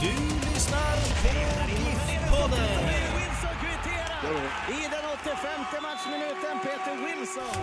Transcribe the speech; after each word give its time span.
Du 0.00 0.06
lyssnar 0.54 0.96
på 1.22 1.28
GIF-podden. 1.70 2.80
I 4.68 4.82
den 4.82 5.04
85 5.22 5.82
matchminuten 5.82 6.56
Peter 6.62 6.96
Wilson. 7.06 7.62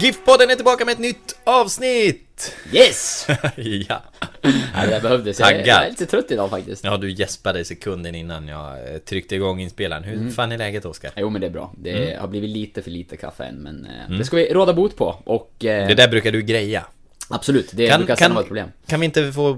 GIF-podden 0.00 0.50
är 0.52 0.54
tillbaka 0.56 0.84
med 0.84 0.92
ett 0.92 0.98
nytt 0.98 1.38
avsnitt! 1.44 2.54
Yes! 2.72 3.26
ja. 3.56 4.02
Ja, 4.74 4.86
det 4.90 5.02
behövdes. 5.02 5.40
Jag, 5.40 5.66
jag 5.66 5.84
är 5.84 5.90
lite 5.90 6.06
trött 6.06 6.30
idag 6.30 6.50
faktiskt. 6.50 6.84
Ja, 6.84 6.96
du 6.96 7.10
gäspade 7.10 7.64
sekunden 7.64 8.14
innan 8.14 8.48
jag 8.48 8.72
eh, 8.94 8.98
tryckte 8.98 9.34
igång 9.34 9.60
inspelaren. 9.60 10.04
Hur 10.04 10.14
Mm. 10.16 10.32
fan 10.32 10.52
är 10.52 10.58
läget, 10.58 10.84
Oskar? 10.84 11.10
Jo 11.16 11.30
men 11.30 11.40
det 11.40 11.46
är 11.46 11.50
bra. 11.50 11.72
Det 11.78 11.90
Mm. 12.08 12.20
har 12.20 12.28
blivit 12.28 12.50
lite 12.50 12.82
för 12.82 12.90
lite 12.90 13.16
kaffe 13.16 13.44
än 13.44 13.54
men 13.56 13.86
eh, 13.86 14.16
det 14.18 14.24
ska 14.24 14.36
vi 14.36 14.52
råda 14.52 14.72
bot 14.72 14.96
på 14.96 15.22
och... 15.24 15.64
Eh, 15.64 15.88
Det 15.88 15.94
där 15.94 16.08
brukar 16.08 16.32
du 16.32 16.42
greja. 16.42 16.84
Absolut, 17.28 17.70
det 17.72 17.88
Kan- 17.88 17.98
brukar 18.00 18.14
kan- 18.14 18.18
sällan 18.18 18.34
vara 18.34 18.42
ett 18.42 18.48
problem. 18.48 18.68
Kan 18.86 19.00
vi 19.00 19.06
inte 19.06 19.32
få 19.32 19.54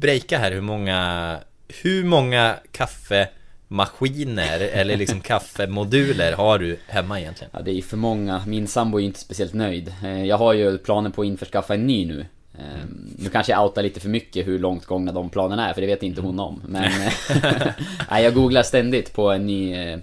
breaka 0.00 0.38
här 0.38 0.52
hur 0.52 0.60
många... 0.60 1.38
Hur 1.82 2.04
många 2.04 2.56
kaffemaskiner 2.72 4.60
eller 4.72 4.96
liksom 4.96 5.20
kaffemoduler 5.20 6.32
har 6.32 6.58
du 6.58 6.78
hemma 6.86 7.20
egentligen? 7.20 7.50
Ja, 7.54 7.60
det 7.62 7.78
är 7.78 7.82
för 7.82 7.96
många. 7.96 8.42
Min 8.46 8.66
sambo 8.68 9.00
är 9.00 9.04
inte 9.04 9.20
speciellt 9.20 9.54
nöjd. 9.54 9.94
Eh, 10.04 10.24
Jag 10.24 10.38
har 10.38 10.52
ju 10.52 10.78
planer 10.78 11.10
på 11.10 11.22
att 11.22 11.26
införskaffa 11.26 11.74
en 11.74 11.86
ny 11.86 12.06
nu. 12.06 12.26
Eh, 12.58 12.84
Nu 13.18 13.28
kanske 13.30 13.52
jag 13.52 13.64
outar 13.64 13.82
lite 13.82 14.00
för 14.00 14.08
mycket 14.08 14.46
hur 14.46 14.58
långt 14.58 14.84
gångna 14.86 15.12
de 15.12 15.30
planerna 15.30 15.68
är, 15.68 15.74
för 15.74 15.80
det 15.80 15.86
vet 15.86 16.02
inte 16.02 16.20
hon 16.20 16.40
om. 16.40 16.62
Men... 16.66 16.84
eh, 17.02 17.12
Nej, 18.10 18.24
jag 18.24 18.34
googlar 18.34 18.62
ständigt 18.62 19.12
på 19.12 19.30
en 19.30 19.46
ny... 19.46 19.74
eh, 19.74 19.98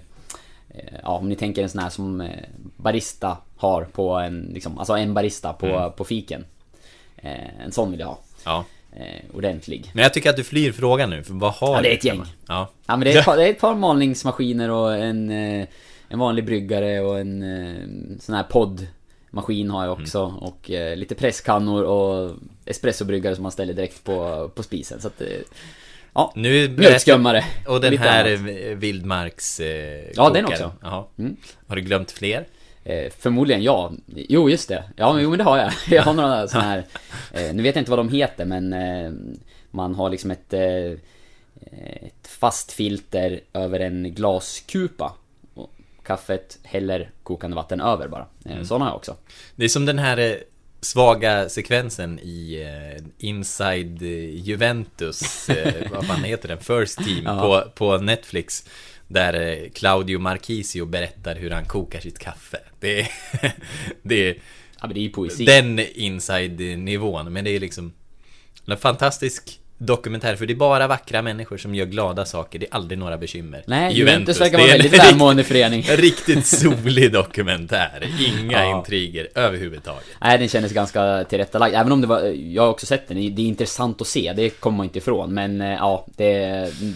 Ja, 1.02 1.08
om 1.18 1.28
ni 1.28 1.36
tänker 1.36 1.62
en 1.62 1.68
sån 1.68 1.82
här 1.82 1.90
som 1.90 2.28
barista 2.76 3.36
har 3.56 3.84
på 3.84 4.14
en, 4.14 4.50
liksom, 4.54 4.78
alltså 4.78 4.92
en 4.96 5.14
barista 5.14 5.52
på, 5.52 5.66
Mm. 5.66 5.92
på 5.92 6.04
fiken. 6.04 6.44
En 7.64 7.72
sån 7.72 7.90
vill 7.90 8.00
jag 8.00 8.06
ha. 8.06 8.18
Ja. 8.44 8.64
Eh, 8.96 9.36
Ordentlig. 9.36 9.90
Men 9.94 10.02
jag 10.02 10.14
tycker 10.14 10.30
att 10.30 10.36
du 10.36 10.44
flyr 10.44 10.72
frågan 10.72 11.10
nu, 11.10 11.22
för 11.24 11.34
vad 11.34 11.52
har 11.52 11.74
Ja, 11.76 11.82
det 11.82 11.88
är 11.92 11.94
ett 11.96 12.04
gäng. 12.04 12.22
Ja. 12.48 12.70
Ja 12.86 12.96
men 12.96 13.00
det 13.00 13.12
är, 13.12 13.18
ett 13.18 13.24
par, 13.24 13.36
det 13.36 13.46
är 13.46 13.50
ett 13.50 13.60
par 13.60 13.74
malningsmaskiner 13.74 14.70
och 14.70 14.94
en, 14.96 15.30
eh, 15.30 15.66
en 16.08 16.18
vanlig 16.18 16.44
bryggare 16.44 17.00
och 17.00 17.18
en 17.20 17.42
eh, 17.42 18.18
sån 18.20 18.34
här 18.34 18.42
poddmaskin 19.30 19.70
har 19.70 19.84
jag 19.84 19.92
också 19.92 20.18
Mm. 20.24 20.36
och 20.36 20.70
eh, 20.70 20.96
lite 20.96 21.14
presskannor 21.14 21.82
och 21.84 22.36
espressobryggare 22.64 23.34
som 23.34 23.42
man 23.42 23.52
ställer 23.52 23.72
direkt 23.74 24.04
på, 24.04 24.48
på 24.54 24.62
spisen 24.62 25.00
så 25.00 25.08
att 25.08 25.20
eh, 25.20 25.26
Ja, 26.14 26.32
Nu 26.36 26.68
mjölkskummare 26.68 27.44
Och 27.66 27.80
den 27.80 27.98
här 27.98 28.24
annat. 28.34 28.78
vildmarks... 28.78 29.60
Eh, 29.60 30.04
Ja, 30.14 30.30
den 30.30 30.44
också. 30.46 30.72
Mm. 31.18 31.36
Har 31.66 31.76
du 31.76 31.82
glömt 31.82 32.10
fler? 32.10 32.46
Eh, 32.86 33.12
förmodligen 33.18 33.62
ja. 33.62 33.92
Jo 34.06 34.50
just 34.50 34.68
det. 34.68 34.84
Ja 34.96 35.12
men, 35.12 35.22
jo, 35.22 35.30
men 35.30 35.38
det 35.38 35.44
har 35.44 35.58
jag. 35.58 35.72
Jag 35.96 36.02
har 36.02 36.14
några 36.14 36.48
såna 36.48 36.64
här... 36.64 36.84
Eh, 37.32 37.54
nu 37.54 37.62
vet 37.62 37.74
jag 37.76 37.80
inte 37.80 37.90
vad 37.90 37.98
de 37.98 38.08
heter 38.08 38.44
men 38.44 38.72
eh, 38.72 39.12
man 39.70 39.94
har 39.94 40.10
liksom 40.10 40.30
ett... 40.30 40.52
Eh, 40.52 40.92
ett 42.06 42.28
fast 42.28 42.72
filter 42.72 43.40
över 43.52 43.80
en 43.80 44.14
glaskupa. 44.14 45.14
Och 45.54 45.70
kaffet 46.02 46.58
häller 46.62 47.10
kokande 47.22 47.54
vatten 47.56 47.80
över 47.80 48.08
bara. 48.08 48.26
Eh, 48.44 48.52
Mm. 48.52 48.64
Såna 48.64 48.84
har 48.84 48.90
jag 48.90 48.96
också. 48.96 49.16
Det 49.56 49.64
är 49.64 49.68
som 49.68 49.86
den 49.86 49.98
här 49.98 50.18
eh, 50.18 50.34
svaga 50.80 51.48
sekvensen 51.48 52.18
i 52.18 52.66
Inside 53.18 54.02
Juventus, 54.32 55.48
vad 55.92 56.06
fan 56.06 56.24
heter 56.24 56.48
den? 56.48 56.58
First 56.58 56.98
Team 56.98 57.22
Ja. 57.24 57.40
på, 57.40 57.70
på 57.70 57.98
Netflix. 58.02 58.64
Där 59.08 59.34
eh, 59.34 59.70
Claudio 59.70 60.18
Marchisio 60.18 60.86
berättar 60.86 61.36
hur 61.36 61.50
han 61.50 61.64
kokar 61.64 62.00
sitt 62.00 62.18
kaffe. 62.18 62.58
Det 62.80 63.00
är, 63.00 63.08
det 64.02 64.28
är, 64.28 64.34
ja, 64.80 64.86
men 64.86 64.94
det 64.94 65.06
är 65.06 65.08
poesi. 65.08 65.44
den 65.44 65.78
inside-nivån. 65.78 67.32
Men 67.32 67.44
det 67.44 67.50
är 67.50 67.60
liksom 67.60 67.92
en 68.66 68.76
fantastisk 68.76 69.60
dokumentär. 69.78 70.36
För 70.36 70.46
det 70.46 70.52
är 70.52 70.56
bara 70.56 70.86
vackra 70.86 71.22
människor 71.22 71.56
som 71.58 71.74
gör 71.74 71.86
glada 71.86 72.24
saker. 72.24 72.58
Det 72.58 72.66
är 72.66 72.74
aldrig 72.74 72.98
några 72.98 73.18
bekymmer. 73.18 73.62
Nej, 73.66 73.94
Juventus 73.94 74.40
verkar 74.40 74.58
vara 74.58 74.66
en 74.68 74.72
väldigt 74.78 74.98
välmående 75.04 75.44
förening. 75.44 75.84
En 75.88 75.96
riktigt 76.06 76.46
solig 76.46 77.12
dokumentär. 77.12 78.10
Inga 78.40 78.64
Ja. 78.64 78.78
intriger 78.78 79.28
överhuvudtaget. 79.34 80.04
Nej, 80.20 80.38
den 80.38 80.48
kändes 80.48 80.72
ganska 80.72 81.24
tillrättalagd. 81.24 81.74
Även 81.74 81.92
om 81.92 82.00
det 82.00 82.06
var, 82.06 82.20
jag 82.52 82.62
har 82.62 82.70
också 82.70 82.86
sett 82.86 83.08
den, 83.08 83.16
det 83.34 83.42
är 83.42 83.46
intressant 83.46 84.00
att 84.00 84.06
se, 84.06 84.32
det 84.36 84.50
kommer 84.50 84.76
man 84.76 84.84
inte 84.86 84.98
ifrån. 84.98 85.34
Men 85.34 85.60
eh, 85.60 85.68
ja, 85.68 86.06
det, 86.16 86.38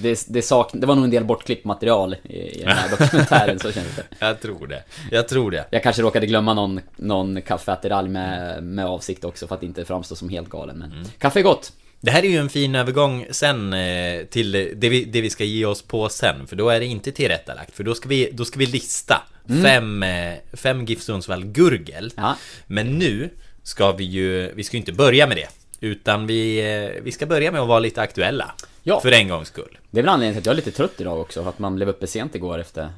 det, 0.02 0.24
det, 0.28 0.42
sak, 0.42 0.70
det 0.72 0.86
var 0.86 0.94
nog 0.94 1.04
en 1.04 1.10
del 1.10 1.24
bortklippt 1.24 1.64
material 1.64 2.16
i, 2.22 2.36
i 2.36 2.58
den 2.64 2.68
här 2.76 2.90
dokumentären, 2.98 3.58
så 3.58 3.72
kändes 3.72 3.96
det. 3.96 4.02
Jag 4.18 4.40
tror 4.40 4.66
det. 4.66 4.82
Jag 5.10 5.28
tror 5.28 5.50
det. 5.50 5.64
Jag 5.70 5.82
kanske 5.82 6.02
råkade 6.02 6.26
glömma 6.26 6.54
någon, 6.54 6.80
någon 6.96 7.42
kaffeattiralj 7.42 8.08
med, 8.08 8.62
med 8.62 8.86
avsikt 8.86 9.24
också 9.24 9.46
för 9.46 9.54
att 9.54 9.62
inte 9.62 9.84
framstå 9.84 10.14
som 10.16 10.28
helt 10.28 10.48
galen. 10.48 10.78
Men 10.78 10.90
Mm. 10.92 11.04
kaffe 11.18 11.38
är 11.38 11.42
gott! 11.42 11.72
Det 12.00 12.10
här 12.10 12.22
är 12.22 12.28
ju 12.28 12.36
en 12.36 12.48
fin 12.48 12.74
övergång 12.74 13.26
sen 13.30 13.72
eh, 13.72 14.24
till 14.24 14.52
det 14.76 14.88
vi, 14.88 15.04
det 15.04 15.20
vi 15.20 15.30
ska 15.30 15.44
ge 15.44 15.64
oss 15.64 15.82
på 15.82 16.08
sen. 16.08 16.46
För 16.46 16.56
då 16.56 16.68
är 16.68 16.80
det 16.80 16.86
inte 16.86 17.12
tillrättalagt. 17.12 17.76
För 17.76 17.84
då 17.84 17.94
ska 17.94 18.08
vi, 18.08 18.30
då 18.32 18.44
ska 18.44 18.58
vi 18.58 18.66
lista 18.66 19.22
Mm. 19.48 19.62
fem, 19.62 20.02
eh, 20.02 20.34
fem 20.52 20.84
GIF 20.84 21.02
Sundsvall 21.02 21.44
Gurgel. 21.44 22.12
Ja. 22.16 22.36
Men 22.66 22.98
nu 22.98 23.30
ska 23.62 23.92
vi 23.92 24.04
ju, 24.04 24.52
vi 24.54 24.64
ska 24.64 24.76
ju 24.76 24.78
inte 24.80 24.92
börja 24.92 25.26
med 25.26 25.36
det. 25.36 25.48
Utan 25.86 26.26
vi, 26.26 26.58
eh, 26.74 27.02
vi 27.02 27.12
ska 27.12 27.26
börja 27.26 27.52
med 27.52 27.60
att 27.60 27.68
vara 27.68 27.78
lite 27.78 28.00
aktuella. 28.02 28.54
Ja. 28.82 29.00
För 29.00 29.12
en 29.12 29.28
gångs 29.28 29.48
skull. 29.48 29.78
Det 29.90 29.98
är 29.98 30.02
väl 30.02 30.08
anledningen 30.08 30.34
till 30.34 30.40
att 30.40 30.46
jag 30.46 30.52
är 30.52 30.66
lite 30.66 30.70
trött 30.76 31.00
idag 31.00 31.20
också, 31.20 31.48
att 31.48 31.58
man 31.58 31.74
blev 31.74 31.88
uppe 31.88 32.06
sent 32.06 32.34
igår 32.34 32.58
efter 32.58 32.82
eh, 32.82 32.88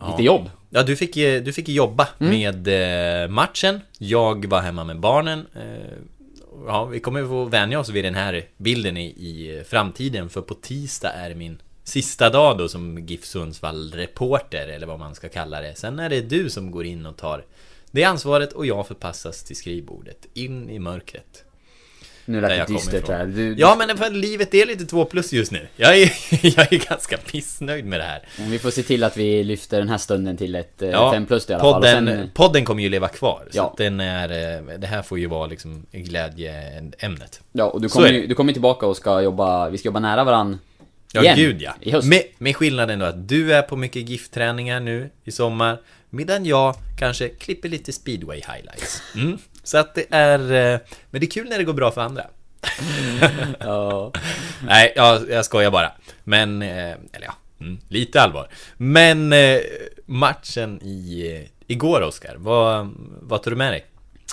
Ja. 0.00 0.10
lite 0.10 0.22
jobb. 0.22 0.50
Ja, 0.70 0.82
du 0.82 0.96
fick, 0.96 1.14
du 1.14 1.52
fick 1.52 1.68
jobba 1.68 2.08
Mm. 2.20 2.32
med 2.64 3.22
eh, 3.24 3.28
matchen. 3.28 3.80
Jag 3.98 4.46
var 4.46 4.60
hemma 4.60 4.84
med 4.84 5.00
barnen. 5.00 5.46
Eh, 5.54 5.92
ja, 6.66 6.84
vi 6.84 7.00
kommer 7.00 7.26
få 7.26 7.44
vänja 7.44 7.80
oss 7.80 7.88
vid 7.88 8.04
den 8.04 8.14
här 8.14 8.44
bilden 8.56 8.96
i, 8.96 9.06
i 9.06 9.64
framtiden. 9.68 10.30
För 10.30 10.40
på 10.40 10.54
tisdag 10.54 11.12
är 11.12 11.34
min 11.34 11.62
sista 11.84 12.30
dag 12.30 12.58
då 12.58 12.68
som 12.68 13.06
GIF 13.06 13.24
Sundsvall-reporter, 13.24 14.68
eller 14.68 14.86
vad 14.86 14.98
man 14.98 15.14
ska 15.14 15.28
kalla 15.28 15.60
det. 15.60 15.74
Sen 15.74 15.98
är 15.98 16.08
det 16.08 16.20
du 16.20 16.50
som 16.50 16.70
går 16.70 16.84
in 16.84 17.06
och 17.06 17.16
tar 17.16 17.44
det 17.90 18.04
ansvaret 18.04 18.52
och 18.52 18.66
jag 18.66 18.86
förpassas 18.86 19.44
till 19.44 19.56
skrivbordet, 19.56 20.26
in 20.34 20.70
i 20.70 20.78
mörkret. 20.78 21.44
Nu 22.26 22.40
lät 22.40 22.66
det 22.68 22.72
dystert 22.74 23.08
här. 23.08 23.26
Du, 23.26 23.54
Ja, 23.58 23.74
men 23.78 23.96
för 23.98 24.10
livet 24.10 24.54
är 24.54 24.66
lite 24.66 24.84
2 24.86 25.04
plus 25.04 25.32
just 25.32 25.52
nu. 25.52 25.66
Jag 25.76 25.96
är, 25.98 26.12
jag 26.56 26.72
är 26.72 26.88
ganska 26.88 27.16
pissnöjd 27.16 27.84
med 27.84 28.00
det 28.00 28.04
här. 28.04 28.22
Vi 28.38 28.58
får 28.58 28.70
se 28.70 28.82
till 28.82 29.04
att 29.04 29.16
vi 29.16 29.44
lyfter 29.44 29.78
den 29.78 29.88
här 29.88 29.98
stunden 29.98 30.36
till 30.36 30.54
ett 30.54 30.74
5 30.78 30.90
Ja, 30.90 31.20
plus 31.28 31.50
i 31.50 31.52
alla 31.52 31.62
podden, 31.62 32.06
fall. 32.06 32.16
Sen, 32.16 32.30
podden 32.34 32.64
kommer 32.64 32.82
ju 32.82 32.88
leva 32.88 33.08
kvar. 33.08 33.42
Så 33.50 33.58
Ja. 33.58 33.66
att 33.70 33.76
den 33.76 34.00
är, 34.00 34.28
eh, 34.70 34.78
det 34.78 34.86
här 34.86 35.02
får 35.02 35.18
ju 35.18 35.26
vara 35.26 35.46
liksom 35.46 35.86
glädjeämnet. 35.92 37.40
ja, 37.52 37.64
och 37.64 37.80
du 37.80 37.88
Så 37.88 37.94
kommer, 37.94 38.12
ju- 38.12 38.26
du 38.26 38.34
kommer 38.34 38.52
tillbaka 38.52 38.86
och 38.86 38.96
ska 38.96 39.20
jobba, 39.22 39.68
vi 39.68 39.78
ska 39.78 39.88
jobba 39.88 40.00
nära 40.00 40.24
varann 40.24 40.58
Ja, 41.12 41.22
igen, 41.22 41.36
gud 41.36 41.62
ja. 41.80 42.00
Med, 42.02 42.22
med 42.38 42.56
skillnaden 42.56 42.98
då 42.98 43.04
att 43.06 43.28
du 43.28 43.54
är 43.54 43.62
på 43.62 43.76
mycket 43.76 44.08
giftträningar 44.08 44.80
nu 44.80 45.10
i 45.24 45.32
sommar. 45.32 45.80
Medan 46.10 46.46
jag 46.46 46.74
kanske 46.98 47.28
klipper 47.28 47.68
lite 47.68 47.92
speedway 47.92 48.36
highlights. 48.36 49.02
Mm. 49.14 49.38
Så 49.64 49.78
att 49.78 49.94
det 49.94 50.04
är... 50.10 50.38
eh, 50.74 50.80
Men 51.10 51.20
det 51.20 51.26
är 51.26 51.30
kul 51.30 51.48
när 51.48 51.58
det 51.58 51.64
går 51.64 51.72
bra 51.72 51.90
för 51.90 52.00
andra. 52.00 52.26
Ja. 53.60 54.12
Nej, 54.66 54.92
jag, 54.96 55.30
jag 55.30 55.44
skojar 55.44 55.70
bara. 55.70 55.92
Men, 56.24 56.62
eh, 56.62 56.90
eller 57.12 57.26
ja, 57.26 57.34
mm, 57.60 57.78
lite 57.88 58.20
allvar. 58.22 58.48
Men 58.76 59.32
eh, 59.32 59.58
matchen 60.06 60.80
i, 60.82 61.26
eh, 61.36 61.48
igår 61.66 62.00
Oskar, 62.02 62.34
vad, 62.38 62.94
vad 63.22 63.42
tog 63.42 63.52
du 63.52 63.56
med 63.56 63.72
dig? 63.72 63.86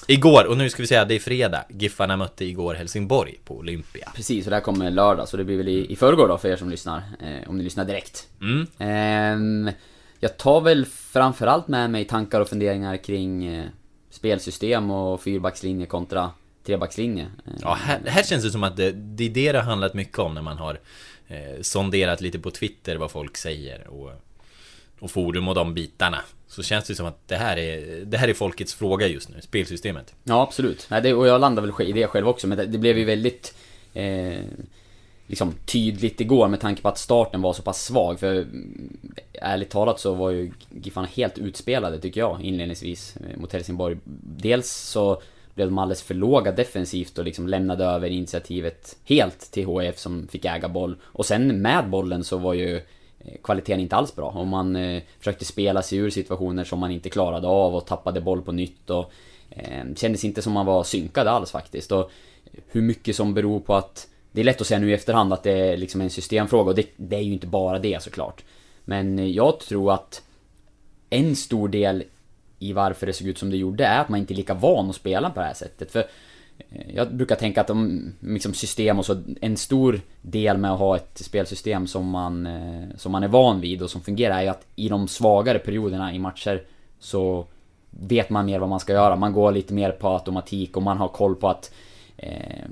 Igår, 0.07 0.45
och 0.47 0.57
nu 0.57 0.69
ska 0.69 0.81
vi 0.83 0.87
säga 0.87 1.01
att 1.01 1.07
det 1.07 1.15
är 1.15 1.19
fredag. 1.19 1.63
Giffarna 1.69 2.17
mötte 2.17 2.45
igår 2.45 2.73
Helsingborg 2.75 3.39
på 3.45 3.57
Olympia. 3.57 4.11
Precis, 4.15 4.45
och 4.45 4.49
det 4.49 4.55
här 4.55 4.63
kommer 4.63 4.91
lördag, 4.91 5.27
så 5.27 5.37
det 5.37 5.43
blir 5.43 5.57
väl 5.57 5.67
i, 5.67 5.91
i 5.91 5.95
förrgår 5.95 6.27
då 6.27 6.37
för 6.37 6.49
er 6.49 6.55
som 6.55 6.69
lyssnar. 6.69 6.97
Eh, 6.97 7.49
om 7.49 7.57
ni 7.57 7.63
lyssnar 7.63 7.85
direkt. 7.85 8.27
Mm. 8.41 8.67
Ehm, 8.79 9.71
jag 10.19 10.37
tar 10.37 10.61
väl 10.61 10.85
framförallt 10.85 11.67
med 11.67 11.89
mig 11.89 12.05
tankar 12.05 12.41
och 12.41 12.49
funderingar 12.49 12.97
kring 12.97 13.45
eh, 13.45 13.65
spelsystem 14.11 14.91
och 14.91 15.21
fyrbackslinje 15.21 15.85
kontra 15.85 16.31
trebackslinje. 16.65 17.23
Eh, 17.23 17.53
Ja, 17.61 17.73
här, 17.73 18.01
här 18.05 18.23
känns 18.23 18.43
det 18.43 18.51
som 18.51 18.63
att 18.63 18.77
det, 18.77 18.91
det 18.91 19.25
är 19.25 19.29
det 19.29 19.51
det 19.51 19.57
har 19.57 19.65
handlat 19.65 19.93
mycket 19.93 20.19
om 20.19 20.33
när 20.33 20.41
man 20.41 20.57
har 20.57 20.79
eh, 21.27 21.61
sonderat 21.61 22.21
lite 22.21 22.39
på 22.39 22.51
Twitter 22.51 22.95
vad 22.95 23.11
folk 23.11 23.37
säger 23.37 23.87
och, 23.87 24.11
och 24.99 25.11
forum 25.11 25.47
och 25.47 25.55
de 25.55 25.73
bitarna. 25.73 26.21
Så 26.47 26.63
känns 26.63 26.87
det 26.87 26.95
som 26.95 27.05
att 27.05 27.27
det 27.27 27.35
här 27.35 27.57
är, 27.57 28.05
det 28.05 28.17
här 28.17 28.27
är 28.27 28.33
folkets 28.33 28.73
fråga 28.73 29.07
just 29.07 29.29
nu, 29.29 29.41
spelsystemet. 29.41 30.13
Ja, 30.23 30.41
absolut. 30.41 30.87
Nej, 30.89 31.01
det, 31.01 31.13
och 31.13 31.27
jag 31.27 31.41
landar 31.41 31.63
väl 31.63 31.87
i 31.87 31.91
det 31.91 32.07
själv 32.07 32.27
också, 32.27 32.47
men 32.47 32.57
det, 32.57 32.65
det 32.65 32.77
blev 32.77 32.97
ju 32.97 33.05
väldigt 33.05 33.55
eh, 33.93 34.39
liksom 35.31 35.53
tydligt 35.65 36.21
igår 36.21 36.47
med 36.47 36.59
tanke 36.59 36.81
på 36.81 36.87
att 36.87 36.97
starten 36.97 37.41
var 37.41 37.53
så 37.53 37.61
pass 37.61 37.85
svag. 37.85 38.19
För 38.19 38.35
mm, 38.35 38.97
ärligt 39.33 39.69
talat 39.69 39.99
så 39.99 40.13
var 40.13 40.29
ju 40.29 40.51
Giffarna 40.69 41.07
helt 41.07 41.37
utspelade 41.37 41.99
tycker 41.99 42.19
jag 42.19 42.41
inledningsvis 42.41 43.17
eh, 43.17 43.39
mot 43.39 43.53
Helsingborg. 43.53 43.97
Dels 44.23 44.71
så 44.71 45.21
blev 45.53 45.67
de 45.67 45.77
alldeles 45.77 46.01
för 46.01 46.13
låga 46.13 46.51
defensivt 46.51 47.17
och 47.17 47.25
liksom 47.25 47.47
lämnade 47.47 47.85
över 47.85 48.09
initiativet 48.09 48.97
helt 49.05 49.39
till 49.39 49.65
HF 49.65 49.97
som 49.97 50.27
fick 50.27 50.45
äga 50.45 50.69
boll. 50.69 50.95
Och 51.03 51.25
sen 51.25 51.61
med 51.61 51.89
bollen 51.89 52.23
så 52.23 52.37
var 52.37 52.53
ju 52.53 52.75
eh, 52.75 53.33
kvaliteten 53.43 53.79
inte 53.79 53.95
alls 53.95 54.15
bra. 54.15 54.29
Och 54.29 54.47
man 54.47 54.75
eh, 54.75 55.03
försökte 55.19 55.45
spela 55.45 55.81
sig 55.81 55.97
ur 55.97 56.09
situationer 56.09 56.63
som 56.63 56.79
man 56.79 56.91
inte 56.91 57.09
klarade 57.09 57.47
av 57.47 57.75
och 57.75 57.85
tappade 57.85 58.21
boll 58.21 58.41
på 58.41 58.51
nytt 58.51 58.89
och 58.89 59.11
eh, 59.49 59.83
kändes 59.95 60.25
inte 60.25 60.41
som 60.41 60.53
man 60.53 60.65
var 60.65 60.83
synkad 60.83 61.27
alls 61.27 61.51
faktiskt. 61.51 61.91
Och 61.91 62.11
hur 62.67 62.81
mycket 62.81 63.15
som 63.15 63.33
beror 63.33 63.59
på 63.59 63.75
att 63.75 64.07
det 64.31 64.41
är 64.41 64.45
lätt 64.45 64.61
att 64.61 64.67
säga 64.67 64.79
nu 64.79 64.89
i 64.89 64.93
efterhand 64.93 65.33
att 65.33 65.43
det 65.43 65.51
är 65.51 65.77
liksom 65.77 66.01
en 66.01 66.09
systemfråga 66.09 66.69
och 66.69 66.75
det, 66.75 66.87
det 66.97 67.15
är 67.15 67.21
ju 67.21 67.33
inte 67.33 67.47
bara 67.47 67.79
det 67.79 68.03
såklart. 68.03 68.43
Men 68.85 69.33
jag 69.33 69.59
tror 69.59 69.93
att 69.93 70.21
en 71.09 71.35
stor 71.35 71.67
del 71.67 72.03
i 72.59 72.73
varför 72.73 73.07
det 73.07 73.13
såg 73.13 73.27
ut 73.27 73.37
som 73.37 73.49
det 73.49 73.57
gjorde 73.57 73.85
är 73.85 73.99
att 73.99 74.09
man 74.09 74.19
inte 74.19 74.33
är 74.33 74.35
lika 74.35 74.53
van 74.53 74.89
att 74.89 74.95
spela 74.95 75.29
på 75.29 75.39
det 75.39 75.45
här 75.45 75.53
sättet. 75.53 75.91
För 75.91 75.99
eh, 76.69 76.95
jag 76.95 77.15
brukar 77.15 77.35
tänka 77.35 77.61
att 77.61 77.69
om 77.69 78.13
liksom 78.19 78.53
system 78.53 78.99
och 78.99 79.05
så, 79.05 79.21
en 79.41 79.57
stor 79.57 80.01
del 80.21 80.57
med 80.57 80.71
att 80.71 80.79
ha 80.79 80.95
ett 80.95 81.17
spelsystem 81.17 81.87
som 81.87 82.09
man, 82.09 82.45
eh, 82.45 82.97
som 82.97 83.11
man 83.11 83.23
är 83.23 83.27
van 83.27 83.61
vid 83.61 83.81
och 83.81 83.89
som 83.89 84.01
fungerar 84.01 84.37
är 84.37 84.41
ju 84.41 84.47
att 84.47 84.65
i 84.75 84.89
de 84.89 85.07
svagare 85.07 85.59
perioderna 85.59 86.13
i 86.13 86.19
matcher 86.19 86.63
så 86.99 87.45
vet 87.89 88.29
man 88.29 88.45
mer 88.45 88.59
vad 88.59 88.69
man 88.69 88.79
ska 88.79 88.93
göra. 88.93 89.15
Man 89.15 89.33
går 89.33 89.51
lite 89.51 89.73
mer 89.73 89.91
på 89.91 90.09
automatik 90.09 90.77
och 90.77 90.83
man 90.83 90.97
har 90.97 91.07
koll 91.07 91.35
på 91.35 91.49
att 91.49 91.71
eh, 91.71 91.90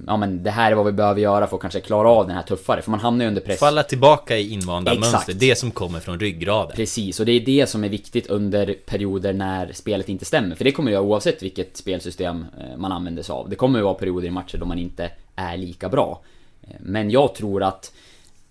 ja 0.07 0.18
men 0.18 0.44
det 0.44 0.51
här 0.51 0.72
är 0.72 0.75
vad 0.75 0.86
vi 0.86 0.92
behöver 0.92 1.22
göra 1.22 1.48
för 1.48 1.56
att 1.56 1.62
kanske 1.62 1.80
klara 1.80 2.10
av 2.10 2.28
den 2.28 2.36
här 2.36 2.44
tuffare. 2.44 2.81
För 2.81 2.92
man 2.92 3.00
hamnar 3.00 3.25
ju 3.25 3.30
under 3.30 3.42
press. 3.42 3.60
Falla 3.60 3.84
tillbaka 3.84 4.38
i 4.38 4.54
invanda 4.54 4.94
Exakt. 4.94 5.12
mönster, 5.12 5.34
det 5.34 5.56
som 5.56 5.72
kommer 5.72 6.00
från 6.00 6.19
ryggraden. 6.19 6.75
Precis, 6.75 7.19
och 7.19 7.25
det 7.25 7.31
är 7.31 7.40
det 7.40 7.69
som 7.69 7.84
är 7.84 7.90
viktigt 7.90 8.28
under 8.28 8.75
perioder 8.86 9.34
när 9.34 9.72
spelet 9.74 10.10
inte 10.10 10.25
stämmer. 10.25 10.56
För 10.56 10.63
det 10.63 10.72
kommer 10.72 10.92
ju 10.92 10.98
vara 10.98 11.07
oavsett 11.07 11.44
vilket 11.44 11.78
spelsystem 11.78 12.46
eh, 12.60 12.78
man 12.78 12.92
använder 12.92 13.24
sig 13.24 13.34
av. 13.34 13.50
Det 13.50 13.56
kommer 13.56 13.80
ju 13.80 13.86
vara 13.86 13.94
perioder 13.94 14.28
i 14.28 14.31
matcher 14.31 14.57
då 14.57 14.66
man 14.66 14.80
inte 14.80 15.12
är 15.36 15.57
lika 15.57 15.90
bra. 15.90 16.22
Eh, 16.62 16.75
Men 16.80 17.10
jag 17.12 17.36
tror 17.36 17.63
att 17.63 17.92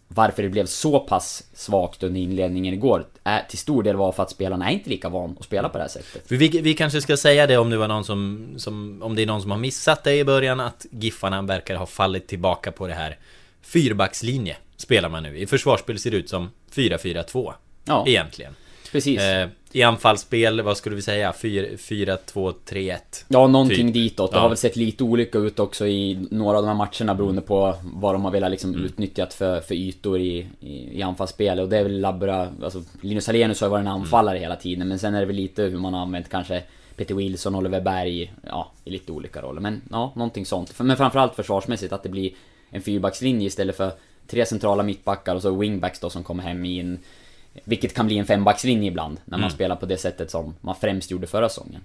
varför 0.09 0.43
det 0.43 0.49
blev 0.49 0.67
så 0.67 1.01
pass 1.01 1.45
svagt 1.55 2.03
under 2.03 2.21
inledningen 2.21 2.75
igår 2.75 3.07
är 3.29 3.43
till 3.49 3.59
stor 3.59 3.83
del 3.83 3.97
var 3.97 4.13
för 4.13 4.23
att 4.23 4.31
spelarna 4.31 4.71
är 4.71 4.73
inte 4.73 4.91
lika 4.91 5.09
van 5.09 5.37
att 5.39 5.45
spela 5.45 5.69
på 5.69 5.79
det 5.79 5.85
här 5.85 5.89
sättet. 5.89 6.25
Vi, 6.29 6.49
vi 6.49 6.75
kanske 6.75 7.01
ska 7.01 7.17
säga 7.17 7.47
det 7.47 7.57
om 7.59 7.71
det 7.71 7.77
var 7.77 7.89
någon 7.89 8.05
som, 8.05 8.49
som 8.57 9.03
Om 9.03 9.15
det 9.15 9.23
är 9.23 9.27
någon 9.27 9.43
som 9.43 9.51
har 9.51 9.59
missat 9.59 10.05
det 10.05 10.17
i 10.17 10.25
början 10.25 10.61
Att 10.61 10.87
Giffarna 10.91 11.43
verkar 11.43 11.77
ha 11.77 11.87
fallit 11.87 12.27
tillbaka 12.27 12.73
på 12.73 12.87
det 12.87 12.95
här 12.95 13.19
Fyrbackslinje 13.63 14.57
Spelar 14.77 15.09
man 15.09 15.23
nu 15.23 15.39
I 15.39 15.47
försvarsspel 15.47 15.99
ser 15.99 16.11
det 16.11 16.17
ut 16.17 16.29
som 16.29 16.51
4-4-2 16.75 17.53
Ja. 17.85 18.05
Egentligen 18.07 18.55
Precis. 18.93 19.21
eh, 19.21 19.49
I 19.73 19.83
anfallsspel, 19.83 20.61
vad 20.63 20.77
skulle 20.77 20.97
vi 20.97 21.03
säga? 21.03 21.33
4-2-3-1 21.33 23.25
Ja, 23.29 23.47
någonting 23.47 23.87
Typ. 23.87 23.95
ditåt. 23.95 24.31
Det 24.31 24.37
Ja. 24.37 24.41
har 24.41 24.49
väl 24.49 24.57
sett 24.59 24.77
lite 24.77 25.05
olika 25.05 25.39
ut 25.39 25.59
också 25.59 25.87
i 25.87 26.27
några 26.31 26.57
av 26.59 26.63
de 26.63 26.69
här 26.69 26.75
matcherna 26.75 27.15
beroende 27.15 27.43
på 27.43 27.75
vad 27.83 28.15
de 28.15 28.25
har 28.25 28.31
velat 28.31 28.51
liksom 28.51 28.71
Mm. 28.71 28.85
utnyttjat 28.85 29.35
för, 29.35 29.61
för 29.61 29.75
ytor 29.75 30.19
i, 30.21 30.47
i, 30.61 30.99
i 30.99 31.03
anfallsspel. 31.03 31.61
Och 31.61 31.69
det 31.69 31.79
är 31.79 31.83
väl 31.83 32.01
Labra, 32.01 32.49
alltså 32.63 32.83
Linus 33.01 33.27
Hallenius 33.27 33.61
har 33.61 33.69
ju 33.69 33.71
varit 33.71 33.81
en 33.81 33.89
anfallare 33.89 34.37
Mm. 34.37 34.43
hela 34.43 34.57
tiden. 34.57 34.89
Men 34.89 34.99
sen 34.99 35.15
är 35.15 35.21
det 35.21 35.27
väl 35.27 35.37
lite 35.37 35.63
hur 35.63 35.79
man 35.79 35.95
har 35.95 36.01
använt 36.03 36.29
kanske 36.29 36.63
Peter 36.97 37.15
Wilson, 37.15 37.55
Oliver 37.55 37.81
Berg, 37.81 38.33
ja, 38.47 38.73
i 38.85 38.91
lite 38.91 39.13
olika 39.13 39.43
roller. 39.43 39.61
Men 39.61 39.83
ja, 39.91 40.13
någonting 40.17 40.47
sånt. 40.47 40.75
Men 40.81 40.97
framförallt 40.97 41.35
försvarsmässigt, 41.35 41.93
att 41.93 42.03
det 42.03 42.09
blir 42.09 42.31
en 42.71 42.83
fyrbackslinje 42.83 43.47
istället 43.47 43.77
för 43.77 43.93
tre 44.27 44.47
centrala 44.47 44.83
mittbackar 44.83 45.35
och 45.35 45.43
så 45.43 45.51
wingbacks 45.57 46.01
då 46.01 46.11
som 46.11 46.25
kommer 46.25 46.43
hem 46.43 46.65
i 46.65 46.81
en... 46.81 46.99
Vilket 47.65 47.95
kan 47.95 48.07
bli 48.07 48.19
en 48.19 48.27
fembackslinje 48.27 48.89
ibland, 48.89 49.21
när 49.25 49.39
man 49.39 49.45
Mm. 49.45 49.55
spelar 49.55 49.77
på 49.77 49.87
det 49.87 49.97
sättet 49.97 50.31
som 50.31 50.55
man 50.61 50.75
främst 50.81 51.11
gjorde 51.11 51.27
förra 51.27 51.49
säsongen. 51.49 51.81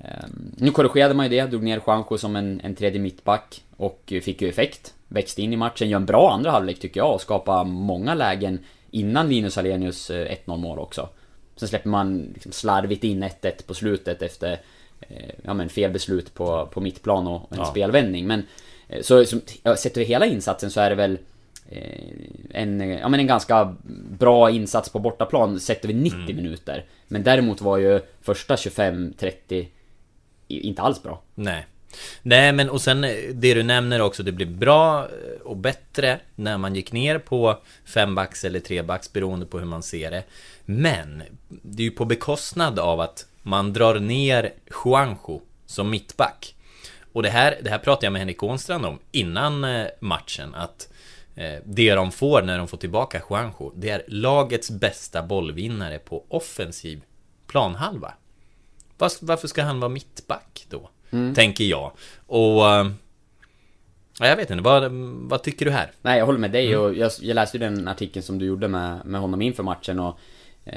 Ehm, 0.00 0.52
Nu 0.56 0.70
korrigerade 0.70 1.14
man 1.14 1.26
ju 1.26 1.30
det, 1.30 1.46
drog 1.50 1.62
ner 1.62 1.80
Juanjo 1.86 2.18
som 2.18 2.36
en, 2.36 2.60
en 2.64 2.74
tredje 2.74 3.00
mittback 3.00 3.62
och 3.76 4.02
fick 4.22 4.42
ju 4.42 4.48
effekt. 4.48 4.94
Växte 5.08 5.42
in 5.42 5.52
i 5.52 5.56
matchen, 5.56 5.88
gör 5.88 5.96
en 5.96 6.06
bra 6.06 6.30
andra 6.32 6.50
halvlek 6.50 6.80
tycker 6.80 7.00
jag 7.00 7.14
och 7.14 7.20
skapar 7.20 7.64
många 7.64 8.14
lägen 8.14 8.58
innan 8.90 9.28
Linus 9.28 9.58
Alenius 9.58 10.10
1-0 10.10 10.56
mål 10.56 10.78
också. 10.78 11.08
Sen 11.56 11.68
släpper 11.68 11.88
man 11.88 12.30
liksom 12.34 12.52
slarvigt 12.52 13.04
in 13.04 13.22
1-1 13.24 13.66
på 13.66 13.74
slutet 13.74 14.22
efter 14.22 14.52
eh, 15.00 15.30
ja, 15.44 15.54
men 15.54 15.68
fel 15.68 15.90
beslut 15.90 16.34
på, 16.34 16.66
på 16.66 16.80
mittplan 16.80 17.26
och 17.26 17.52
en 17.52 17.58
Ja. 17.58 17.64
spelvändning. 17.64 18.26
Men 18.26 18.42
eh, 18.88 19.02
så, 19.02 19.24
så 19.24 19.36
sett 19.76 19.96
över 19.96 20.06
hela 20.06 20.26
insatsen 20.26 20.70
så 20.70 20.80
är 20.80 20.90
det 20.90 20.96
väl 20.96 21.12
eh, 21.12 21.18
en, 22.50 22.80
eh, 22.80 22.98
ja, 22.98 23.08
men 23.08 23.20
en 23.20 23.26
ganska 23.26 23.76
bra 24.18 24.50
insats 24.50 24.88
på 24.88 24.98
bortaplan 24.98 25.60
sett 25.60 25.84
över 25.84 25.94
90 25.94 26.20
Mm. 26.20 26.36
minuter. 26.36 26.84
Men 27.08 27.22
däremot 27.22 27.60
var 27.60 27.78
ju 27.78 28.00
första 28.22 28.56
25-30 28.56 29.68
i- 30.48 30.60
inte 30.60 30.82
alls 30.82 31.02
bra. 31.02 31.22
Nej 31.34 31.66
Nej 32.22 32.52
men 32.52 32.70
och 32.70 32.80
sen 32.80 33.04
eh, 33.04 33.10
det 33.32 33.54
du 33.54 33.62
nämner 33.62 34.00
också 34.00 34.22
Det 34.22 34.32
blev 34.32 34.56
bra 34.58 34.98
eh, 35.04 35.40
och 35.44 35.56
bättre 35.56 36.20
När 36.34 36.58
man 36.58 36.74
gick 36.74 36.92
ner 36.92 37.18
på 37.18 37.58
fembacks 37.84 38.44
eller 38.44 38.60
trebacks 38.60 39.12
Beroende 39.12 39.46
på 39.46 39.58
hur 39.58 39.66
man 39.66 39.82
ser 39.82 40.10
det 40.10 40.22
Men 40.64 41.22
Det 41.48 41.82
är 41.82 41.84
ju 41.84 41.90
på 41.90 42.04
bekostnad 42.04 42.78
av 42.78 43.00
att 43.00 43.26
Man 43.42 43.72
drar 43.72 43.94
ner 44.00 44.52
Juanjo 44.84 45.42
Som 45.66 45.90
mittback 45.90 46.54
Och 47.12 47.22
det 47.22 47.30
här, 47.30 47.58
det 47.62 47.70
här 47.70 47.78
pratade 47.78 48.06
jag 48.06 48.12
med 48.12 48.20
Henrik 48.20 48.42
Ånstrand 48.42 48.86
om 48.86 48.98
Innan 49.12 49.66
matchen 50.00 50.54
Att 50.54 50.88
Det 51.64 51.94
de 51.94 52.12
får 52.12 52.42
när 52.42 52.58
de 52.58 52.68
får 52.68 52.76
tillbaka 52.76 53.22
Juanjo 53.30 53.72
Det 53.76 53.90
är 53.90 54.02
lagets 54.08 54.70
bästa 54.70 55.22
bollvinnare 55.22 55.98
på 55.98 56.24
offensiv 56.28 57.02
planhalva 57.46 58.14
Varför 59.20 59.48
ska 59.48 59.62
han 59.62 59.80
vara 59.80 59.88
mittback 59.88 60.66
då? 60.70 60.90
Tänker 61.34 61.64
jag. 61.64 61.92
Och... 62.26 62.70
eh, 62.70 62.90
Ja, 64.20 64.26
jag 64.26 64.36
vet 64.36 64.50
inte, 64.50 64.62
vad, 64.62 64.92
vad 65.28 65.42
tycker 65.42 65.64
du 65.64 65.70
här? 65.70 65.90
Nej, 66.02 66.18
jag 66.18 66.26
håller 66.26 66.38
med 66.38 66.50
dig 66.50 66.66
Mm. 66.68 66.80
och 66.80 66.94
jag, 66.94 67.12
jag 67.20 67.34
läste 67.34 67.56
ju 67.58 67.64
den 67.64 67.88
artikeln 67.88 68.22
som 68.22 68.38
du 68.38 68.46
gjorde 68.46 68.68
med, 68.68 69.06
med 69.06 69.20
honom 69.20 69.42
inför 69.42 69.62
matchen 69.62 70.00
och 70.00 70.18
eh, 70.64 70.74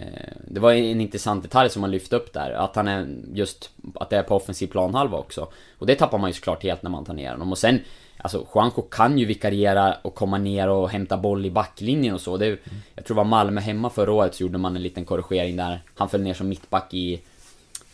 Det 0.47 0.59
var 0.59 0.73
en 0.73 1.01
intressant 1.01 1.43
detalj 1.43 1.69
som 1.69 1.81
man 1.81 1.91
lyfte 1.91 2.15
upp 2.15 2.33
där, 2.33 2.51
att 2.51 2.75
han 2.75 2.87
är 2.87 3.07
just, 3.33 3.69
att 3.95 4.09
det 4.09 4.17
är 4.17 4.23
på 4.23 4.35
offensiv 4.35 4.67
planhalva 4.67 5.17
också. 5.17 5.51
Och 5.77 5.85
det 5.87 5.95
tappar 5.95 6.17
man 6.17 6.29
ju 6.29 6.33
såklart 6.33 6.63
helt 6.63 6.83
när 6.83 6.89
man 6.89 7.05
tar 7.05 7.13
ner 7.13 7.31
honom. 7.31 7.51
Och 7.51 7.57
sen, 7.57 7.79
alltså 8.21 8.47
Juanjo 8.55 8.81
kan 8.81 9.17
ju 9.17 9.25
vikariera 9.25 9.97
och 10.01 10.15
komma 10.15 10.37
ner 10.37 10.69
och 10.69 10.89
hämta 10.89 11.17
boll 11.17 11.45
i 11.45 11.51
backlinjen 11.51 12.13
och 12.13 12.21
så. 12.21 12.37
Det, 12.37 12.59
Jag 12.95 13.05
tror 13.05 13.15
det 13.15 13.17
var 13.17 13.23
Malmö 13.23 13.61
hemma 13.61 13.89
förra 13.89 14.11
året 14.11 14.35
så 14.35 14.43
gjorde 14.43 14.57
man 14.57 14.75
en 14.75 14.83
liten 14.83 15.05
korrigering 15.05 15.55
där. 15.57 15.81
Han 15.95 16.09
föll 16.09 16.21
ner 16.21 16.33
som 16.33 16.49
mittback 16.49 16.93
i 16.93 17.21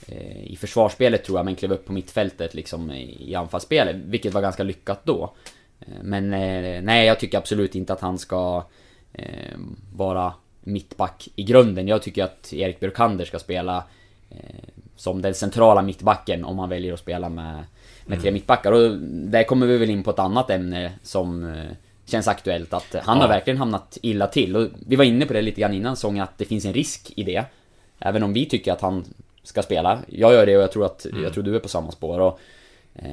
eh, 0.07 0.43
i 0.43 0.55
försvarsspelet 0.55 1.23
tror 1.23 1.39
jag, 1.39 1.45
men 1.45 1.55
klev 1.55 1.71
upp 1.71 1.85
på 1.85 1.93
mittfältet 1.93 2.53
liksom 2.53 2.91
i 2.91 3.35
anfallsspelet, 3.35 3.95
vilket 3.95 4.33
var 4.33 4.41
ganska 4.41 4.63
lyckat 4.63 5.01
då. 5.03 5.33
Eh, 5.79 6.03
men 6.03 6.33
eh, 6.33 6.81
nej, 6.81 7.07
jag 7.07 7.19
tycker 7.19 7.37
absolut 7.37 7.75
inte 7.75 7.93
att 7.93 8.01
han 8.01 8.17
ska 8.17 8.63
eh, 9.13 9.57
vara 9.95 10.33
mittback 10.65 11.29
i 11.35 11.43
grunden. 11.43 11.87
Jag 11.87 12.01
tycker 12.01 12.23
att 12.23 12.53
Erik 12.53 12.79
Björkander 12.79 13.25
ska 13.25 13.39
spela 13.39 13.83
eh, 14.29 14.37
som 14.95 15.21
den 15.21 15.33
centrala 15.33 15.81
mittbacken 15.81 16.45
om 16.45 16.59
han 16.59 16.69
väljer 16.69 16.93
att 16.93 16.99
spela 16.99 17.29
med, 17.29 17.63
med 18.05 18.21
tre 18.21 18.31
mittbackar. 18.31 18.71
Och 18.71 18.97
där 19.01 19.43
kommer 19.43 19.65
vi 19.67 19.77
väl 19.77 19.89
in 19.89 20.03
på 20.03 20.11
ett 20.11 20.19
annat 20.19 20.49
ämne 20.49 20.91
som 21.03 21.53
eh, 21.55 21.63
känns 22.05 22.27
aktuellt. 22.27 22.73
Att 22.73 22.95
han 23.03 23.17
har 23.17 23.23
Ja. 23.23 23.29
verkligen 23.29 23.57
hamnat 23.57 23.97
illa 24.01 24.27
till. 24.27 24.55
Och 24.55 24.67
vi 24.87 24.95
var 24.95 25.05
inne 25.05 25.25
på 25.25 25.33
det 25.33 25.41
lite 25.41 25.61
grann 25.61 25.73
innan 25.73 25.95
säsongen, 25.95 26.23
att 26.23 26.37
det 26.37 26.45
finns 26.45 26.65
en 26.65 26.73
risk 26.73 27.11
i 27.15 27.23
det. 27.23 27.43
Även 27.99 28.23
om 28.23 28.33
vi 28.33 28.45
tycker 28.45 28.73
att 28.73 28.81
han 28.81 29.03
ska 29.43 29.61
spela. 29.61 29.99
Jag 30.07 30.33
gör 30.33 30.45
det 30.45 30.57
och 30.57 30.63
jag 30.63 30.71
tror 30.71 30.85
att, 30.85 31.05
jag 31.23 31.33
tror 31.33 31.43
du 31.43 31.55
är 31.55 31.59
på 31.59 31.67
samma 31.69 31.91
spår. 31.91 32.19
Och 32.19 32.39
Eh, 32.99 33.09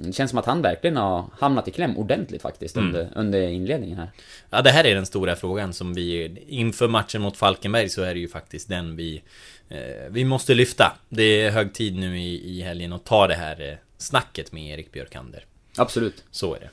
Det 0.00 0.12
känns 0.12 0.30
som 0.30 0.38
att 0.38 0.46
han 0.46 0.62
verkligen 0.62 0.96
har 0.96 1.24
hamnat 1.38 1.68
i 1.68 1.70
kläm 1.70 1.96
ordentligt 1.96 2.42
faktiskt 2.42 2.76
under, 2.76 3.08
under 3.16 3.42
inledningen 3.42 3.98
här. 3.98 4.10
Ja, 4.50 4.62
det 4.62 4.70
här 4.70 4.84
är 4.86 4.94
den 4.94 5.06
stora 5.06 5.36
frågan 5.36 5.72
som 5.72 5.94
vi 5.94 6.36
inför 6.48 6.88
matchen 6.88 7.22
mot 7.22 7.36
Falkenberg 7.36 7.88
så 7.88 8.02
är 8.02 8.14
det 8.14 8.20
ju 8.20 8.28
faktiskt 8.28 8.68
den 8.68 8.96
vi 8.96 9.22
eh, 9.68 9.78
Vi 10.10 10.24
måste 10.24 10.54
lyfta. 10.54 10.92
Det 11.08 11.22
är 11.22 11.50
hög 11.50 11.72
tid 11.74 11.96
nu 11.98 12.18
i, 12.20 12.58
i 12.58 12.62
helgen 12.62 12.92
att 12.92 13.04
ta 13.04 13.26
det 13.26 13.34
här 13.34 13.60
eh, 13.70 13.76
snacket 13.98 14.52
med 14.52 14.72
Erik 14.72 14.92
Björkander. 14.92 15.44
Absolut. 15.76 16.24
Så 16.30 16.54
är 16.54 16.60
det. 16.60 16.70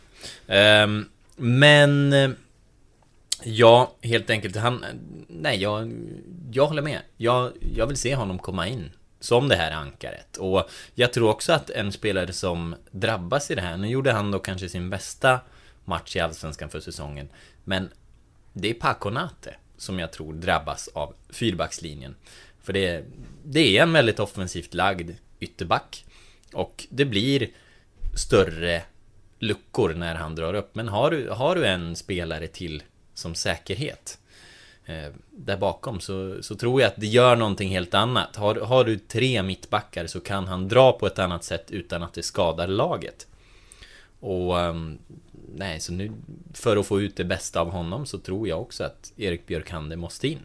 Ehm, 0.53 1.09
men 1.35 2.13
Ja, 3.43 3.93
helt 4.01 4.29
enkelt. 4.29 4.55
Han, 4.55 4.85
nej, 5.27 5.61
jag, 5.61 5.93
jag 6.51 6.65
håller 6.65 6.81
med. 6.81 7.01
Jag, 7.17 7.51
jag 7.75 7.87
vill 7.87 7.97
se 7.97 8.15
honom 8.15 8.39
komma 8.39 8.67
in 8.67 8.91
som 9.19 9.47
det 9.47 9.55
här 9.55 9.71
ankaret. 9.71 10.37
Och 10.37 10.69
jag 10.93 11.13
tror 11.13 11.29
också 11.29 11.53
att 11.53 11.69
en 11.69 11.91
spelare 11.91 12.33
som 12.33 12.75
drabbas 12.91 13.51
i 13.51 13.55
det 13.55 13.61
här, 13.61 13.77
nu 13.77 13.87
gjorde 13.87 14.11
han 14.11 14.31
då 14.31 14.39
kanske 14.39 14.69
sin 14.69 14.89
bästa 14.89 15.39
match 15.85 16.15
i 16.15 16.19
Allsvenskan 16.19 16.69
för 16.69 16.79
säsongen. 16.79 17.29
Men 17.63 17.89
det 18.53 18.69
är 18.69 18.73
Paconate 18.73 19.55
som 19.77 19.99
jag 19.99 20.11
tror 20.11 20.33
drabbas 20.33 20.87
av 20.87 21.13
fyrbackslinjen. 21.29 22.15
För 22.63 22.73
det, 22.73 23.05
det 23.43 23.77
är 23.77 23.83
en 23.83 23.93
väldigt 23.93 24.19
offensivt 24.19 24.73
lagd 24.73 25.11
ytterback. 25.39 26.05
Och 26.55 26.87
det 26.89 27.05
blir 27.05 27.49
större 28.15 28.81
luckor 29.39 29.93
när 29.93 30.15
han 30.15 30.35
drar 30.35 30.53
upp. 30.53 30.75
Men 30.75 30.87
har 30.87 31.11
du, 31.11 31.29
har 31.29 31.55
du 31.55 31.65
en 31.65 31.95
spelare 31.95 32.47
till 32.47 32.83
som 33.13 33.35
säkerhet 33.35 34.19
eh, 34.85 35.13
där 35.31 35.57
bakom 35.57 35.99
så, 35.99 36.43
så 36.43 36.55
tror 36.55 36.81
jag 36.81 36.87
att 36.87 36.95
det 36.95 37.07
gör 37.07 37.35
någonting 37.35 37.69
helt 37.69 37.93
annat. 37.93 38.35
Har, 38.35 38.55
har 38.55 38.83
du 38.83 38.97
tre 38.97 39.43
mittbackar 39.43 40.07
så 40.07 40.19
kan 40.19 40.47
han 40.47 40.67
dra 40.67 40.91
på 40.91 41.07
ett 41.07 41.19
annat 41.19 41.43
sätt 41.43 41.71
utan 41.71 42.03
att 42.03 42.13
det 42.13 42.23
skadar 42.23 42.67
laget. 42.67 43.27
Och 44.19 44.59
ehm, 44.59 44.97
nej, 45.55 45.79
så 45.79 45.93
nu 45.93 46.11
för 46.53 46.77
att 46.77 46.87
få 46.87 47.01
ut 47.01 47.15
det 47.15 47.23
bästa 47.23 47.61
av 47.61 47.71
honom 47.71 48.05
så 48.05 48.17
tror 48.19 48.47
jag 48.47 48.61
också 48.61 48.83
att 48.83 49.13
Erik 49.17 49.47
Björkander 49.47 49.95
måste 49.95 50.27
in. 50.27 50.39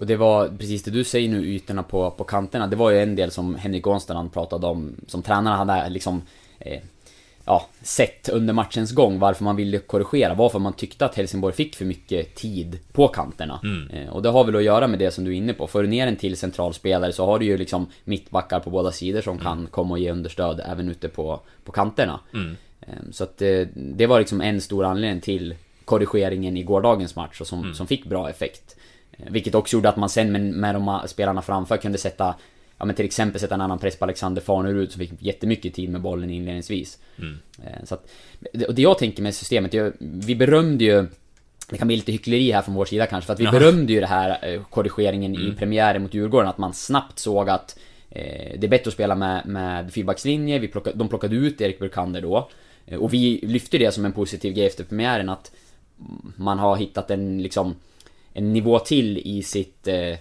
Och 0.00 0.06
det 0.06 0.16
var 0.16 0.48
precis 0.48 0.82
det 0.82 0.90
du 0.90 1.04
säger 1.04 1.28
nu, 1.28 1.46
ytorna 1.46 1.82
på, 1.82 2.10
på 2.10 2.24
kanterna. 2.24 2.66
Det 2.66 2.76
var 2.76 2.90
ju 2.90 2.98
en 2.98 3.16
del 3.16 3.30
som 3.30 3.54
Henrik 3.54 3.86
Ånstrand 3.86 4.32
pratade 4.32 4.66
om, 4.66 4.96
som 5.06 5.22
tränarna 5.22 5.56
hade 5.56 5.88
liksom 5.88 6.22
eh, 6.58 6.80
ja, 7.44 7.66
sett 7.82 8.28
under 8.28 8.54
matchens 8.54 8.92
gång 8.92 9.18
varför 9.18 9.44
man 9.44 9.56
ville 9.56 9.78
korrigera, 9.78 10.34
varför 10.34 10.58
man 10.58 10.72
tyckte 10.72 11.04
att 11.04 11.14
Helsingborg 11.14 11.54
fick 11.54 11.76
för 11.76 11.84
mycket 11.84 12.34
tid 12.34 12.78
på 12.92 13.08
kanterna. 13.08 13.60
Eh, 13.92 14.08
och 14.08 14.22
det 14.22 14.28
har 14.28 14.44
väl 14.44 14.56
att 14.56 14.62
göra 14.62 14.86
med 14.86 14.98
det 14.98 15.10
som 15.10 15.24
du 15.24 15.30
är 15.30 15.34
inne 15.34 15.52
på. 15.52 15.66
Får 15.66 15.82
du 15.82 15.88
ner 15.88 16.06
en 16.06 16.16
till 16.16 16.36
centralspelare 16.36 17.12
så 17.12 17.26
har 17.26 17.38
du 17.38 17.44
ju 17.44 17.58
liksom 17.58 17.86
mittbackar 18.04 18.60
på 18.60 18.70
båda 18.70 18.92
sidor 18.92 19.20
som 19.20 19.38
kan 19.38 19.66
komma 19.66 19.90
och 19.94 19.98
ge 19.98 20.10
understöd 20.10 20.60
även 20.66 20.88
ute 20.88 21.08
på, 21.08 21.40
på 21.64 21.72
kanterna. 21.72 22.20
Eh, 22.80 22.94
så 23.12 23.24
att 23.24 23.38
det, 23.38 23.68
det 23.74 24.06
var 24.06 24.18
liksom 24.18 24.40
en 24.40 24.60
stor 24.60 24.84
anledning 24.84 25.20
till 25.20 25.54
korrigeringen 25.84 26.56
i 26.56 26.62
gårdagens 26.62 27.16
match 27.16 27.40
och 27.40 27.46
som, 27.46 27.74
som 27.74 27.86
fick 27.86 28.04
bra 28.04 28.30
effekt. 28.30 28.76
Vilket 29.30 29.54
också 29.54 29.76
gjorde 29.76 29.88
att 29.88 29.96
man 29.96 30.08
sen 30.08 30.32
med, 30.32 30.42
med 30.42 30.74
de 30.74 31.00
spelarna 31.06 31.42
framför 31.42 31.76
kunde 31.76 31.98
sätta 31.98 32.34
Ja 32.78 32.84
men 32.86 32.94
till 32.96 33.04
exempel 33.04 33.40
sätta 33.40 33.54
en 33.54 33.60
annan 33.60 33.78
press 33.78 33.96
på 33.98 34.04
Alexander 34.04 34.42
Farnerud 34.42 34.92
som 34.92 34.98
fick 35.00 35.10
jättemycket 35.18 35.74
tid 35.74 35.90
med 35.90 36.00
bollen 36.00 36.30
inledningsvis. 36.30 36.98
Eh, 37.18 37.84
Så 37.84 37.94
att, 37.94 38.10
och 38.68 38.74
det 38.74 38.82
jag 38.82 38.98
tänker 38.98 39.22
med 39.22 39.34
systemet, 39.34 39.74
jag, 39.74 39.92
vi 39.98 40.34
berömde 40.36 40.84
ju 40.84 41.06
det 41.70 41.78
kan 41.78 41.86
bli 41.86 41.96
lite 41.96 42.12
hyckleri 42.12 42.52
här 42.52 42.62
från 42.62 42.74
vår 42.74 42.84
sida 42.84 43.06
kanske, 43.06 43.26
för 43.26 43.32
att 43.34 43.40
vi 43.40 43.44
Ja. 43.44 43.50
berömde 43.50 43.92
ju 43.92 44.00
det 44.00 44.06
här 44.06 44.38
eh, 44.54 44.62
korrigeringen 44.62 45.34
i 45.34 45.52
premiären 45.58 46.02
mot 46.02 46.14
Djurgården, 46.14 46.48
att 46.48 46.58
man 46.58 46.74
snabbt 46.74 47.18
såg 47.18 47.50
att 47.50 47.78
eh, 48.10 48.58
det 48.58 48.66
är 48.66 48.68
bättre 48.68 48.88
att 48.88 48.94
spela 48.94 49.14
med, 49.14 49.46
med 49.46 49.92
fyrbackslinje, 49.92 50.58
vi 50.58 50.68
plockade, 50.68 50.96
de 50.98 51.08
plockade 51.08 51.36
ut 51.36 51.60
Erik 51.60 51.78
Burkander 51.78 52.20
då. 52.22 52.48
Eh, 52.86 52.98
och 52.98 53.14
vi 53.14 53.40
lyfte 53.42 53.78
det 53.78 53.92
som 53.92 54.04
en 54.04 54.12
positiv 54.12 54.54
grej 54.54 54.66
efter 54.66 54.84
premiären, 54.84 55.28
att 55.28 55.52
man 56.36 56.58
har 56.58 56.76
hittat 56.76 57.10
en 57.10 57.42
liksom 57.42 57.74
en 58.32 58.52
nivå 58.52 58.78
till 58.78 59.18
i 59.18 59.42
sitt, 59.42 59.88
eh, 59.88 60.14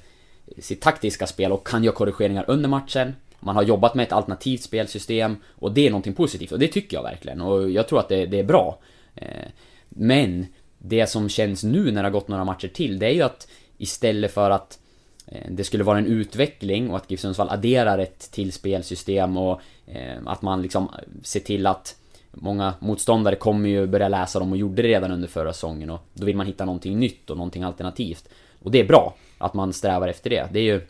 sitt 0.58 0.82
taktiska 0.82 1.28
spel 1.28 1.52
och 1.52 1.68
kan 1.68 1.84
göra 1.84 1.96
korrigeringar 1.96 2.46
under 2.48 2.70
matchen. 2.70 3.16
Man 3.40 3.56
har 3.56 3.64
jobbat 3.64 3.96
med 3.96 4.04
ett 4.04 4.12
alternativt 4.12 4.62
spelsystem 4.62 5.38
och 5.50 5.72
det 5.74 5.88
är 5.88 5.90
någonting 5.90 6.14
positivt 6.14 6.52
och 6.52 6.60
det 6.60 6.68
tycker 6.68 6.98
jag 6.98 7.04
verkligen 7.04 7.42
och 7.42 7.70
jag 7.70 7.88
tror 7.88 8.00
att 8.00 8.10
det, 8.10 8.26
det 8.26 8.40
är 8.40 8.44
bra. 8.44 8.80
Eh, 9.16 9.48
men 9.90 10.46
det 10.78 11.08
som 11.08 11.30
känns 11.30 11.64
nu 11.64 11.92
när 11.92 12.04
det 12.04 12.08
har 12.08 12.14
gått 12.14 12.28
några 12.28 12.46
matcher 12.46 12.68
till 12.68 13.00
det 13.00 13.06
är 13.06 13.14
ju 13.14 13.22
att 13.22 13.48
istället 13.78 14.34
för 14.34 14.52
att 14.52 14.80
eh, 15.28 15.52
det 15.52 15.64
skulle 15.64 15.84
vara 15.84 15.98
en 15.98 16.06
utveckling 16.06 16.90
och 16.90 16.98
att 16.98 17.12
GIF 17.12 17.20
Sundsvall 17.20 17.50
adderar 17.50 18.00
ett 18.00 18.32
till 18.32 18.52
spelsystem 18.52 19.38
och 19.38 19.62
eh, 19.86 20.18
att 20.26 20.42
man 20.42 20.62
liksom 20.62 20.92
ser 21.24 21.40
till 21.40 21.68
att 21.68 21.99
Många 22.42 22.74
motståndare 22.80 23.36
kommer 23.36 23.70
ju 23.70 23.88
börja 23.88 24.08
läsa 24.10 24.40
dem 24.40 24.52
och 24.52 24.58
gjorde 24.58 24.82
det 24.82 24.88
redan 24.88 25.12
under 25.12 25.28
förra 25.28 25.54
säsongen 25.54 25.90
och 25.90 26.00
då 26.14 26.26
vill 26.26 26.36
man 26.36 26.46
hitta 26.46 26.66
någonting 26.66 27.00
nytt 27.00 27.30
och 27.30 27.38
någonting 27.38 27.64
alternativt. 27.64 28.30
Och 28.64 28.72
det 28.72 28.80
är 28.80 28.86
bra 28.86 29.16
att 29.38 29.54
man 29.54 29.74
strävar 29.74 30.08
efter 30.08 30.30
det. 30.30 30.50
Det 30.52 30.60
är 30.60 30.64
ju 30.64 30.82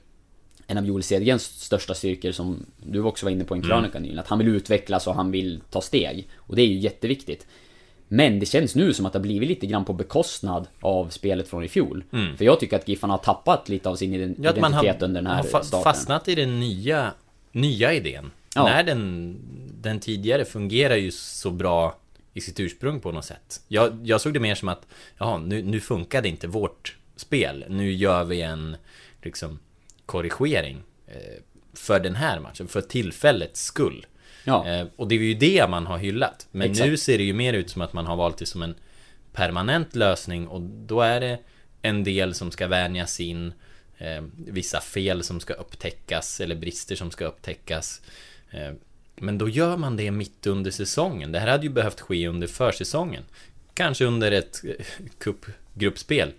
en 0.67 0.77
av 0.77 0.85
Joel 0.85 1.03
Cedergrens 1.03 1.43
största 1.43 1.93
styrkor 1.93 2.31
som 2.31 2.65
du 2.77 3.03
också 3.03 3.25
var 3.25 3.31
inne 3.31 3.43
på 3.43 3.55
i 3.55 3.59
en 3.59 3.63
krönika 3.63 3.99
nyligen. 3.99 4.19
Att 4.19 4.27
han 4.27 4.37
vill 4.39 4.47
utvecklas 4.47 5.07
och 5.07 5.15
han 5.15 5.31
vill 5.31 5.61
ta 5.69 5.81
steg. 5.81 6.27
Och 6.35 6.55
det 6.55 6.61
är 6.61 6.67
ju 6.67 6.77
jätteviktigt. 6.77 7.47
Men 8.07 8.39
det 8.39 8.45
känns 8.45 8.75
nu 8.75 8.93
som 8.93 9.05
att 9.05 9.13
det 9.13 9.19
har 9.19 9.23
blivit 9.23 9.49
lite 9.49 9.67
grann 9.67 9.85
på 9.85 9.93
bekostnad 9.93 10.67
av 10.81 11.09
spelet 11.09 11.47
från 11.47 11.63
i 11.63 11.67
fjol. 11.67 12.03
För 12.37 12.45
jag 12.45 12.59
tycker 12.59 12.75
att 12.75 12.87
Giffarna 12.87 13.13
har 13.13 13.17
tappat 13.17 13.69
lite 13.69 13.89
av 13.89 13.95
sin 13.95 14.13
ident- 14.13 14.35
Ja, 14.43 14.49
att 14.49 14.59
man 14.59 14.73
har, 14.73 14.83
identitet 14.83 15.03
under 15.03 15.21
den 15.21 15.31
här 15.31 15.37
har 15.37 15.43
fa- 15.43 15.61
starten. 15.63 15.83
fastnat 15.83 16.27
i 16.27 16.35
den 16.35 16.59
nya, 16.59 17.11
nya 17.51 17.93
idén. 17.93 18.31
Ja. 18.59 18.65
När 18.65 18.83
den, 18.83 19.37
den 19.81 19.99
tidigare 19.99 20.45
fungerar 20.45 20.95
ju 20.95 21.11
så 21.11 21.51
bra 21.51 21.99
i 22.33 22.41
sitt 22.41 22.59
ursprung 22.59 22.99
på 22.99 23.11
något 23.11 23.25
sätt. 23.25 23.61
Jag, 23.67 23.99
jag 24.03 24.21
såg 24.21 24.33
det 24.33 24.39
mer 24.39 24.55
som 24.55 24.69
att, 24.69 24.87
jaha, 25.17 25.37
nu, 25.37 25.61
nu 25.61 25.79
funkade 25.79 26.29
inte 26.29 26.47
vårt 26.47 26.97
spel. 27.15 27.65
Nu 27.69 27.91
gör 27.91 28.23
vi 28.23 28.41
en, 28.41 28.77
liksom, 29.21 29.59
korrigering. 30.05 30.81
Eh, 31.07 31.43
för 31.73 31.99
den 31.99 32.15
här 32.15 32.39
matchen, 32.39 32.67
för 32.67 32.81
tillfällets 32.81 33.63
skull. 33.63 34.05
Ja. 34.43 34.67
Eh, 34.67 34.87
och 34.95 35.07
det 35.07 35.15
är 35.15 35.19
ju 35.19 35.33
det 35.33 35.69
man 35.69 35.85
har 35.85 35.97
hyllat. 35.97 36.47
Men 36.51 36.71
Exakt. 36.71 36.89
nu 36.89 36.97
ser 36.97 37.17
det 37.17 37.23
ju 37.23 37.33
mer 37.33 37.53
ut 37.53 37.69
som 37.69 37.81
att 37.81 37.93
man 37.93 38.05
har 38.05 38.15
valt 38.15 38.37
det 38.37 38.45
som 38.45 38.61
en 38.61 38.75
permanent 39.33 39.95
lösning 39.95 40.47
och 40.47 40.61
då 40.61 41.01
är 41.01 41.19
det 41.19 41.39
en 41.81 42.03
del 42.03 42.33
som 42.33 42.51
ska 42.51 42.67
vänjas 42.67 43.19
in 43.19 43.53
eh, 43.97 44.23
Vissa 44.35 44.81
fel 44.81 45.23
som 45.23 45.39
ska 45.39 45.53
upptäckas 45.53 46.41
eller 46.41 46.55
brister 46.55 46.95
som 46.95 47.11
ska 47.11 47.25
upptäckas 47.25 48.01
Men 49.15 49.37
då 49.37 49.49
gör 49.49 49.77
man 49.77 49.97
det 49.97 50.11
mitt 50.11 50.47
under 50.47 50.71
säsongen. 50.71 51.31
Det 51.31 51.39
här 51.39 51.47
hade 51.47 51.63
ju 51.63 51.69
behövt 51.69 52.01
ske 52.01 52.27
under 52.27 52.47
försäsongen. 52.47 53.23
Kanske 53.73 54.05
under 54.05 54.31
ett 54.31 54.61
eh, 54.65 54.85
cupgruppspel. 55.19 56.31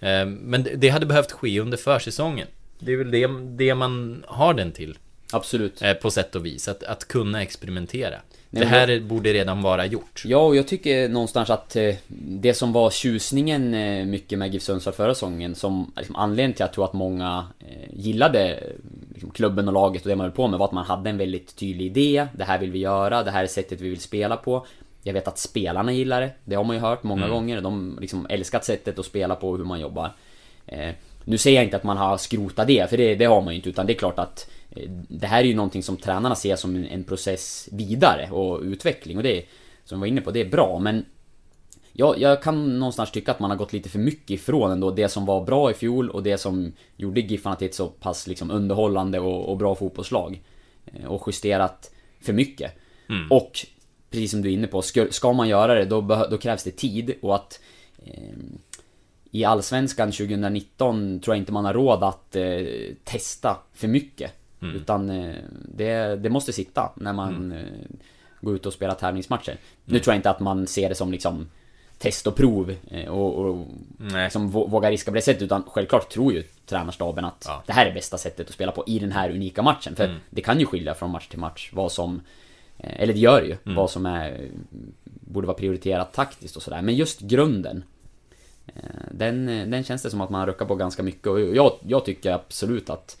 Eh, 0.00 0.26
Men 0.26 0.62
det- 0.62 0.74
det 0.76 0.88
hade 0.88 1.06
behövt 1.06 1.32
ske 1.32 1.60
under 1.60 1.78
försäsongen. 1.78 2.46
Det 2.78 2.92
är 2.92 2.96
väl 2.96 3.10
det, 3.10 3.26
det 3.66 3.74
man 3.74 4.24
har 4.28 4.54
den 4.54 4.72
till 4.72 4.98
Absolut. 5.34 5.82
eh, 5.82 5.92
På 5.92 6.10
sätt 6.10 6.34
och 6.34 6.46
vis, 6.46 6.68
att, 6.68 6.82
att 6.82 7.08
kunna 7.08 7.42
experimentera 7.42 8.16
Nej, 8.54 8.62
Det 8.62 8.68
här 8.68 9.00
borde 9.00 9.32
redan 9.32 9.62
vara 9.62 9.86
gjort 9.86 10.22
Ja, 10.26 10.38
och 10.38 10.56
jag 10.56 10.68
tycker 10.68 11.08
någonstans 11.08 11.50
att 11.50 11.76
eh, 11.76 11.94
det 12.18 12.54
som 12.54 12.72
var 12.72 12.90
tjusningen 12.90 13.74
eh, 13.74 14.04
mycket 14.04 14.38
med 14.38 14.52
GIF 14.52 14.62
Sundsvall 14.62 14.94
förra 14.94 15.14
säsongen, 15.14 15.54
som 15.54 15.92
liksom, 15.96 16.16
anledningen 16.16 16.52
till 16.52 16.64
att 16.64 16.68
jag 16.68 16.74
tror 16.74 16.84
att 16.84 16.92
många 16.92 17.46
eh, 17.60 17.88
gillade 17.92 18.62
liksom, 19.12 19.30
klubben 19.30 19.68
och 19.68 19.74
laget 19.74 20.02
och 20.02 20.08
det 20.08 20.16
man 20.16 20.24
höll 20.24 20.36
på 20.36 20.48
med, 20.48 20.58
var 20.58 20.66
att 20.66 20.72
man 20.72 20.84
hade 20.84 21.10
en 21.10 21.18
väldigt 21.18 21.56
tydlig 21.56 21.86
idé. 21.86 22.26
Det 22.32 22.44
här 22.44 22.58
vill 22.58 22.70
vi 22.70 22.78
göra, 22.78 23.22
det 23.22 23.30
här 23.30 23.42
är 23.42 23.46
sättet 23.46 23.80
vi 23.80 23.88
vill 23.88 24.00
spela 24.00 24.36
på. 24.36 24.66
Jag 25.02 25.12
vet 25.12 25.28
att 25.28 25.38
spelarna 25.38 25.92
gillar 25.92 26.20
det, 26.20 26.30
det 26.44 26.54
har 26.54 26.64
man 26.64 26.76
ju 26.76 26.82
hört 26.82 27.02
många 27.02 27.28
gånger. 27.28 27.60
De 27.60 27.98
liksom 28.00 28.26
älskat 28.30 28.64
sättet 28.64 28.98
att 28.98 29.06
spela 29.06 29.34
på 29.34 29.50
och 29.50 29.58
hur 29.58 29.64
man 29.64 29.80
jobbar. 29.80 30.12
Eh, 30.66 30.90
nu 31.24 31.38
säger 31.38 31.56
jag 31.56 31.64
inte 31.64 31.76
att 31.76 31.84
man 31.84 31.96
har 31.96 32.16
skrotat 32.16 32.66
det, 32.66 32.90
för 32.90 32.96
det, 32.96 33.14
det 33.14 33.24
har 33.24 33.40
man 33.40 33.54
ju 33.54 33.56
inte, 33.56 33.68
utan 33.68 33.86
det 33.86 33.92
är 33.92 33.98
klart 33.98 34.18
att 34.18 34.50
det 35.08 35.26
här 35.26 35.40
är 35.40 35.44
ju 35.44 35.54
någonting 35.54 35.82
som 35.82 35.96
tränarna 35.96 36.34
ser 36.34 36.56
som 36.56 36.76
en, 36.76 37.04
process 37.04 37.68
vidare 37.72 38.30
och 38.30 38.60
utveckling 38.60 39.16
och 39.16 39.22
det 39.22 39.38
är, 39.38 39.44
som 39.84 39.98
vi 39.98 40.00
var 40.00 40.06
inne 40.06 40.20
på, 40.20 40.30
det 40.30 40.40
är 40.40 40.50
bra 40.50 40.78
men 40.78 41.04
jag, 41.92 42.18
jag 42.18 42.42
kan 42.42 42.78
någonstans 42.78 43.10
tycka 43.10 43.30
att 43.30 43.40
man 43.40 43.50
har 43.50 43.58
gått 43.58 43.72
lite 43.72 43.88
för 43.88 43.98
mycket 43.98 44.30
ifrån 44.30 44.70
ändå 44.70 44.90
det 44.90 45.08
som 45.08 45.26
var 45.26 45.44
bra 45.44 45.70
i 45.70 45.74
fjol 45.74 46.10
och 46.10 46.22
det 46.22 46.38
som 46.38 46.72
gjorde 46.96 47.20
Giffarna 47.20 47.56
till 47.56 47.68
ett 47.68 47.74
så 47.74 47.88
pass 47.88 48.26
liksom 48.26 48.50
underhållande 48.50 49.20
och, 49.20 49.48
och 49.48 49.56
bra 49.56 49.74
fotbollslag. 49.74 50.42
Eh, 50.86 51.04
Och 51.04 51.22
justerat 51.26 51.90
för 52.20 52.32
mycket. 52.32 52.72
Och 53.30 53.66
precis 54.10 54.30
som 54.30 54.42
du 54.42 54.48
är 54.48 54.52
inne 54.52 54.66
på, 54.66 54.82
ska, 54.82 55.06
ska 55.10 55.32
man 55.32 55.48
göra 55.48 55.74
det 55.74 55.84
då, 55.84 56.00
då 56.30 56.38
krävs 56.38 56.64
det 56.64 56.70
tid 56.70 57.14
och 57.22 57.34
att 57.34 57.60
eh, 58.04 58.36
i 59.30 59.44
Allsvenskan 59.44 60.12
2019 60.12 61.20
tror 61.20 61.36
jag 61.36 61.42
inte 61.42 61.52
man 61.52 61.64
har 61.64 61.74
råd 61.74 62.04
att 62.04 62.36
eh, 62.36 62.62
testa 63.04 63.56
för 63.72 63.88
mycket. 63.88 64.32
Utan 64.62 65.10
eh, 65.10 65.34
det, 65.74 66.16
det 66.16 66.30
måste 66.30 66.52
sitta 66.52 66.92
när 66.96 67.12
man 67.12 67.52
eh, 67.52 67.58
går 68.40 68.54
ut 68.54 68.66
och 68.66 68.72
spelar 68.72 68.94
tävlingsmatcher. 68.94 69.56
Nu 69.84 69.98
tror 69.98 70.12
jag 70.14 70.18
inte 70.18 70.30
att 70.30 70.40
man 70.40 70.66
ser 70.66 70.88
det 70.88 70.94
som 70.94 71.12
liksom 71.12 71.48
test 71.98 72.26
och 72.26 72.36
prov 72.36 72.74
eh, 72.90 73.08
och, 73.08 73.34
och 73.38 73.66
liksom 74.14 74.50
vå- 74.50 74.68
våga 74.70 74.90
riska 74.90 75.10
på 75.10 75.14
det 75.14 75.22
sättet 75.22 75.42
utan 75.42 75.62
självklart 75.66 76.10
tror 76.12 76.32
ju 76.32 76.42
tränarstaben 76.66 77.24
att 77.24 77.44
Ja. 77.48 77.62
det 77.66 77.72
här 77.72 77.86
är 77.86 77.94
bästa 77.94 78.18
sättet 78.18 78.48
att 78.48 78.54
spela 78.54 78.72
på 78.72 78.84
i 78.86 78.98
den 78.98 79.12
här 79.12 79.30
unika 79.30 79.62
matchen. 79.62 79.96
För 79.96 80.06
det 80.30 80.40
kan 80.40 80.60
ju 80.60 80.66
skilja 80.66 80.94
från 80.94 81.10
match 81.10 81.28
till 81.28 81.38
match 81.38 81.70
vad 81.72 81.92
som 81.92 82.20
eller 82.78 83.12
det 83.14 83.20
gör 83.20 83.42
ju, 83.42 83.56
vad 83.74 83.90
som 83.90 84.06
är 84.06 84.48
borde 85.04 85.46
vara 85.46 85.56
prioriterat 85.56 86.12
taktiskt 86.12 86.56
och 86.56 86.62
sådär. 86.62 86.82
Men 86.82 86.94
just 86.96 87.20
grunden. 87.20 87.84
Den, 89.10 89.46
den 89.46 89.84
känns 89.84 90.02
det 90.02 90.10
som 90.10 90.20
att 90.20 90.30
man 90.30 90.46
ruckar 90.46 90.66
på 90.66 90.74
ganska 90.74 91.02
mycket 91.02 91.26
och 91.26 91.40
jag, 91.40 91.72
jag 91.86 92.04
tycker 92.04 92.32
absolut 92.32 92.90
att 92.90 93.18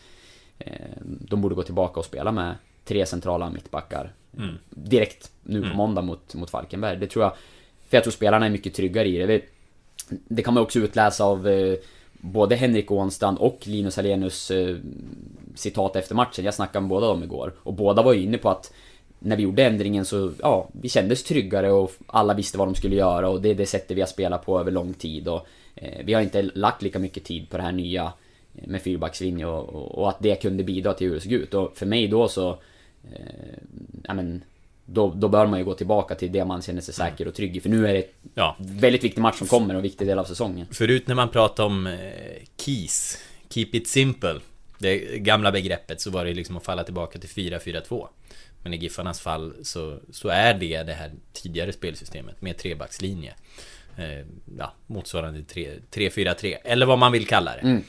de 1.04 1.40
borde 1.40 1.54
gå 1.54 1.62
tillbaka 1.62 2.00
och 2.00 2.06
spela 2.06 2.32
med 2.32 2.54
tre 2.84 3.06
centrala 3.06 3.50
mittbackar. 3.50 4.12
Mm. 4.38 4.54
Direkt 4.70 5.30
nu 5.42 5.70
på 5.70 5.76
måndag 5.76 6.02
mot, 6.02 6.34
mot 6.34 6.50
Falkenberg. 6.50 6.96
Det 6.96 7.06
tror 7.06 7.24
jag... 7.24 7.32
För 7.88 7.96
jag 7.96 8.04
tror 8.04 8.12
spelarna 8.12 8.46
är 8.46 8.50
mycket 8.50 8.74
tryggare 8.74 9.08
i 9.08 9.26
det. 9.26 9.42
Det 10.08 10.42
kan 10.42 10.54
man 10.54 10.62
också 10.62 10.78
utläsa 10.78 11.24
av 11.24 11.48
eh, 11.48 11.74
både 12.12 12.56
Henrik 12.56 12.90
Ånstrand 12.90 13.38
och 13.38 13.58
Linus 13.64 13.98
Alenius 13.98 14.50
eh, 14.50 14.76
citat 15.54 15.96
efter 15.96 16.14
matchen. 16.14 16.44
Jag 16.44 16.54
snackade 16.54 16.80
med 16.80 16.88
båda 16.88 17.06
dem 17.06 17.22
igår. 17.22 17.52
Och 17.58 17.74
båda 17.74 18.02
var 18.02 18.12
ju 18.12 18.22
inne 18.22 18.38
på 18.38 18.50
att 18.50 18.72
när 19.18 19.36
vi 19.36 19.42
gjorde 19.42 19.64
ändringen 19.64 20.04
så, 20.04 20.32
ja, 20.38 20.68
vi 20.72 20.88
kändes 20.88 21.24
tryggare 21.24 21.72
och 21.72 21.92
alla 22.06 22.34
visste 22.34 22.58
vad 22.58 22.68
de 22.68 22.74
skulle 22.74 22.96
göra 22.96 23.28
och 23.28 23.42
det 23.42 23.48
är 23.48 23.54
det 23.54 23.66
sättet 23.66 23.96
vi 23.96 24.00
har 24.00 24.08
spelat 24.08 24.46
på 24.46 24.60
över 24.60 24.70
lång 24.70 24.94
tid 24.94 25.28
och 25.28 25.46
eh, 25.74 26.04
vi 26.04 26.14
har 26.14 26.22
inte 26.22 26.42
lagt 26.42 26.82
lika 26.82 26.98
mycket 26.98 27.24
tid 27.24 27.50
på 27.50 27.56
det 27.56 27.62
här 27.62 27.72
nya 27.72 28.02
eh, 28.04 28.12
med 28.52 28.82
fyrbackslinje 28.82 29.46
och, 29.46 29.68
och, 29.68 29.98
och 29.98 30.08
att 30.08 30.16
det 30.20 30.42
kunde 30.42 30.64
bidra 30.64 30.94
till 30.94 31.06
hur 31.08 31.14
det 31.14 31.20
såg 31.20 31.32
ut. 31.32 31.54
Och 31.54 31.76
för 31.76 31.86
mig 31.86 32.08
då 32.08 32.28
så, 32.28 32.50
eh, 33.12 33.58
ja 34.04 34.14
men, 34.14 34.44
då, 34.86 35.10
då 35.16 35.28
bör 35.28 35.46
man 35.46 35.58
ju 35.58 35.64
gå 35.64 35.74
tillbaka 35.74 36.14
till 36.14 36.32
det 36.32 36.44
man 36.44 36.62
känner 36.62 36.80
sig 36.80 36.94
säker 36.94 37.28
och 37.28 37.34
trygg 37.34 37.56
i. 37.56 37.60
För 37.60 37.68
nu 37.68 37.86
är 37.88 37.92
det 37.94 38.06
Ja. 38.34 38.56
väldigt 38.58 39.04
viktig 39.04 39.20
match 39.20 39.38
som 39.38 39.46
kommer 39.46 39.74
och 39.74 39.78
en 39.78 39.82
viktig 39.82 40.06
del 40.06 40.18
av 40.18 40.24
säsongen. 40.24 40.66
Förut 40.70 41.06
när 41.06 41.14
man 41.14 41.28
pratade 41.28 41.66
om 41.66 41.86
eh, 41.86 41.92
KEYS, 42.56 43.18
Keep 43.50 43.68
It 43.72 43.88
Simple, 43.88 44.40
det 44.78 44.98
gamla 45.18 45.52
begreppet, 45.52 46.00
så 46.00 46.10
var 46.10 46.24
det 46.24 46.34
liksom 46.34 46.56
att 46.56 46.64
falla 46.64 46.84
tillbaka 46.84 47.18
till 47.18 47.28
4-4-2. 47.28 48.06
Men 48.62 48.74
i 48.74 48.76
Giffarnas 48.76 49.20
fall 49.20 49.54
så, 49.62 49.98
så 50.10 50.28
är 50.28 50.54
det 50.54 50.82
det 50.82 50.92
här 50.92 51.10
tidigare 51.32 51.72
spelsystemet 51.72 52.42
med 52.42 52.56
trebackslinje. 52.58 53.34
Eh, 53.98 54.26
ja, 54.58 54.72
motsvarande 54.86 55.42
tre- 55.42 55.78
3-4-3, 55.90 56.56
eller 56.64 56.86
vad 56.86 56.98
man 56.98 57.12
vill 57.12 57.26
kalla 57.26 57.54
det. 57.54 57.60
Ehm, 57.60 57.82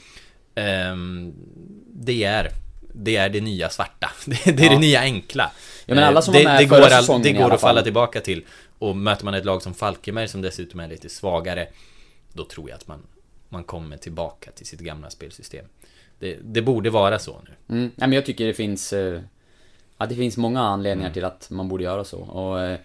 det 1.92 2.24
är 2.24 2.50
det 2.96 3.16
är 3.16 3.28
det 3.28 3.40
nya 3.40 3.68
svarta. 3.70 4.10
Det, 4.26 4.52
det 4.56 4.66
är 4.66 4.70
det 4.70 4.78
nya 4.78 5.00
enkla. 5.00 5.50
Ja, 5.86 5.94
men 5.94 6.04
alla 6.04 6.22
som 6.22 6.34
Eh, 6.34 6.38
var 6.38 6.44
det, 6.44 6.52
med 6.52 6.62
det 6.62 6.68
förra 6.68 6.80
går, 6.80 6.88
säsongen 6.88 7.22
det 7.22 7.28
i 7.28 7.32
går 7.32 7.50
att 7.54 7.60
falla 7.60 7.78
fall. 7.78 7.84
tillbaka 7.84 8.20
till. 8.20 8.44
Och 8.78 8.96
möter 8.96 9.24
man 9.24 9.34
ett 9.34 9.44
lag 9.44 9.62
som 9.62 9.74
Falkenberg 9.74 10.28
som 10.28 10.42
dessutom 10.42 10.80
är 10.80 10.88
lite 10.88 11.08
svagare 11.08 11.66
Då 12.32 12.44
tror 12.44 12.68
jag 12.70 12.76
att 12.76 12.88
man, 12.88 13.02
man 13.48 13.64
kommer 13.64 13.96
tillbaka 13.96 14.50
till 14.50 14.66
sitt 14.66 14.80
gamla 14.80 15.10
spelsystem 15.10 15.64
Det, 16.18 16.38
det 16.42 16.62
borde 16.62 16.90
vara 16.90 17.18
så 17.18 17.40
nu 17.44 17.74
Mm. 17.76 17.90
Ja, 17.96 18.06
men 18.06 18.12
jag 18.12 18.26
tycker 18.26 18.46
det 18.46 18.54
finns... 18.54 18.92
eh, 18.92 19.20
Ja, 19.98 20.06
det 20.06 20.14
finns 20.14 20.36
många 20.36 20.60
anledningar 20.60 21.06
Mm. 21.08 21.14
till 21.14 21.24
att 21.24 21.50
man 21.50 21.68
borde 21.68 21.84
göra 21.84 22.04
så. 22.04 22.18
Och, 22.18 22.60
eh, 22.60 22.78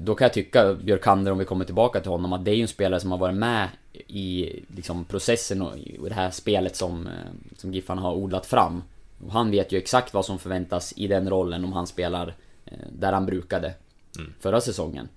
då 0.00 0.14
kan 0.14 0.24
jag 0.24 0.32
tycka, 0.32 0.74
Björkander, 0.74 1.32
om 1.32 1.38
vi 1.38 1.44
kommer 1.44 1.64
tillbaka 1.64 2.00
till 2.00 2.10
honom, 2.10 2.32
att 2.32 2.44
det 2.44 2.50
är 2.50 2.54
ju 2.54 2.62
en 2.62 2.68
spelare 2.68 3.00
som 3.00 3.10
har 3.10 3.18
varit 3.18 3.36
med 3.36 3.68
i 4.06 4.50
liksom, 4.76 5.04
processen 5.04 5.62
och 5.62 5.78
i 5.78 5.98
det 6.08 6.14
här 6.14 6.30
spelet 6.30 6.76
som, 6.76 7.06
eh, 7.06 7.12
som 7.56 7.74
Giffarna 7.74 8.02
har 8.02 8.14
odlat 8.14 8.46
fram. 8.46 8.82
Och 9.26 9.32
han 9.32 9.50
vet 9.50 9.72
ju 9.72 9.78
exakt 9.78 10.14
vad 10.14 10.24
som 10.24 10.38
förväntas 10.38 10.94
i 10.96 11.06
den 11.06 11.30
rollen 11.30 11.64
om 11.64 11.72
han 11.72 11.86
spelar 11.86 12.34
eh, 12.64 12.78
där 12.92 13.12
han 13.12 13.26
brukade 13.26 13.74
förra 14.40 14.60
säsongen. 14.60 15.08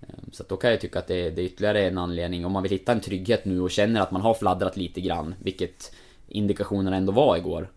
Eh, 0.00 0.14
Så 0.32 0.44
då 0.48 0.56
kan 0.56 0.70
jag 0.70 0.80
tycka 0.80 0.98
att 0.98 1.06
det, 1.06 1.30
det 1.30 1.42
är 1.42 1.46
ytterligare 1.46 1.86
en 1.88 1.98
anledning. 1.98 2.46
Om 2.46 2.52
man 2.52 2.62
vill 2.62 2.72
hitta 2.72 2.92
en 2.92 3.00
trygghet 3.00 3.44
nu 3.44 3.60
och 3.60 3.70
känner 3.70 4.00
att 4.00 4.10
man 4.10 4.22
har 4.22 4.34
fladdrat 4.34 4.76
lite 4.76 5.00
grann, 5.00 5.34
vilket 5.42 5.92
indikationerna 6.28 6.96
ändå 6.96 7.12
var 7.12 7.36
igår. 7.36 7.70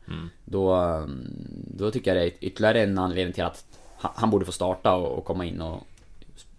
Då, 0.45 0.73
mm, 0.73 1.27
då 1.77 1.91
tycker 1.91 2.15
jag 2.15 2.23
det 2.23 2.27
är 2.27 2.45
ytterligare 2.45 2.81
en 2.83 2.97
anledning 2.97 3.33
till 3.33 3.43
att 3.43 3.65
han 3.99 4.29
borde 4.29 4.45
få 4.45 4.51
starta 4.51 4.95
och 4.95 5.25
komma 5.25 5.45
in 5.45 5.61
och 5.61 5.87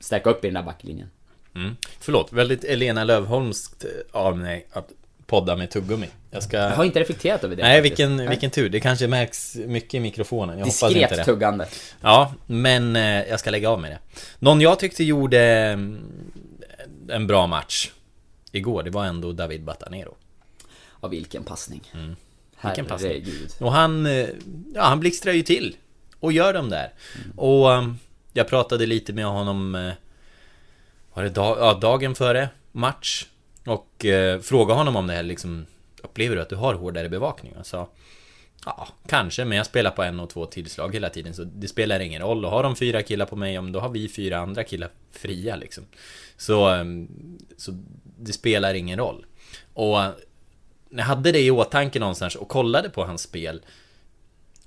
stärka 0.03 0.31
upp 0.31 0.45
i 0.45 0.47
den 0.49 0.55
där 0.55 0.63
backlinjen. 0.63 1.11
mm. 1.55 1.77
Förlåt, 2.01 2.33
väldigt 2.33 2.65
Elena 2.65 3.05
Lövholmskt 3.05 3.85
av 4.13 4.39
mig 4.39 4.67
att 4.73 4.89
podda 5.27 5.57
med 5.57 5.71
tuggummi 5.71 6.09
Jag 6.31 6.43
ska... 6.43 6.57
Jag 6.57 6.71
har 6.71 6.85
inte 6.85 7.01
reflekterat 7.01 7.45
över 7.45 7.57
det 7.57 7.63
Nej, 7.63 7.83
faktiskt. 7.83 8.01
vilken, 8.01 8.29
vilken 8.29 8.51
tur. 8.51 8.69
Det 8.69 8.81
kanske 8.81 9.07
märks 9.07 9.57
mycket 9.67 9.95
i 9.95 10.01
mikrofonen. 10.01 10.59
Jag 10.59 10.65
hoppas 10.65 10.83
inte 10.83 10.99
Diskret 10.99 11.19
det. 11.19 11.25
tuggande. 11.25 11.69
Ja, 12.01 12.35
men 12.47 12.97
eh, 12.97 13.03
jag 13.03 13.41
ska 13.41 13.51
lägga 13.51 13.71
av 13.71 13.81
med 13.81 13.91
det. 13.91 13.99
Någon 14.39 14.61
jag 14.61 14.79
tyckte 14.79 15.05
gjorde 15.05 15.41
mm, 15.41 16.05
en 17.09 17.27
bra 17.27 17.47
match 17.47 17.91
igår, 18.53 18.83
det 18.83 18.91
var 18.91 19.05
ändå 19.05 19.33
David 19.33 19.65
Batanero. 19.65 20.15
Ja, 21.03 21.09
vilken 21.09 21.45
passning. 21.45 21.91
Mm. 21.95 22.17
Vilken 22.65 22.85
passning. 22.87 23.11
Herregud. 23.13 23.51
Och 23.61 23.73
han, 23.73 24.07
eh, 24.07 24.27
ja, 24.75 24.83
han 24.83 25.01
blixtrar 25.01 25.33
ju 25.33 25.43
till 25.43 25.77
och 26.21 26.33
gör 26.33 26.53
dem 26.53 26.69
där. 26.71 26.93
Och 27.37 27.69
um, 27.71 27.99
jag 28.33 28.49
pratade 28.49 28.87
lite 28.87 29.13
med 29.13 29.27
honom, 29.27 29.75
eh, 29.75 29.93
var 31.15 31.23
det 31.23 31.29
dag, 31.29 31.59
ja, 31.61 31.75
dagen 31.75 32.15
före 32.15 32.49
match? 32.73 33.27
Och 33.67 34.05
eh, 34.05 34.41
frågade 34.41 34.79
honom 34.79 34.97
om 34.97 35.07
det 35.07 35.13
här 35.13 35.23
liksom, 35.23 35.67
upplever 36.03 36.37
du 36.37 36.43
att 36.43 36.49
du 36.49 36.57
har 36.57 36.75
hårdare 36.75 37.09
bevakning? 37.09 37.57
Och 37.57 37.67
sa, 37.67 37.89
ja, 38.65 38.89
kanske, 39.07 39.45
men 39.45 39.57
jag 39.57 39.67
spelar 39.67 39.91
på 39.91 40.03
en 40.03 40.21
och 40.21 40.31
två 40.31 40.47
tillslag 40.47 40.95
hela 40.95 41.09
tiden, 41.09 41.35
så 41.35 41.45
det 41.45 41.69
spelar 41.69 42.01
ingen 42.01 42.23
roll. 42.23 42.45
Och 42.45 42.51
har 42.51 42.63
de 42.63 42.77
fyra 42.77 43.03
killar 43.03 43.27
på 43.27 43.37
mig, 43.37 43.59
om 43.59 43.73
då 43.73 43.81
har 43.81 43.89
vi 43.89 44.09
fyra 44.09 44.39
andra 44.39 44.65
killar 44.65 44.91
fria 45.11 45.57
liksom. 45.57 45.85
Så, 46.37 46.67
ehm, 46.67 47.09
så 47.57 47.73
det 48.19 48.33
spelar 48.33 48.75
ingen 48.75 48.99
roll. 48.99 49.27
Och 49.75 49.99
när 50.89 51.03
jag 51.03 51.05
hade 51.05 51.33
det 51.33 51.41
i 51.41 51.51
åtanke 51.51 52.01
någonstans 52.01 52.37
och 52.37 52.49
kollade 52.49 52.91
på 52.91 53.05
hans 53.05 53.23
spel 53.23 53.63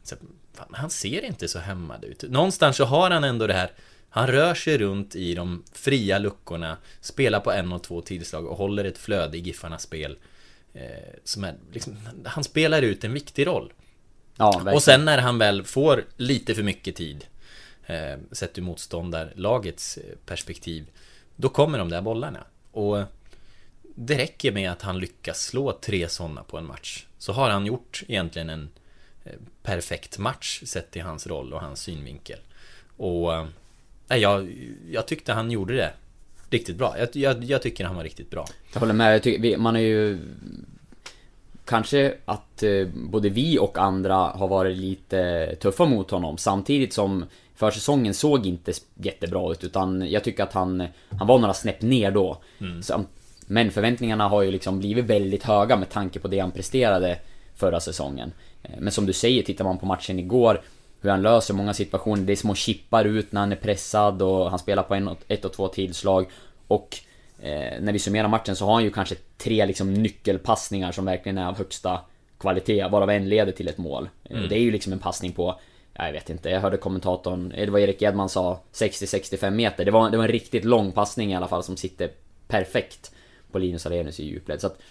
så, 0.04 0.15
fan, 0.55 0.67
han 0.71 0.89
ser 0.89 1.25
inte 1.25 1.47
så 1.47 1.59
hämmad 1.59 2.03
ut. 2.03 2.23
Någonstans 2.23 2.77
så 2.77 2.85
har 2.85 3.11
han 3.11 3.23
ändå 3.23 3.47
det 3.47 3.53
här 3.53 3.71
Han 4.09 4.27
rör 4.27 4.53
sig 4.53 4.77
runt 4.77 5.15
i 5.15 5.35
de 5.35 5.63
fria 5.73 6.19
luckorna 6.19 6.77
Spelar 7.01 7.39
på 7.39 7.51
en 7.51 7.73
och 7.73 7.83
två 7.83 8.01
tillslag 8.01 8.45
och 8.45 8.57
håller 8.57 8.85
ett 8.85 8.97
flöde 8.97 9.37
i 9.37 9.39
Giffarnas 9.39 9.81
spel 9.83 10.17
eh, 10.73 10.81
Som 11.23 11.43
är 11.43 11.55
liksom, 11.71 11.97
Han 12.25 12.43
spelar 12.43 12.81
ut 12.81 13.03
en 13.03 13.13
viktig 13.13 13.47
roll 13.47 13.73
Ja, 14.37 14.51
verkligen. 14.51 14.75
Och 14.75 14.83
sen 14.83 15.05
när 15.05 15.17
han 15.17 15.37
väl 15.37 15.63
får 15.63 16.03
lite 16.17 16.55
för 16.55 16.63
mycket 16.63 16.95
tid 16.95 17.25
eh, 17.85 18.17
Sett 18.31 18.57
ur 18.57 18.61
motståndarlagets 18.61 19.97
eh, 19.97 20.03
perspektiv 20.25 20.85
Då 21.35 21.49
kommer 21.49 21.77
de 21.77 21.89
där 21.89 22.01
bollarna 22.01 22.43
Och 22.71 23.03
det 23.95 24.17
räcker 24.17 24.51
med 24.51 24.71
att 24.71 24.81
han 24.81 24.99
lyckas 24.99 25.45
slå 25.45 25.71
tre 25.71 26.09
sådana 26.09 26.43
på 26.43 26.57
en 26.57 26.65
match 26.65 27.05
Så 27.17 27.33
har 27.33 27.49
han 27.49 27.65
gjort 27.65 28.03
egentligen 28.07 28.49
en 28.49 28.69
perfekt 29.63 30.17
match 30.17 30.61
sett 30.65 30.91
till 30.91 31.01
hans 31.01 31.27
roll 31.27 31.53
och 31.53 31.61
hans 31.61 31.81
synvinkel. 31.81 32.39
Och 32.97 33.33
eh, 33.33 33.45
nej, 34.07 34.19
jag, 34.19 34.53
jag 34.91 35.07
tyckte 35.07 35.33
han 35.33 35.51
gjorde 35.51 35.75
det 35.75 35.93
riktigt 36.49 36.75
bra. 36.75 36.95
Jag, 36.99 37.15
jag, 37.15 37.43
jag 37.43 37.61
tycker 37.61 37.85
han 37.85 37.95
var 37.95 38.03
riktigt 38.03 38.29
bra. 38.29 38.45
Jag 38.73 38.79
håller 38.79 38.93
med, 38.93 39.13
jag 39.13 39.23
tycker, 39.23 39.57
man 39.57 39.75
är 39.75 39.79
ju... 39.79 40.19
Kanske 41.65 42.15
att 42.25 42.63
eh, 42.63 42.88
både 42.93 43.29
vi 43.29 43.59
och 43.59 43.77
andra 43.77 44.15
har 44.15 44.47
varit 44.47 44.77
lite 44.77 45.55
tuffa 45.55 45.85
mot 45.85 46.11
honom. 46.11 46.38
Samtidigt 46.38 46.93
som 46.93 47.25
försäsongen 47.55 48.13
såg 48.13 48.45
inte 48.45 48.73
jättebra 48.93 49.51
ut 49.51 49.63
utan 49.63 50.09
jag 50.09 50.23
tycker 50.23 50.43
att 50.43 50.53
han, 50.53 50.88
han 51.09 51.27
var 51.27 51.39
några 51.39 51.53
snäpp 51.53 51.81
ner 51.81 52.11
då. 52.11 52.38
Sam- 52.81 53.07
men 53.47 53.71
förväntningarna 53.71 54.27
har 54.27 54.41
ju 54.41 54.51
liksom 54.51 54.79
blivit 54.79 55.05
väldigt 55.05 55.43
höga 55.43 55.77
med 55.77 55.89
tanke 55.89 56.19
på 56.19 56.27
det 56.27 56.39
han 56.39 56.51
presterade 56.51 57.19
förra 57.55 57.79
säsongen. 57.79 58.31
Eh, 58.69 58.75
Men 58.80 58.91
som 58.91 59.06
du 59.06 59.13
säger, 59.13 59.43
tittar 59.43 59.63
man 59.65 59.78
på 59.78 59.86
matchen 59.86 60.19
igår 60.19 60.62
hur 61.01 61.10
han 61.10 61.21
löser 61.21 61.54
många 61.54 61.73
situationer, 61.73 62.23
det 62.23 62.34
är 62.34 62.36
små 62.36 62.56
chippar 62.56 63.06
ut 63.06 63.32
när 63.32 63.41
han 63.41 63.51
är 63.51 63.56
pressad 63.56 64.21
och 64.21 64.49
han 64.49 64.60
spelar 64.60 64.84
på 64.84 64.95
en 64.95 65.10
ett 65.28 65.45
och 65.45 65.54
två 65.54 65.67
tillslag. 65.67 66.25
Och 66.67 66.97
eh, 67.41 67.82
när 67.82 67.93
vi 67.93 67.99
summerar 67.99 68.28
matchen 68.28 68.56
så 68.56 68.65
har 68.65 68.73
han 68.73 68.84
ju 68.84 68.91
kanske 68.91 69.15
tre 69.38 69.65
liksom 69.65 69.93
nyckelpassningar 69.93 70.91
som 70.91 71.06
verkligen 71.06 71.38
är 71.38 71.47
av 71.47 71.58
högsta 71.58 71.99
kvalitet, 72.39 72.88
varav 72.88 73.10
en 73.10 73.30
leder 73.30 73.51
till 73.51 73.67
ett 73.67 73.78
mål. 73.78 74.10
Eh, 74.23 74.41
Det 74.49 74.56
är 74.56 74.60
ju 74.60 74.71
liksom 74.71 74.93
en 74.93 74.99
passning 74.99 75.32
på, 75.32 75.60
ja, 75.93 76.06
jag 76.06 76.13
vet 76.13 76.30
inte, 76.30 76.49
jag 76.49 76.62
hörde 76.62 76.78
kommentatorn, 76.78 77.49
det 77.49 77.69
var 77.69 77.80
Erik 77.80 78.01
Edman 78.01 78.30
sa 78.30 78.60
60-65 78.73 79.49
meter. 79.51 79.86
Det 79.86 79.91
var, 79.91 80.10
det 80.10 80.17
var 80.17 80.23
en 80.23 80.32
riktigt 80.32 80.65
lång 80.65 80.91
passning 80.91 81.32
i 81.32 81.36
alla 81.36 81.47
fall 81.47 81.63
som 81.63 81.78
sitter 81.78 82.10
perfekt 82.47 83.12
på 83.55 83.59
Linus 83.59 83.85
Alenius 83.85 84.19
i 84.19 84.25
djupled. 84.25 84.61
Så 84.61 84.67
att, 84.67 84.81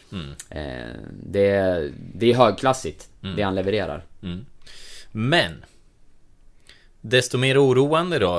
eh, 0.50 0.96
det, 1.22 1.90
det 2.14 2.30
är 2.32 2.34
högklassigt, 2.34 3.08
det 3.36 3.42
han 3.42 3.54
levererar. 3.54 4.04
Men 5.12 5.64
Desto 7.00 7.38
mer 7.38 7.64
oroande 7.64 8.18
då 8.18 8.38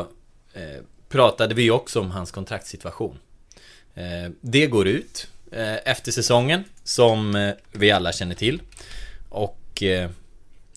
eh, 0.53 0.81
Pratade 1.09 1.55
vi 1.55 1.71
också 1.71 1.99
om 1.99 2.11
hans 2.11 2.31
kontraktssituation 2.31 3.19
eh, 3.93 4.31
Det 4.41 4.67
går 4.67 4.87
ut 4.87 5.27
eh, 5.51 5.75
Efter 5.85 6.11
säsongen 6.11 6.63
Som 6.83 7.35
eh, 7.35 7.53
vi 7.71 7.91
alla 7.91 8.11
känner 8.11 8.35
till 8.35 8.61
Och 9.29 9.83
eh, 9.83 10.09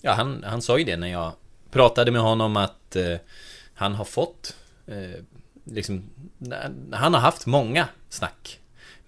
Ja 0.01 0.11
han, 0.11 0.43
han 0.43 0.61
sa 0.61 0.77
ju 0.77 0.83
det 0.83 0.97
när 0.97 1.07
jag 1.07 1.33
Pratade 1.71 2.11
med 2.11 2.21
honom 2.21 2.57
att 2.57 2.95
Han 3.73 3.95
har 3.95 4.05
fått 4.05 4.55
Liksom 5.63 6.03
Han 6.91 7.13
har 7.13 7.21
haft 7.21 7.45
många 7.45 7.87
snack 8.09 8.59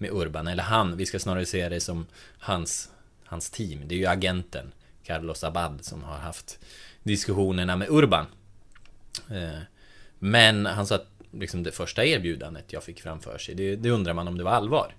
med 0.02 0.10
Urban, 0.10 0.46
eller 0.46 0.62
han, 0.62 0.96
vi 0.96 1.06
ska 1.06 1.18
snarare 1.18 1.46
se 1.46 1.68
det 1.68 1.80
som 1.80 2.06
Hans 2.38 2.90
Hans 3.32 3.50
team, 3.50 3.88
det 3.88 3.94
är 3.94 3.98
ju 3.98 4.06
agenten 4.06 4.72
Carlos 5.02 5.44
Abad 5.44 5.84
som 5.84 6.02
har 6.02 6.16
haft 6.18 6.58
diskussionerna 7.02 7.76
med 7.76 7.88
Urban. 7.90 8.26
Eh, 9.30 9.60
men 10.18 10.66
han 10.66 10.86
sa 10.86 10.94
att 10.94 11.08
liksom 11.30 11.62
det 11.62 11.72
första 11.72 12.04
erbjudandet 12.04 12.72
jag 12.72 12.84
fick 12.84 13.00
framför 13.00 13.38
sig, 13.38 13.54
det, 13.54 13.76
det 13.76 13.90
undrar 13.90 14.14
man 14.14 14.28
om 14.28 14.38
det 14.38 14.44
var 14.44 14.50
allvar. 14.50 14.94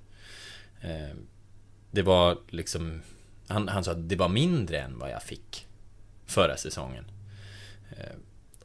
Eh, 0.81 1.15
det 1.91 2.01
var 2.01 2.37
liksom, 2.49 3.01
han, 3.47 3.67
han 3.67 3.83
sa 3.83 3.91
att 3.91 4.09
det 4.09 4.15
var 4.15 4.29
mindre 4.29 4.79
än 4.79 4.99
vad 4.99 5.11
jag 5.11 5.23
fick 5.23 5.67
förra 6.25 6.57
säsongen. 6.57 7.05
Eh, 7.97 8.15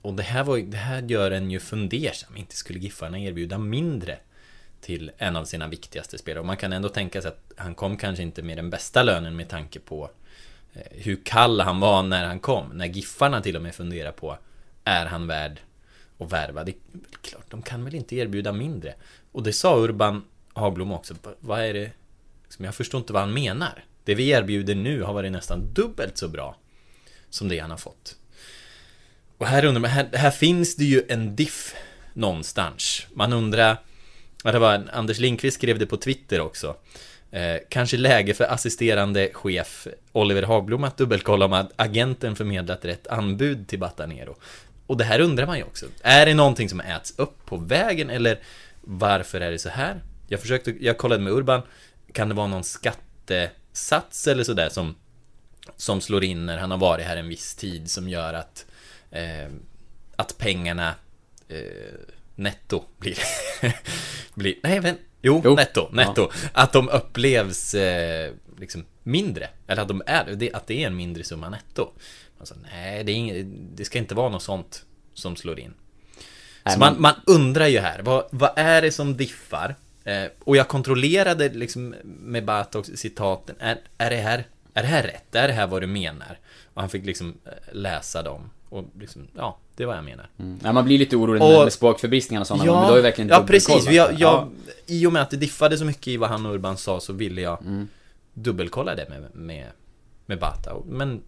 och 0.03 0.15
det 0.15 0.23
här, 0.23 0.45
var, 0.45 0.59
det 0.59 0.77
här 0.77 1.03
gör 1.03 1.31
en 1.31 1.51
ju 1.51 1.61
fundersam. 1.61 2.37
Inte 2.37 2.57
skulle 2.57 2.79
Giffarna 2.79 3.19
erbjuda 3.19 3.59
mindre 3.59 4.19
till 4.81 5.11
en 5.19 5.37
av 5.37 5.45
sina 5.45 5.69
viktigaste 5.69 6.19
spelare. 6.19 6.41
Och 6.41 6.47
man 6.47 6.57
kan 6.57 6.73
ändå 6.73 6.89
tänka 6.89 7.23
sig 7.23 7.29
att 7.29 7.53
han 7.57 7.75
kom 7.75 7.97
kanske 7.97 8.23
inte 8.23 8.43
med 8.43 8.59
den 8.59 8.71
bästa 8.71 9.03
lönen 9.03 9.37
med 9.37 9.49
tanke 9.49 9.81
på 9.81 10.11
eh, 10.73 10.83
hur 10.91 11.21
kall 11.25 11.61
han 11.61 11.81
var 11.81 12.03
när 12.03 12.25
han 12.25 12.41
kom. 12.41 12.71
När 12.75 12.87
Giffarna 12.87 13.41
till 13.41 13.57
och 13.57 13.63
med 13.63 13.75
funderar 13.75 14.13
på 14.13 14.39
är 14.85 15.07
han 15.07 15.27
värd 15.27 15.61
att 16.19 16.33
värva? 16.33 16.65
Det 16.65 16.73
är 16.73 16.77
klart, 17.23 17.51
de 17.51 17.63
kan 17.63 17.85
väl 17.85 17.95
inte 17.95 18.17
erbjuda 18.17 18.53
mindre. 18.53 18.95
Och 19.33 19.43
det 19.43 19.53
sa 19.53 19.79
Urban 19.79 20.25
Hagblom 20.53 20.93
också. 20.93 21.15
Vad 21.41 21.61
är 21.61 21.75
det? 21.75 21.91
Jag 22.59 22.75
förstår 22.75 23.01
inte 23.01 23.13
vad 23.13 23.23
han 23.23 23.33
menar. 23.33 23.85
Det 24.05 24.15
vi 24.15 24.29
erbjuder 24.29 24.75
nu 24.75 25.03
har 25.03 25.15
varit 25.15 25.33
nästan 25.33 25.73
dubbelt 25.73 26.19
så 26.19 26.29
bra 26.29 26.57
som 27.31 27.49
det 27.49 27.59
han 27.59 27.71
har 27.71 27.77
fått. 27.77 28.17
Och 29.39 29.47
här 29.47 29.65
undrar 29.65 29.81
man, 29.81 29.91
här, 29.91 30.09
här 30.13 30.31
finns 30.31 30.77
det 30.77 30.85
ju 30.85 31.03
en 31.09 31.37
diff 31.37 31.75
någonstans. 32.13 33.07
Man 33.15 33.33
undrar, 33.33 33.77
ja, 34.45 34.53
det 34.53 34.59
var 34.59 34.89
Anders 34.93 35.19
Lindqvist 35.19 35.57
skrev 35.57 35.79
det 35.79 35.87
på 35.87 35.97
Twitter 35.97 36.41
också. 36.41 36.77
Eh, 37.31 37.57
kanske 37.69 37.97
läge 37.97 38.35
för 38.35 38.45
assisterande 38.45 39.31
chef 39.33 39.87
Oliver 40.13 40.43
Hagblom 40.43 40.85
att 40.85 40.97
dubbelkolla 40.97 41.45
om 41.45 41.53
att 41.53 41.73
agenten 41.77 42.37
förmedlat 42.37 42.85
rätt 42.85 43.07
anbud 43.07 43.69
till 43.69 43.79
Batanero. 43.79 44.37
Och 44.87 44.97
det 44.97 45.05
här 45.05 45.21
undrar 45.21 45.47
man 45.47 45.59
ju 45.59 45.65
också. 45.65 45.87
Är 46.03 46.27
det 46.27 46.35
någonting 46.35 46.69
som 46.69 46.81
äts 46.81 47.15
upp 47.19 47.47
på 47.47 47.57
vägen 47.57 48.11
eller 48.11 48.39
varför 48.81 49.41
är 49.41 49.51
det 49.51 49.59
så 49.59 49.69
här? 49.69 50.01
Jag 50.29 50.41
försökte, 50.41 50.75
jag 50.81 50.99
kollade 50.99 51.23
med 51.23 51.33
Urban. 51.33 51.63
Kan 52.13 52.29
det 52.29 52.35
vara 52.35 52.47
någon 52.47 52.65
skattesats 52.65 54.27
eller 54.27 54.45
sådär 54.45 54.69
som 54.69 54.95
som 55.77 56.01
slår 56.01 56.25
in 56.25 56.47
när 56.47 56.59
han 56.59 56.71
har 56.71 56.79
varit 56.79 57.07
här 57.07 57.17
en 57.17 57.29
viss 57.29 57.55
tid 57.55 57.91
som 57.91 58.09
gör 58.09 58.35
att 58.35 58.67
eh, 59.11 59.49
att 60.17 60.39
pengarna 60.39 60.95
eh, 61.49 61.95
netto 62.35 62.85
blir, 62.99 63.19
blir 64.39 64.55
nej 64.63 64.81
men 64.81 64.97
jo, 65.23 65.43
jo. 65.45 65.55
netto, 65.55 65.89
netto, 65.93 66.31
ja. 66.33 66.49
att 66.53 66.73
de 66.73 66.89
upplevs 66.89 67.75
eh, 67.75 68.33
liksom 68.59 68.85
mindre, 69.03 69.49
eller 69.67 69.83
att 69.83 69.89
de 69.89 70.03
är, 70.07 70.57
att 70.57 70.67
det 70.67 70.83
är 70.83 70.87
en 70.87 70.97
mindre 70.97 71.25
summa 71.25 71.49
netto. 71.49 71.93
Alltså, 72.39 72.55
nej, 72.73 73.05
det, 73.05 73.13
är 73.13 73.15
inget, 73.15 73.47
det 73.77 73.85
ska 73.85 73.99
inte 73.99 74.15
vara 74.15 74.29
något 74.29 74.43
sånt 74.43 74.85
som 75.15 75.37
slår 75.37 75.61
in. 75.61 75.75
Så 76.73 76.79
man, 76.79 77.01
man 77.01 77.15
undrar 77.27 77.67
ju 77.67 77.79
här, 77.79 78.03
vad, 78.03 78.25
vad 78.31 78.51
är 78.57 78.83
det 78.83 78.93
som 78.93 79.17
diffar? 79.17 79.75
Eh, 80.05 80.25
och 80.41 80.57
jag 80.57 80.69
kontrollerade 80.69 81.49
liksom 81.49 81.95
med 82.05 82.45
Batox 82.45 82.89
citaten, 82.95 83.57
är, 83.59 83.79
är 83.99 84.11
det 84.11 84.17
här 84.17 84.45
är 84.79 84.83
det 84.83 84.89
här 84.89 85.03
rätt? 85.03 85.35
Är 85.35 85.49
det 85.49 85.55
här 85.55 85.67
vad 85.67 85.83
du 85.83 85.87
menar? 85.87 86.39
Och 86.75 86.81
han 86.81 86.91
fick 86.91 87.05
liksom 87.05 87.39
eh, 87.45 87.53
läsa 87.73 88.23
dem. 88.23 88.51
Och 88.69 88.85
liksom, 88.99 89.29
ja, 89.37 89.59
det 89.77 89.83
är 89.83 89.87
vad 89.87 89.97
jag 89.97 90.05
menar. 90.05 90.29
Mm. 90.39 90.59
Ja, 90.65 90.73
man 90.73 90.85
blir 90.85 90.99
lite 90.99 91.17
orolig 91.17 91.43
och, 91.43 91.65
med 91.65 91.73
språkförbristningar 91.73 92.41
och 92.41 92.47
sådana 92.47 92.67
ja, 92.67 92.73
men 92.73 92.83
du 92.83 92.89
har 92.89 92.97
ju 92.97 93.03
verkligen 93.03 93.29
Ja, 93.29 93.45
precis. 93.47 93.85
Jag, 93.85 94.13
jag, 94.13 94.15
ja. 94.19 94.49
I 94.87 95.07
och 95.07 95.13
med 95.13 95.23
att 95.23 95.31
det 95.31 95.37
diffade 95.37 95.79
så 95.79 95.85
mycket 95.85 96.09
i 96.09 96.17
vad 96.17 96.31
han 96.31 96.47
och 96.47 96.55
Urban 96.55 96.77
sa 96.77 97.01
så 97.01 97.13
ville 97.13 97.41
jag 97.41 97.63
mm. 97.63 97.89
dubbelkolla 98.35 98.95
det 98.95 99.09
med, 99.09 99.35
med, 99.35 99.67
med 100.27 100.39
Bata. 100.39 100.77
Men 100.87 101.21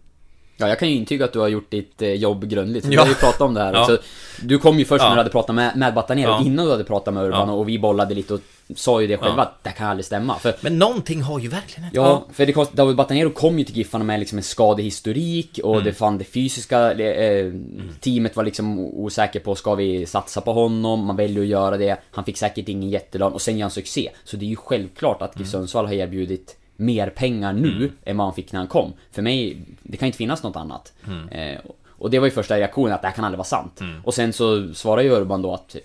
Ja, 0.61 0.67
jag 0.67 0.79
kan 0.79 0.89
ju 0.89 0.95
intyga 0.95 1.25
att 1.25 1.33
du 1.33 1.39
har 1.39 1.47
gjort 1.47 1.71
ditt 1.71 2.01
eh, 2.01 2.13
jobb 2.13 2.47
grundligt. 2.47 2.85
Vi 2.85 2.95
ja. 2.95 3.01
har 3.01 3.07
ju 3.07 3.13
pratat 3.13 3.41
om 3.41 3.53
det 3.53 3.61
här. 3.61 3.73
Ja. 3.73 3.85
Så, 3.85 3.97
du 4.41 4.59
kom 4.59 4.79
ju 4.79 4.85
först 4.85 5.03
ja. 5.03 5.09
när 5.09 5.15
du 5.15 5.19
hade 5.19 5.29
pratat 5.29 5.55
med, 5.55 5.77
med 5.77 5.93
Batanero, 5.93 6.29
ja. 6.29 6.41
innan 6.45 6.65
du 6.65 6.71
hade 6.71 6.83
pratat 6.83 7.13
med 7.13 7.23
Urban 7.23 7.49
och 7.49 7.69
vi 7.69 7.79
bollade 7.79 8.15
lite 8.15 8.33
och 8.33 8.39
sa 8.75 9.01
ju 9.01 9.07
det 9.07 9.17
själva 9.17 9.41
att 9.41 9.63
det 9.63 9.69
kan 9.69 9.87
aldrig 9.87 10.05
stämma. 10.05 10.39
För, 10.39 10.55
Men 10.61 10.79
någonting 10.79 11.21
har 11.21 11.39
ju 11.39 11.47
verkligen 11.47 11.85
inte... 11.85 11.97
Ja, 11.97 12.25
för 12.33 12.45
det 12.45 12.53
kost, 12.53 12.73
David 12.73 12.95
Batanero 12.95 13.29
kom 13.29 13.59
ju 13.59 13.65
till 13.65 13.77
Giffarna 13.77 14.03
med 14.03 14.19
liksom 14.19 14.37
en 14.37 14.43
skadehistorik 14.43 15.59
och 15.63 15.73
mm. 15.73 15.85
det 15.85 15.93
fan 15.93 16.17
det 16.17 16.23
fysiska 16.23 16.93
eh, 16.93 17.53
teamet 17.99 18.35
var 18.35 18.43
liksom 18.43 18.79
osäker 18.79 19.39
på, 19.39 19.55
ska 19.55 19.75
vi 19.75 20.05
satsa 20.05 20.41
på 20.41 20.53
honom? 20.53 21.05
Man 21.05 21.15
väljer 21.15 21.41
att 21.41 21.47
göra 21.47 21.77
det. 21.77 21.97
Han 22.11 22.25
fick 22.25 22.37
säkert 22.37 22.69
ingen 22.69 22.89
jättelön 22.89 23.33
och 23.33 23.41
sen 23.41 23.57
gör 23.57 23.63
han 23.63 23.71
succé. 23.71 24.09
Så 24.23 24.37
det 24.37 24.45
är 24.45 24.49
ju 24.49 24.55
självklart 24.55 25.21
att 25.21 25.31
GIF 25.35 25.47
mm. 25.47 25.51
Sundsvall 25.51 25.85
har 25.85 25.93
erbjudit 25.93 26.57
mer 26.81 27.09
pengar 27.09 27.53
nu 27.53 27.75
mm. 27.75 27.91
än 28.05 28.17
vad 28.17 28.27
han 28.27 28.33
fick 28.35 28.51
när 28.51 28.59
han 28.59 28.67
kom. 28.67 28.93
För 29.11 29.21
mig, 29.21 29.57
det 29.83 29.97
kan 29.97 30.05
inte 30.05 30.17
finnas 30.17 30.43
något 30.43 30.55
annat. 30.55 30.93
Mm. 31.07 31.29
Eh, 31.29 31.59
och 31.87 32.09
det 32.09 32.19
var 32.19 32.27
ju 32.27 32.31
första 32.31 32.57
reaktionen 32.57 32.93
att 32.93 33.01
det 33.01 33.07
här 33.07 33.15
kan 33.15 33.25
aldrig 33.25 33.37
vara 33.37 33.45
sant. 33.45 33.81
Mm. 33.81 34.01
Och 34.03 34.13
sen 34.13 34.33
så 34.33 34.73
svarar 34.73 35.01
ju 35.01 35.09
Urban 35.09 35.41
då 35.41 35.53
att 35.53 35.75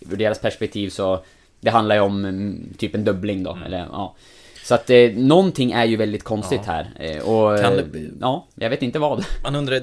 ur 0.00 0.16
deras 0.16 0.40
perspektiv 0.40 0.90
så 0.90 1.20
det 1.60 1.70
handlar 1.70 1.94
ju 1.94 2.00
om 2.00 2.24
mm, 2.24 2.74
typ 2.78 2.94
en 2.94 3.04
dubbling 3.04 3.42
då, 3.42 3.52
mm. 3.52 3.62
eller 3.62 3.78
ja. 3.78 4.14
Så 4.64 4.74
att 4.74 4.90
eh, 4.90 5.10
någonting 5.14 5.72
är 5.72 5.84
ju 5.84 5.96
väldigt 5.96 6.24
konstigt 6.24 6.60
ja. 6.66 6.72
här. 6.72 6.90
Eh, 6.96 7.22
och 7.22 7.60
kan 7.60 7.76
det, 7.76 8.10
ja, 8.20 8.46
jag 8.54 8.70
vet 8.70 8.82
inte 8.82 8.98
vad. 8.98 9.24
Man 9.42 9.56
undrar, 9.56 9.82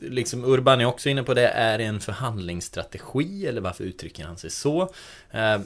liksom 0.00 0.44
Urban 0.44 0.80
är 0.80 0.84
också 0.84 1.08
inne 1.08 1.22
på 1.22 1.34
det, 1.34 1.48
är 1.48 1.78
det 1.78 1.84
en 1.84 2.00
förhandlingsstrategi 2.00 3.46
eller 3.46 3.60
varför 3.60 3.84
uttrycker 3.84 4.24
han 4.24 4.36
sig 4.36 4.50
så? 4.50 4.82
Eh, 5.30 5.60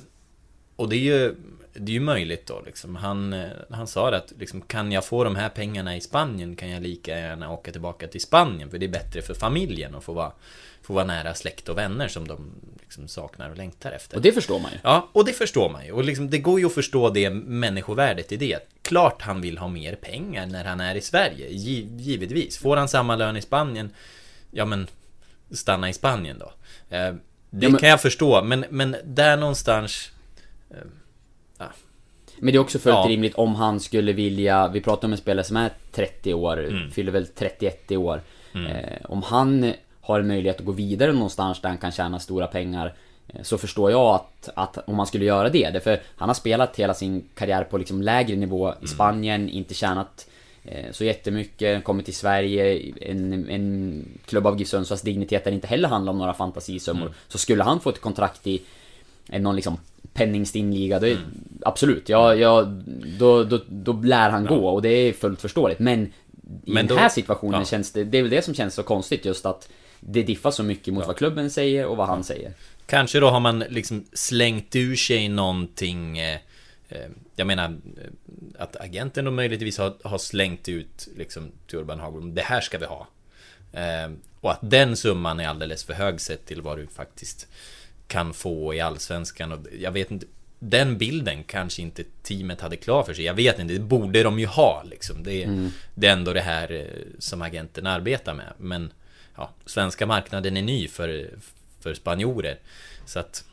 och 0.76 0.88
det 0.88 0.96
är 0.96 1.00
ju 1.00 1.34
det 1.80 1.92
är 1.92 1.94
ju 1.94 2.00
möjligt 2.00 2.46
då 2.46 2.62
liksom. 2.66 2.96
Han, 2.96 3.32
eh, 3.32 3.48
han 3.70 3.86
sa 3.86 4.10
det 4.10 4.16
att 4.16 4.32
liksom, 4.38 4.60
kan 4.60 4.92
jag 4.92 5.04
få 5.04 5.24
de 5.24 5.36
här 5.36 5.48
pengarna 5.48 5.96
i 5.96 6.00
Spanien 6.00 6.56
kan 6.56 6.70
jag 6.70 6.82
lika 6.82 7.18
gärna 7.18 7.52
åka 7.52 7.72
tillbaka 7.72 8.08
till 8.08 8.20
Spanien 8.20 8.70
för 8.70 8.78
det 8.78 8.86
är 8.86 8.90
bättre 8.90 9.22
för 9.22 9.34
familjen 9.34 9.94
att 9.94 10.04
få 10.04 10.12
vara, 10.12 10.32
få 10.82 10.92
vara 10.92 11.04
nära 11.04 11.34
släkt 11.34 11.68
och 11.68 11.78
vänner 11.78 12.08
som 12.08 12.28
de 12.28 12.50
liksom 12.80 13.08
saknar 13.08 13.50
och 13.50 13.56
längtar 13.56 13.92
efter. 13.92 14.16
Och 14.16 14.22
det 14.22 14.32
förstår 14.32 14.60
man 14.60 14.72
ju. 14.72 14.78
Ja, 14.82 15.08
och 15.12 15.24
det 15.24 15.32
förstår 15.32 15.70
man 15.70 15.86
ju. 15.86 15.92
Och 15.92 16.04
liksom, 16.04 16.30
det 16.30 16.38
går 16.38 16.60
ju 16.60 16.66
att 16.66 16.74
förstå 16.74 17.10
det 17.10 17.30
människovärdet 17.30 18.32
i 18.32 18.36
det. 18.36 18.68
Klart 18.82 19.22
han 19.22 19.40
vill 19.40 19.58
ha 19.58 19.68
mer 19.68 19.94
pengar 19.94 20.46
när 20.46 20.64
han 20.64 20.80
är 20.80 20.94
i 20.94 21.00
Sverige, 21.00 21.48
givetvis. 21.48 22.58
Får 22.58 22.76
han 22.76 22.88
samma 22.88 23.16
lön 23.16 23.36
i 23.36 23.42
Spanien, 23.42 23.90
ja 24.50 24.64
men 24.64 24.86
stanna 25.50 25.88
i 25.88 25.92
Spanien 25.92 26.38
då. 26.38 26.52
Eh, 26.96 27.14
det 27.50 27.66
ja, 27.66 27.70
men... 27.70 27.80
kan 27.80 27.88
jag 27.88 28.00
förstå, 28.00 28.42
men, 28.42 28.64
men 28.70 28.96
där 29.04 29.36
någonstans 29.36 30.10
eh, 30.70 30.76
men 32.40 32.52
det 32.52 32.58
är 32.58 32.60
också 32.60 32.78
fullt 32.78 32.94
ja. 32.94 33.06
rimligt 33.08 33.34
om 33.34 33.54
han 33.54 33.80
skulle 33.80 34.12
vilja, 34.12 34.68
vi 34.68 34.80
pratar 34.80 35.08
om 35.08 35.12
en 35.12 35.18
spelare 35.18 35.44
som 35.44 35.56
är 35.56 35.70
30 35.92 36.34
år, 36.34 36.64
mm. 36.64 36.90
fyller 36.90 37.12
väl 37.12 37.26
31 37.26 37.92
i 37.92 37.96
år. 37.96 38.20
Mm. 38.54 38.66
Eh, 38.66 38.98
om 39.04 39.22
han 39.22 39.72
har 40.00 40.20
en 40.20 40.28
möjlighet 40.28 40.58
att 40.58 40.66
gå 40.66 40.72
vidare 40.72 41.12
någonstans 41.12 41.60
där 41.60 41.68
han 41.68 41.78
kan 41.78 41.92
tjäna 41.92 42.18
stora 42.18 42.46
pengar 42.46 42.94
eh, 43.28 43.42
så 43.42 43.58
förstår 43.58 43.90
jag 43.90 44.14
att, 44.14 44.48
att 44.54 44.88
om 44.88 44.96
man 44.96 45.06
skulle 45.06 45.24
göra 45.24 45.48
det, 45.48 45.70
därför 45.70 46.00
han 46.16 46.28
har 46.28 46.34
spelat 46.34 46.76
hela 46.76 46.94
sin 46.94 47.24
karriär 47.34 47.64
på 47.64 47.78
liksom 47.78 48.02
lägre 48.02 48.36
nivå 48.36 48.68
i 48.68 48.72
mm. 48.76 48.86
Spanien, 48.86 49.48
inte 49.48 49.74
tjänat 49.74 50.26
eh, 50.64 50.92
så 50.92 51.04
jättemycket, 51.04 51.84
kommit 51.84 52.04
till 52.04 52.14
Sverige, 52.14 52.92
en, 53.00 53.48
en 53.48 54.04
klubb 54.26 54.46
av 54.46 54.58
GIF 54.58 54.68
Sundsvalls 54.68 55.02
dignitet 55.02 55.44
där 55.44 55.50
det 55.50 55.54
inte 55.54 55.66
heller 55.66 55.88
handlar 55.88 56.12
om 56.12 56.18
några 56.18 56.34
fantasisummor. 56.34 57.02
Mm. 57.02 57.14
Så 57.28 57.38
skulle 57.38 57.62
han 57.62 57.80
få 57.80 57.90
ett 57.90 58.00
kontrakt 58.00 58.46
i 58.46 58.62
någon 59.26 59.56
liksom 59.56 59.78
penningstinn 60.18 60.74
liga, 60.74 60.98
det, 60.98 61.10
mm. 61.10 61.22
absolut. 61.62 62.08
Ja, 62.08 62.34
ja, 62.34 62.62
då, 63.18 63.44
då, 63.44 63.60
då 63.68 63.92
lär 63.92 64.30
han 64.30 64.44
ja. 64.44 64.48
gå 64.48 64.68
och 64.68 64.82
det 64.82 64.88
är 64.88 65.12
fullt 65.12 65.40
förståeligt. 65.40 65.78
Men 65.78 66.12
i 66.64 66.72
Men 66.72 66.86
den 66.86 66.98
här 66.98 67.08
situationen 67.08 67.60
ja. 67.60 67.66
känns 67.66 67.92
det, 67.92 68.04
det 68.04 68.18
är 68.18 68.22
väl 68.22 68.30
det 68.30 68.44
som 68.44 68.54
känns 68.54 68.74
så 68.74 68.82
konstigt 68.82 69.24
just 69.24 69.46
att 69.46 69.68
det 70.00 70.22
diffar 70.22 70.50
så 70.50 70.62
mycket 70.62 70.94
mot 70.94 71.02
ja. 71.02 71.06
vad 71.06 71.16
klubben 71.16 71.50
säger 71.50 71.86
och 71.86 71.96
vad 71.96 72.06
han 72.06 72.24
säger. 72.24 72.52
Kanske 72.86 73.20
då 73.20 73.30
har 73.30 73.40
man 73.40 73.58
liksom 73.58 74.04
slängt 74.12 74.76
ur 74.76 74.96
sig 74.96 75.28
någonting 75.28 76.18
eh, 76.18 76.38
eh 76.88 77.08
Jag 77.36 77.46
menar 77.46 77.64
eh, 77.64 77.72
Att 78.58 78.76
agenten 78.76 79.24
då 79.24 79.30
möjligtvis 79.30 79.78
har, 79.78 79.94
har 80.04 80.18
slängt 80.18 80.68
ut 80.68 81.08
liksom 81.16 81.52
till 81.66 81.78
Urban 81.78 82.00
Hagblom 82.00 82.34
Det 82.34 82.42
här 82.42 82.60
ska 82.60 82.78
vi 82.78 82.86
ha 82.86 83.08
eh, 83.72 84.10
Och 84.40 84.52
att 84.52 84.60
den 84.62 84.96
summan 84.96 85.40
är 85.40 85.48
alldeles 85.48 85.84
för 85.84 85.94
hög 85.94 86.20
sett 86.20 86.46
till 86.46 86.62
vad 86.62 86.78
du 86.78 86.86
faktiskt 86.86 87.48
kan 88.08 88.34
få 88.34 88.74
i 88.74 88.80
Allsvenskan 88.80 89.52
och 89.52 89.66
jag 89.80 89.92
vet 89.92 90.10
inte 90.10 90.26
den 90.58 90.98
bilden 90.98 91.44
kanske 91.44 91.82
inte 91.82 92.04
teamet 92.22 92.60
hade 92.60 92.76
klar 92.76 93.02
för 93.02 93.14
sig. 93.14 93.24
Jag 93.24 93.34
vet 93.34 93.58
inte, 93.58 93.74
det 93.74 93.80
borde 93.80 94.22
de 94.22 94.38
ju 94.38 94.46
ha 94.46 94.82
liksom. 94.90 95.22
Det 95.22 95.42
är, 95.42 95.46
mm. 95.46 95.70
det 95.94 96.06
är 96.06 96.12
ändå 96.12 96.32
det 96.32 96.40
här 96.40 96.72
eh, 96.72 96.84
som 97.18 97.42
agenten 97.42 97.86
arbetar 97.86 98.34
med. 98.34 98.52
Men 98.58 98.92
ja, 99.36 99.50
svenska 99.66 100.06
marknaden 100.06 100.56
är 100.56 100.62
ny 100.62 100.88
för, 100.88 101.30
för 101.80 101.94
spanjorer. 101.94 102.58
Så 103.06 103.18
att 103.18 103.44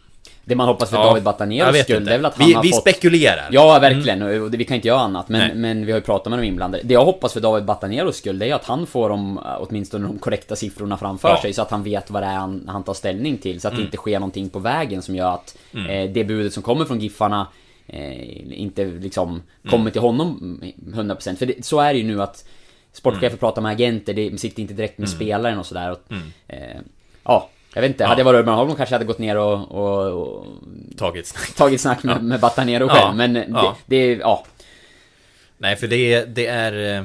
det 0.45 0.55
man 0.55 0.67
hoppas 0.67 0.89
för 0.89 0.97
ja, 0.97 1.03
David 1.03 1.23
Bataneros 1.23 1.77
skull, 1.77 2.05
det 2.05 2.13
är 2.13 2.17
väl 2.17 2.25
att 2.25 2.37
han 2.37 2.47
vi, 2.47 2.53
har 2.53 2.63
vi 2.63 2.69
fått... 2.69 2.81
spekulerar. 2.81 3.47
Ja, 3.51 3.79
verkligen. 3.79 4.21
Mm. 4.21 4.43
Och 4.43 4.53
vi 4.53 4.65
kan 4.65 4.75
inte 4.75 4.87
göra 4.87 4.99
annat. 4.99 5.29
Men, 5.29 5.61
men 5.61 5.85
vi 5.85 5.91
har 5.91 5.99
ju 5.99 6.05
pratat 6.05 6.29
med 6.29 6.39
de 6.39 6.45
inblandade. 6.45 6.83
Det 6.83 6.93
jag 6.93 7.05
hoppas 7.05 7.33
för 7.33 7.39
David 7.39 7.65
Bataneros 7.65 8.17
skull, 8.17 8.39
det 8.39 8.49
är 8.49 8.55
att 8.55 8.65
han 8.65 8.87
får 8.87 9.09
de, 9.09 9.39
åtminstone 9.59 10.07
de 10.07 10.19
korrekta 10.19 10.55
siffrorna 10.55 10.97
framför 10.97 11.29
ja. 11.29 11.41
sig. 11.41 11.53
Så 11.53 11.61
att 11.61 11.71
han 11.71 11.83
vet 11.83 12.09
vad 12.09 12.23
det 12.23 12.27
är 12.27 12.35
han, 12.35 12.63
han 12.67 12.83
tar 12.83 12.93
ställning 12.93 13.37
till. 13.37 13.61
Så 13.61 13.67
att 13.67 13.71
mm. 13.73 13.81
det 13.81 13.85
inte 13.85 13.97
sker 13.97 14.19
någonting 14.19 14.49
på 14.49 14.59
vägen 14.59 15.01
som 15.01 15.15
gör 15.15 15.33
att 15.33 15.57
mm. 15.73 15.89
eh, 15.89 16.11
det 16.11 16.23
budet 16.23 16.53
som 16.53 16.63
kommer 16.63 16.85
från 16.85 16.99
Giffarna 16.99 17.47
eh, 17.87 18.61
inte 18.61 18.85
liksom 18.85 19.29
mm. 19.29 19.43
kommer 19.69 19.91
till 19.91 20.01
honom 20.01 20.61
100%. 20.85 21.35
För 21.35 21.45
det, 21.45 21.65
så 21.65 21.79
är 21.79 21.93
det 21.93 21.99
ju 21.99 22.05
nu 22.05 22.21
att 22.21 22.45
Sportchefer 22.91 23.27
mm. 23.27 23.37
pratar 23.37 23.61
med 23.61 23.71
agenter, 23.71 24.13
det 24.13 24.39
sitter 24.39 24.61
inte 24.61 24.73
direkt 24.73 24.97
med 24.97 25.07
mm. 25.07 25.17
spelaren 25.17 25.59
och 25.59 25.65
sådär. 25.65 25.91
Och, 25.91 26.11
mm. 26.11 26.23
eh, 26.47 26.81
ja, 27.23 27.49
Jag 27.75 27.81
vet 27.81 27.91
inte, 27.91 28.03
Ja. 28.03 28.07
hade 28.07 28.19
jag 28.19 28.25
varit 28.25 28.39
Urban 28.39 28.55
Holm 28.57 28.75
kanske 28.75 28.93
jag 28.93 28.99
hade 28.99 29.05
gått 29.07 29.19
ner 29.19 29.37
och, 29.37 29.71
och, 29.71 30.21
och 30.21 30.45
Tagit 30.97 31.27
snack. 31.27 31.55
tagit 31.55 31.81
snack 31.81 32.03
med, 32.03 32.23
med 32.23 32.39
Batanero 32.39 32.85
Ja. 32.87 32.93
själv. 32.93 33.15
Men 33.17 33.33
det, 33.33 33.45
Ja. 33.49 33.77
det, 33.85 33.95
är- 33.95 34.19
ja. 34.19 34.45
Nej, 35.57 35.75
för 35.75 35.87
det, 35.87 36.13
är- 36.13 36.25
det 36.25 36.47
är... 36.47 36.97
eh, 36.97 37.01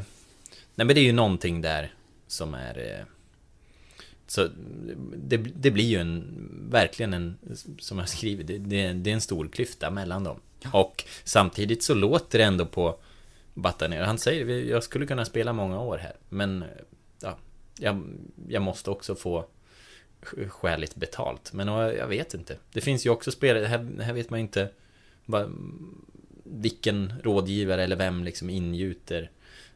Nej, 0.74 0.86
men 0.86 0.88
det 0.94 1.00
är 1.00 1.04
ju 1.04 1.12
någonting 1.12 1.60
där 1.60 1.92
som 2.26 2.54
är... 2.54 2.78
eh, 2.78 3.04
Så 4.26 4.48
det, 5.16 5.36
det 5.36 5.70
blir 5.70 5.84
ju 5.84 5.98
en, 5.98 6.24
verkligen 6.70 7.14
en, 7.14 7.38
som 7.78 7.98
jag 7.98 8.08
skriver, 8.08 8.44
det, 8.44 8.58
det, 8.58 8.92
det 8.92 9.10
är 9.10 9.14
en 9.14 9.20
stor 9.20 9.48
klyfta 9.48 9.90
mellan 9.90 10.24
dem. 10.24 10.40
Och 10.72 11.04
samtidigt 11.24 11.82
så 11.82 11.94
låter 11.94 12.38
det 12.38 12.44
ändå 12.44 12.66
på 12.66 12.96
Batanero, 13.54 14.04
han 14.04 14.18
säger 14.18 14.44
"Vi- 14.44 14.70
jag 14.70 14.82
skulle 14.82 15.06
kunna 15.06 15.24
spela 15.24 15.52
många 15.52 15.80
år 15.80 15.98
här, 15.98 16.12
men 16.28 16.64
ja, 17.22 17.36
jag, 17.78 18.02
jag 18.48 18.62
måste 18.62 18.90
också 18.90 19.14
få 19.14 19.44
skäligt 20.48 20.94
betalt. 20.94 21.52
Men 21.52 21.68
jag 21.68 22.06
vet 22.06 22.34
inte. 22.34 22.56
Det 22.72 22.80
finns 22.80 23.06
ju 23.06 23.10
också 23.10 23.30
spelare, 23.30 23.66
här, 23.66 24.02
här 24.02 24.12
vet 24.12 24.30
man 24.30 24.40
inte 24.40 24.68
vad, 25.24 25.52
vilken 26.44 27.12
rådgivare 27.22 27.84
eller 27.84 27.96
vem 27.96 28.24
liksom 28.24 28.50
ingjuter 28.50 29.30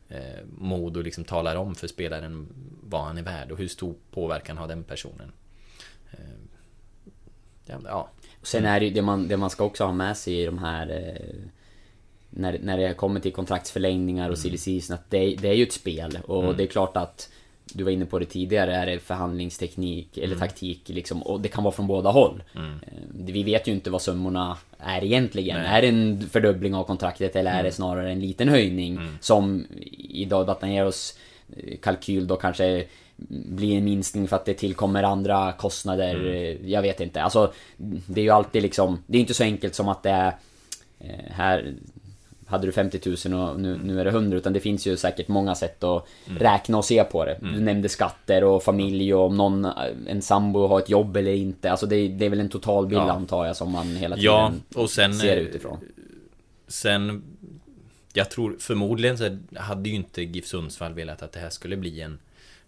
eh, 0.09 0.45
mod 0.59 0.97
och 0.97 1.05
liksom 1.05 1.25
talar 1.25 1.57
om 1.57 1.75
för 1.75 1.87
spelaren 1.87 2.47
vad 2.83 3.05
han 3.05 3.19
är 3.19 3.23
värd 3.23 3.51
och 3.53 3.59
hur 3.59 3.69
stor 3.69 3.95
påverkan 4.11 4.59
har 4.59 4.69
den 4.69 4.85
personen. 4.85 5.33
Eh, 6.11 7.77
ja. 7.85 8.09
Sen 8.43 8.65
är 8.65 8.81
det 8.81 8.87
ju 8.87 8.93
det 8.93 9.03
man, 9.03 9.29
det 9.29 9.37
man 9.37 9.51
ska 9.51 9.65
också 9.65 9.85
ha 9.85 9.93
med 9.93 10.17
sig 10.17 10.43
i 10.43 10.47
de 10.47 10.59
här 10.59 10.91
eh, 10.91 11.51
när, 12.31 12.59
när 12.59 12.79
det 12.79 12.95
kommer 12.95 13.21
till 13.21 13.33
kontraktsförlängningar 13.33 14.31
och 14.31 14.39
silly 14.39 14.59
season, 14.59 14.95
att 14.95 15.11
det, 15.11 15.37
det 15.37 15.49
är 15.49 15.55
ju 15.55 15.63
ett 15.63 15.73
spel 15.73 16.19
och 16.27 16.45
Mm. 16.45 16.57
det 16.57 16.63
är 16.63 16.67
klart 16.67 16.97
att 16.97 17.31
du 17.73 17.85
var 17.85 17.91
inne 17.91 18.05
på 18.07 18.19
det 18.19 18.25
tidigare, 18.25 18.77
är 18.77 18.87
det 18.87 18.99
förhandlingsteknik 18.99 20.17
eller 20.19 20.27
Mm. 20.27 20.39
taktik 20.39 20.81
liksom 20.89 21.23
och 21.23 21.41
det 21.41 21.49
kan 21.49 21.65
vara 21.65 21.75
från 21.75 21.87
båda 21.87 22.11
håll. 22.11 22.43
Mm. 22.57 22.73
Eh, 22.87 22.93
Vi 23.13 23.43
vet 23.43 23.69
ju 23.69 23.73
inte 23.73 23.91
vad 23.91 24.03
summorna 24.03 24.57
är 24.79 25.05
egentligen. 25.05 25.57
Nej. 25.61 25.67
Är 25.79 25.83
det 25.83 25.89
en 25.89 26.29
fördubbling 26.31 26.75
av 26.75 26.85
kontraktet 26.85 27.37
eller 27.37 27.51
är 27.51 27.55
Mm. 27.55 27.65
det 27.65 27.73
snarare 27.73 28.13
en 28.13 28.21
liten 28.21 28.49
höjning 28.49 28.97
Mm. 28.97 29.19
som 29.21 29.67
i 29.99 30.25
David 30.25 30.47
Bataneros 30.47 31.19
eh, 31.57 31.77
kalkyl 31.83 32.27
då 32.27 32.37
kanske 32.37 32.85
blir 33.49 33.77
en 33.79 33.85
minskning 33.85 34.29
för 34.29 34.37
att 34.37 34.45
det 34.45 34.55
tillkommer 34.55 35.03
andra 35.03 35.53
kostnader. 35.53 36.15
Mm. 36.15 36.27
eh, 36.35 36.71
Jag 36.71 36.83
vet 36.83 37.01
inte. 37.01 37.23
Alltså, 37.23 37.53
det 38.07 38.21
är 38.21 38.25
ju 38.25 38.31
alltid 38.31 38.63
liksom... 38.63 38.99
Det 39.07 39.17
är 39.19 39.21
inte 39.21 39.35
så 39.35 39.45
enkelt 39.45 39.75
som 39.75 39.89
att 39.89 40.03
det 40.03 40.11
är... 40.11 40.33
Här 41.31 41.75
hade 42.47 42.67
du 42.67 42.73
50 42.73 43.29
000 43.31 43.49
och 43.51 43.61
nu, 43.61 43.79
nu 43.85 44.01
är 44.01 44.05
det 44.05 44.11
100 44.11 44.37
utan 44.39 44.53
det 44.53 44.61
finns 44.61 44.87
ju 44.87 44.97
säkert 44.97 45.29
många 45.29 45.55
sätt 45.55 45.85
att 45.85 46.07
Mm. 46.27 46.39
räkna 46.39 46.79
och 46.79 46.85
se 46.85 47.05
på 47.05 47.25
det. 47.25 47.39
Du 47.41 47.49
Mm. 47.49 47.65
nämnde 47.65 47.89
skatter 47.89 48.45
och 48.45 48.63
familj 48.63 49.15
och 49.15 49.27
om 49.27 49.37
någon, 49.37 49.65
en 50.07 50.23
sambo 50.23 50.67
har 50.67 50.79
ett 50.79 50.89
jobb 50.91 51.17
eller 51.17 51.33
inte. 51.35 51.71
Alltså 51.71 51.87
det, 51.87 52.09
det 52.09 52.27
är 52.27 52.31
väl 52.31 52.41
en 52.41 52.49
totalbild 52.49 53.01
Ja. 53.03 53.13
antar 53.13 53.47
jag 53.47 53.57
som 53.57 53.73
man 53.73 53.87
hela 53.97 54.17
tiden 54.17 54.33
Ja, 54.33 54.53
och 54.75 54.91
sen... 54.91 55.15
ser 55.15 55.37
eh, 55.37 55.43
utifrån. 55.43 55.79
Sen... 56.69 57.23
Jag 58.17 58.31
tror 58.31 58.57
förmodligen 58.61 59.19
så 59.19 59.39
hade 59.57 59.89
ju 59.89 59.95
inte 59.95 60.23
GIF 60.23 60.47
Sundsvall 60.47 60.93
velat 60.95 61.23
att 61.23 61.33
det 61.33 61.41
här 61.41 61.51
skulle 61.51 61.77
bli 61.77 62.01
en... 62.01 62.19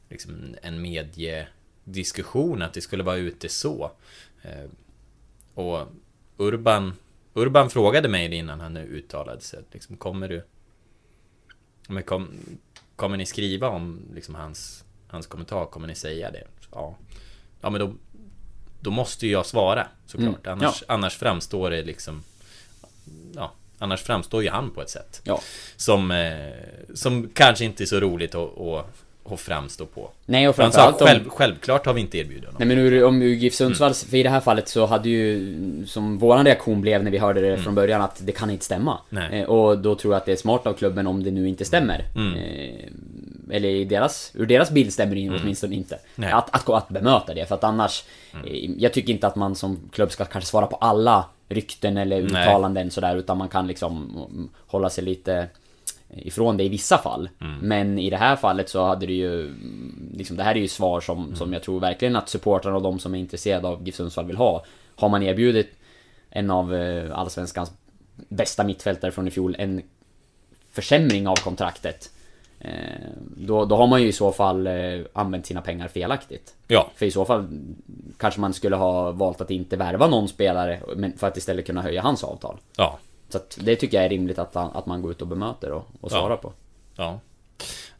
Liksom 0.09 0.55
en 0.63 0.83
mediediskussion, 0.83 2.63
att 2.63 2.73
det 2.73 2.81
skulle 2.81 3.03
vara 3.03 3.17
ute 3.17 3.49
så. 3.49 3.91
Eh, 4.43 4.71
Och 5.55 5.79
Urban... 6.37 6.93
Urban 7.37 7.71
frågade 7.71 8.09
mig 8.09 8.35
innan 8.35 8.61
han 8.61 8.75
nu 8.75 8.81
uttalade 8.81 9.41
sig. 9.41 9.63
Liksom, 9.73 9.97
kommer 9.97 10.29
du... 10.29 10.45
Men 11.89 12.03
kom, 12.03 12.29
kommer 12.97 13.17
ni 13.17 13.27
skriva 13.27 13.69
om 13.69 14.01
liksom, 14.15 14.35
hans, 14.35 14.85
hans 15.07 15.27
kommentar? 15.27 15.67
Kommer 15.67 15.89
ni 15.89 15.95
säga 15.95 16.31
det? 16.31 16.45
Ja. 16.73 16.97
Ja, 17.61 17.71
men 17.71 17.81
då... 17.81 17.95
Då 18.81 18.91
måste 18.91 19.27
ju 19.27 19.33
jag 19.33 19.47
svara 19.47 19.87
såklart. 20.07 20.47
Mm, 20.47 20.59
Annars, 20.59 20.83
annars 20.89 21.17
framstår 21.17 21.71
det 21.71 21.83
liksom... 21.83 22.23
Ja, 23.35 23.53
annars 23.79 24.03
framstår 24.03 24.43
ju 24.43 24.51
han 24.51 24.71
på 24.71 24.83
ett 24.83 24.91
sätt. 24.91 25.21
Ja. 25.25 25.41
Som, 25.77 26.11
eh, 26.11 26.53
som 26.95 27.29
kanske 27.35 27.65
inte 27.65 27.85
är 27.85 27.87
så 27.87 28.01
roligt 28.01 28.35
att, 28.35 28.59
att, 28.59 29.05
att 29.35 29.41
framstå 29.41 29.87
på. 29.87 30.11
Nej, 30.27 30.49
och 30.49 30.57
Han 30.57 30.73
sa, 30.73 30.79
framförallt 30.79 31.01
om- 31.03 31.07
själv, 31.09 31.29
självklart 31.29 31.87
har 31.87 31.93
vi 31.95 32.01
inte 32.01 32.19
erbjudit 32.19 32.45
honom. 32.45 32.57
Nej 32.59 32.69
men 32.69 32.79
ur, 32.79 33.05
om 33.05 33.23
GIF 33.23 33.55
Sundsvall, 33.55 33.87
Mm. 33.89 33.95
för 34.11 34.17
i 34.17 34.23
det 34.23 34.31
här 34.31 34.41
fallet 34.41 34.69
så 34.69 34.87
hade 34.87 35.09
ju 35.09 35.57
Som 35.87 36.19
våran 36.19 36.45
reaktion 36.45 36.81
blev 36.81 37.05
när 37.05 37.11
vi 37.11 37.19
hörde 37.19 37.41
det 37.41 37.49
Mm. 37.49 37.63
från 37.63 37.75
början 37.75 38.03
att 38.03 38.21
det 38.27 38.33
kan 38.33 38.51
inte 38.51 38.65
stämma 38.65 38.99
Nej. 39.09 39.41
eh, 39.41 39.47
Och 39.49 39.79
då 39.79 39.95
tror 39.95 40.15
jag 40.15 40.19
att 40.21 40.27
det 40.27 40.33
är 40.33 40.37
smart 40.37 40.67
av 40.67 40.73
klubben 40.73 41.07
om 41.07 41.23
det 41.23 41.31
nu 41.31 41.49
inte 41.49 41.65
stämmer 41.65 42.05
Mm. 42.17 42.35
eh, 42.35 43.57
Eller 43.57 43.69
i 43.69 43.85
deras, 43.85 44.33
ur 44.35 44.47
deras 44.47 44.71
bild 44.71 44.93
stämmer 44.93 45.15
det 45.15 45.23
mm. 45.23 45.41
åtminstone 45.43 45.75
inte 45.75 45.99
Nej. 46.15 46.33
att, 46.33 46.55
att, 46.55 46.69
att 46.71 46.89
bemöta 46.89 47.35
det 47.35 47.47
för 47.49 47.55
att 47.55 47.65
annars 47.65 48.05
eh, 48.45 48.71
Jag 48.79 48.93
tycker 48.93 49.13
inte 49.13 49.27
att 49.27 49.37
man 49.37 49.55
som 49.55 49.79
klubb 49.93 50.11
ska 50.13 50.25
kanske 50.25 50.49
svara 50.51 50.67
på 50.67 50.77
alla 50.77 51.25
rykten 51.49 51.97
eller 51.97 52.17
Nej. 52.23 52.25
uttalanden 52.43 52.91
sådär 52.91 53.17
utan 53.17 53.39
man 53.39 53.49
kan 53.49 53.67
liksom 53.67 54.27
mm, 54.33 54.49
hålla 54.67 54.91
sig 54.91 55.05
lite 55.05 55.47
ifrån 56.17 56.57
det 56.57 56.65
i 56.65 56.69
vissa 56.69 56.99
fall. 56.99 57.29
Mm. 57.41 57.59
Men 57.59 57.99
i 57.99 58.11
det 58.11 58.17
här 58.17 58.37
fallet 58.37 58.69
så 58.69 58.85
hade 58.85 59.07
det 59.07 59.13
ju... 59.13 59.41
mm, 59.41 60.13
Liksom, 60.17 60.37
det 60.37 60.43
här 60.43 60.55
är 60.55 60.59
ju 60.61 60.69
svar 60.69 61.01
som, 61.01 61.25
Mm. 61.25 61.37
som 61.37 61.53
jag 61.53 61.63
tror 61.63 61.81
verkligen 61.81 62.17
att 62.17 62.29
supportrarna 62.29 62.77
och 62.77 62.83
de 62.83 62.99
som 62.99 63.15
är 63.15 63.19
intresserade 63.19 63.69
av 63.69 63.87
GIF 63.87 63.95
Sundsvall 63.95 64.27
vill 64.27 64.37
ha. 64.37 64.65
Har 64.97 65.09
man 65.09 65.23
erbjudit 65.23 65.71
en 66.31 66.51
av 66.51 66.75
eh, 66.75 67.19
Allsvenskans 67.19 67.73
bästa 68.29 68.65
mittfältare 68.65 69.11
från 69.11 69.29
i 69.29 69.31
fjol 69.31 69.57
en 69.59 69.83
försämring 70.73 71.29
av 71.29 71.37
kontraktet. 71.37 72.11
Eh, 72.61 72.71
då, 73.37 73.65
då 73.65 73.77
har 73.77 73.87
man 73.87 74.03
ju 74.03 74.09
i 74.09 74.13
så 74.13 74.33
fall 74.33 74.67
eh, 74.67 74.75
använt 75.13 75.47
sina 75.47 75.61
pengar 75.61 75.89
felaktigt. 75.89 76.55
Ja. 76.69 76.91
För 76.97 77.07
i 77.07 77.11
så 77.11 77.25
fall 77.25 77.49
kanske 78.19 78.41
man 78.41 78.55
skulle 78.55 78.77
ha 78.77 79.11
valt 79.11 79.41
att 79.41 79.51
inte 79.51 79.77
värva 79.77 80.07
någon 80.07 80.29
spelare 80.29 80.81
men 80.97 81.19
för 81.19 81.27
att 81.27 81.37
istället 81.37 81.67
kunna 81.67 81.83
höja 81.83 82.03
hans 82.03 82.25
avtal. 82.25 82.57
Ja. 82.77 82.99
Så 83.29 83.37
att 83.39 83.59
det 83.61 83.77
tycker 83.77 83.97
jag 83.97 84.05
är 84.05 84.09
rimligt 84.11 84.39
att, 84.39 84.55
han- 84.55 84.71
att 84.77 84.87
man 84.87 85.03
går 85.03 85.11
ut 85.11 85.23
och 85.23 85.29
bemöter 85.29 85.71
och, 85.73 85.87
och 86.01 86.11
svarar 86.11 86.31
Ja. 86.31 86.37
på. 86.37 86.53
Ja. 86.97 87.21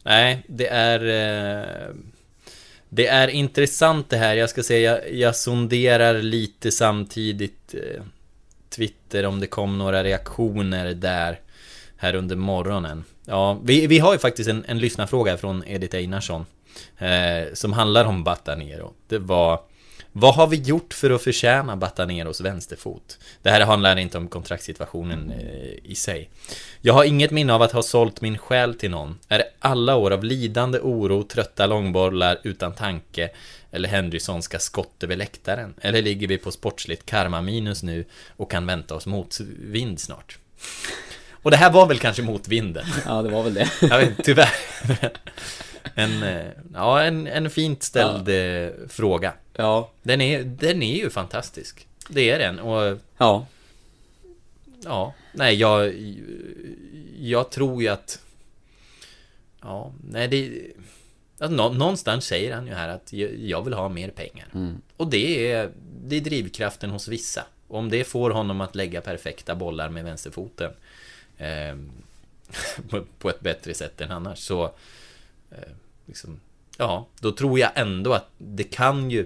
Nej, 0.03 0.43
det 0.47 0.67
är... 0.67 0.99
eh, 1.89 1.95
Det 2.89 3.07
är 3.07 3.27
intressant 3.27 4.09
det 4.09 4.17
här. 4.17 4.35
Jag 4.35 4.49
ska 4.49 4.63
säga, 4.63 4.91
jag, 4.91 5.13
jag 5.13 5.35
sonderar 5.35 6.13
lite 6.21 6.71
samtidigt 6.71 7.73
eh, 7.73 8.01
Twitter 8.69 9.25
om 9.25 9.39
det 9.39 9.47
kom 9.47 9.77
några 9.77 10.03
reaktioner 10.03 10.93
där 10.93 11.39
här 11.97 12.15
under 12.15 12.35
morgonen. 12.35 13.03
Ja, 13.25 13.59
vi, 13.63 13.87
vi 13.87 13.99
har 13.99 14.13
ju 14.13 14.19
faktiskt 14.19 14.49
en, 14.49 14.65
en 14.67 14.79
lyssnarfråga 14.79 15.37
från 15.37 15.63
Edith 15.67 15.95
Einarsson 15.95 16.45
eh, 16.97 17.53
som 17.53 17.73
handlar 17.73 18.05
om 18.05 18.23
Batanero. 18.23 18.93
Det 19.07 19.17
var 19.19 19.59
vad 20.19 20.35
har 20.35 20.47
vi 20.47 20.57
gjort 20.57 20.93
för 20.93 21.09
att 21.09 21.21
förtjäna 21.21 21.75
Bataneros 21.75 22.41
vänsterfot? 22.41 23.19
Det 23.41 23.49
här 23.49 23.61
handlar 23.61 23.97
inte 23.97 24.17
om 24.17 24.27
kontraktssituationen 24.27 25.31
eh, 25.31 25.91
i 25.91 25.95
sig. 25.95 26.29
Jag 26.81 26.93
har 26.93 27.03
inget 27.03 27.31
minne 27.31 27.53
av 27.53 27.61
att 27.61 27.71
ha 27.71 27.83
sålt 27.83 28.21
min 28.21 28.37
själ 28.37 28.73
till 28.73 28.91
någon. 28.91 29.19
Är 29.27 29.37
det 29.37 29.47
alla 29.59 29.95
år 29.95 30.11
av 30.11 30.23
lidande 30.23 30.79
oro, 30.79 31.23
trötta 31.23 31.65
långbollar 31.65 32.39
utan 32.43 32.73
tanke 32.73 33.29
eller 33.71 33.89
Henrysonska 33.89 34.59
skott 34.59 35.03
över 35.03 35.15
läktaren? 35.15 35.73
Eller 35.81 36.01
ligger 36.01 36.27
vi 36.27 36.37
på 36.37 36.51
sportsligt 36.51 37.05
karma 37.05 37.41
minus 37.41 37.83
nu 37.83 38.05
och 38.37 38.51
kan 38.51 38.65
vänta 38.65 38.95
oss 38.95 39.05
motvind 39.05 39.99
snart? 39.99 40.37
Och 41.31 41.51
det 41.51 41.57
här 41.57 41.71
var 41.71 41.85
väl 41.85 41.99
kanske 41.99 42.21
motvinden? 42.21 42.85
Ja, 43.05 43.21
det 43.21 43.29
var 43.29 43.43
väl 43.43 43.53
det. 43.53 43.69
Jag 43.81 43.97
vet, 43.97 44.23
tyvärr. 44.23 44.49
En, 45.95 46.23
eh, 46.23 46.45
ja, 46.73 47.01
en, 47.01 47.27
en 47.27 47.49
fint 47.49 47.83
ställd 47.83 48.29
eh, 48.29 48.69
fråga. 48.89 49.33
Ja. 49.57 49.91
Den 50.03 50.21
är, 50.21 50.43
den 50.43 50.83
är 50.83 50.95
ju 50.95 51.09
fantastisk. 51.09 51.87
Det 52.09 52.29
är 52.29 52.39
den. 52.39 52.59
Och 52.59 52.99
Ja. 53.17 53.45
ja, 54.83 55.13
nej, 55.33 55.55
jag, 55.55 55.93
jag 57.17 57.49
tror 57.49 57.81
ju 57.81 57.87
att... 57.87 58.21
Ja, 59.61 59.93
nej, 60.09 60.27
det... 60.27 60.61
Att 61.39 61.51
nå, 61.51 61.69
någonstans 61.69 62.25
säger 62.25 62.55
han 62.55 62.67
ju 62.67 62.73
här 62.73 62.89
att 62.89 63.13
jag, 63.13 63.63
vill 63.63 63.73
ha 63.73 63.89
mer 63.89 64.09
pengar. 64.09 64.47
Mm. 64.53 64.81
Och 64.97 65.07
det 65.07 65.51
är, 65.51 65.71
det 66.03 66.15
är 66.15 66.21
drivkraften 66.21 66.89
hos 66.89 67.07
vissa. 67.07 67.45
Och 67.67 67.79
om 67.79 67.89
det 67.89 68.03
får 68.03 68.29
honom 68.29 68.61
att 68.61 68.75
lägga 68.75 69.01
perfekta 69.01 69.55
bollar 69.55 69.89
med 69.89 70.03
vänsterfoten 70.03 70.71
eh, 71.37 71.75
på, 72.89 73.03
på 73.19 73.29
ett 73.29 73.39
bättre 73.39 73.73
sätt 73.73 74.01
än 74.01 74.11
annars 74.11 74.39
så 74.39 74.63
eh, 75.51 75.73
liksom, 76.05 76.39
Ja, 76.77 77.07
då 77.19 77.31
tror 77.31 77.59
jag 77.59 77.71
ändå 77.75 78.13
att 78.13 78.29
det 78.37 78.63
kan 78.63 79.11
ju 79.11 79.25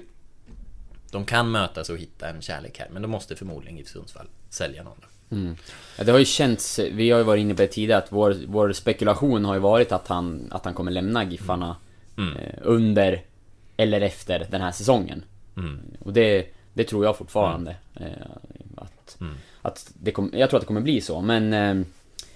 De 1.12 1.26
kan 1.26 1.52
mötas 1.52 1.90
och 1.90 1.98
hitta 1.98 2.30
en 2.30 2.42
kärlek 2.42 2.80
här 2.80 2.88
Men 2.92 3.02
då 3.02 3.08
måste 3.08 3.36
förmodligen 3.36 3.78
GIF 3.78 3.88
Sundsvall 3.88 4.28
sälja 4.50 4.84
någon. 4.84 4.96
Mm. 5.32 5.56
Ja, 5.98 6.04
det 6.04 6.12
har 6.12 6.20
ju 6.20 6.26
känts, 6.26 6.80
vi 6.80 7.12
har 7.12 7.18
ju 7.18 7.24
varit 7.24 7.42
inne 7.42 7.54
på 7.56 7.62
det 7.62 7.68
tidigare, 7.68 7.98
att 8.04 8.12
vår, 8.12 8.36
vår 8.48 8.74
spekulation 8.74 9.46
har 9.46 9.54
ju 9.54 9.60
varit 9.60 9.92
att 9.92 10.08
han, 10.08 10.48
att 10.52 10.66
han 10.66 10.74
kommer 10.74 10.92
lämna 10.92 11.24
Giffarna 11.24 11.76
Mm. 12.18 12.38
eh, 12.38 12.54
under 12.62 13.22
eller 13.78 14.02
efter 14.02 14.48
den 14.52 14.62
här 14.62 14.72
säsongen. 14.72 15.24
Mm. 15.58 15.80
Och 16.06 16.14
det, 16.14 16.46
det 16.74 16.84
tror 16.84 17.06
jag 17.06 17.18
fortfarande. 17.18 17.76
Eh, 17.96 18.06
att, 18.78 19.18
Mm. 19.22 19.34
att 19.62 19.92
det 19.94 20.12
kom, 20.12 20.32
jag 20.34 20.50
tror 20.50 20.58
att 20.58 20.62
det 20.62 20.68
kommer 20.68 20.82
bli 20.82 21.02
så, 21.02 21.22
men 21.22 21.54
eh, 21.54 21.86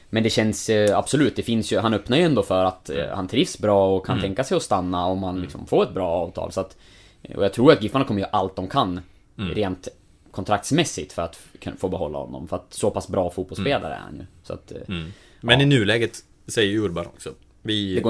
men 0.10 0.24
det 0.24 0.30
känns 0.30 0.70
eh, 0.70 0.98
absolut, 0.98 1.36
det 1.36 1.44
finns 1.44 1.72
ju, 1.74 1.80
han 1.80 1.94
öppnar 1.94 2.18
ju 2.18 2.24
ändå 2.24 2.44
för 2.44 2.66
att 2.66 2.90
eh, 2.90 3.06
han 3.14 3.28
trivs 3.28 3.58
bra 3.60 3.96
och 3.96 4.06
kan 4.06 4.14
Mm. 4.18 4.24
tänka 4.24 4.44
sig 4.44 4.58
att 4.58 4.64
stanna 4.64 5.06
om 5.06 5.24
han 5.24 5.42
liksom 5.42 5.66
får 5.68 5.84
ett 5.84 5.94
bra 5.94 6.10
avtal. 6.10 6.52
Så 6.52 6.62
att 6.62 6.78
Och 7.36 7.44
jag 7.44 7.54
tror 7.54 7.72
att 7.72 7.84
Giffarna 7.84 8.06
kommer 8.06 8.20
göra 8.22 8.30
allt 8.32 8.56
de 8.56 8.68
kan 8.68 9.02
Mm. 9.38 9.56
rent 9.56 9.88
kontraktsmässigt 10.32 11.14
för 11.14 11.22
att 11.22 11.40
få 11.78 11.90
behålla 11.90 12.18
honom. 12.18 12.48
För 12.48 12.56
att 12.56 12.74
så 12.74 12.92
pass 12.92 13.08
bra 13.08 13.30
fotbollsspelare 13.30 13.94
är 13.94 13.98
han 14.00 14.16
ju. 14.16 14.26
Så 14.44 14.54
att, 14.54 14.72
eh, 14.72 14.78
Mm. 14.88 15.14
Men 15.42 15.62
i 15.62 15.66
nuläget 15.66 16.18
säger 16.48 16.72
ju 16.72 16.80
Urban 16.80 17.06
också. 17.06 17.30
Vi, 17.62 17.96
vi 17.96 18.02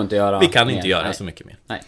kan 0.47 0.67
mer, 0.67 0.73
inte 0.75 0.88
göra 0.88 1.04
nej. 1.06 1.13
så 1.13 1.23
mycket 1.23 1.45
mer. 1.45 1.58
Nej. 1.67 1.82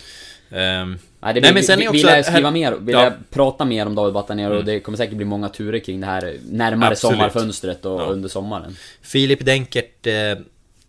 Ehm, 0.50 0.90
Nej, 1.20 1.34
det 1.34 1.42
nej, 1.42 1.42
blir, 1.42 1.54
men 1.54 1.63
sen 1.63 1.76
är 1.76 1.80
vi, 1.82 1.88
också... 1.88 1.94
vill 1.94 2.06
jag 2.06 2.26
skriva 2.26 2.48
här- 2.48 2.52
mer, 2.54 2.72
vill 2.72 2.94
Ja. 2.96 3.04
jag 3.04 3.13
prata 3.30 3.66
mer 3.66 3.86
om 3.86 3.96
David 3.96 4.13
Batanero 4.13 4.46
Mm. 4.46 4.58
och 4.58 4.66
det 4.66 4.80
kommer 4.80 4.98
säkert 4.98 5.16
bli 5.16 5.26
många 5.26 5.50
turer 5.50 5.80
kring 5.80 6.00
det 6.02 6.08
här 6.08 6.38
närmare 6.50 6.92
Absolut. 6.92 7.18
sommarfönstret 7.18 7.86
och 7.86 8.02
Ja. 8.02 8.06
under 8.06 8.30
sommaren. 8.30 8.76
Filip 9.02 9.46
Denkert 9.46 10.08
eh, 10.08 10.13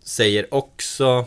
säger 0.03 0.55
också 0.55 1.25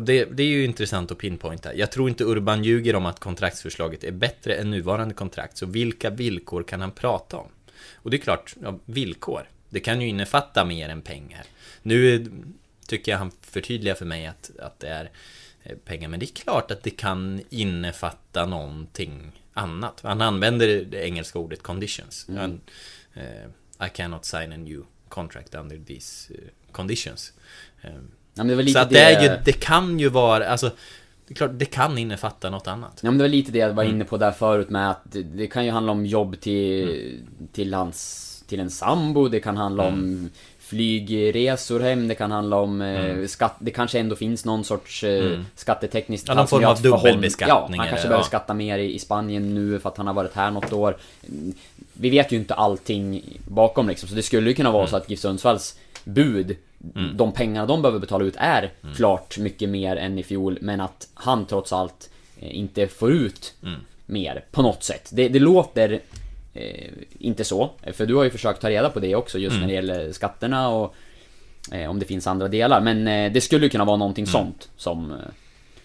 det, 0.00 0.24
det 0.24 0.42
är 0.42 0.46
ju 0.46 0.64
intressant 0.64 1.10
att 1.10 1.18
pinpointa. 1.18 1.74
Jag 1.74 1.92
tror 1.92 2.08
inte 2.08 2.24
Urban 2.24 2.64
ljuger 2.64 2.96
om 2.96 3.06
att 3.06 3.20
kontraktsförslaget 3.20 4.04
är 4.04 4.12
bättre 4.12 4.54
än 4.54 4.70
nuvarande 4.70 5.14
kontrakt. 5.14 5.56
Så 5.56 5.66
vilka 5.66 6.10
villkor 6.10 6.62
kan 6.62 6.80
han 6.80 6.90
prata 6.90 7.36
om? 7.36 7.48
Och 7.94 8.10
det 8.10 8.16
är 8.16 8.20
klart, 8.20 8.54
ja, 8.62 8.78
villkor. 8.84 9.48
Det 9.68 9.80
kan 9.80 10.00
ju 10.00 10.08
innefatta 10.08 10.64
mer 10.64 10.88
än 10.88 11.02
pengar. 11.02 11.44
Nu 11.82 12.26
tycker 12.86 13.12
jag 13.12 13.18
han 13.18 13.32
förtydligar 13.40 13.94
för 13.94 14.04
mig 14.04 14.26
att, 14.26 14.50
att 14.58 14.80
det 14.80 14.88
är 14.88 15.10
eh, 15.62 15.76
pengar. 15.76 16.08
Men 16.08 16.20
det 16.20 16.26
är 16.26 16.34
klart 16.34 16.70
att 16.70 16.82
det 16.82 16.90
kan 16.90 17.40
innefatta 17.50 18.46
någonting 18.46 19.32
annat. 19.52 20.00
Han 20.02 20.20
använder 20.20 20.84
det 20.84 21.06
engelska 21.06 21.38
ordet 21.38 21.62
conditions. 21.62 22.28
Mm. 22.28 22.40
Han, 22.40 22.60
eh, 23.14 23.86
I 23.86 23.90
cannot 23.94 24.24
sign 24.24 24.52
a 24.52 24.56
new 24.56 24.84
contract 25.08 25.54
under 25.54 25.78
these 25.86 26.34
eh, 26.34 26.72
conditions. 26.72 27.32
Eh, 27.82 27.90
Ja, 28.36 28.44
det 28.44 28.66
så 28.72 28.78
att 28.78 28.90
det, 28.90 28.98
är 29.00 29.22
ju, 29.22 29.38
det 29.44 29.52
kan 29.52 29.98
ju 29.98 30.08
vara, 30.08 30.48
alltså 30.48 30.70
Det 31.28 31.32
är 31.32 31.36
klart, 31.36 31.50
det 31.54 31.64
kan 31.64 31.98
innefatta 31.98 32.50
något 32.50 32.66
annat. 32.66 33.00
Ja 33.02 33.10
men 33.10 33.18
det 33.18 33.24
var 33.24 33.28
lite 33.28 33.52
det 33.52 33.58
jag 33.58 33.72
var 33.72 33.82
Mm. 33.84 33.94
inne 33.96 34.04
på 34.04 34.16
där 34.16 34.30
förut 34.32 34.70
med 34.70 34.90
att 34.90 35.00
det, 35.04 35.22
det 35.22 35.46
kan 35.46 35.64
ju 35.64 35.70
handla 35.70 35.92
om 35.92 36.06
jobb 36.06 36.40
till, 36.40 37.20
till 37.52 37.74
hans, 37.74 38.22
till 38.48 38.60
en 38.60 38.70
sambo, 38.70 39.28
det 39.28 39.40
kan 39.40 39.56
handla 39.56 39.86
Mm. 39.86 39.94
om 40.00 40.30
flygresor 40.58 41.80
hem, 41.80 42.08
det 42.08 42.14
kan 42.14 42.30
handla 42.30 42.56
om 42.56 42.80
eh, 42.82 43.04
Mm. 43.04 43.28
skatt, 43.28 43.54
det 43.58 43.70
kanske 43.70 43.98
ändå 43.98 44.16
finns 44.16 44.44
någon 44.44 44.64
sorts 44.64 45.04
eh, 45.04 45.26
Mm. 45.26 45.46
skattetekniskt 45.54 46.28
Ja, 46.28 46.34
någon 46.34 46.48
form 46.48 46.64
av 46.64 46.82
dubbelbeskattning 46.82 47.76
Ja, 47.76 47.82
han 47.82 47.88
kanske 47.88 48.08
behöver 48.08 48.22
ja. 48.24 48.26
skatta 48.28 48.54
mer 48.54 48.78
i, 48.78 48.94
i 48.94 48.98
Spanien 48.98 49.54
nu 49.54 49.78
för 49.78 49.88
att 49.88 49.96
han 49.96 50.06
har 50.06 50.14
varit 50.14 50.34
här 50.34 50.50
något 50.50 50.72
år. 50.72 50.96
Mm, 51.28 51.54
Vi 51.92 52.10
vet 52.10 52.32
ju 52.32 52.36
inte 52.36 52.54
allting 52.54 53.22
bakom 53.48 53.88
liksom, 53.88 54.08
så 54.08 54.14
det 54.14 54.22
skulle 54.22 54.48
ju 54.50 54.54
kunna 54.56 54.70
vara 54.70 54.82
Mm. 54.82 54.90
så 54.90 54.96
att 54.96 55.10
GIF 55.10 55.20
Sundsvalls 55.20 55.78
bud, 56.04 56.56
de 57.14 57.32
pengarna 57.32 57.66
de 57.66 57.82
behöver 57.82 57.98
betala 58.00 58.24
ut 58.24 58.34
är 58.38 58.72
Mm. 58.82 58.94
klart 58.94 59.38
mycket 59.38 59.68
mer 59.68 59.96
än 59.96 60.18
i 60.18 60.22
fjol, 60.22 60.58
men 60.60 60.80
att 60.80 61.08
han 61.14 61.46
trots 61.46 61.72
allt 61.72 62.10
eh, 62.40 62.56
inte 62.56 62.86
får 62.86 63.12
ut 63.12 63.54
Mm. 63.62 63.80
mer 64.06 64.44
på 64.52 64.62
något 64.62 64.82
sätt. 64.84 65.10
Det, 65.12 65.28
det 65.28 65.38
låter 65.38 66.00
eh, 66.54 66.90
inte 67.18 67.44
så, 67.44 67.70
för 67.92 68.06
du 68.06 68.14
har 68.14 68.24
ju 68.24 68.30
försökt 68.30 68.60
ta 68.60 68.70
reda 68.70 68.90
på 68.90 69.00
det 69.00 69.14
också 69.14 69.38
just 69.38 69.52
Mm. 69.56 69.60
när 69.60 69.68
det 69.68 69.74
gäller 69.74 70.12
skatterna 70.12 70.68
och 70.68 70.94
eh, 71.72 71.90
om 71.90 71.98
det 71.98 72.04
finns 72.06 72.26
andra 72.26 72.48
delar. 72.48 72.80
Men 72.80 73.08
eh, 73.08 73.32
det 73.32 73.40
skulle 73.40 73.66
ju 73.66 73.70
kunna 73.70 73.84
vara 73.84 73.96
någonting 73.96 74.22
Mm. 74.24 74.32
sånt 74.32 74.68
som, 74.76 75.10
eh, 75.10 75.16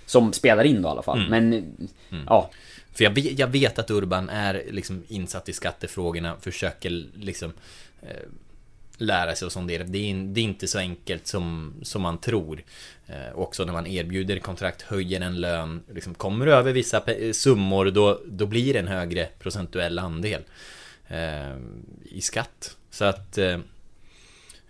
som 0.06 0.34
spelar 0.34 0.64
in 0.64 0.82
då 0.82 0.90
i 0.90 0.92
alla 0.92 1.02
fall. 1.02 1.26
Mm. 1.26 1.30
Men 1.30 1.54
eh, 1.54 2.20
ja, 2.28 2.50
För 2.94 3.04
jag 3.04 3.12
vet, 3.12 3.40
jag 3.40 3.48
vet 3.48 3.80
att 3.80 3.92
Urban 3.92 4.30
är 4.30 4.64
liksom 4.72 5.04
insatt 5.08 5.50
i 5.50 5.54
skattefrågorna, 5.54 6.36
försöker 6.42 7.04
liksom 7.16 7.54
eh, 8.02 8.10
lära 9.02 9.36
sig 9.36 9.46
och 9.46 9.52
sondera. 9.52 9.84
Det 9.84 10.12
är, 10.12 10.16
det 10.16 10.42
är 10.42 10.44
inte 10.44 10.68
så 10.68 10.80
enkelt 10.80 11.28
som, 11.28 11.74
som 11.82 12.02
man 12.02 12.18
tror. 12.18 12.64
Eh, 13.08 13.36
också 13.36 13.66
när 13.66 13.74
man 13.74 13.88
erbjuder 13.88 14.40
kontrakt, 14.40 14.82
höjer 14.82 15.22
en 15.22 15.42
lön, 15.42 15.84
liksom 15.94 16.14
kommer 16.14 16.48
över 16.48 16.74
vissa 16.74 17.04
summor, 17.34 17.86
då, 17.86 18.22
då 18.26 18.46
blir 18.46 18.74
det 18.74 18.80
en 18.80 18.88
högre 18.88 19.28
procentuell 19.40 20.00
andel 20.00 20.42
eh, 21.08 21.58
i 22.04 22.22
skatt. 22.22 22.78
Så 22.90 23.06
att 23.06 23.38
eh, 23.38 23.60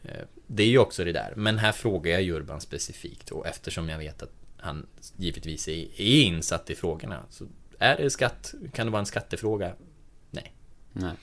eh, 0.04 0.26
det 0.48 0.63
är 0.63 0.67
ju 0.67 0.78
också 0.78 1.04
det 1.04 1.12
där. 1.12 1.34
Men 1.36 1.58
här 1.58 1.72
frågar 1.72 2.12
jag 2.12 2.22
ju 2.22 2.36
Urban 2.36 2.62
specifikt 2.62 3.32
och 3.32 3.48
eftersom 3.48 3.89
jag 3.89 3.98
vet 3.98 4.24
att 4.24 4.34
han 4.58 4.86
givetvis 5.15 5.67
är, 5.67 6.02
är 6.02 6.22
insatt 6.24 6.70
i 6.70 6.76
frågorna 6.76 7.24
så 7.30 7.46
är 7.80 7.98
det 7.98 8.10
skatt? 8.10 8.54
Kan 8.74 8.88
det 8.88 8.91
vara 8.91 9.00
en 9.00 9.06
skattefråga? 9.06 9.74
Nej. 10.32 10.54
nej. 10.94 11.13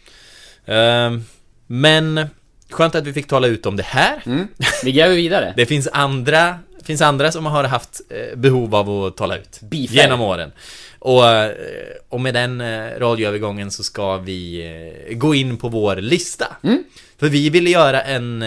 Ehm, 0.64 1.24
men 1.66 2.28
skönt 2.70 2.94
att 2.94 3.06
vi 3.06 3.12
fick 3.12 3.26
tala 3.26 3.46
ut 3.46 3.66
om 3.66 3.76
det 3.76 3.82
här. 3.82 4.22
Mm. 4.26 4.48
Vi 4.84 4.92
gräver 4.92 5.14
vidare. 5.14 5.54
Det 5.56 5.66
finns 5.66 5.88
andra, 5.92 6.58
finns 6.84 7.02
andra 7.02 7.32
som 7.32 7.46
har 7.46 7.64
haft 7.64 8.00
eh, 8.10 8.38
behov 8.38 8.74
av 8.74 8.90
att 8.90 9.16
tala 9.16 9.36
ut 9.36 9.60
Beefer. 9.60 9.94
genom 9.94 10.20
åren. 10.20 10.52
Och, 10.98 11.28
eh, 11.28 11.52
och 12.08 12.20
med 12.20 12.34
den 12.34 12.60
eh, 12.60 12.98
radioövergången 12.98 13.70
så 13.70 13.84
ska 13.84 14.16
vi 14.16 14.92
gå 15.10 15.34
in 15.34 15.56
på 15.56 15.68
vår 15.68 15.96
lista. 15.96 16.56
Mm. 16.62 16.84
För 17.18 17.28
vi 17.28 17.50
ville 17.50 17.70
göra 17.70 18.02
en 18.02 18.44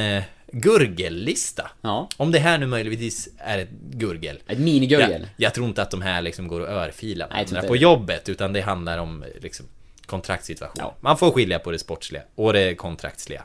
gurgellista. 0.52 1.72
Ja. 1.82 2.10
Om 2.18 2.32
det 2.32 2.40
här 2.40 2.58
nu 2.58 2.66
möjligtvis 2.66 3.30
är 3.38 3.58
ett 3.58 3.70
gurgel. 3.92 4.40
Ett 4.48 4.60
minigurgel. 4.60 5.22
Jag, 5.22 5.30
jag 5.36 5.54
tror 5.54 5.68
inte 5.68 5.82
att 5.82 5.92
de 5.92 6.02
här 6.02 6.22
liksom 6.22 6.48
går 6.48 6.60
och 6.60 6.68
örfilar 6.68 7.28
Nej, 7.32 7.42
inte 7.42 7.68
på 7.68 7.76
jobbet, 7.76 8.30
utan 8.30 8.54
det 8.54 8.62
handlar 8.62 8.98
om 8.98 9.24
liksom, 9.42 9.66
kontraktssituation. 10.06 10.76
Ja. 10.80 10.96
Man 11.00 11.18
får 11.18 11.32
skilja 11.32 11.60
på 11.60 11.72
det 11.72 11.80
sportsliga 11.80 12.24
och 12.36 12.54
det 12.54 12.76
kontraktsliga. 12.76 13.44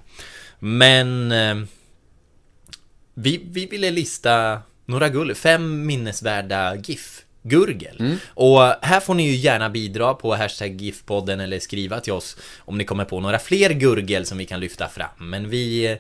Men 0.59 1.33
eh, 1.33 1.57
vi, 3.15 3.41
vi 3.51 3.67
ville 3.67 3.91
lista 3.91 4.61
några 4.85 5.09
gull, 5.09 5.35
fem 5.35 5.87
minnesvärda 5.87 6.77
GIF. 6.77 7.23
Gurgel. 7.49 8.01
Mm. 8.01 8.17
Och 8.29 8.61
här 8.83 9.01
får 9.01 9.15
ni 9.15 9.29
ju 9.29 9.35
gärna 9.35 9.71
bidra 9.71 10.15
på 10.15 10.35
hashtag 10.35 10.81
GIF-podden 10.81 11.41
eller 11.41 11.59
skriva 11.59 12.01
till 12.01 12.13
oss 12.13 12.37
om 12.59 12.79
ni 12.79 12.85
kommer 12.85 13.05
på 13.05 13.21
några 13.21 13.39
fler 13.39 13.71
gurgel 13.71 14.27
som 14.27 14.39
vi 14.39 14.47
kan 14.47 14.61
lyfta 14.61 14.89
fram. 14.89 15.31
Men 15.31 15.49
vi, 15.49 15.99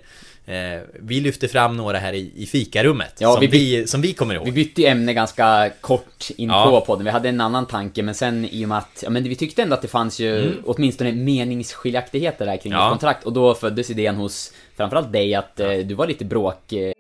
vi 1.01 1.21
lyfter 1.21 1.49
fram 1.49 1.77
några 1.77 1.99
här 1.99 2.13
i, 2.13 2.33
i 2.37 2.47
fikarummet 2.47 3.15
Ja, 3.19 3.33
som, 3.33 3.41
vi 3.41 3.47
vi, 3.47 3.87
som 3.87 4.01
vi 4.01 4.13
kommer 4.13 4.35
ihåg. 4.35 4.45
Vi 4.45 4.53
bytte 4.53 4.81
ju 4.83 4.87
ämne 4.89 5.15
ganska 5.15 5.71
kort 5.81 6.25
in 6.37 6.49
Ja. 6.49 6.67
på 6.71 6.81
podden. 6.87 7.05
Vi 7.05 7.11
hade 7.11 7.29
en 7.29 7.41
annan 7.41 7.67
tanke, 7.67 8.03
men 8.03 8.15
sen 8.15 8.45
i 8.45 8.65
och 8.65 8.69
med 8.69 8.79
att, 8.79 9.01
ja 9.03 9.11
men 9.11 9.23
vi 9.23 9.37
tyckte 9.37 9.63
ändå 9.63 9.75
att 9.75 9.83
det 9.83 9.89
fanns 9.89 10.21
ju 10.21 10.37
Mm. 10.43 10.53
åtminstone 10.65 11.13
meningsskiljaktigheter 11.13 12.47
där 12.47 12.57
kring 12.57 12.73
Ja. 12.73 12.85
ett 12.87 12.91
kontrakt. 12.91 13.25
Och 13.27 13.33
då 13.33 13.55
föddes 13.55 13.91
idén 13.91 14.15
hos 14.17 14.53
framförallt 14.77 15.13
dig 15.13 15.35
att 15.35 15.61
eh, 15.61 15.71
du 15.73 15.95
var 15.95 16.07
lite 16.07 16.25
bråk... 16.25 16.73
Eh, 16.73 16.93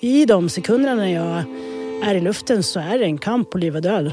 I 0.00 0.24
de 0.26 0.48
sekunderna 0.48 0.94
när 0.94 1.14
jag 1.14 1.44
är 2.10 2.14
i 2.14 2.20
luften 2.20 2.62
så 2.62 2.80
är 2.80 2.98
det 2.98 3.04
en 3.04 3.18
kamp 3.18 3.50
på 3.50 3.58
liv 3.58 3.76
och 3.76 3.82
död. 3.82 4.12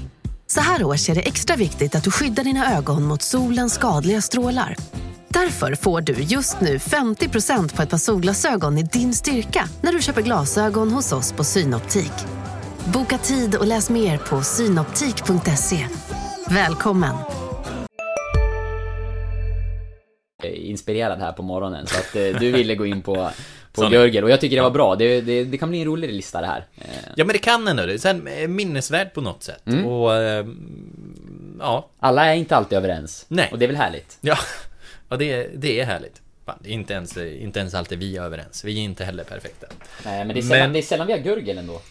Så 0.53 0.61
här 0.61 0.83
års 0.83 1.09
är 1.09 1.15
det 1.15 1.21
extra 1.21 1.55
viktigt 1.55 1.95
att 1.95 2.03
du 2.03 2.11
skyddar 2.11 2.43
dina 2.43 2.77
ögon 2.77 3.03
mot 3.03 3.21
solens 3.21 3.73
skadliga 3.73 4.21
strålar. 4.21 4.75
Därför 5.27 5.75
får 5.75 6.01
du 6.01 6.13
just 6.13 6.61
nu 6.61 6.77
50% 6.77 7.75
på 7.75 7.81
ett 7.81 7.89
par 7.89 7.97
solglasögon 7.97 8.77
i 8.77 8.83
din 8.83 9.13
styrka 9.13 9.65
när 9.81 9.93
du 9.93 10.01
köper 10.01 10.21
glasögon 10.21 10.91
hos 10.91 11.11
oss 11.11 11.33
på 11.33 11.43
Synoptik. 11.43 12.11
Boka 12.93 13.17
tid 13.17 13.55
och 13.55 13.67
läs 13.67 13.89
mer 13.89 14.17
på 14.17 14.41
synoptik.se. 14.41 15.87
Välkommen! 16.49 17.15
inspirerad 20.43 21.19
här 21.19 21.31
på 21.31 21.43
morgonen. 21.43 21.87
Så 21.87 21.99
att 21.99 22.15
eh, 22.15 22.39
du 22.39 22.51
ville 22.51 22.75
gå 22.75 22.85
in 22.85 23.01
på, 23.01 23.29
på 23.73 23.81
Sån- 23.81 23.91
Görgel. 23.91 24.23
Och 24.23 24.29
jag 24.29 24.41
tycker 24.41 24.55
det 24.55 24.61
var 24.61 24.69
bra. 24.71 24.95
Det, 24.95 25.21
det, 25.21 25.43
det 25.43 25.57
kan 25.57 25.69
bli 25.69 25.79
en 25.81 25.85
rolig 25.87 26.13
lista 26.13 26.41
det 26.41 26.47
här. 26.47 26.65
Eh, 26.75 26.85
Ja 27.15 27.25
men 27.25 27.33
det 27.33 27.37
kan 27.39 27.67
ändå 27.67 27.85
det. 27.85 27.99
Sen 27.99 28.27
eh, 28.27 28.47
minnesvärd 28.47 29.13
på 29.13 29.21
något 29.21 29.43
sätt. 29.43 29.67
Mm. 29.67 29.85
Och 29.85 30.15
eh, 30.15 30.45
ja. 31.59 31.87
Alla 31.99 32.25
är 32.25 32.35
inte 32.35 32.55
alltid 32.55 32.77
överens. 32.77 33.25
Nej. 33.27 33.49
Och 33.51 33.59
det 33.59 33.65
är 33.65 33.67
väl 33.67 33.75
härligt. 33.77 34.17
Ja, 34.21 34.37
ja 35.09 35.17
det, 35.17 35.47
det 35.55 35.79
är 35.79 35.85
härligt. 35.85 36.21
Fan, 36.45 36.59
inte 36.65 36.93
ens, 36.93 37.17
inte 37.17 37.59
ens 37.59 37.73
alltid 37.73 37.99
vi 37.99 38.17
är 38.17 38.21
överens. 38.21 38.63
Vi 38.63 38.77
är 38.79 38.81
inte 38.83 39.05
heller 39.05 39.23
perfekta. 39.23 39.67
Nej, 40.05 40.25
men 40.25 40.33
det 40.33 40.39
är 40.39 40.41
sällan, 40.41 40.59
Men- 40.59 40.73
det 40.73 40.79
är 40.79 40.83
sällan 40.83 41.07
vi 41.07 41.13
har 41.13 41.19
Gurgel 41.19 41.57
ändå. 41.57 41.81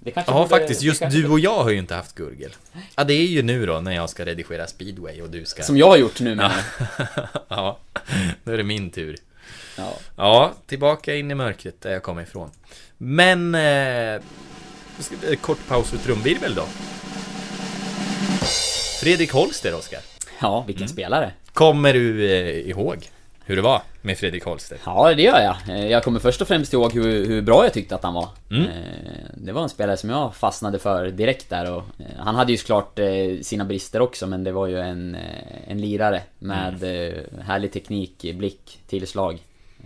Det 0.00 0.10
kanske 0.10 0.32
Ja 0.32 0.36
borde- 0.36 0.48
faktiskt, 0.48 0.82
just 0.82 1.00
kanske- 1.00 1.18
du 1.20 1.28
och 1.28 1.40
jag 1.40 1.62
har 1.64 1.70
ju 1.70 1.78
inte 1.78 1.94
haft 1.94 2.14
gurgel. 2.14 2.50
Ja 2.96 3.04
det 3.04 3.14
är 3.14 3.26
ju 3.26 3.42
nu 3.42 3.66
då 3.66 3.80
när 3.80 3.92
jag 3.92 4.10
ska 4.10 4.24
redigera 4.24 4.66
speedway 4.66 5.22
och 5.22 5.30
du 5.30 5.44
ska... 5.44 5.62
Som 5.62 5.76
jag 5.76 5.86
har 5.86 5.96
gjort 5.96 6.20
nu 6.20 6.34
med. 6.34 6.50
ja 7.48 7.78
då 8.44 8.52
är 8.52 8.56
det 8.56 8.64
min 8.64 8.90
tur. 8.90 9.16
Ja. 9.78 9.92
Ja, 10.16 10.52
tillbaka 10.66 11.14
in 11.14 11.30
i 11.30 11.34
mörkret 11.34 11.80
där 11.80 11.90
jag 11.92 12.02
kommer 12.02 12.22
ifrån. 12.22 12.50
Men... 12.98 13.54
Eh, 13.54 14.20
kort 15.40 15.68
paus 15.68 15.90
för 15.90 15.98
trumvirvel 15.98 16.54
då. 16.54 16.64
Fredrik 19.00 19.32
Holster, 19.32 19.74
Oskar. 19.74 20.00
Ja, 20.40 20.64
vilken 20.66 20.88
spelare. 20.88 21.32
Kommer 21.52 21.92
du 21.92 22.30
eh, 22.32 22.68
ihåg 22.70 23.08
hur 23.44 23.56
det 23.56 23.62
var 23.62 23.82
med 24.02 24.18
Fredrik 24.18 24.44
Holster? 24.44 24.78
Ja, 24.84 25.14
det 25.14 25.22
gör 25.22 25.40
jag. 25.40 25.56
Eh, 25.76 25.86
Jag 25.86 26.04
kommer 26.04 26.20
först 26.20 26.40
och 26.42 26.48
främst 26.48 26.72
ihåg 26.72 26.92
hur, 26.92 27.26
hur 27.26 27.42
bra 27.42 27.64
jag 27.64 27.72
tyckte 27.72 27.94
att 27.94 28.02
han 28.02 28.14
var. 28.14 28.28
Mm. 28.50 28.62
Eh, 28.62 28.68
Det 29.34 29.52
var 29.52 29.62
en 29.62 29.68
spelare 29.68 29.96
som 29.96 30.10
jag 30.10 30.34
fastnade 30.36 30.78
för 30.78 31.10
direkt 31.10 31.50
där 31.50 31.72
och 31.72 31.82
eh, 31.98 32.06
Han 32.18 32.34
hade 32.34 32.52
ju 32.52 32.58
såklart 32.58 32.98
sina 33.42 33.64
brister 33.64 34.00
också 34.00 34.26
men 34.26 34.44
det 34.44 34.52
var 34.52 34.66
ju 34.66 34.78
en, 34.78 35.16
en 35.66 35.80
lirare 35.80 36.22
med 36.38 36.82
Mm. 36.84 37.24
härlig 37.46 37.72
teknik, 37.72 38.34
blick, 38.34 38.78
tillslag. 38.88 39.38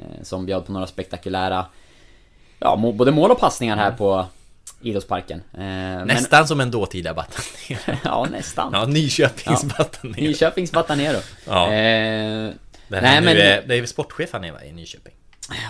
Eh, 0.02 0.22
Som 0.22 0.46
bjöd 0.46 0.66
på 0.66 0.72
några 0.72 0.86
spektakulära 0.86 1.66
Ja, 2.58 2.76
både 2.94 3.10
mål 3.12 3.30
och 3.30 3.38
passningar 3.40 3.76
här 3.76 3.90
på 3.90 4.26
Idrottsparken. 4.80 5.38
Eh, 5.52 5.60
men- 5.60 6.06
Nästan 6.06 6.48
som 6.48 6.60
en 6.60 6.70
dåtida 6.70 7.14
Batanero. 7.14 7.98
ja, 8.04 8.26
nästan. 8.30 8.70
Ja, 8.72 8.84
Nyköpings 8.84 9.62
Ja. 9.62 9.68
Batanero. 9.78 10.20
Nyköpings 10.22 10.72
Batanero. 10.72 11.18
Ja. 11.46 11.66
Eh, 11.66 12.50
nej 12.88 13.20
men... 13.20 13.28
är, 13.28 13.62
det 13.66 13.74
är 13.78 13.86
sportchef 13.86 14.32
han 14.32 14.44
är 14.44 14.52
va, 14.52 14.64
i 14.64 14.72
Nyköping? 14.72 15.12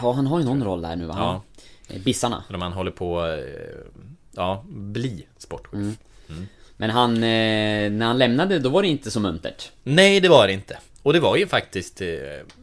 Ja, 0.02 0.12
han 0.12 0.26
har 0.26 0.38
ju 0.38 0.44
någon 0.44 0.64
roll 0.64 0.82
där 0.82 0.96
nu 0.96 1.06
va? 1.06 1.14
Ja. 1.18 1.42
Ja. 1.88 1.98
Bissarna. 2.04 2.44
När 2.48 2.58
man 2.58 2.72
håller 2.72 2.90
på, 2.90 3.26
eh, 3.26 3.44
ja, 4.32 4.64
bli 4.68 5.26
sportchef. 5.38 5.72
Mm. 5.74 5.96
Mm. 6.28 6.48
Men 6.76 6.90
han, 6.90 7.14
eh, 7.16 7.90
när 7.90 8.06
han 8.06 8.18
lämnade, 8.18 8.58
då 8.58 8.68
var 8.68 8.82
det 8.82 8.88
inte 8.88 9.10
så 9.10 9.20
muntert. 9.20 9.70
Nej, 9.82 10.20
det 10.20 10.28
var 10.28 10.46
det 10.46 10.52
inte. 10.52 10.78
Och 11.02 11.12
det 11.12 11.20
var 11.20 11.36
ju 11.36 11.46
faktiskt, 11.46 12.00
eh, 12.00 12.08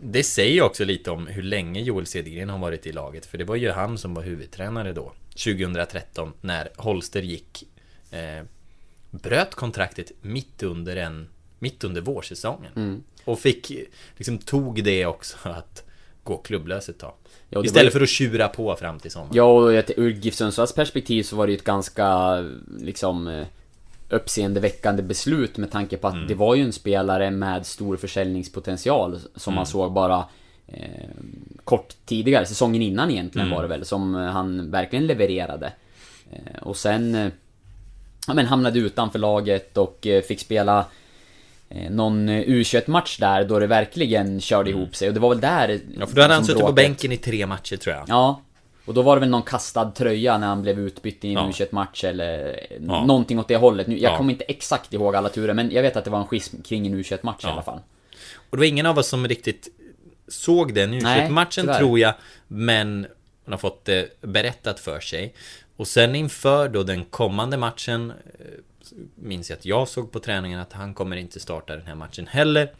det 0.01 0.23
säger 0.23 0.61
också 0.61 0.85
lite 0.85 1.11
om 1.11 1.27
hur 1.27 1.43
länge 1.43 1.81
Joel 1.81 2.05
Cedergren 2.05 2.49
har 2.49 2.57
varit 2.57 2.87
i 2.87 2.91
laget. 2.91 3.25
För 3.25 3.37
det 3.37 3.43
var 3.43 3.55
ju 3.55 3.71
han 3.71 3.97
som 3.97 4.13
var 4.13 4.23
huvudtränare 4.23 4.93
då, 4.93 5.13
2013, 5.29 6.33
när 6.41 6.69
Holster 6.75 7.21
gick, 7.21 7.63
eh, 8.11 8.45
bröt 9.09 9.55
kontraktet 9.55 10.11
mitt 10.21 10.63
under 10.63 10.95
en, 10.95 11.27
mitt 11.59 11.83
under 11.83 12.01
vårsäsongen. 12.01 12.71
Mm. 12.75 13.03
Och 13.25 13.39
fick, 13.39 13.71
liksom 14.17 14.37
tog 14.37 14.83
det 14.83 15.05
också 15.05 15.37
att 15.49 15.83
gå 16.23 16.37
klubblös 16.37 16.89
ett 16.89 16.99
tag. 16.99 17.13
Ja, 17.49 17.65
Istället 17.65 17.93
var 17.93 17.99
för 17.99 18.03
att 18.03 18.09
tjura 18.09 18.47
på 18.47 18.75
fram 18.75 18.99
till 18.99 19.11
sommaren. 19.11 19.35
Ja, 19.35 19.43
och 19.43 19.69
ur 19.97 20.09
GIF 20.09 20.35
Sundsvalls 20.35 20.73
perspektiv 20.73 21.23
så 21.23 21.35
var 21.35 21.47
det 21.47 21.51
ju 21.51 21.57
ett 21.57 21.63
ganska, 21.63 22.37
liksom, 22.79 23.27
eh, 23.27 23.47
uppseendeväckande 24.09 25.03
beslut 25.03 25.57
med 25.57 25.71
tanke 25.71 25.97
på 25.97 26.07
att 26.07 26.13
Mm. 26.13 26.27
det 26.27 26.35
var 26.35 26.55
ju 26.55 26.63
en 26.63 26.73
spelare 26.73 27.31
med 27.31 27.65
stor 27.65 27.97
försäljningspotential 27.97 29.19
som 29.35 29.53
man 29.53 29.61
Mm. 29.61 29.65
såg 29.65 29.91
bara 29.93 30.25
eh, 30.67 31.09
kort 31.63 31.93
tidigare, 32.05 32.45
säsongen 32.45 32.81
innan 32.81 33.11
egentligen 33.11 33.47
Mm. 33.47 33.55
var 33.55 33.63
det 33.63 33.69
väl, 33.69 33.85
som 33.85 34.15
eh, 34.15 34.21
han 34.21 34.71
verkligen 34.71 35.07
levererade. 35.07 35.73
Eh, 36.31 36.61
och 36.61 36.77
sen 36.77 37.15
eh, 37.15 37.27
ja, 38.27 38.33
men 38.33 38.45
hamnade 38.45 38.79
utanför 38.79 39.19
laget 39.19 39.77
och 39.77 40.07
eh, 40.07 40.21
fick 40.21 40.39
spela 40.39 40.85
eh, 41.69 41.91
någon 41.91 42.29
eh, 42.29 42.41
U21-match 42.43 43.17
där 43.19 43.43
då 43.43 43.59
det 43.59 43.67
verkligen 43.67 44.41
körde 44.41 44.69
ihop 44.69 44.95
sig 44.95 45.07
och 45.07 45.13
det 45.13 45.19
var 45.19 45.29
väl 45.29 45.39
där 45.41 45.69
Mm. 45.69 45.81
Ja, 45.99 46.07
för 46.07 46.15
då 46.15 46.21
hade 46.21 46.33
han 46.33 46.45
suttit 46.45 46.61
på 46.65 46.71
bänken 46.71 47.11
i 47.11 47.17
tre 47.17 47.45
matcher 47.45 47.77
tror 47.77 47.95
jag. 47.95 48.05
Ja. 48.07 48.41
Och 48.89 48.95
då 48.95 49.01
var 49.01 49.15
det 49.15 49.19
väl 49.19 49.29
någon 49.29 49.41
kastad 49.43 49.91
tröja 49.91 50.37
när 50.37 50.47
han 50.47 50.61
blev 50.61 50.79
utbytt 50.79 51.25
i 51.25 51.27
en 51.27 51.33
Ja. 51.33 51.49
U21-match 51.49 52.03
eller 52.03 52.59
Ja. 52.87 53.05
någonting 53.05 53.39
åt 53.39 53.47
det 53.47 53.55
hållet. 53.55 53.87
Nu, 53.87 53.97
jag 53.99 54.11
Ja. 54.13 54.17
kommer 54.17 54.31
inte 54.33 54.43
exakt 54.43 54.93
ihåg 54.93 55.15
alla 55.15 55.29
turer, 55.29 55.53
men 55.53 55.71
jag 55.71 55.81
vet 55.81 55.95
att 55.97 56.03
det 56.05 56.09
var 56.09 56.19
en 56.19 56.27
schism 56.27 56.61
kring 56.61 56.87
en 56.87 56.95
U21-match 56.95 57.43
i 57.43 57.47
Ja. 57.47 57.51
alla 57.53 57.61
fall. 57.61 57.79
Och 58.49 58.57
det 58.57 58.61
var 58.61 58.65
ingen 58.65 58.85
av 58.85 58.97
oss 58.97 59.07
som 59.07 59.27
riktigt 59.27 59.67
såg 60.27 60.73
den 60.73 60.97
Nej, 60.97 61.29
matchen 61.29 61.63
tyvärr. 61.63 61.77
tror 61.77 61.99
jag 61.99 62.13
Men 62.47 63.07
hon 63.45 63.51
har 63.53 63.57
fått 63.57 63.85
det 63.85 64.21
berättat 64.21 64.79
för 64.79 64.99
sig 64.99 65.33
Och 65.77 65.87
sen 65.87 66.15
inför 66.15 66.69
då 66.69 66.83
den 66.83 67.05
kommande 67.05 67.57
matchen 67.57 68.11
eh, 68.39 68.45
Minns 69.15 69.49
jag 69.49 69.57
att 69.57 69.65
jag 69.65 69.87
såg 69.87 70.11
på 70.11 70.19
träningen 70.19 70.59
att 70.59 70.73
han 70.73 70.93
kommer 70.93 71.17
inte 71.17 71.39
starta 71.39 71.75
den 71.75 71.85
här 71.87 71.95
matchen 71.95 72.27
heller 72.27 72.71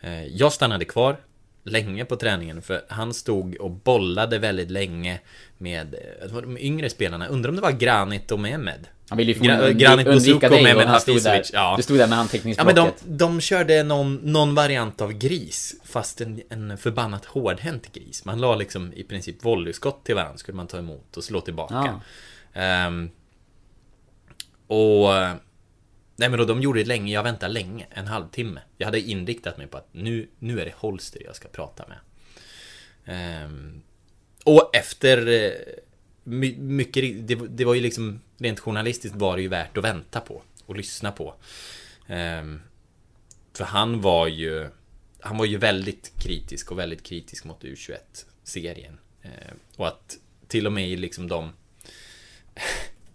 Eh, 0.00 0.24
Jag 0.26 0.52
stannade 0.52 0.84
kvar 0.84 1.16
länge 1.64 2.04
på 2.04 2.16
träningen 2.16 2.62
för 2.62 2.82
han 2.88 3.14
stod 3.14 3.56
och 3.56 3.70
bollade 3.70 4.38
väldigt 4.38 4.70
länge 4.70 5.20
med 5.58 5.94
eh, 6.22 6.28
de 6.42 6.58
yngre 6.58 6.90
spelarna, 6.90 7.26
undrar 7.26 7.50
om 7.50 7.56
det 7.56 7.62
var 7.62 7.70
Granit 7.72 8.32
och 8.32 8.40
Mehmed? 8.40 8.86
Han 9.08 9.18
ville 9.18 9.32
ju 9.32 9.38
Gra- 9.38 9.72
Granit 9.72 10.06
undvika 10.06 10.48
dig 10.48 10.62
Mehmed 10.62 10.86
han 10.86 11.00
stod 11.00 11.22
där-. 11.22 11.42
Ja. 11.52 11.74
du 11.76 11.82
stod 11.82 11.98
där 11.98 12.06
med 12.06 12.12
Ja 12.16 12.16
handteckningsblocket. 12.18 12.76
men 12.76 12.92
de, 13.18 13.24
de 13.24 13.40
körde 13.40 13.82
någon, 13.82 14.14
någon 14.14 14.54
variant 14.54 15.00
av 15.00 15.12
gris 15.12 15.74
Fast 15.84 16.20
en, 16.20 16.42
en 16.50 16.78
förbannat 16.78 17.24
hårdhänt 17.24 17.92
gris 17.92 18.24
Man 18.24 18.40
la 18.40 18.54
liksom 18.56 18.92
i 18.92 19.02
princip 19.02 19.44
volleyskott 19.44 20.04
till 20.04 20.14
varandra 20.14 20.38
Skulle 20.38 20.56
man 20.56 20.66
ta 20.66 20.78
emot 20.78 21.16
och 21.16 21.24
slå 21.24 21.40
tillbaka 21.40 22.00
Ehm, 22.52 23.10
Och 24.66 25.08
Nej 26.20 26.28
men 26.28 26.38
då, 26.38 26.44
de 26.44 26.62
gjorde 26.62 26.80
det 26.80 26.88
länge, 26.88 27.12
jag 27.12 27.22
väntade 27.22 27.52
länge, 27.52 27.86
en 27.90 28.06
halvtimme. 28.06 28.60
Jag 28.78 28.86
hade 28.86 29.00
inriktat 29.00 29.58
mig 29.58 29.66
på 29.66 29.76
att 29.78 29.88
nu, 29.92 30.28
nu 30.38 30.60
är 30.60 30.64
det 30.64 30.74
Holster 30.76 31.22
jag 31.24 31.36
ska 31.36 31.48
prata 31.48 31.84
med. 31.88 31.98
Ehm, 33.04 33.82
Och 34.44 34.70
efter 34.76 35.26
eh, 35.28 35.52
my, 36.24 36.56
mycket, 36.56 37.28
det, 37.28 37.34
det 37.34 37.64
var 37.64 37.74
ju 37.74 37.80
liksom 37.80 38.20
Rent 38.38 38.60
journalistiskt 38.60 39.16
var 39.16 39.36
det 39.36 39.42
ju 39.42 39.48
värt 39.48 39.76
att 39.76 39.84
vänta 39.84 40.20
på 40.20 40.42
Och 40.66 40.76
lyssna 40.76 41.12
på. 41.12 41.34
Ehm, 42.06 42.60
För 43.52 43.64
han 43.64 44.00
var 44.00 44.26
ju 44.26 44.68
Han 45.20 45.36
var 45.38 45.44
ju 45.44 45.56
väldigt 45.56 46.12
kritisk 46.18 46.72
och 46.72 46.78
väldigt 46.78 47.02
kritisk 47.02 47.44
mot 47.44 47.62
U21-serien 47.62 48.98
Ehm, 49.22 49.56
Och 49.76 49.88
att 49.88 50.18
till 50.48 50.66
och 50.66 50.72
med 50.72 50.88
i 50.88 50.96
liksom 50.96 51.28
de 51.28 51.52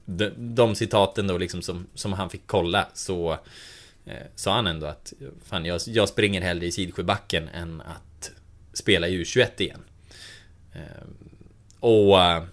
de, 0.06 0.30
de 0.38 0.76
citaten 0.76 1.28
då 1.28 1.38
liksom 1.38 1.62
som, 1.62 1.88
som 1.94 2.14
han 2.14 2.30
fick 2.30 2.42
kolla 2.46 2.88
så 2.94 3.32
eh, 4.06 4.28
sa 4.36 4.56
han 4.56 4.68
ändå 4.68 4.86
att 4.86 5.14
fan, 5.44 5.66
jag, 5.66 5.82
jag 5.86 6.10
springer 6.10 6.42
hellre 6.42 6.66
i 6.66 6.72
Sidsjöbacken 6.72 7.48
än 7.48 7.82
att 7.82 8.32
spela 8.74 9.08
i 9.08 9.24
U21 9.24 9.62
igen. 9.62 9.82
Eh, 10.74 11.08
och 11.80 12.22
eh, 12.22 12.44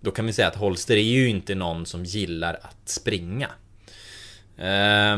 då 0.00 0.10
kan 0.10 0.26
vi 0.26 0.32
säga 0.32 0.48
att 0.48 0.56
Holster 0.56 0.96
är 0.96 1.00
ju 1.00 1.28
inte 1.28 1.54
någon 1.54 1.86
som 1.86 2.04
gillar 2.04 2.54
att 2.62 2.88
springa. 2.88 3.50
Eh, 4.56 5.16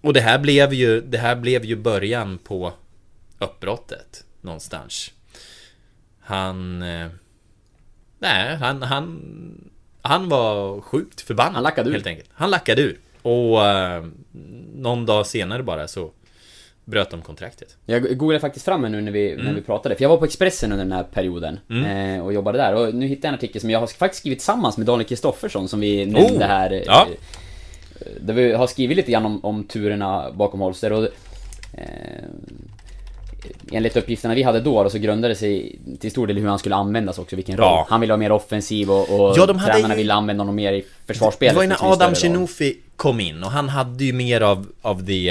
och 0.00 0.12
det 0.12 0.20
här 0.20 0.38
blev 0.38 0.72
ju, 0.72 1.00
det 1.00 1.18
här 1.18 1.36
blev 1.36 1.64
ju 1.64 1.76
början 1.76 2.38
på 2.38 2.72
uppbrottet 3.38 4.24
någonstans. 4.40 5.12
Han... 6.20 6.82
Eh, 6.82 7.08
nej, 8.18 8.56
han, 8.56 8.82
han... 8.82 9.70
Han 10.08 10.28
var 10.28 10.80
sjukt 10.80 11.20
förbannad. 11.20 11.54
Han 11.54 11.62
lackade 11.62 11.88
ur. 11.88 11.92
Helt 11.94 12.06
enkelt. 12.06 12.30
Han 12.32 12.50
lackade 12.50 12.82
ur. 12.82 12.98
Och 13.22 13.66
eh, 13.66 14.04
någon 14.74 15.06
dag 15.06 15.26
senare 15.26 15.62
bara 15.62 15.88
så 15.88 16.10
bröt 16.84 17.10
de 17.10 17.22
kontraktet. 17.22 17.76
Jag 17.86 18.18
googlade 18.18 18.40
faktiskt 18.40 18.64
fram 18.64 18.82
nu 18.82 19.00
när 19.00 19.12
vi, 19.12 19.34
när 19.36 19.42
Mm. 19.42 19.54
vi 19.54 19.60
pratade, 19.62 19.94
för 19.94 20.02
jag 20.02 20.08
var 20.08 20.16
på 20.16 20.24
Expressen 20.24 20.72
under 20.72 20.84
den 20.84 20.92
här 20.92 21.02
perioden 21.04 21.60
Mm. 21.70 22.14
eh, 22.18 22.24
och 22.24 22.32
jobbade 22.32 22.58
där. 22.58 22.74
Och 22.74 22.94
nu 22.94 23.06
hittade 23.06 23.26
jag 23.26 23.32
en 23.32 23.38
artikel 23.38 23.60
som 23.60 23.70
jag 23.70 23.80
har 23.80 23.86
faktiskt 23.86 24.20
skrivit 24.20 24.38
tillsammans 24.38 24.76
med 24.78 24.86
Daniel 24.86 25.08
Kristoffersson 25.08 25.68
som 25.68 25.80
vi 25.80 26.06
nämnde 26.06 26.44
Oh, 26.44 26.48
här. 26.48 26.72
eh, 26.72 26.82
ja. 26.86 27.06
Där 28.20 28.34
vi 28.34 28.52
har 28.52 28.66
skrivit 28.66 28.96
lite 28.96 29.12
grann 29.12 29.26
om, 29.26 29.44
om 29.44 29.64
turerna 29.64 30.32
bakom 30.32 30.60
Holster 30.60 30.92
och 30.92 31.04
eh, 31.74 32.24
Enligt 33.72 33.96
uppgifterna 33.96 34.34
vi 34.34 34.42
hade 34.42 34.60
då, 34.60 34.82
då 34.82 34.90
så 34.90 34.98
grundade 34.98 35.28
det 35.34 35.36
sig 35.38 35.78
till 36.00 36.10
stor 36.10 36.26
del 36.26 36.38
hur 36.38 36.48
han 36.48 36.58
skulle 36.58 36.74
användas 36.74 37.18
också, 37.18 37.36
vilken 37.36 37.56
roll. 37.56 37.64
Ja. 37.66 37.86
Han 37.90 38.00
ville 38.00 38.12
vara 38.12 38.18
mer 38.18 38.32
offensiv 38.32 38.90
och, 38.90 39.00
och 39.10 39.34
Ja, 39.38 39.46
de 39.46 39.58
hade 39.58 39.72
tränarna 39.72 39.94
ju- 39.94 39.98
ville 39.98 40.14
använda 40.14 40.40
honom 40.40 40.54
mer 40.54 40.72
i 40.72 40.84
försvarsspelet. 41.06 41.52
Det 41.52 41.56
var 41.56 41.62
ju 41.62 41.68
när 41.68 41.92
Adam. 41.92 42.14
Shenofi 42.14 42.76
kom 42.96 43.20
in 43.20 43.44
och 43.44 43.50
han 43.50 43.68
hade 43.68 44.04
ju 44.04 44.12
mer 44.12 44.40
av, 44.40 44.66
av 44.82 45.04
det 45.04 45.30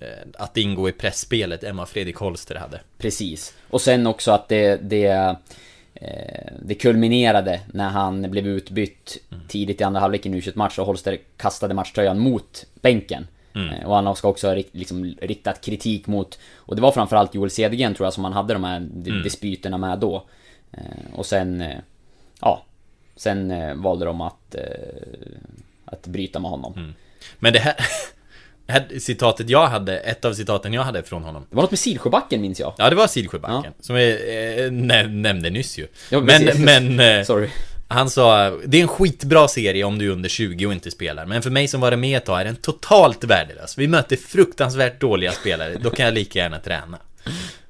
eh, 0.00 0.06
Att 0.38 0.56
ingå 0.56 0.88
i 0.88 0.92
pressspelet 0.92 1.64
än 1.64 1.76
vad 1.76 1.88
Fredrik 1.88 2.16
Holster 2.16 2.54
hade. 2.54 2.80
Precis. 2.98 3.54
Och 3.70 3.80
sen 3.80 4.06
också 4.06 4.30
att 4.30 4.48
det, 4.48 4.76
det, 4.82 5.06
eh, 5.94 6.52
det 6.62 6.74
kulminerade 6.74 7.60
när 7.72 7.88
han 7.88 8.30
blev 8.30 8.46
utbytt 8.46 9.18
Mm. 9.32 9.44
tidigt 9.48 9.80
i 9.80 9.84
andra 9.84 10.00
halvlek 10.00 10.26
i 10.26 10.28
en 10.28 10.34
u 10.34 10.42
match 10.54 10.78
och 10.78 10.86
Holster 10.86 11.18
kastade 11.36 11.74
matchtröjan 11.74 12.18
mot 12.18 12.66
bänken. 12.80 13.26
Mm. 13.56 13.68
Eh, 13.74 13.86
Och 13.86 13.94
han 13.96 14.16
ska 14.16 14.28
också 14.28 14.46
ha 14.48 14.54
liksom, 14.72 15.14
riktat 15.22 15.60
kritik 15.64 16.06
mot, 16.06 16.38
och 16.56 16.76
det 16.76 16.82
var 16.82 16.92
framförallt 16.92 17.34
Joel 17.34 17.50
Cedergren 17.50 17.94
tror 17.94 18.06
jag 18.06 18.12
som 18.14 18.24
han 18.24 18.32
hade 18.32 18.52
de 18.54 18.64
här 18.64 18.76
Mm. 18.76 19.22
dispyterna 19.22 19.78
med 19.78 19.98
då. 19.98 20.24
Eh, 20.72 20.80
Och 21.14 21.26
sen, 21.26 21.60
eh, 21.60 21.78
ja, 22.40 22.64
sen 23.16 23.52
valde 23.82 24.04
de 24.04 24.20
att, 24.20 24.54
att 25.84 26.06
bryta 26.06 26.38
med 26.38 26.50
honom. 26.50 26.72
Mm. 26.76 26.94
Men 27.38 27.52
det 27.52 27.58
här, 27.58 27.74
det 28.66 28.72
här 28.72 28.98
citatet 28.98 29.50
jag 29.50 29.66
hade, 29.66 29.98
ett 29.98 30.24
av 30.24 30.32
citaten 30.34 30.72
jag 30.72 30.82
hade 30.82 31.02
från 31.02 31.22
honom 31.22 31.46
Det 31.50 31.56
var 31.56 31.62
något 31.62 31.70
med 31.70 31.78
Sidsjöbacken 31.78 32.40
minns 32.40 32.60
jag. 32.60 32.74
Ja, 32.78 32.90
det 32.90 32.96
var 32.96 33.06
Sidsjöbacken 33.06 33.72
Som 33.80 33.96
jag 33.96 34.10
eh, 34.64 34.70
nä, 34.72 35.02
nämnde 35.06 35.50
nyss 35.50 35.78
ju 35.78 35.86
Ja, 36.10 36.20
Men, 36.20 36.64
men 36.64 37.00
eh, 37.00 37.22
Sorry. 37.24 37.48
Han 37.88 38.10
sa 38.10 38.50
Det 38.50 38.78
är 38.78 38.82
en 38.82 38.88
skitbra 38.88 39.48
serie 39.48 39.84
om 39.84 39.98
du 39.98 40.06
är 40.06 40.10
under 40.10 40.28
20 40.28 40.66
och 40.66 40.72
inte 40.72 40.90
spelar 40.90 41.26
Men 41.26 41.42
för 41.42 41.50
mig 41.50 41.68
som 41.68 41.80
varit 41.80 41.98
med 41.98 42.16
ett 42.16 42.24
tag 42.24 42.40
är 42.40 42.44
den 42.44 42.56
totalt 42.56 43.24
värdelös 43.24 43.78
Vi 43.78 43.88
möter 43.88 44.16
fruktansvärt 44.16 45.00
dåliga 45.00 45.32
spelare 45.32 45.74
Då 45.82 45.90
kan 45.90 46.04
jag 46.04 46.14
lika 46.14 46.38
gärna 46.38 46.58
träna 46.58 46.98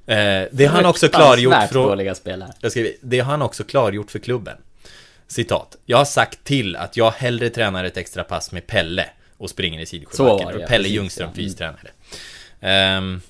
eh, 0.05 0.47
Det 0.51 0.65
har 0.65 0.75
han 0.75 0.85
också 0.85 1.07
klargjort 1.07 1.69
från 1.71 1.87
dåliga 1.87 2.15
spelare. 2.15 2.53
jag 2.61 2.71
skriver, 2.71 2.91
det 3.01 3.19
har 3.19 3.31
han 3.31 3.41
också 3.41 3.63
klargjort 3.63 4.11
för 4.11 4.19
klubben. 4.19 4.57
Citat. 5.27 5.77
Jag 5.85 5.97
har 5.97 6.05
sagt 6.05 6.43
till 6.43 6.75
att 6.75 6.97
jag 6.97 7.11
hellre 7.11 7.49
tränar 7.49 7.83
ett 7.83 7.97
extra 7.97 8.23
pass 8.23 8.51
med 8.51 8.67
Pelle 8.67 9.09
och 9.37 9.49
springer 9.49 9.95
i 9.95 10.05
ja, 10.17 10.37
Pelle 10.37 10.67
precis, 10.67 10.87
Ljungström, 10.87 11.29
ja. 11.29 11.35
fystränare. 11.35 11.89
Ehm, 12.59 13.21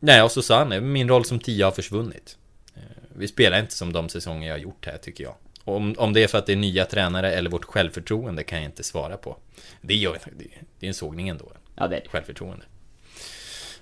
nej, 0.00 0.22
och 0.22 0.32
så 0.32 0.42
sa 0.42 0.58
han, 0.58 0.92
min 0.92 1.08
roll 1.08 1.24
som 1.24 1.40
tia 1.40 1.66
har 1.66 1.72
försvunnit. 1.72 2.36
Eh, 2.76 2.82
Vi 3.16 3.28
spelar 3.28 3.60
inte 3.60 3.74
som 3.74 3.92
de 3.92 4.08
säsonger 4.08 4.48
jag 4.48 4.54
har 4.54 4.60
gjort 4.60 4.86
här, 4.86 4.96
tycker 4.96 5.24
jag. 5.24 5.34
Om, 5.76 5.94
om 5.98 6.12
det 6.12 6.22
är 6.24 6.28
för 6.28 6.38
att 6.38 6.46
det 6.46 6.52
är 6.52 6.56
nya 6.56 6.84
tränare 6.84 7.32
eller 7.32 7.50
vårt 7.50 7.64
självförtroende 7.64 8.42
kan 8.42 8.58
jag 8.58 8.64
inte 8.68 8.82
svara 8.82 9.16
på. 9.16 9.36
Det, 9.80 9.94
gör, 9.94 10.18
det, 10.38 10.44
det 10.80 10.86
är 10.86 10.88
en 10.88 10.94
sågning 10.94 11.28
ändå. 11.28 11.44
Ja, 11.76 11.86
det 11.88 11.96
är 11.96 12.08
Självförtroende. 12.08 12.64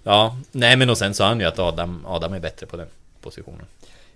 Ja, 0.02 0.36
nej 0.52 0.76
men 0.76 0.90
och 0.90 0.98
sen 0.98 1.14
sa 1.14 1.26
han 1.28 1.40
ju 1.40 1.46
att 1.46 1.58
Adam, 1.58 2.06
Adam 2.06 2.32
är 2.32 2.40
bättre 2.40 2.66
på 2.66 2.76
den 2.76 2.86
positionen. 3.20 3.66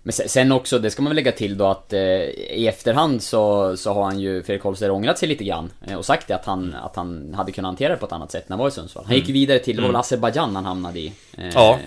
Men 0.04 0.12
sen- 0.12 0.52
också, 0.52 0.78
det 0.78 0.90
ska 0.90 1.02
man 1.02 1.10
väl 1.10 1.16
lägga 1.16 1.32
till 1.32 1.58
då 1.58 1.66
att 1.66 1.92
eh, 1.92 2.00
i 2.00 2.66
efterhand 2.68 3.22
så, 3.22 3.76
så 3.76 3.92
har 3.92 4.04
han 4.04 4.20
ju, 4.20 4.42
Fredrik 4.42 4.62
Holmström, 4.62 4.94
ångrat 4.94 5.18
sig 5.18 5.28
lite 5.28 5.44
grann. 5.44 5.70
Eh, 5.86 5.96
och 5.96 6.04
sagt 6.04 6.28
det 6.28 6.34
att 6.34 6.44
han, 6.44 6.74
att 6.74 6.96
han 6.96 7.34
hade 7.34 7.52
kunnat 7.52 7.68
hantera 7.68 7.88
det 7.92 7.96
på 7.96 8.06
ett 8.06 8.12
annat 8.12 8.30
sätt 8.30 8.48
när 8.48 8.56
han 8.56 8.62
var 8.62 8.68
i 8.68 8.70
Sundsvall. 8.70 9.04
Han 9.06 9.14
gick 9.14 9.24
Mm. 9.24 9.32
vidare 9.34 9.58
till, 9.58 9.76
det 9.76 9.82
var 9.82 9.88
väl 9.88 9.94
Mm. 9.94 10.00
Azerbajdzjan 10.00 10.54
han 10.56 10.64
hamnade 10.64 10.98
i. 11.00 11.12
Eh, 11.38 11.48
Ja. 11.54 11.78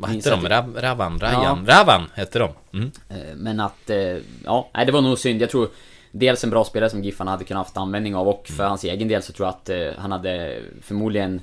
Vad 0.00 0.10
hette 0.10 0.30
de? 0.30 0.48
Rav, 0.48 0.76
Ravan? 0.80 1.18
Rajan? 1.18 1.66
Ravan 1.66 2.10
hette 2.14 2.38
de. 2.38 2.50
Mm. 2.72 2.90
Eh, 3.08 3.16
Men 3.36 3.60
att, 3.60 3.90
eh, 3.90 4.16
ja, 4.44 4.70
det 4.86 4.92
var 4.92 5.00
nog 5.00 5.18
synd. 5.18 5.42
Jag 5.42 5.50
tror 5.50 5.68
Dels 6.12 6.44
en 6.44 6.50
bra 6.50 6.64
spelare 6.64 6.90
som 6.90 7.04
Giffarna 7.04 7.30
hade 7.30 7.44
kunnat 7.44 7.66
haft 7.66 7.76
användning 7.76 8.16
av 8.16 8.28
och 8.28 8.48
för 8.56 8.64
hans 8.64 8.84
egen 8.84 9.08
del 9.08 9.22
så 9.22 9.32
tror 9.32 9.46
jag 9.46 9.54
att 9.54 9.68
eh, 9.68 10.00
han 10.02 10.12
hade 10.12 10.62
förmodligen 10.82 11.40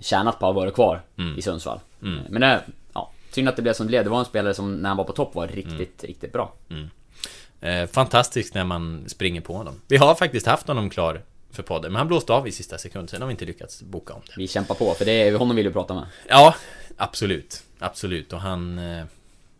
tjänat 0.00 0.38
på 0.38 0.48
att 0.48 0.54
vara 0.54 0.70
kvar 0.70 1.00
Mm. 1.18 1.38
i 1.38 1.42
Sundsvall. 1.42 1.80
Mm. 2.02 2.18
Men 2.28 2.40
det, 2.40 2.62
ja, 2.94 3.10
synd 3.30 3.48
att 3.48 3.56
det 3.56 3.62
blev 3.62 3.72
som 3.72 3.86
det 3.86 3.88
blev. 3.88 4.04
Det 4.04 4.10
var 4.10 4.18
en 4.18 4.24
spelare 4.24 4.54
som 4.54 4.74
när 4.74 4.88
han 4.88 4.96
var 4.96 5.04
på 5.04 5.12
topp 5.12 5.34
var 5.34 5.48
riktigt, 5.48 6.04
riktigt 6.04 6.32
bra. 6.32 6.52
Mm. 6.70 7.88
Fantastiskt 7.88 8.54
när 8.54 8.64
man 8.64 9.04
springer 9.08 9.40
på 9.40 9.54
honom. 9.54 9.80
Vi 9.88 9.96
har 9.96 10.14
faktiskt 10.14 10.46
haft 10.46 10.68
honom 10.68 10.90
klar 10.90 11.20
för 11.50 11.62
podden, 11.62 11.92
men 11.92 11.98
han 11.98 12.08
blåste 12.08 12.32
av 12.32 12.48
i 12.48 12.52
sista 12.52 12.78
sekund, 12.78 13.10
sen 13.10 13.20
har 13.20 13.28
vi 13.28 13.32
inte 13.32 13.44
lyckats 13.44 13.82
boka 13.82 14.14
om 14.14 14.20
det. 14.26 14.32
Vi 14.36 14.48
kämpar 14.48 14.74
på, 14.74 14.94
för 14.94 15.04
det 15.04 15.12
är 15.12 15.38
honom 15.38 15.56
vill 15.56 15.66
vi 15.66 15.72
prata 15.72 15.94
med. 15.94 16.04
Ja, 16.28 16.54
absolut. 16.96 17.62
Absolut. 17.78 18.32
Och 18.32 18.40
han... 18.40 18.78
eh, 18.78 19.04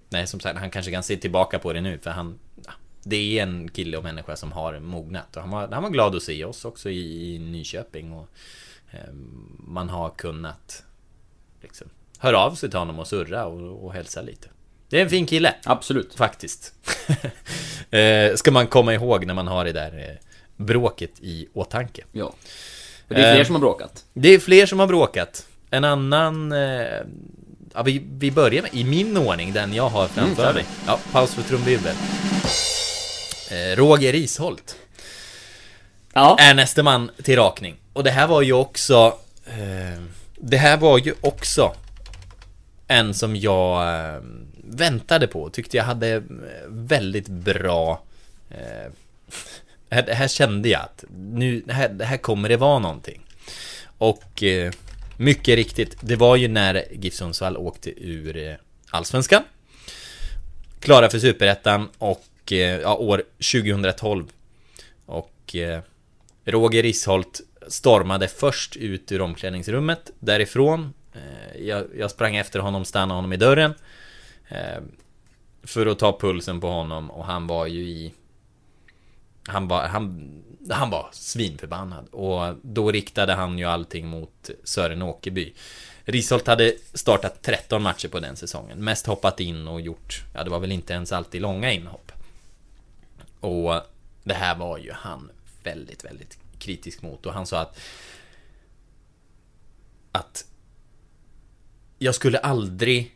Nej, 0.08 0.26
som 0.26 0.40
sagt, 0.40 0.58
han 0.58 0.70
kanske 0.70 0.92
kan 0.92 1.02
se 1.02 1.16
tillbaka 1.16 1.58
på 1.58 1.72
det 1.72 1.80
nu, 1.80 1.98
för 1.98 2.10
han... 2.10 2.38
Det 3.02 3.38
är 3.38 3.42
en 3.42 3.68
kille 3.68 3.96
och 3.96 4.04
människa 4.04 4.36
som 4.36 4.52
har 4.52 4.78
mognat. 4.78 5.36
Och 5.36 5.42
han 5.42 5.50
var, 5.50 5.68
han 5.68 5.82
var 5.82 5.90
glad 5.90 6.14
att 6.14 6.22
se 6.22 6.44
oss 6.44 6.64
också 6.64 6.90
i, 6.90 7.34
i 7.34 7.38
Nyköping. 7.38 8.12
Och 8.12 8.28
eh, 8.90 9.12
man 9.58 9.88
har 9.88 10.10
kunnat 10.10 10.84
liksom, 11.62 11.86
höra 12.18 12.38
av 12.38 12.54
sig 12.54 12.70
till 12.70 12.78
honom 12.78 12.98
och 12.98 13.06
surra 13.06 13.46
och, 13.46 13.84
och 13.84 13.92
hälsa 13.92 14.22
lite. 14.22 14.48
Det 14.88 14.98
är 14.98 15.02
en 15.02 15.10
fin 15.10 15.26
kille. 15.26 15.54
Absolut. 15.64 16.14
Faktiskt. 16.14 16.74
eh, 17.90 18.34
ska 18.34 18.50
man 18.50 18.66
komma 18.66 18.94
ihåg 18.94 19.26
när 19.26 19.34
man 19.34 19.46
har 19.46 19.64
det 19.64 19.72
där 19.72 20.08
eh, 20.10 20.16
bråket 20.64 21.20
i 21.20 21.48
åtanke. 21.52 22.04
Ja. 22.12 22.34
För 23.08 23.14
det 23.14 23.20
är 23.20 23.32
fler 23.32 23.40
Eh, 23.40 23.46
som 23.46 23.54
har 23.54 23.60
bråkat. 23.60 24.04
Det 24.12 24.28
är 24.28 24.38
fler 24.38 24.66
som 24.66 24.78
har 24.78 24.86
bråkat. 24.86 25.46
En 25.74 25.84
annan... 25.84 26.52
Eh, 26.52 27.00
ja, 27.74 27.82
vi, 27.82 28.02
vi 28.10 28.30
börjar 28.30 28.62
med, 28.62 28.74
i 28.74 28.84
min 28.84 29.16
ordning, 29.16 29.52
den 29.52 29.74
jag 29.74 29.88
har 29.88 30.08
framför 30.08 30.42
Mm, 30.42 30.54
mig. 30.54 30.64
Ja, 30.86 30.98
paus 31.12 31.34
för 31.34 31.42
trumvirvel. 31.42 31.94
Eh, 33.50 33.76
Roger 33.76 34.12
Risholt. 34.12 34.76
Ja. 36.12 36.36
Är 36.40 36.54
nästa 36.54 36.82
man 36.82 37.10
till 37.22 37.36
rakning. 37.36 37.76
Och 37.92 38.04
det 38.04 38.10
här 38.10 38.26
var 38.26 38.42
ju 38.42 38.52
också... 38.52 39.18
Eh, 39.46 40.02
det 40.36 40.56
här 40.56 40.76
var 40.76 40.98
ju 40.98 41.14
också 41.20 41.74
en 42.88 43.14
som 43.14 43.36
jag 43.36 43.98
eh, 43.98 44.20
väntade 44.64 45.26
på. 45.26 45.50
Tyckte 45.50 45.76
jag 45.76 45.84
hade 45.84 46.14
eh, 46.14 46.22
väldigt 46.68 47.28
bra... 47.28 48.02
Eh, 48.50 48.92
här, 49.90 50.14
här 50.14 50.28
kände 50.28 50.68
jag 50.68 50.80
att 50.80 51.04
nu, 51.16 51.64
här, 51.68 52.02
här 52.04 52.16
kommer 52.16 52.48
det 52.48 52.56
vara 52.56 52.78
någonting. 52.78 53.20
Och 53.98 54.42
eh, 54.42 54.72
mycket 55.16 55.56
riktigt, 55.56 55.96
det 56.00 56.16
var 56.16 56.36
ju 56.36 56.48
när 56.48 56.84
GIF 56.92 57.14
Sundsvall 57.14 57.56
åkte 57.56 57.90
ur 58.04 58.36
eh, 58.36 58.54
Allsvenskan. 58.90 59.42
Klara 60.80 61.10
för 61.10 61.18
Superettan 61.18 61.88
och 61.98 62.52
eh, 62.52 62.58
ja, 62.58 62.94
år 62.96 63.22
2012. 63.52 64.24
Och 65.06 65.56
eh, 65.56 65.80
Roger 66.44 66.82
Risholt 66.82 67.40
stormade 67.68 68.28
först 68.28 68.76
ut 68.76 69.12
ur 69.12 69.20
omklädningsrummet 69.20 70.10
därifrån. 70.18 70.94
Eh, 71.12 71.62
jag, 71.62 71.86
jag 71.98 72.10
sprang 72.10 72.36
efter 72.36 72.58
honom, 72.58 72.84
stannade 72.84 73.14
honom 73.14 73.32
i 73.32 73.36
dörren. 73.36 73.74
Eh, 74.48 74.82
för 75.62 75.86
att 75.86 75.98
ta 75.98 76.18
pulsen 76.18 76.60
på 76.60 76.68
honom 76.68 77.10
och 77.10 77.24
han 77.24 77.46
var 77.46 77.66
ju 77.66 77.80
i... 77.80 78.12
Han 79.46 79.68
var, 79.68 79.88
han, 79.88 80.30
han 80.70 80.90
var 80.90 81.08
svinförbannad 81.12 82.08
och 82.08 82.54
då 82.62 82.92
riktade 82.92 83.32
han 83.32 83.58
ju 83.58 83.64
allting 83.64 84.06
mot 84.06 84.50
Sören 84.64 85.02
Åkerby. 85.02 85.54
Risholt 86.04 86.46
hade 86.46 86.74
startat 86.94 87.42
13 87.42 87.82
matcher 87.82 88.08
på 88.08 88.20
den 88.20 88.36
säsongen, 88.36 88.84
mest 88.84 89.06
hoppat 89.06 89.40
in 89.40 89.68
och 89.68 89.80
gjort, 89.80 90.22
ja 90.34 90.44
det 90.44 90.50
var 90.50 90.58
väl 90.58 90.72
inte 90.72 90.92
ens 90.92 91.12
alltid 91.12 91.42
långa 91.42 91.72
inhopp. 91.72 92.12
Och 93.40 93.80
det 94.24 94.34
här 94.34 94.56
var 94.56 94.78
ju 94.78 94.92
han 94.92 95.30
väldigt, 95.62 96.04
väldigt 96.04 96.38
kritisk 96.58 97.02
mot 97.02 97.26
och 97.26 97.32
han 97.32 97.46
sa 97.46 97.60
att 97.60 97.78
att 100.12 100.46
jag 101.98 102.14
skulle 102.14 102.38
aldrig 102.38 103.14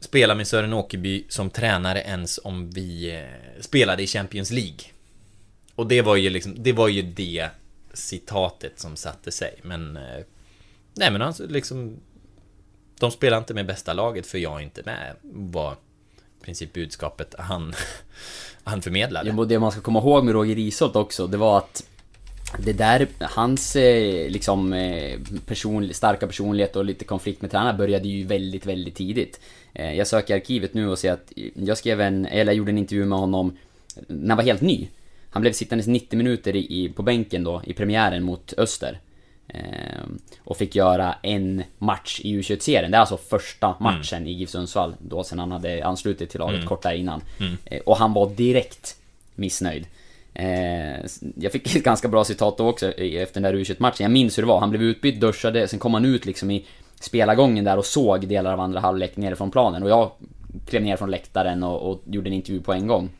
spela 0.00 0.34
med 0.34 0.46
Sören 0.46 0.72
Åkerby 0.72 1.24
som 1.28 1.50
tränare 1.50 2.00
ens 2.00 2.40
om 2.44 2.70
vi 2.70 3.16
eh, 3.16 3.62
spelade 3.62 4.02
i 4.02 4.06
Champions 4.06 4.50
League. 4.50 4.93
Och 5.74 5.86
det 5.86 6.02
var 6.02 6.16
ju 6.16 6.30
liksom, 6.30 6.54
det 6.58 6.72
var 6.72 6.88
ju 6.88 7.02
det 7.02 7.48
citatet 7.92 8.80
som 8.80 8.96
satte 8.96 9.32
sig. 9.32 9.54
Men... 9.62 9.96
Eh, 9.96 10.24
nej 10.94 11.10
men 11.10 11.22
alltså 11.22 11.46
liksom... 11.46 11.96
De 12.98 13.10
spelar 13.10 13.38
inte 13.38 13.54
med 13.54 13.66
bästa 13.66 13.92
laget 13.92 14.26
för 14.26 14.38
jag 14.38 14.60
är 14.60 14.64
inte 14.64 14.82
med. 14.84 15.16
Var 15.32 15.72
i 16.40 16.44
princip 16.44 16.72
budskapet 16.72 17.34
han, 17.38 17.74
han 18.64 18.82
förmedlade. 18.82 19.30
Ja, 19.30 19.36
och 19.36 19.48
det 19.48 19.58
man 19.58 19.72
ska 19.72 19.80
komma 19.80 19.98
ihåg 19.98 20.24
med 20.24 20.34
Roger 20.34 20.58
Isolt 20.58 20.96
också, 20.96 21.26
det 21.26 21.36
var 21.36 21.58
att 21.58 21.84
det 22.58 22.72
där, 22.72 23.08
hans 23.20 23.76
eh, 23.76 24.30
liksom 24.30 24.72
eh, 24.72 25.18
person, 25.46 25.94
starka 25.94 26.26
personlighet 26.26 26.76
och 26.76 26.84
lite 26.84 27.04
konflikt 27.04 27.42
med 27.42 27.50
tränaren 27.50 27.76
började 27.76 28.08
ju 28.08 28.26
väldigt, 28.26 28.66
väldigt 28.66 28.94
tidigt. 28.94 29.40
Jag 29.72 30.06
söker 30.06 30.34
i 30.34 30.36
arkivet 30.36 30.74
nu 30.74 30.88
och 30.88 30.98
ser 30.98 31.12
att 31.12 31.32
jag 31.54 31.78
skrev 31.78 32.00
en, 32.00 32.26
eller 32.26 32.52
gjorde 32.52 32.70
en 32.70 32.78
intervju 32.78 33.04
med 33.04 33.18
honom 33.18 33.56
när 34.06 34.28
han 34.28 34.36
var 34.36 34.44
helt 34.44 34.60
ny. 34.60 34.88
Han 35.34 35.40
blev 35.40 35.52
sittandes 35.52 35.86
90 35.86 36.16
minuter 36.16 36.56
i, 36.56 36.92
på 36.96 37.02
bänken 37.02 37.44
då, 37.44 37.62
i 37.66 37.72
premiären 37.72 38.22
mot 38.22 38.54
Öster. 38.58 39.00
Eh, 39.48 40.04
och 40.44 40.56
fick 40.56 40.74
göra 40.76 41.14
en 41.22 41.62
match 41.78 42.20
i 42.24 42.40
U21-serien. 42.40 42.90
Det 42.90 42.96
är 42.96 43.00
alltså 43.00 43.16
första 43.16 43.74
matchen 43.80 44.26
i 44.26 44.32
GIF 44.32 44.50
Sundsvall, 44.50 44.94
då 44.98 45.24
sen 45.24 45.38
han 45.38 45.52
hade 45.52 45.84
anslutit 45.86 46.30
till 46.30 46.40
laget 46.40 46.56
Mm. 46.56 46.68
kort 46.68 46.82
där 46.82 46.92
innan. 46.94 47.20
Mm. 47.40 47.56
Eh, 47.64 47.80
och 47.80 47.96
han 47.96 48.12
var 48.12 48.30
direkt 48.30 48.96
missnöjd. 49.34 49.86
Eh, 50.34 50.98
jag 51.36 51.52
fick 51.52 51.76
ett 51.76 51.84
ganska 51.84 52.08
bra 52.08 52.24
citat 52.24 52.58
då 52.58 52.68
också 52.68 52.90
efter 52.92 53.40
den 53.40 53.52
där 53.52 53.58
U21-matchen. 53.58 54.04
Jag 54.04 54.10
minns 54.10 54.38
hur 54.38 54.42
det 54.42 54.48
var. 54.48 54.60
Han 54.60 54.70
blev 54.70 54.82
utbytt, 54.82 55.20
duschade, 55.20 55.68
sen 55.68 55.78
kom 55.78 55.94
han 55.94 56.04
ut 56.04 56.26
liksom 56.26 56.50
i 56.50 56.64
spelargången 57.00 57.64
där 57.64 57.78
och 57.78 57.86
såg 57.86 58.28
delar 58.28 58.52
av 58.52 58.60
andra 58.60 58.80
halvlek 58.80 59.16
nerifrån 59.16 59.50
planen. 59.50 59.82
Och 59.82 59.90
jag 59.90 60.10
klev 60.66 60.82
ner 60.82 60.96
från 60.96 61.10
läktaren 61.10 61.62
och, 61.62 61.90
och 61.90 62.02
gjorde 62.06 62.28
en 62.28 62.34
intervju 62.34 62.60
på 62.60 62.72
en 62.72 62.86
gång. 62.86 63.10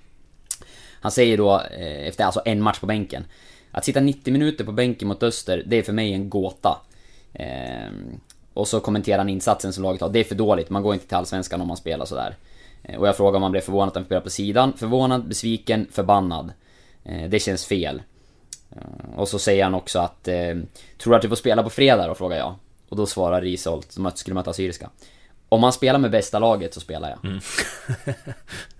Han 1.04 1.12
säger 1.12 1.36
då, 1.36 1.60
eh, 1.60 2.08
efter 2.08 2.24
alltså 2.24 2.42
en 2.44 2.62
match 2.62 2.80
på 2.80 2.86
bänken, 2.86 3.24
att 3.70 3.84
sitta 3.84 4.00
90 4.00 4.32
minuter 4.32 4.64
på 4.64 4.72
bänken 4.72 5.08
mot 5.08 5.22
Öster, 5.22 5.62
det 5.66 5.76
är 5.76 5.82
för 5.82 5.92
mig 5.92 6.12
en 6.12 6.30
gåta. 6.30 6.78
Ehm, 7.32 8.20
och 8.54 8.68
så 8.68 8.80
kommenterar 8.80 9.18
han 9.18 9.28
insatsen 9.28 9.72
som 9.72 9.82
laget 9.84 10.00
har. 10.00 10.08
Det 10.08 10.18
är 10.18 10.24
för 10.24 10.34
dåligt, 10.34 10.70
man 10.70 10.82
går 10.82 10.94
inte 10.94 11.06
till 11.06 11.16
Allsvenskan 11.16 11.60
om 11.60 11.68
man 11.68 11.76
spelar 11.76 12.04
sådär. 12.04 12.36
Eh, 12.82 12.98
och 12.98 13.08
jag 13.08 13.16
frågar 13.16 13.36
om 13.36 13.42
han 13.42 13.52
blev 13.52 13.60
förvånad 13.60 13.88
att 13.88 13.94
han 13.94 14.04
spelar 14.04 14.20
på 14.20 14.30
sidan. 14.30 14.72
Förvånad, 14.76 15.28
besviken, 15.28 15.86
förbannad. 15.92 16.52
Eh, 17.04 17.28
det 17.28 17.38
känns 17.38 17.66
fel. 17.66 18.02
Och 19.16 19.28
så 19.28 19.38
säger 19.38 19.64
han 19.64 19.74
också 19.74 19.98
att 19.98 20.24
Tror 20.98 21.10
du 21.10 21.14
att 21.14 21.22
du 21.22 21.28
får 21.28 21.36
spela 21.36 21.62
på 21.62 21.70
fredag 21.70 22.06
då? 22.06 22.14
Frågar 22.14 22.36
jag. 22.36 22.54
Och 22.88 22.96
då 22.96 23.06
svarar 23.06 23.40
Risholt, 23.40 23.92
som 23.92 24.10
skulle 24.14 24.34
möta 24.34 24.50
Assyriska. 24.50 24.90
Om 25.48 25.60
man 25.60 25.72
spelar 25.72 25.98
med 25.98 26.10
bästa 26.10 26.38
laget 26.38 26.74
så 26.74 26.80
spelar 26.80 27.10
jag. 27.10 27.24
Mm. 27.24 27.40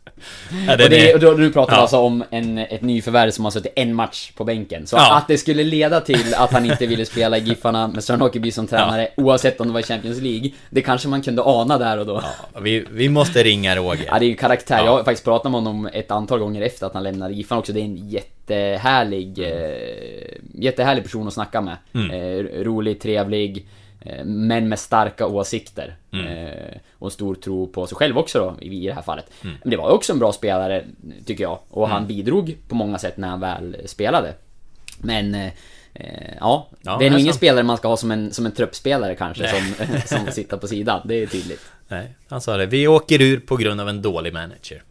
Ja, 0.67 0.73
och 0.73 0.79
den 0.79 0.91
det, 0.91 1.15
och 1.15 1.21
då, 1.21 1.35
du 1.35 1.53
pratar 1.53 1.75
Ja. 1.75 1.81
alltså 1.81 1.97
om 1.99 2.25
en, 2.31 2.59
ett 2.59 2.83
nyförvärv 2.83 3.31
som 3.31 3.45
har 3.45 3.51
suttit 3.53 3.73
en 3.77 3.95
match 3.95 4.33
på 4.37 4.45
bänken. 4.45 4.87
Så 4.87 4.97
Ja. 4.97 5.17
att 5.17 5.29
det 5.29 5.39
skulle 5.39 5.65
leda 5.65 6.01
till 6.01 6.35
att 6.35 6.53
han 6.53 6.65
inte 6.71 6.87
ville 6.87 7.05
spela 7.07 7.39
i 7.39 7.41
Giffarna 7.41 7.89
med 7.89 8.05
Sören 8.05 8.23
Åkerby 8.23 8.51
som 8.51 8.67
tränare, 8.67 9.09
oavsett 9.17 9.61
om 9.61 9.67
det 9.67 9.73
var 9.73 9.83
Champions 9.83 10.21
League. 10.21 10.51
Det 10.71 10.83
kanske 10.83 11.09
man 11.09 11.23
kunde 11.23 11.43
ana 11.45 11.79
där 11.79 11.99
och 11.99 12.07
då. 12.07 12.23
Vi, 12.63 12.85
vi 12.91 13.09
måste 13.09 13.43
ringa 13.43 13.77
Roger. 13.77 14.05
Ja, 14.07 14.19
det 14.19 14.25
är 14.25 14.29
ju 14.29 14.35
karaktär. 14.37 14.79
Ja. 14.79 14.85
Jag 14.85 14.93
har 14.93 15.05
faktiskt 15.05 15.25
pratat 15.25 15.53
med 15.53 15.61
honom 15.61 15.89
ett 15.93 16.11
antal 16.11 16.39
gånger 16.39 16.63
efter 16.63 16.87
att 16.87 16.95
han 16.95 17.03
lämnade 17.03 17.35
Giffarna 17.35 17.59
också. 17.59 17.73
Det 17.73 17.81
är 17.81 17.85
en 17.85 18.09
jättehärlig, 18.09 19.39
eh, 19.39 20.39
jättehärlig 20.55 21.05
person 21.05 21.27
att 21.29 21.35
snacka 21.35 21.61
med. 21.61 21.77
Mm. 21.95 22.11
Eh, 22.11 22.45
rolig, 22.65 23.01
trevlig, 23.01 23.67
men 24.25 24.69
med 24.69 24.79
starka 24.79 25.27
åsikter. 25.27 25.97
Mm. 26.13 26.27
Eh, 26.27 26.77
och 26.99 27.13
stor 27.13 27.35
tro 27.35 27.67
på 27.67 27.87
sig 27.87 27.97
själv 27.97 28.19
också 28.19 28.39
då, 28.39 28.65
i, 28.65 28.87
det 28.87 28.93
här 28.95 29.03
fallet. 29.03 29.31
Mm. 29.45 29.57
Men 29.63 29.71
det 29.71 29.77
var 29.77 29.91
också 29.91 30.13
en 30.13 30.19
bra 30.19 30.33
spelare, 30.33 30.85
tycker 31.27 31.45
jag. 31.45 31.59
Och 31.71 31.89
han 31.89 31.97
Mm. 31.97 32.09
bidrog 32.09 32.57
på 32.69 32.75
många 32.75 32.99
sätt 32.99 33.17
när 33.17 33.29
han 33.29 33.41
väl 33.41 33.77
spelade. 33.87 34.35
Men 34.99 35.35
eh, 35.35 35.53
Eh, 35.97 36.35
ja, 36.41 36.69
Ja, 36.83 36.97
det 36.99 37.07
är 37.07 37.11
nog 37.11 37.21
ingen 37.21 37.35
spelare 37.35 37.63
man 37.63 37.77
ska 37.77 37.89
ha 37.89 37.97
som 37.97 38.11
en, 38.11 38.33
som 38.33 38.47
en 38.47 38.53
truppspelare 38.53 39.15
kanske 39.15 39.49
som, 39.49 39.87
som 40.19 40.33
sitter 40.33 40.57
på 40.57 40.69
sidan, 40.69 41.01
det 41.05 41.15
är 41.15 41.27
tydligt. 41.27 41.61
Nej, 41.89 42.15
han 42.29 42.41
sa 42.41 42.57
det. 42.57 42.67
Vi 42.67 42.89
åker 42.89 43.23
ur 43.23 43.41
på 43.41 43.57
grund 43.57 43.81
av 43.81 43.89
en 43.89 44.03
dålig 44.03 44.33
manager. 44.33 44.83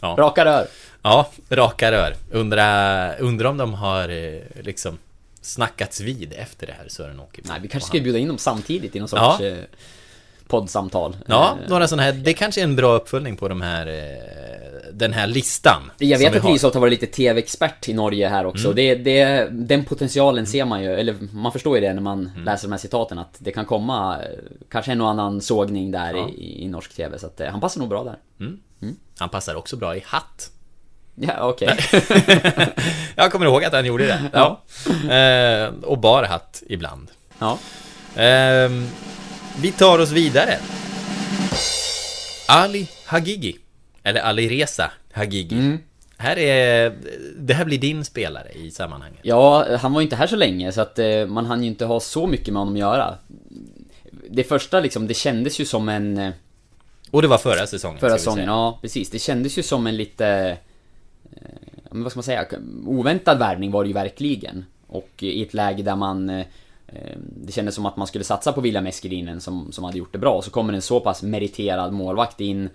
Ja. 0.00 0.14
Raka 0.18 0.44
rör. 0.44 0.66
Ja, 1.02 1.30
raka 1.50 1.92
rör. 1.92 2.14
Undra, 2.30 3.16
undra 3.16 3.48
om 3.48 3.56
de 3.56 3.74
har 3.74 4.08
eh, 4.08 4.40
liksom 4.62 4.98
snackats 5.40 6.00
vid 6.00 6.32
efter 6.36 6.66
det 6.66 6.72
här 6.72 6.88
Sören-Åke. 6.88 7.40
Nej, 7.44 7.58
vi 7.62 7.68
kanske 7.68 7.88
ska 7.88 8.00
bjuda 8.00 8.18
in 8.18 8.28
dem 8.28 8.38
samtidigt 8.38 8.96
i 8.96 8.98
någon 9.00 9.08
Ja. 9.12 9.30
sorts 9.32 9.42
eh, 9.44 9.58
poddsamtal. 10.48 11.16
Ja, 11.26 11.56
Eh, 11.64 11.68
några 11.70 11.88
sådana 11.88 12.02
här. 12.02 12.12
Det 12.12 12.32
kanske 12.32 12.60
är 12.60 12.64
en 12.64 12.76
bra 12.76 12.94
uppföljning 12.96 13.36
på 13.36 13.48
de 13.48 13.60
här, 13.60 13.86
eh, 13.86 14.92
den 14.92 15.12
här 15.12 15.26
listan. 15.26 15.90
Jag 15.98 16.18
vet 16.18 16.36
att 16.36 16.42
har. 16.42 16.52
Lisolt 16.52 16.74
har 16.74 16.80
varit 16.80 16.90
lite 17.00 17.06
TV-expert 17.06 17.88
i 17.88 17.92
Norge 17.92 18.28
här 18.28 18.44
också. 18.46 18.64
Mm. 18.64 18.76
Det, 18.76 18.94
det, 18.94 19.48
den 19.52 19.84
potentialen 19.84 20.46
ser 20.46 20.64
man 20.64 20.82
ju, 20.82 20.94
eller 20.94 21.16
man 21.32 21.52
förstår 21.52 21.76
ju 21.76 21.80
det 21.80 21.92
när 21.94 22.00
man 22.02 22.26
Mm. 22.34 22.44
läser 22.44 22.68
de 22.68 22.72
här 22.72 22.78
citaten 22.78 23.18
att 23.18 23.36
det 23.38 23.52
kan 23.52 23.64
komma 23.64 24.18
kanske 24.70 24.92
en 24.92 25.00
och 25.00 25.08
annan 25.10 25.40
sågning 25.40 25.90
där 25.90 26.14
Ja. 26.14 26.28
i, 26.28 26.64
i 26.64 26.68
norsk 26.68 26.94
TV. 26.96 27.18
Så 27.18 27.26
att 27.26 27.40
han 27.50 27.60
passar 27.60 27.80
nog 27.80 27.88
bra 27.88 28.04
där. 28.04 28.16
Mm. 28.40 28.60
Han 29.18 29.28
passar 29.28 29.54
också 29.54 29.76
bra 29.76 29.96
i 29.96 30.02
hatt. 30.06 30.50
Ja, 31.14 31.34
okej. 31.48 31.78
jag 33.16 33.32
kommer 33.32 33.46
ihåg 33.46 33.64
att 33.64 33.72
han 33.72 33.86
gjorde 33.86 34.06
det. 34.06 34.22
Ja. 34.32 34.60
Eh, 35.14 35.72
och 35.84 35.98
bar 35.98 36.22
hatt 36.24 36.62
ibland. 36.68 37.10
Ja. 37.38 37.58
Ehm, 38.16 38.86
vi 39.60 39.72
tar 39.72 39.98
oss 39.98 40.10
vidare. 40.10 40.58
Ali 42.48 42.88
Hagigi. 43.06 43.56
Eller 44.02 44.20
Ali 44.20 44.48
Reza 44.48 44.90
Hagigi. 45.12 45.54
Mm. 45.54 45.78
Här 46.16 46.38
är... 46.38 46.92
Det 47.38 47.54
här 47.54 47.64
blir 47.64 47.78
din 47.78 48.04
spelare 48.04 48.48
i 48.54 48.70
sammanhanget. 48.70 49.20
Ja, 49.22 49.76
han 49.76 49.92
var 49.92 50.00
ju 50.00 50.04
inte 50.04 50.16
här 50.16 50.26
så 50.26 50.36
länge 50.36 50.72
så 50.72 50.80
att 50.80 50.98
eh, 50.98 51.26
man 51.26 51.46
hann 51.46 51.62
ju 51.62 51.68
inte 51.68 51.84
ha 51.84 52.00
så 52.00 52.26
mycket 52.26 52.52
med 52.52 52.60
honom 52.60 52.74
att 52.74 52.80
göra. 52.80 53.14
Det 54.30 54.44
första 54.44 54.80
liksom, 54.80 55.06
det 55.06 55.14
kändes 55.14 55.60
ju 55.60 55.64
som 55.64 55.88
en... 55.88 56.18
eh, 56.18 56.30
Och 57.10 57.22
det 57.22 57.28
var 57.28 57.38
förra 57.38 57.66
säsongen. 57.66 58.00
Förra 58.00 58.18
säsongen, 58.18 58.44
ja 58.46 58.78
precis. 58.82 59.10
Det 59.10 59.18
kändes 59.18 59.58
ju 59.58 59.62
som 59.62 59.86
en 59.86 59.96
lite... 59.96 60.56
eh, 61.42 61.48
Men 61.90 62.02
vad 62.02 62.12
ska 62.12 62.18
man 62.18 62.22
säga? 62.24 62.46
Oväntad 62.86 63.38
värvning 63.38 63.70
var 63.70 63.84
det 63.84 63.88
ju 63.88 63.94
verkligen. 63.94 64.64
Och 64.86 65.10
i 65.18 65.42
ett 65.42 65.54
läge 65.54 65.82
där 65.82 65.96
man... 65.96 66.30
eh, 66.30 66.46
eh, 66.86 67.16
Det 67.18 67.52
kändes 67.52 67.74
som 67.74 67.86
att 67.86 67.96
man 67.96 68.06
skulle 68.06 68.24
satsa 68.24 68.52
på 68.52 68.60
William 68.60 68.86
Eskelinen 68.86 69.40
som, 69.40 69.72
som 69.72 69.84
hade 69.84 69.98
gjort 69.98 70.12
det 70.12 70.18
bra. 70.18 70.42
Så 70.42 70.50
kommer 70.50 70.72
en 70.72 70.82
så 70.82 71.00
pass 71.00 71.22
meriterad 71.22 71.92
målvakt 71.92 72.40
in 72.40 72.68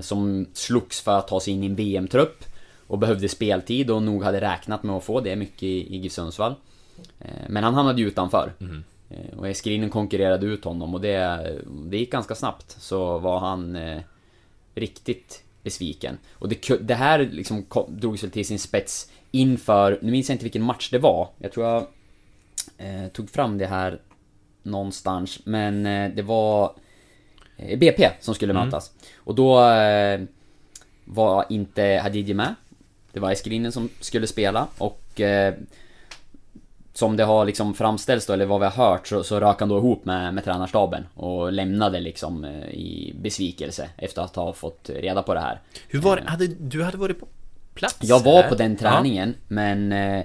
Som 0.00 0.46
slogs 0.52 1.00
för 1.00 1.18
att 1.18 1.28
ta 1.28 1.40
sig 1.40 1.52
in 1.54 1.62
i 1.62 1.66
en 1.66 1.74
VM-trupp 1.74 2.44
Och 2.86 2.98
behövde 2.98 3.28
speltid 3.28 3.90
och 3.90 4.02
nog 4.02 4.24
hade 4.24 4.40
räknat 4.40 4.82
med 4.82 4.96
att 4.96 5.04
få 5.04 5.20
det 5.20 5.36
mycket 5.36 5.62
i, 5.62 5.94
i 5.94 5.96
GIF 5.96 6.12
Sundsvall 6.12 6.54
Men 7.48 7.64
han 7.64 7.74
hamnade 7.74 8.00
ju 8.00 8.08
utanför. 8.08 8.52
Eh, 9.10 9.38
Och 9.38 9.48
Eskelinen 9.48 9.90
konkurrerade 9.90 10.46
ut 10.46 10.64
honom 10.64 10.94
och 10.94 11.00
det, 11.00 11.58
det 11.86 11.98
gick 11.98 12.12
ganska 12.12 12.34
snabbt 12.34 12.76
Så 12.80 13.18
var 13.18 13.38
han 13.38 13.76
eh, 13.76 14.00
riktigt 14.74 15.42
besviken. 15.68 16.18
Och 16.32 16.48
det, 16.48 16.68
det 16.80 16.94
här 16.94 17.18
liksom 17.18 17.62
kom, 17.62 18.00
drogs 18.00 18.22
väl 18.22 18.30
till 18.30 18.46
sin 18.46 18.58
spets 18.58 19.10
inför, 19.30 19.98
nu 20.02 20.10
minns 20.10 20.28
jag 20.28 20.34
inte 20.34 20.44
vilken 20.44 20.62
match 20.62 20.90
det 20.90 20.98
var. 20.98 21.28
Jag 21.38 21.52
tror 21.52 21.66
jag 21.66 21.86
eh, 22.78 23.08
tog 23.12 23.30
fram 23.30 23.58
det 23.58 23.66
här 23.66 23.98
någonstans. 24.62 25.38
Men 25.44 25.86
eh, 25.86 26.10
det 26.14 26.22
var 26.22 26.72
eh, 27.56 27.78
BP 27.78 28.10
som 28.20 28.34
skulle 28.34 28.52
Mm. 28.52 28.64
mötas. 28.66 28.92
Och 29.16 29.34
då 29.34 29.64
eh, 29.70 30.20
var 31.04 31.44
inte 31.48 32.00
Hadidji 32.02 32.34
med. 32.34 32.54
Det 33.12 33.20
var 33.20 33.30
Eskelinen 33.32 33.72
som 33.72 33.88
skulle 34.00 34.26
spela 34.26 34.66
och 34.78 35.20
eh, 35.20 35.54
som 36.98 37.16
det 37.16 37.24
har 37.24 37.44
liksom 37.44 37.74
framställts 37.74 38.26
då, 38.26 38.32
eller 38.32 38.46
vad 38.46 38.60
vi 38.60 38.66
har 38.66 38.90
hört, 38.90 39.06
så, 39.06 39.24
så 39.24 39.40
rök 39.40 39.60
han 39.60 39.68
då 39.68 39.78
ihop 39.78 40.04
med, 40.04 40.34
med 40.34 40.44
tränarstaben 40.44 41.06
och 41.14 41.52
lämnade 41.52 42.00
liksom 42.00 42.44
eh, 42.44 42.68
i 42.68 43.14
besvikelse 43.20 43.88
efter 43.96 44.22
att 44.22 44.36
ha 44.36 44.52
fått 44.52 44.90
reda 44.94 45.22
på 45.22 45.34
det 45.34 45.40
här. 45.40 45.60
Hur 45.88 46.00
var 46.00 46.16
det? 46.16 46.22
Hade, 46.26 46.46
du 46.46 46.82
hade 46.82 46.96
varit 46.96 47.20
på 47.20 47.26
plats? 47.74 47.98
Jag 48.00 48.20
var 48.20 48.42
här? 48.42 48.48
på 48.48 48.54
den 48.54 48.76
träningen, 48.76 49.34
men 49.48 49.92
eh, 49.92 50.24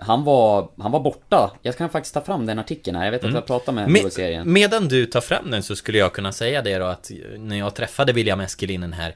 han 0.00 0.24
var, 0.24 0.68
han 0.78 0.92
var 0.92 1.00
borta. 1.00 1.50
Jag 1.62 1.76
kan 1.76 1.88
faktiskt 1.90 2.14
ta 2.14 2.20
fram 2.20 2.46
den 2.46 2.58
artikeln 2.58 2.96
här. 2.96 3.04
Jag 3.04 3.12
vet 3.12 3.20
att 3.20 3.24
Mm. 3.24 3.34
jag 3.34 3.46
pratade 3.46 3.74
med 3.74 3.90
Med, 3.90 4.12
serien 4.12 4.52
medan 4.52 4.88
du 4.88 5.06
tar 5.06 5.20
fram 5.20 5.50
den 5.50 5.62
så 5.62 5.76
skulle 5.76 5.98
jag 5.98 6.12
kunna 6.12 6.32
säga 6.32 6.62
det 6.62 6.78
då 6.78 6.84
att 6.84 7.10
när 7.38 7.56
jag 7.56 7.74
träffade 7.74 8.12
William 8.12 8.40
Eskelinen 8.40 8.92
här 8.92 9.14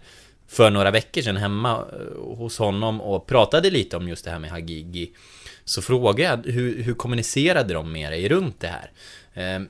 för 0.49 0.71
några 0.71 0.91
veckor 0.91 1.23
sedan 1.23 1.37
hemma 1.37 1.73
eh, 1.73 2.37
hos 2.37 2.59
honom 2.59 3.01
och 3.01 3.27
pratade 3.27 3.71
lite 3.71 3.97
om 3.97 4.09
just 4.09 4.25
det 4.25 4.31
här 4.31 4.39
med 4.39 4.51
Hagigi 4.51 5.13
så 5.65 5.83
frågade 5.83 6.23
jag 6.23 6.53
hur, 6.53 6.83
hur 6.83 6.95
kommunicerade 6.95 7.75
de 7.75 7.93
med 7.93 8.13
dig 8.13 8.29
runt 8.29 8.61
det 8.61 8.69
här? 8.69 8.91
Eh, 9.35 9.63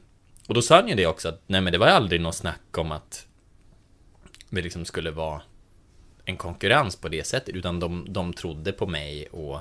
och 0.46 0.54
då 0.54 0.62
sa 0.62 0.76
han 0.76 0.88
ju 0.88 0.94
det 0.94 1.06
också 1.06 1.28
att 1.28 1.42
nej 1.46 1.60
men 1.60 1.72
det 1.72 1.78
var 1.78 1.86
aldrig 1.86 2.20
något 2.20 2.34
snack 2.34 2.78
om 2.78 2.92
att 2.92 3.26
det 4.50 4.62
liksom 4.62 4.84
skulle 4.84 5.10
vara 5.10 5.42
en 6.24 6.36
konkurrens 6.36 6.96
på 6.96 7.08
det 7.08 7.26
sättet 7.26 7.54
utan 7.54 7.80
de, 7.80 8.06
de 8.08 8.32
trodde 8.32 8.72
på 8.72 8.86
mig 8.86 9.26
och 9.26 9.60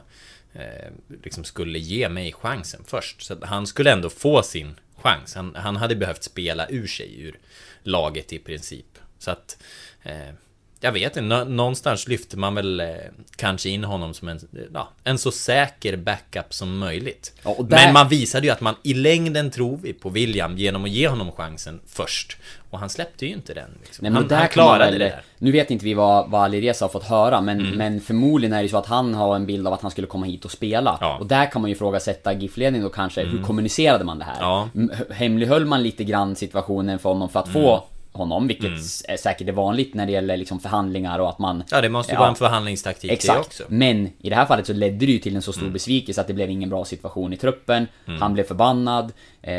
eh, 0.53 0.91
liksom 1.23 1.43
skulle 1.43 1.79
ge 1.79 2.09
mig 2.09 2.33
chansen 2.33 2.83
först. 2.87 3.21
Så 3.21 3.33
att 3.33 3.43
han 3.43 3.67
skulle 3.67 3.91
ändå 3.91 4.09
få 4.09 4.43
sin 4.43 4.79
chans. 4.95 5.35
Han, 5.35 5.55
han 5.55 5.75
hade 5.75 5.95
behövt 5.95 6.23
spela 6.23 6.69
ur 6.69 6.87
sig 6.87 7.21
ur 7.21 7.39
laget 7.83 8.33
i 8.33 8.39
princip. 8.39 8.97
Så 9.19 9.31
att 9.31 9.63
eh, 10.03 10.33
jag 10.81 10.91
vet 10.91 11.03
inte, 11.17 11.21
nå- 11.21 11.43
någonstans 11.43 12.07
lyfter 12.07 12.37
man 12.37 12.55
väl 12.55 12.79
eh, 12.79 12.87
kanske 13.35 13.69
in 13.69 13.83
honom 13.83 14.13
som 14.13 14.27
en, 14.27 14.39
ja, 14.73 14.89
en 15.03 15.17
så 15.17 15.31
säker 15.31 15.97
backup 15.97 16.53
som 16.53 16.77
möjligt. 16.77 17.33
och 17.43 17.65
där- 17.65 17.77
Men 17.77 17.93
man 17.93 18.07
visade 18.09 18.47
ju 18.47 18.53
att 18.53 18.61
man 18.61 18.75
i 18.83 18.93
längden 18.93 19.51
tror 19.51 19.79
vi 19.83 19.93
på 19.93 20.09
William 20.09 20.57
genom 20.57 20.83
att 20.83 20.89
ge 20.89 21.07
honom 21.07 21.31
chansen 21.31 21.79
först. 21.87 22.37
Och 22.69 22.79
han 22.79 22.89
släppte 22.89 23.25
ju 23.25 23.31
inte 23.33 23.53
den. 23.53 23.69
Liksom. 23.83 24.03
Nej, 24.03 24.11
han, 24.13 24.27
där 24.27 24.37
han 24.37 24.47
klarade 24.47 24.85
väl, 24.91 24.99
det 24.99 25.05
där. 25.05 25.21
Nu 25.37 25.51
vet 25.51 25.71
inte 25.71 25.85
vi 25.85 25.93
vad, 25.93 26.29
vad 26.29 26.41
Alireza 26.43 26.85
har 26.85 26.89
fått 26.89 27.03
höra, 27.03 27.41
men, 27.41 27.59
Mm. 27.59 27.77
men 27.77 28.01
förmodligen 28.01 28.53
är 28.53 28.63
det 28.63 28.69
så 28.69 28.77
att 28.77 28.85
han 28.85 29.13
har 29.13 29.35
en 29.35 29.45
bild 29.45 29.67
av 29.67 29.73
att 29.73 29.81
han 29.81 29.91
skulle 29.91 30.07
komma 30.07 30.25
hit 30.25 30.45
och 30.45 30.51
spela. 30.51 31.17
Och 31.19 31.25
där 31.27 31.51
kan 31.51 31.61
man 31.61 31.69
ju 31.69 31.75
ifrågasätta 31.75 32.33
GIF-ledningen 32.33 32.83
då 32.87 32.89
kanske, 32.93 33.21
hur 33.21 33.31
Mm. 33.31 33.43
kommunicerade 33.43 34.03
man 34.03 34.19
det 34.19 34.25
här? 34.25 34.37
Ja. 34.39 34.69
Hemlighöll 35.11 35.65
man 35.65 35.83
lite 35.83 36.03
grann 36.03 36.35
situationen 36.35 36.99
för 36.99 37.09
honom 37.09 37.29
för 37.29 37.39
att 37.39 37.47
Mm. 37.49 37.63
få 37.63 37.83
honom, 38.19 38.47
vilket 38.47 38.65
Mm. 38.65 38.79
är 39.07 39.17
säkert 39.17 39.47
är 39.47 39.51
vanligt 39.51 39.93
när 39.93 40.05
det 40.05 40.11
gäller 40.11 40.37
liksom 40.37 40.59
förhandlingar 40.59 41.19
och 41.19 41.29
att 41.29 41.39
man... 41.39 41.63
Ja, 41.71 41.81
det 41.81 41.89
måste 41.89 42.11
ju 42.13 42.17
vara 42.17 42.29
en 42.29 42.35
förhandlingstaktik 42.35 43.09
det 43.09 43.13
Exakt. 43.13 43.39
också. 43.39 43.63
Men 43.67 44.07
i 44.21 44.29
det 44.29 44.35
här 44.35 44.45
fallet 44.45 44.67
så 44.67 44.73
ledde 44.73 45.05
det 45.05 45.11
ju 45.11 45.19
till 45.19 45.35
en 45.35 45.41
så 45.41 45.51
stor 45.53 45.61
Mm. 45.61 45.73
besvikelse 45.73 46.21
att 46.21 46.27
det 46.27 46.33
blev 46.33 46.49
ingen 46.49 46.69
bra 46.69 46.85
situation 46.85 47.33
i 47.33 47.37
truppen. 47.37 47.87
Mm. 48.07 48.21
Han 48.21 48.33
blev 48.33 48.43
förbannad. 48.43 49.11
Eh, 49.41 49.53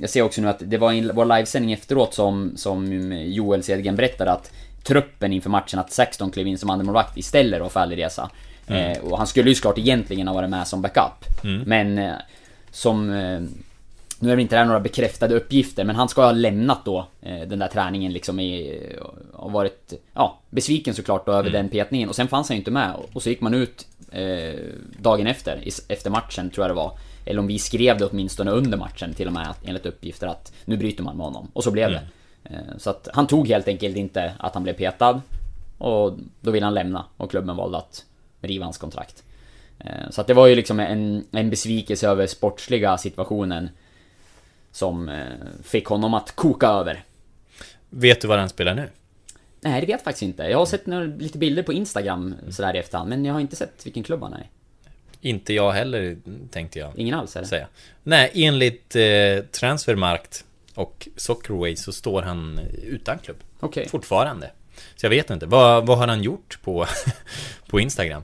jag 0.00 0.10
ser 0.10 0.22
också 0.22 0.40
nu 0.40 0.48
att 0.48 0.62
det 0.66 0.78
var 0.78 0.92
i 0.92 1.10
vår 1.14 1.24
livesändning 1.24 1.72
efteråt 1.72 2.14
som, 2.14 2.52
som 2.56 3.12
Joel 3.12 3.62
Cedergren 3.62 3.96
berättade 3.96 4.32
att 4.32 4.52
truppen 4.82 5.32
inför 5.32 5.50
matchen, 5.50 5.78
att 5.78 5.92
16 5.92 6.30
klev 6.30 6.46
in 6.46 6.58
som 6.58 6.70
andremålvakt 6.70 7.16
istället 7.18 7.60
då 7.60 7.68
för 7.68 7.80
Alireza. 7.80 8.30
Mm. 8.66 8.90
Eh, 8.92 8.98
och 8.98 9.18
han 9.18 9.26
skulle 9.26 9.48
ju 9.48 9.54
såklart 9.54 9.78
egentligen 9.78 10.28
ha 10.28 10.34
varit 10.34 10.50
med 10.50 10.66
som 10.66 10.82
backup. 10.82 11.44
Mm. 11.44 11.62
Men 11.66 11.98
eh, 11.98 12.14
som... 12.70 13.10
Nu 14.20 14.32
är 14.32 14.36
det 14.36 14.42
inte 14.42 14.54
det 14.54 14.58
här 14.58 14.66
några 14.66 14.80
bekräftade 14.80 15.34
uppgifter, 15.34 15.84
men 15.84 15.96
han 15.96 16.08
ska 16.08 16.24
ha 16.24 16.32
lämnat 16.32 16.84
då 16.84 17.06
eh, 17.22 17.40
den 17.48 17.58
där 17.58 17.68
träningen 17.68 18.12
liksom 18.12 18.40
i, 18.40 18.80
och 19.32 19.52
varit, 19.52 19.92
ja, 20.14 20.38
besviken 20.50 20.94
såklart 20.94 21.26
då 21.26 21.32
över 21.32 21.50
Mm. 21.50 21.52
den 21.52 21.68
petningen. 21.68 22.08
Och 22.08 22.16
sen 22.16 22.28
fanns 22.28 22.48
han 22.48 22.56
ju 22.56 22.58
inte 22.58 22.70
med. 22.70 22.92
Och 23.12 23.22
så 23.22 23.28
gick 23.28 23.40
man 23.40 23.54
ut 23.54 23.86
eh, 24.12 24.54
dagen 25.00 25.26
efter, 25.26 25.64
efter 25.88 26.10
matchen 26.10 26.50
tror 26.50 26.64
jag 26.66 26.70
det 26.70 26.74
var. 26.80 26.92
Eller 27.24 27.38
om 27.40 27.46
vi 27.46 27.58
skrev 27.58 27.98
det 27.98 28.04
åtminstone 28.04 28.50
under 28.50 28.78
matchen 28.78 29.14
till 29.14 29.26
och 29.26 29.32
med, 29.32 29.54
enligt 29.64 29.86
uppgifter 29.86 30.26
att 30.26 30.52
nu 30.64 30.76
bryter 30.76 31.02
man 31.02 31.16
med 31.16 31.26
honom. 31.26 31.50
Och 31.52 31.64
så 31.64 31.70
blev 31.70 31.88
Mm. 31.88 32.00
det. 32.42 32.54
Eh, 32.54 32.78
så 32.78 32.90
att 32.90 33.08
han 33.12 33.26
tog 33.26 33.48
helt 33.48 33.68
enkelt 33.68 33.96
inte 33.96 34.32
att 34.38 34.54
han 34.54 34.62
blev 34.62 34.72
petad. 34.74 35.20
Och 35.78 36.12
då 36.40 36.50
ville 36.50 36.66
han 36.66 36.74
lämna 36.74 37.04
och 37.16 37.30
klubben 37.30 37.56
valde 37.56 37.78
att 37.78 38.04
riva 38.40 38.64
hans 38.64 38.78
kontrakt. 38.78 39.22
Eh, 39.78 40.10
Så 40.10 40.20
att 40.20 40.26
det 40.26 40.34
var 40.34 40.46
ju 40.46 40.54
liksom 40.54 40.80
en, 40.80 41.24
en 41.32 41.50
besvikelse 41.50 42.08
över 42.08 42.26
sportsliga 42.26 42.98
situationen 42.98 43.68
som 44.78 45.08
eh, 45.08 45.26
fick 45.62 45.86
honom 45.86 46.14
att 46.14 46.36
koka 46.36 46.66
över. 46.66 47.04
Vet 47.90 48.20
du 48.20 48.28
var 48.28 48.38
han 48.38 48.48
spelar 48.48 48.74
nu? 48.74 48.88
Nej, 49.60 49.80
det 49.80 49.86
vet 49.86 49.88
jag 49.88 50.00
faktiskt 50.00 50.22
inte. 50.22 50.42
Jag 50.42 50.58
har 50.58 50.66
sett 50.66 50.86
några, 50.86 51.04
lite 51.04 51.38
bilder 51.38 51.62
på 51.62 51.72
Instagram 51.72 52.34
sådär 52.50 52.76
i 52.76 52.78
efterhand, 52.78 53.08
men 53.08 53.24
jag 53.24 53.32
har 53.32 53.40
inte 53.40 53.56
sett 53.56 53.86
vilken 53.86 54.02
klubb 54.02 54.22
han 54.22 54.32
är. 54.32 54.46
Inte 55.20 55.54
jag 55.54 55.72
heller, 55.72 56.16
tänkte 56.50 56.78
jag. 56.78 56.92
Ingen 56.96 57.14
alls, 57.14 57.36
eller? 57.36 57.46
Säga. 57.46 57.66
Nej, 58.02 58.30
enligt 58.34 58.96
eh, 58.96 59.44
Transfermarkt 59.52 60.44
och 60.74 61.08
Soccerway 61.16 61.76
så 61.76 61.92
står 61.92 62.22
han 62.22 62.60
utan 62.82 63.18
klubb. 63.18 63.36
Okej. 63.60 63.88
Fortfarande. 63.88 64.50
Så 64.96 65.06
jag 65.06 65.10
vet 65.10 65.30
inte. 65.30 65.46
Vad, 65.46 65.86
vad 65.86 65.98
har 65.98 66.08
han 66.08 66.22
gjort 66.22 66.58
på, 66.62 66.86
på 67.68 67.80
Instagram? 67.80 68.22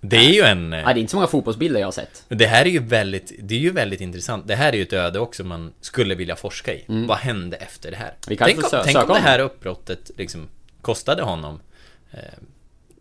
Det 0.00 0.16
är 0.16 0.32
ju 0.32 0.40
en... 0.40 0.72
Ja, 0.72 0.84
det 0.84 0.90
är 0.90 1.00
inte 1.00 1.10
så 1.10 1.16
många 1.16 1.26
fotbollsbilder 1.26 1.80
jag 1.80 1.86
har 1.86 1.92
sett. 1.92 2.24
Det 2.28 2.46
här 2.46 2.64
är 2.64 2.70
ju 2.70 2.78
väldigt, 2.78 3.32
det 3.38 3.54
är 3.54 3.58
ju 3.58 3.70
väldigt 3.70 4.00
intressant. 4.00 4.48
Det 4.48 4.54
här 4.54 4.72
är 4.72 4.76
ju 4.76 4.82
ett 4.82 4.92
öde 4.92 5.18
också 5.18 5.44
man 5.44 5.72
skulle 5.80 6.14
vilja 6.14 6.36
forska 6.36 6.74
i. 6.74 6.84
Mm. 6.88 7.06
Vad 7.06 7.18
hände 7.18 7.56
efter 7.56 7.90
det 7.90 7.96
här? 7.96 8.14
Vi 8.26 8.36
kanske 8.36 8.56
tänk 8.60 8.72
om, 8.72 8.80
tänk 8.84 8.98
om 8.98 9.08
det 9.08 9.20
här 9.20 9.38
uppbrottet 9.38 10.10
liksom 10.16 10.48
kostade 10.82 11.22
honom 11.22 11.60
eh, 12.12 12.18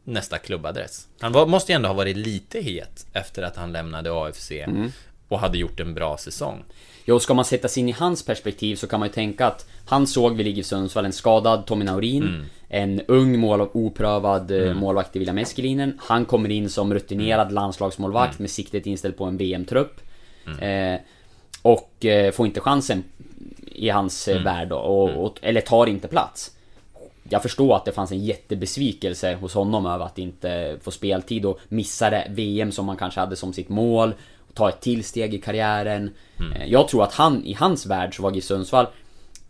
nästa 0.04 0.38
klubbadress. 0.38 1.08
Han 1.20 1.32
var, 1.32 1.46
måste 1.46 1.72
ju 1.72 1.76
ändå 1.76 1.90
ha 1.90 1.94
varit 1.94 2.18
lite 2.18 2.62
het 2.62 3.06
efter 3.14 3.44
att 3.44 3.56
han 3.56 3.72
lämnade 3.72 4.12
AFC. 4.14 4.52
Mm. 4.52 4.92
och 5.28 5.40
hade 5.40 5.58
gjort 5.58 5.80
en 5.80 5.94
bra 5.94 6.18
säsong. 6.18 6.64
Jo, 7.10 7.20
ska 7.20 7.34
man 7.34 7.46
sätta 7.46 7.68
sig 7.68 7.82
in 7.82 7.90
i 7.90 7.92
hans 7.92 8.26
perspektiv 8.26 8.76
så 8.76 8.88
kan 8.88 9.00
man 9.00 9.08
ju 9.10 9.14
tänka 9.14 9.48
att 9.48 9.66
han 9.86 10.08
såg 10.08 10.36
vid 10.36 10.48
GIF 10.48 10.66
Sundsvall 10.66 11.06
en 11.06 11.14
skadad 11.14 11.66
Tommy 11.66 11.86
Naurin, 11.86 12.24
Mm. 12.24 12.46
en 12.70 13.02
ung 13.08 13.40
mål 13.40 13.62
oprövad 13.62 14.52
eh, 14.52 14.58
Mm. 14.64 14.78
målvakt 14.78 15.16
i 15.16 15.20
William 15.20 15.38
Eskelinen. 15.38 16.00
Han 16.04 16.26
kommer 16.26 16.50
in 16.52 16.70
som 16.70 16.94
rutinerad 16.94 17.52
landslagsmålvakt 17.52 18.40
med 18.40 18.50
siktet 18.50 18.86
inställt 18.86 19.18
på 19.18 19.26
en 19.26 19.38
VM-trupp. 19.38 20.02
Eh, 20.62 21.00
och 21.62 22.06
eh, 22.06 22.32
får 22.32 22.46
inte 22.46 22.60
chansen 22.60 23.04
i 23.72 23.90
hans 23.90 24.28
eh, 24.28 24.44
värld 24.44 24.68
då, 24.70 24.76
och, 24.78 25.26
och, 25.26 25.38
eller 25.42 25.62
tar 25.62 25.88
inte 25.88 26.08
plats. 26.08 26.52
Jag 27.32 27.42
förstår 27.42 27.76
att 27.76 27.86
det 27.86 27.92
fanns 27.92 28.12
en 28.12 28.24
jättebesvikelse 28.26 29.34
hos 29.36 29.54
honom 29.54 29.86
över 29.86 30.06
att 30.06 30.18
inte 30.18 30.78
få 30.82 30.92
speltid 30.92 31.46
och 31.46 31.60
missa 31.68 32.10
det 32.10 32.28
VM 32.30 32.72
som 32.72 32.86
man 32.86 32.98
kanske 32.98 33.20
hade 33.20 33.36
som 33.36 33.54
sitt 33.54 33.70
mål. 33.70 34.14
Och 34.50 34.56
ta 34.56 34.70
ett 34.70 34.82
till 34.82 35.04
steg 35.04 35.34
i 35.34 35.38
karriären. 35.42 36.12
Eh, 36.56 36.66
Jag 36.66 36.88
tror 36.88 37.04
att 37.04 37.14
han, 37.14 37.46
i 37.46 37.54
hans 37.54 37.86
värld 37.86 38.16
så 38.16 38.24
var 38.24 38.32
GIF 38.32 38.44
Sundsvall 38.44 38.88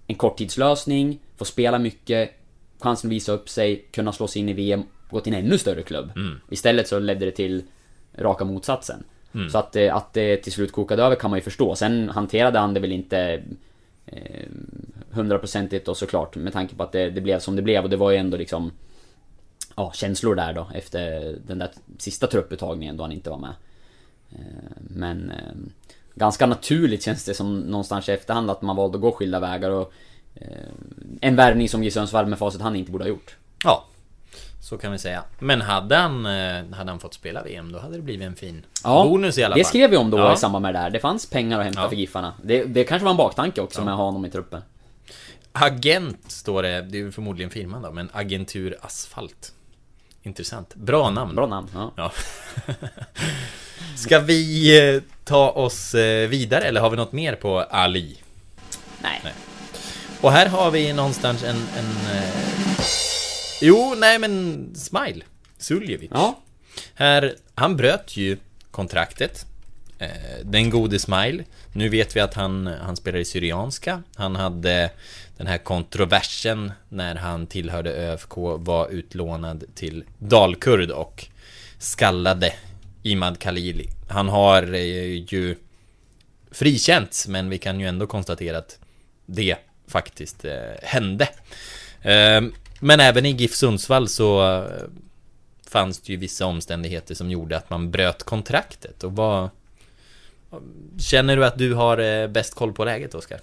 en 0.07 0.15
korttidslösning, 0.15 1.19
få 1.37 1.45
spela 1.45 1.79
mycket, 1.79 2.31
chansen 2.79 3.07
att 3.09 3.13
visa 3.13 3.31
upp 3.31 3.49
sig, 3.49 3.85
kunna 3.91 4.11
slå 4.11 4.27
sig 4.27 4.39
in 4.41 4.49
i 4.49 4.53
VM, 4.53 4.83
gå 5.09 5.19
till 5.19 5.33
en 5.33 5.45
ännu 5.45 5.57
större 5.57 5.81
klubb. 5.81 6.11
Istället 6.49 6.87
så 6.87 6.99
ledde 6.99 7.25
det 7.25 7.31
till 7.31 7.63
raka 8.17 8.45
motsatsen. 8.45 9.03
Mm. 9.33 9.49
Så 9.49 9.57
att, 9.57 9.71
det- 9.71 9.89
att 9.89 10.13
det 10.13 10.37
till 10.37 10.51
slut 10.53 10.71
kokade 10.71 11.03
över 11.03 11.15
kan 11.15 11.29
man 11.29 11.37
ju 11.39 11.43
förstå. 11.43 11.75
Sen 11.75 12.09
hanterade 12.09 12.59
han 12.59 12.73
det 12.73 12.79
väl 12.79 12.91
inte 12.91 13.43
eh, 14.05 14.45
hundraprocentigt 15.11 15.87
och 15.87 15.97
såklart 15.97 16.35
med 16.35 16.53
tanke 16.53 16.75
på 16.75 16.83
att 16.83 16.91
det, 16.91 17.09
det 17.09 17.21
blev 17.21 17.39
som 17.39 17.55
det 17.55 17.61
blev 17.61 17.83
och 17.83 17.89
det 17.89 17.97
var 17.97 18.11
ju 18.11 18.17
ändå 18.17 18.37
liksom 18.37 18.71
Ja, 19.75 19.91
känslor 19.95 20.35
där 20.35 20.53
då 20.53 20.67
efter 20.73 21.35
den 21.47 21.59
där 21.59 21.69
sista 21.97 22.27
trupputtagningen 22.27 22.97
då 22.97 23.03
han 23.03 23.11
inte 23.11 23.29
var 23.29 23.37
med. 23.37 23.53
Eh, 24.31 24.39
Men 24.79 25.31
eh, 25.31 25.37
ganska 26.15 26.45
naturligt 26.45 27.03
känns 27.03 27.25
det 27.25 27.33
som 27.33 27.59
någonstans 27.59 28.09
i 28.09 28.11
efterhand 28.11 28.49
att 28.51 28.61
man 28.61 28.75
valde 28.75 28.95
att 28.97 29.01
gå 29.01 29.11
skilda 29.11 29.39
vägar 29.39 29.69
och 29.69 29.93
eh, 30.35 30.47
En 31.21 31.35
värvning 31.35 31.69
som 31.69 31.83
GIF 31.83 31.93
Sundsvall 31.93 32.25
med 32.25 32.39
facit 32.39 32.61
han 32.61 32.75
inte 32.75 32.91
borde 32.91 33.03
ha 33.03 33.09
gjort. 33.09 33.35
Ja, 33.63 33.85
så 34.61 34.77
kan 34.77 34.91
vi 34.91 34.97
säga. 34.97 35.23
Men 35.39 35.61
hade 35.61 35.95
han, 35.95 36.25
hade 36.73 36.91
han 36.91 36.99
fått 36.99 37.13
spela 37.13 37.43
VM 37.43 37.71
då 37.71 37.79
hade 37.79 37.95
det 37.95 38.01
blivit 38.01 38.27
en 38.27 38.35
fin 38.35 38.65
Ja, 38.83 39.03
bonus 39.03 39.37
i 39.37 39.43
alla 39.43 39.55
det 39.55 39.63
fall. 39.63 39.69
skrev 39.69 39.89
vi 39.89 39.97
om 39.97 40.09
då 40.09 40.17
Ja. 40.17 40.33
i 40.33 40.37
samband 40.37 40.63
med 40.63 40.73
det 40.75 40.79
där. 40.79 40.89
Det 40.89 40.99
fanns 40.99 41.25
pengar 41.29 41.59
att 41.59 41.65
hämta 41.65 41.81
Ja. 41.81 41.89
för 41.89 41.95
Giffarna. 41.95 42.33
Det, 42.43 42.63
det 42.63 42.83
kanske 42.83 43.03
var 43.03 43.11
en 43.11 43.17
baktanke 43.17 43.61
också 43.61 43.81
med 43.83 43.93
att 43.93 43.97
ha 43.97 44.05
honom 44.05 44.25
i 44.25 44.29
truppen. 44.29 44.61
Agent 45.51 46.31
står 46.31 46.63
det, 46.63 46.81
det 46.81 46.97
är 46.97 46.99
ju 47.01 47.11
förmodligen 47.11 47.49
firman 47.49 47.81
då, 47.81 47.91
men 47.91 48.09
Agentur 48.13 48.77
Asfalt. 48.81 49.53
Intressant. 50.23 50.75
Bra 50.75 51.09
namn. 51.09 51.35
Bra 51.35 51.47
namn, 51.47 51.67
ja. 51.95 52.11
Ska 53.95 54.19
vi 54.19 54.77
eh, 54.95 55.01
ta 55.23 55.49
oss 55.49 55.95
eh, 55.95 56.29
vidare 56.29 56.63
eller 56.63 56.81
har 56.81 56.89
vi 56.89 56.97
något 56.97 57.11
mer 57.11 57.35
på 57.35 57.59
Ali? 57.59 58.17
Nej. 59.01 59.21
Och 60.21 60.31
här 60.31 60.45
har 60.45 60.71
vi 60.71 60.93
någonstans 60.93 61.43
en... 61.43 61.55
en 61.77 62.15
eh... 62.15 62.83
Jo, 63.61 63.95
nej 63.97 64.19
men 64.19 64.65
Smile. 64.75 65.25
Suljevic. 65.57 66.09
Ja. 66.13 66.39
Här, 66.93 67.35
han 67.55 67.77
bröt 67.77 68.17
ju 68.17 68.37
kontraktet. 68.71 69.45
Eh, 69.99 70.07
den 70.43 70.69
gode 70.69 70.99
Smile. 70.99 71.43
Nu 71.73 71.89
vet 71.89 72.15
vi 72.15 72.19
att 72.19 72.33
han, 72.33 72.67
han 72.67 72.95
spelar 72.95 73.19
i 73.19 73.25
Syrianska. 73.25 74.03
Han 74.15 74.35
hade 74.35 74.89
den 75.37 75.47
här 75.47 75.57
kontroversen 75.57 76.71
när 76.89 77.15
han 77.15 77.47
tillhörde 77.47 77.91
ÖFK, 77.91 78.33
var 78.37 78.89
utlånad 78.89 79.63
till 79.75 80.03
Dalkurd 80.17 80.91
och 80.91 81.25
skallade 81.77 82.53
Imad 83.03 83.39
Khalili. 83.39 83.87
Han 84.09 84.29
har 84.29 84.73
eh, 84.73 85.33
ju 85.33 85.55
frikänts, 86.51 87.27
men 87.27 87.49
vi 87.49 87.57
kan 87.57 87.79
ju 87.79 87.87
ändå 87.87 88.07
konstatera 88.07 88.57
att 88.57 88.79
det 89.25 89.55
faktiskt 89.87 90.45
eh, 90.45 90.53
hände. 90.83 91.27
Eh, 92.01 92.41
men 92.79 92.99
även 92.99 93.25
i 93.25 93.31
GIF 93.31 93.55
Sundsvall 93.55 94.07
så 94.09 94.53
eh, 94.57 94.63
fanns 95.67 95.99
det 96.01 96.13
ju 96.13 96.17
vissa 96.19 96.45
omständigheter 96.45 97.15
som 97.15 97.31
gjorde 97.31 97.57
att 97.57 97.69
man 97.69 97.91
bröt 97.91 98.23
kontraktet. 98.23 99.03
Och 99.03 99.15
vad... 99.15 99.49
Känner 100.99 101.35
du 101.37 101.45
att 101.45 101.57
du 101.57 101.73
har 101.73 102.27
bäst 102.27 102.55
koll 102.55 102.73
på 102.73 102.85
läget, 102.85 103.15
Oskar? 103.15 103.39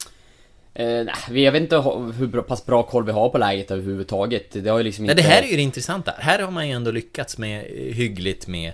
Eh, 0.74 0.86
nej, 0.86 1.14
vi- 1.30 1.44
jag 1.44 1.52
vet 1.52 1.62
inte 1.62 1.76
hur 2.18 2.26
bra- 2.26 2.42
pass 2.42 2.66
bra 2.66 2.82
koll 2.82 3.04
vi 3.04 3.12
har 3.12 3.28
på 3.28 3.38
läget 3.38 3.70
överhuvudtaget. 3.70 4.46
Det 4.52 4.68
har 4.68 4.78
ju 4.78 4.84
liksom 4.84 5.04
Nej, 5.04 5.12
inte... 5.12 5.22
det 5.22 5.28
här 5.28 5.42
är 5.42 5.46
ju 5.46 5.56
det 5.56 5.62
intressanta. 5.62 6.14
Här 6.18 6.38
har 6.38 6.50
man 6.50 6.68
ju 6.68 6.74
ändå 6.74 6.90
lyckats 6.90 7.38
med 7.38 7.64
hyggligt 7.94 8.46
med 8.46 8.72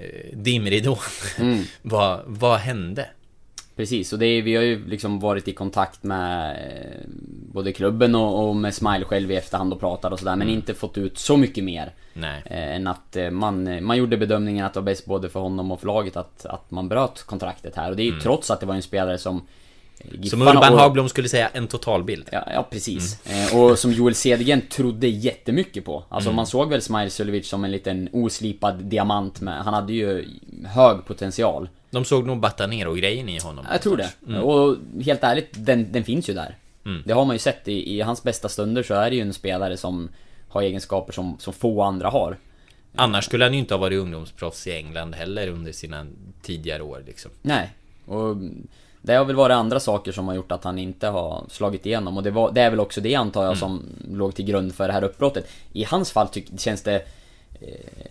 eh, 0.00 0.36
dimridån. 0.38 0.96
Mm. 1.38 1.62
vad, 1.82 2.20
vad 2.26 2.58
hände? 2.58 3.08
Precis, 3.76 4.12
och 4.12 4.18
det 4.18 4.26
är, 4.26 4.42
vi 4.42 4.56
har 4.56 4.62
ju 4.62 4.86
liksom 4.88 5.20
varit 5.20 5.48
i 5.48 5.52
kontakt 5.52 6.02
med 6.02 6.50
eh, 6.50 7.08
både 7.52 7.72
klubben 7.72 8.14
och, 8.14 8.48
och 8.48 8.56
med 8.56 8.74
Smile 8.74 9.04
själv 9.04 9.30
i 9.30 9.36
efterhand 9.36 9.72
och 9.72 9.80
pratat 9.80 10.12
och 10.12 10.18
sådär, 10.18 10.36
men 10.36 10.46
Mm. 10.48 10.54
inte 10.58 10.74
fått 10.74 10.98
ut 10.98 11.18
så 11.18 11.36
mycket 11.36 11.64
mer. 11.64 11.92
Nej. 12.12 12.42
Eh, 12.46 12.76
än 12.76 12.86
att 12.86 13.16
eh, 13.16 13.30
man, 13.30 13.84
man 13.84 13.96
gjorde 13.96 14.16
bedömningen 14.16 14.66
att 14.66 14.74
det 14.74 14.80
var 14.80 14.84
bäst 14.84 15.06
både 15.06 15.28
för 15.28 15.40
honom 15.40 15.70
och 15.72 15.80
för 15.80 15.86
laget 15.86 16.16
att, 16.16 16.46
att 16.46 16.70
man 16.70 16.88
bröt 16.88 17.22
kontraktet 17.22 17.76
här. 17.76 17.90
Och 17.90 17.96
det 17.96 18.02
är 18.02 18.04
ju 18.04 18.10
Mm. 18.10 18.22
trots 18.22 18.50
att 18.50 18.60
det 18.60 18.66
var 18.66 18.74
en 18.74 18.82
spelare 18.82 19.18
som... 19.18 19.46
Som 20.30 20.42
Urban 20.42 20.72
och- 20.72 20.78
Hagblom 20.78 21.08
skulle 21.08 21.28
säga, 21.28 21.48
en 21.48 21.66
totalbild. 21.66 22.28
Ja, 22.32 22.48
ja 22.54 22.62
precis. 22.70 23.26
Eh, 23.26 23.56
och 23.60 23.78
som 23.78 23.92
Joel 23.92 24.14
Cedergren 24.14 24.60
trodde 24.60 25.08
jättemycket 25.08 25.84
på. 25.84 26.04
Alltså 26.08 26.28
Mm. 26.30 26.36
man 26.36 26.46
såg 26.46 26.70
väl 26.70 26.82
Smile 26.82 27.10
Suljevic 27.10 27.48
som 27.48 27.64
en 27.64 27.70
liten 27.72 28.08
oslipad 28.12 28.84
diamant 28.84 29.40
med, 29.40 29.64
han 29.64 29.74
hade 29.74 29.92
ju 29.92 30.24
hög 30.64 31.04
potential. 31.04 31.68
De 31.90 32.04
såg 32.04 32.26
nog 32.26 32.40
Batanero-grejen 32.40 33.28
i 33.28 33.38
honom. 33.38 33.66
Jag 33.72 33.82
tror 33.82 33.96
det. 33.96 34.10
Mm. 34.28 34.42
Och 34.42 34.76
helt 35.04 35.22
ärligt, 35.24 35.48
den, 35.52 35.92
den 35.92 36.04
finns 36.04 36.28
ju 36.30 36.34
där. 36.34 36.56
Mm. 36.84 37.02
Det 37.06 37.12
har 37.12 37.24
man 37.24 37.34
ju 37.34 37.38
sett 37.38 37.68
i, 37.68 37.94
i 37.96 38.00
hans 38.00 38.22
bästa 38.22 38.48
stunder 38.48 38.82
så 38.82 38.94
är 38.94 39.10
det 39.10 39.16
ju 39.16 39.22
en 39.22 39.32
spelare 39.34 39.76
som 39.76 40.08
har 40.48 40.62
egenskaper 40.62 41.12
som, 41.12 41.36
som 41.38 41.52
få 41.52 41.82
andra 41.82 42.08
har. 42.08 42.36
Annars 42.94 43.24
skulle 43.24 43.44
han 43.44 43.52
ju 43.52 43.58
inte 43.58 43.74
ha 43.74 43.78
varit 43.78 43.98
ungdomsproffs 43.98 44.66
i 44.66 44.72
England 44.72 45.14
heller 45.14 45.48
under 45.48 45.72
sina 45.72 46.06
tidigare 46.42 46.82
år 46.82 47.02
liksom. 47.06 47.30
Nej. 47.42 47.70
Och 48.06 48.36
det 49.06 49.14
har 49.14 49.24
väl 49.24 49.36
varit 49.36 49.54
andra 49.54 49.80
saker 49.80 50.12
som 50.12 50.28
har 50.28 50.34
gjort 50.34 50.52
att 50.52 50.64
han 50.64 50.78
inte 50.78 51.06
har 51.06 51.44
slagit 51.48 51.86
igenom 51.86 52.16
och 52.16 52.22
det, 52.22 52.30
var, 52.30 52.52
det 52.52 52.60
är 52.60 52.70
väl 52.70 52.80
också 52.80 53.00
det 53.00 53.14
antar 53.14 53.42
jag 53.42 53.48
Mm. 53.56 53.60
som 53.60 53.82
låg 54.10 54.34
till 54.34 54.44
grund 54.44 54.74
för 54.74 54.86
det 54.86 54.92
här 54.92 55.04
uppbrottet. 55.04 55.48
I 55.72 55.84
hans 55.84 56.12
fall 56.12 56.28
tyck, 56.28 56.60
känns 56.60 56.82
det... 56.82 56.94
eh, 57.60 57.68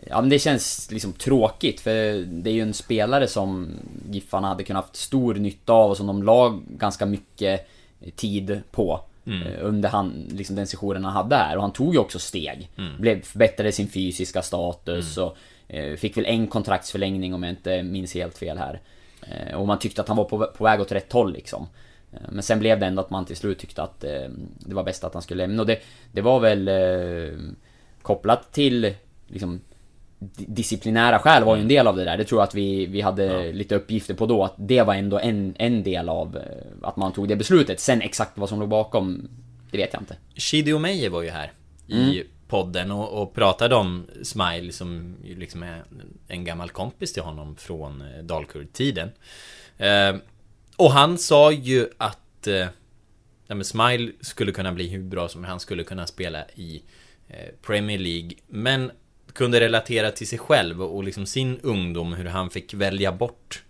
Ja 0.09 0.21
men 0.21 0.29
det 0.29 0.39
känns 0.39 0.91
liksom 0.91 1.13
tråkigt 1.13 1.79
för 1.79 2.25
det 2.25 2.49
är 2.49 2.53
ju 2.53 2.61
en 2.61 2.73
spelare 2.73 3.27
som 3.27 3.67
Giffarna 4.11 4.47
hade 4.47 4.63
kunnat 4.63 4.83
haft 4.85 4.95
stor 4.95 5.35
nytta 5.35 5.73
av 5.73 5.89
och 5.89 5.97
som 5.97 6.07
de 6.07 6.23
la 6.23 6.59
ganska 6.67 7.05
mycket 7.05 7.67
tid 8.15 8.61
på. 8.71 8.99
Mm. 9.27 9.41
eh, 9.47 9.53
Under 9.61 9.89
han, 9.89 10.25
liksom 10.31 10.55
den 10.55 10.67
sessionen 10.67 11.03
han 11.05 11.13
hade 11.13 11.35
här 11.35 11.55
och 11.55 11.61
han 11.61 11.71
tog 11.73 11.93
ju 11.93 11.99
också 11.99 12.19
steg. 12.19 12.69
Mm. 12.77 13.01
Blev, 13.01 13.21
förbättrade 13.21 13.71
sin 13.71 13.87
fysiska 13.87 14.41
status 14.41 15.17
och 15.17 15.37
eh, 15.67 15.95
fick 15.95 16.17
väl 16.17 16.25
en 16.25 16.47
kontraktsförlängning 16.47 17.33
om 17.33 17.43
jag 17.43 17.51
inte 17.51 17.83
minns 17.83 18.13
helt 18.13 18.37
fel 18.37 18.57
här. 18.57 18.79
Eh, 19.32 19.55
Och 19.55 19.67
man 19.67 19.80
tyckte 19.80 20.01
att 20.01 20.07
han 20.07 20.17
var 20.17 20.23
på, 20.26 20.45
på 20.57 20.63
väg 20.63 20.82
åt 20.82 20.91
rätt 20.91 21.13
håll 21.13 21.34
liksom. 21.34 21.67
Eh, 22.13 22.19
Men 22.30 22.43
sen 22.43 22.59
blev 22.59 22.80
det 22.80 22.86
ändå 22.86 23.01
att 23.01 23.09
man 23.09 23.26
till 23.26 23.36
slut 23.38 23.59
tyckte 23.59 23.84
att 23.84 24.03
eh, 24.03 24.30
det 24.59 24.76
var 24.76 24.84
bäst 24.84 25.03
att 25.03 25.13
han 25.13 25.21
skulle 25.23 25.43
lämna 25.47 25.61
och 25.61 25.67
det, 25.67 25.80
det 26.11 26.21
var 26.21 26.39
väl 26.39 26.69
kopplat 28.01 28.51
till 28.53 28.93
liksom 29.28 29.61
di- 30.19 30.45
disciplinära 30.47 31.19
skäl 31.19 31.43
var 31.43 31.55
ju 31.55 31.61
en 31.61 31.67
del 31.67 31.88
av 31.88 31.95
det 31.95 32.03
där. 32.03 32.17
Det 32.17 32.23
tror 32.23 32.41
jag 32.41 32.47
att 32.47 32.55
vi, 32.55 32.86
vi 32.86 33.01
hade 33.01 33.51
lite 33.53 33.76
uppgifter 33.76 34.13
på 34.13 34.26
då, 34.26 34.43
att 34.43 34.53
det 34.57 34.82
var 34.82 34.93
ändå 34.93 35.19
en, 35.19 35.55
en 35.59 35.84
del 35.84 36.09
av 36.09 36.39
att 36.82 36.95
man 36.95 37.13
tog 37.13 37.28
det 37.28 37.36
beslutet. 37.36 37.80
Sen 37.80 38.01
exakt 38.01 38.38
vad 38.38 38.49
som 38.49 38.59
låg 38.59 38.69
bakom, 38.69 39.30
det 39.71 39.78
vet 39.78 39.93
jag 39.93 40.01
inte. 40.01 40.15
Shidi 40.36 40.73
Omeje 40.73 41.09
var 41.09 41.21
ju 41.21 41.30
här 41.30 41.51
i 41.88 41.93
Mm 41.93 42.28
podden 42.47 42.91
och, 42.91 43.21
och 43.21 43.33
pratade 43.33 43.75
om 43.75 44.05
Smile 44.23 44.71
som 44.71 45.15
ju 45.23 45.35
liksom 45.35 45.63
är 45.63 45.83
en 46.27 46.43
gammal 46.43 46.69
kompis 46.69 47.13
till 47.13 47.23
honom 47.23 47.55
från 47.55 48.01
eh, 48.01 48.23
Dalkurd-tiden. 48.23 49.09
Eh, 49.77 50.15
och 50.75 50.91
han 50.91 51.17
sa 51.17 51.51
ju 51.51 51.89
att 51.97 52.47
eh, 52.47 52.67
ja, 53.47 53.55
men 53.55 53.65
Smile 53.65 54.11
skulle 54.21 54.51
kunna 54.51 54.71
bli 54.71 54.87
hur 54.87 55.03
bra 55.03 55.27
som 55.27 55.43
han 55.43 55.59
skulle 55.59 55.83
kunna 55.83 56.07
spela 56.07 56.45
i 56.55 56.83
eh, 57.27 57.53
Premier 57.61 57.99
League. 57.99 58.31
Men 58.47 58.91
kunde 59.33 59.59
relatera 59.59 60.11
till 60.11 60.27
sig 60.27 60.39
själv 60.39 60.81
och 60.81 61.03
liksom 61.03 61.25
sin 61.25 61.59
ungdom, 61.59 62.13
hur 62.13 62.25
han 62.25 62.49
fick 62.49 62.73
välja 62.73 63.11
bort 63.11 63.63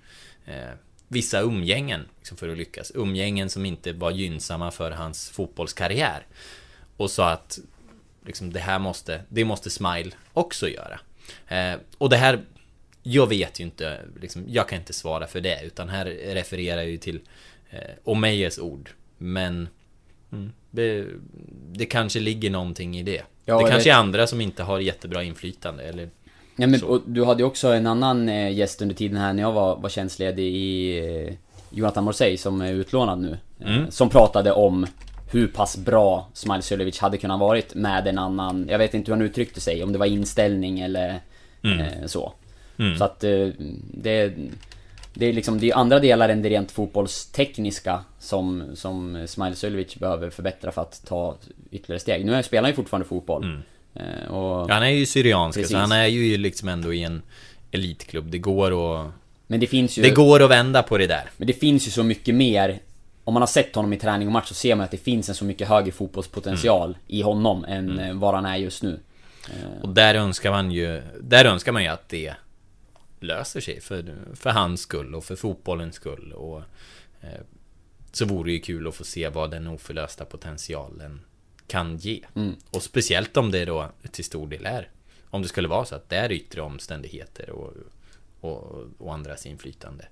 eh, 0.46 0.74
vissa 1.08 1.42
umgängen 1.42 2.06
liksom 2.18 2.38
för 2.38 2.50
att 2.50 2.58
lyckas. 2.58 2.92
Umgängen 2.96 3.50
som 3.50 3.66
inte 3.66 3.94
var 3.94 4.12
gynnsamma 4.12 4.72
för 4.72 4.92
hans 4.92 5.30
fotbollskarriär. 5.30 6.26
Och 6.98 7.12
sa 7.12 7.30
att 7.30 7.60
liksom, 8.26 8.54
det 8.54 8.60
här 8.60 8.80
måste, 8.80 9.22
det 9.30 9.46
måste 9.46 9.70
Smile 9.70 10.12
också 10.34 10.70
göra. 10.70 11.00
Eh, 11.48 11.80
och 11.98 12.10
det 12.10 12.18
här, 12.18 12.40
jag 13.04 13.28
vet 13.28 13.60
ju 13.60 13.64
inte, 13.64 14.00
liksom, 14.22 14.44
jag 14.48 14.70
kan 14.70 14.80
inte 14.80 14.94
svara 14.94 15.28
för 15.28 15.42
det, 15.42 15.60
utan 15.64 15.90
här 15.90 16.06
refererar 16.06 16.78
jag 16.78 16.90
ju 16.90 16.98
till 16.98 17.20
eh, 17.70 17.80
Omejes 18.04 18.60
ord. 18.60 18.90
Men 19.18 19.68
mm, 20.32 20.52
det, 20.72 21.06
det 21.72 21.86
kanske 21.86 22.20
ligger 22.20 22.50
någonting 22.50 22.98
i 22.98 23.04
det. 23.04 23.22
Ja, 23.46 23.62
det 23.62 23.72
kanske 23.72 23.92
är 23.92 23.96
andra 23.96 24.28
som 24.28 24.42
inte 24.42 24.64
har 24.64 24.80
jättebra 24.80 25.24
inflytande, 25.24 25.84
eller 25.84 26.10
Ja, 26.58 26.68
men, 26.68 26.84
och 26.84 27.02
du 27.06 27.26
hade 27.26 27.44
ju 27.44 27.48
också 27.48 27.68
en 27.68 27.88
annan 27.88 28.30
eh, 28.30 28.52
gäst 28.52 28.82
under 28.82 28.96
tiden 28.96 29.18
här 29.18 29.34
när 29.34 29.44
jag 29.44 29.52
var, 29.52 29.76
var 29.76 29.90
tjänstledig 29.90 30.56
i 30.56 30.98
eh, 31.00 31.34
Jonathan 31.70 32.04
Morsey 32.04 32.38
som 32.38 32.62
är 32.62 32.74
utlånad 32.74 33.20
nu. 33.20 33.38
Eh, 33.60 33.76
Mm. 33.76 33.92
Som 33.92 34.10
pratade 34.10 34.52
om 34.52 34.88
hur 35.36 35.48
pass 35.48 35.78
bra 35.78 36.28
Smile 36.34 36.62
Suljevic 36.62 37.00
hade 37.00 37.18
kunnat 37.18 37.40
varit 37.40 37.76
med 37.76 38.08
en 38.08 38.18
annan, 38.18 38.68
jag 38.70 38.78
vet 38.78 38.94
inte 38.94 39.12
hur 39.12 39.18
han 39.18 39.26
uttryckte 39.26 39.62
sig, 39.62 39.84
om 39.84 39.92
det 39.92 40.00
var 40.00 40.06
inställning 40.06 40.80
eller 40.80 41.20
Mm. 41.64 41.80
eh, 41.80 42.06
så. 42.06 42.34
Mm. 42.80 42.98
Så 42.98 43.04
att 43.04 43.24
eh, 43.24 43.48
det, 43.94 44.34
det 45.14 45.26
är 45.26 45.34
liksom, 45.34 45.60
det 45.60 45.70
är 45.70 45.76
andra 45.76 46.00
delar 46.00 46.30
än 46.30 46.42
det 46.42 46.50
rent 46.50 46.72
fotbollstekniska 46.72 48.00
som, 48.20 48.64
som 48.74 49.28
Smile 49.28 49.56
Suljevic 49.56 49.96
behöver 49.96 50.30
förbättra 50.30 50.72
för 50.72 50.82
att 50.82 51.06
ta 51.06 51.36
ytterligare 51.72 52.00
steg. 52.00 52.26
Nu 52.26 52.44
spelar 52.44 52.64
han 52.64 52.72
ju 52.72 52.76
fortfarande 52.76 53.08
fotboll. 53.08 53.60
Eh, 53.96 54.32
och, 54.32 54.70
Han 54.70 54.84
är 54.84 54.90
ju 54.90 55.06
syriansk, 55.06 55.60
Precis. 55.60 55.72
så 55.72 55.78
han 55.78 55.92
är 55.92 56.06
ju 56.08 56.38
liksom 56.38 56.70
ändå 56.70 56.94
i 56.94 57.04
en 57.04 57.22
elitklubb. 57.72 58.32
Det 58.32 58.38
går 58.38 59.02
att... 59.02 59.12
Men 59.48 59.60
det 59.60 59.68
finns 59.68 59.98
ju... 59.98 60.02
Det 60.02 60.10
går 60.10 60.44
att 60.44 60.50
vända 60.50 60.84
på 60.84 60.98
det 60.98 61.08
där. 61.08 61.30
Men 61.38 61.48
det 61.48 61.54
finns 61.54 61.88
ju 61.88 61.92
så 61.92 62.04
mycket 62.04 62.36
mer 62.36 62.80
Om 63.28 63.34
man 63.34 63.42
har 63.42 63.48
sett 63.48 63.76
honom 63.76 63.94
i 63.94 63.98
träning 63.98 64.28
och 64.28 64.32
match 64.32 64.48
så 64.48 64.54
ser 64.54 64.76
man 64.76 64.84
att 64.84 64.92
det 64.92 64.98
finns 64.98 65.30
en 65.30 65.36
så 65.36 65.46
mycket 65.46 65.68
högre 65.68 65.92
fotbollspotential 65.92 66.98
i 67.08 67.22
honom 67.22 67.66
än 67.66 68.00
eh, 68.00 68.14
vad 68.14 68.36
han 68.36 68.46
är 68.46 68.56
just 68.56 68.84
nu. 68.84 69.00
Eh, 69.50 69.82
Och 69.82 69.90
där 69.90 70.16
önskar 70.16 70.52
man 70.52 70.72
ju, 70.72 71.02
där 71.22 71.46
önskar 71.46 71.72
man 71.72 71.84
ju 71.84 71.90
att 71.90 72.10
det 72.10 72.34
löser 73.20 73.60
sig 73.62 73.82
för, 73.82 74.16
för 74.34 74.50
hans 74.50 74.82
skull 74.82 75.16
och 75.16 75.24
för 75.24 75.36
fotbollens 75.36 75.96
skull. 75.96 76.34
Och, 76.34 76.62
eh, 77.22 77.42
så 78.12 78.26
vore 78.26 78.50
det 78.50 78.54
ju 78.54 78.60
kul 78.60 78.88
att 78.88 78.96
få 78.96 79.04
se 79.04 79.30
vad 79.30 79.52
den 79.52 79.68
oförlösta 79.68 80.26
potentialen 80.26 81.22
kan 81.68 81.98
ge. 81.98 82.22
Mm. 82.36 82.56
Och 82.72 82.84
speciellt 82.84 83.38
om 83.38 83.52
det 83.52 83.66
då 83.66 83.90
till 84.12 84.26
stor 84.26 84.48
del 84.48 84.66
är, 84.66 84.90
om 85.30 85.42
det 85.42 85.48
skulle 85.48 85.68
vara 85.68 85.86
så 85.86 85.96
att 85.96 86.10
det 86.10 86.16
är 86.16 86.32
yttre 86.32 86.62
omständigheter 86.62 87.50
och, 87.50 87.74
och, 88.42 88.84
och 88.98 89.14
andras 89.14 89.46
inflytande. 89.46 90.06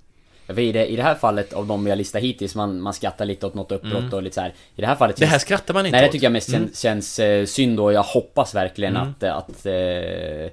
I, 0.48 0.72
det, 0.72 0.86
I 0.88 0.96
det 0.96 1.04
här 1.04 1.16
fallet 1.16 1.54
av 1.54 1.68
de 1.68 1.86
har 1.88 1.96
listat 1.96 2.22
hittills, 2.22 2.56
man, 2.56 2.82
man 2.82 2.94
skrattar 2.94 3.26
lite 3.26 3.46
åt 3.48 3.54
något 3.54 3.72
uppbrott 3.72 4.00
Mm. 4.02 4.14
och 4.14 4.24
lite 4.24 4.34
så 4.36 4.42
här. 4.42 4.54
I 4.76 4.82
det 4.82 4.88
här 4.88 4.96
fallet 4.96 5.16
Det 5.18 5.26
här 5.26 5.40
skrattar 5.40 5.74
man 5.74 5.86
inte 5.86 5.98
Nej 5.98 6.06
det 6.06 6.12
tycker 6.12 6.26
jag 6.26 6.32
mest 6.34 6.50
Mm. 6.50 6.62
känns, 6.62 6.80
känns 6.80 7.20
eh, 7.20 7.46
synd 7.46 7.80
och 7.80 7.94
jag 7.94 8.04
hoppas 8.04 8.56
verkligen 8.56 8.96
Mm. 8.98 9.10
att, 9.10 9.24
eh, 9.24 9.36
att, 9.38 9.66
eh, 9.66 10.52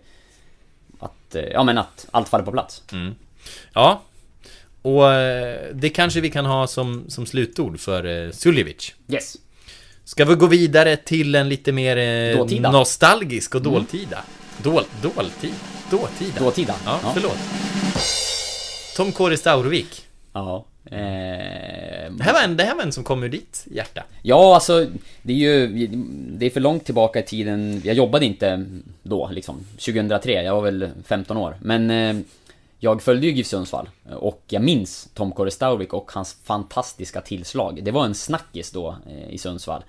att, 0.99 1.37
ja 1.53 1.63
men 1.63 1.79
att 1.79 2.07
allt 2.11 2.29
faller 2.29 2.45
på 2.45 2.53
plats. 2.53 2.83
Mm. 2.93 3.15
Ja, 3.73 4.03
och 4.83 5.03
det 5.73 5.89
kanske 5.95 6.21
vi 6.21 6.31
kan 6.31 6.47
ha 6.47 6.67
som, 6.67 7.05
som 7.09 7.27
slutord 7.27 7.81
för 7.81 8.33
Suljevic. 8.33 8.95
Yes. 9.09 9.37
Ska 10.05 10.25
vi 10.25 10.35
gå 10.35 10.47
vidare 10.47 10.97
till 10.97 11.35
en 11.35 11.49
lite 11.49 11.73
mer 11.73 12.35
Dåtida. 12.37 12.71
nostalgisk 12.73 13.55
och 13.55 13.61
Mm. 13.61 13.73
dåltida? 13.73 14.19
Dål, 14.63 14.85
dåltid? 15.03 15.55
Dåtida? 15.91 16.39
Dåtida. 16.41 16.75
Ja, 16.85 17.01
Ja. 17.03 17.11
förlåt. 17.15 17.39
Tom 18.97 19.13
Kåre 19.13 19.37
Staurvik. 19.37 20.07
Ja. 20.33 20.65
Eh, 20.85 20.91
Det 22.13 22.23
här, 22.23 22.33
var 22.33 22.43
en, 22.45 22.57
det 22.57 22.65
här 22.65 22.75
var 22.75 22.83
en 22.83 22.93
som 22.93 23.05
kom 23.05 23.23
ur 23.23 23.29
ditt 23.29 23.67
hjärta. 23.71 24.05
Ja, 24.23 24.55
alltså 24.55 24.87
det 25.23 25.33
är 25.33 25.37
ju 25.37 25.87
Det 26.39 26.47
är 26.47 26.51
för 26.51 26.61
långt 26.61 26.85
tillbaka 26.85 27.19
i 27.19 27.23
tiden 27.23 27.81
Jag 27.85 27.95
jobbade 27.95 28.27
inte 28.27 28.67
då 29.03 29.29
liksom 29.33 29.57
2003, 29.79 30.43
jag 30.43 30.55
var 30.55 30.63
väl 30.63 30.91
15 31.05 31.37
år 31.37 31.57
Men 31.63 31.91
eh, 31.91 32.17
Jag 32.79 33.03
följde 33.03 33.27
ju 33.27 33.33
GIF 33.33 33.47
Sundsvall 33.47 33.89
Och 34.13 34.43
jag 34.49 34.63
minns 34.63 35.09
Tom 35.15 35.33
Kåre 35.33 35.51
Staurvik 35.51 35.93
och 35.95 36.13
hans 36.13 36.37
fantastiska 36.45 37.21
tillslag 37.21 37.81
Det 37.85 37.91
var 37.91 38.05
en 38.05 38.15
snackis 38.15 38.71
då 38.71 38.97
eh, 39.11 39.35
i 39.35 39.39
Sundsvall 39.39 39.83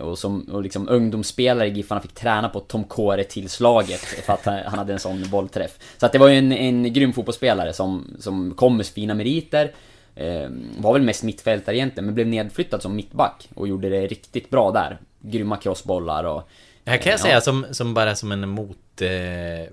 Och 0.00 0.18
som 0.18 0.40
och 0.40 0.62
liksom 0.62 0.88
ungdomsspelare 0.88 1.68
i 1.68 1.70
Giffarna 1.70 2.00
fick 2.00 2.14
träna 2.14 2.48
på 2.48 2.60
Tom 2.60 2.84
Kåre-tillslaget 2.84 4.00
För 4.00 4.32
att 4.32 4.44
han 4.44 4.78
hade 4.78 4.92
en 4.92 4.98
sån 4.98 5.30
bollträff 5.30 5.78
Så 5.98 6.06
att 6.06 6.12
det 6.12 6.18
var 6.18 6.28
ju 6.28 6.38
en, 6.38 6.52
en 6.52 6.92
grym 6.92 7.12
fotbollsspelare 7.12 7.72
som, 7.72 8.16
som 8.18 8.54
kom 8.54 8.76
med 8.76 8.86
fina 8.86 9.14
meriter 9.14 9.72
eh, 10.14 10.48
Var 10.78 10.92
väl 10.92 11.02
mest 11.02 11.22
mittfältare 11.22 11.76
egentligen, 11.76 12.04
men 12.04 12.14
blev 12.14 12.26
nedflyttad 12.26 12.82
som 12.82 12.96
mittback 12.96 13.48
Och 13.54 13.68
gjorde 13.68 13.88
det 13.88 14.06
riktigt 14.06 14.50
bra 14.50 14.70
där 14.70 14.98
Grymma 15.20 15.56
crossbollar 15.56 16.24
och... 16.24 16.48
Det 16.84 16.90
här 16.90 16.98
kan 16.98 17.10
jag 17.10 17.18
eh, 17.18 17.22
säga 17.22 17.34
ja. 17.34 17.40
som, 17.40 17.66
som 17.70 17.94
bara 17.94 18.14
som 18.14 18.32
en 18.32 18.48
mot... 18.48 19.02
Eh, 19.02 19.72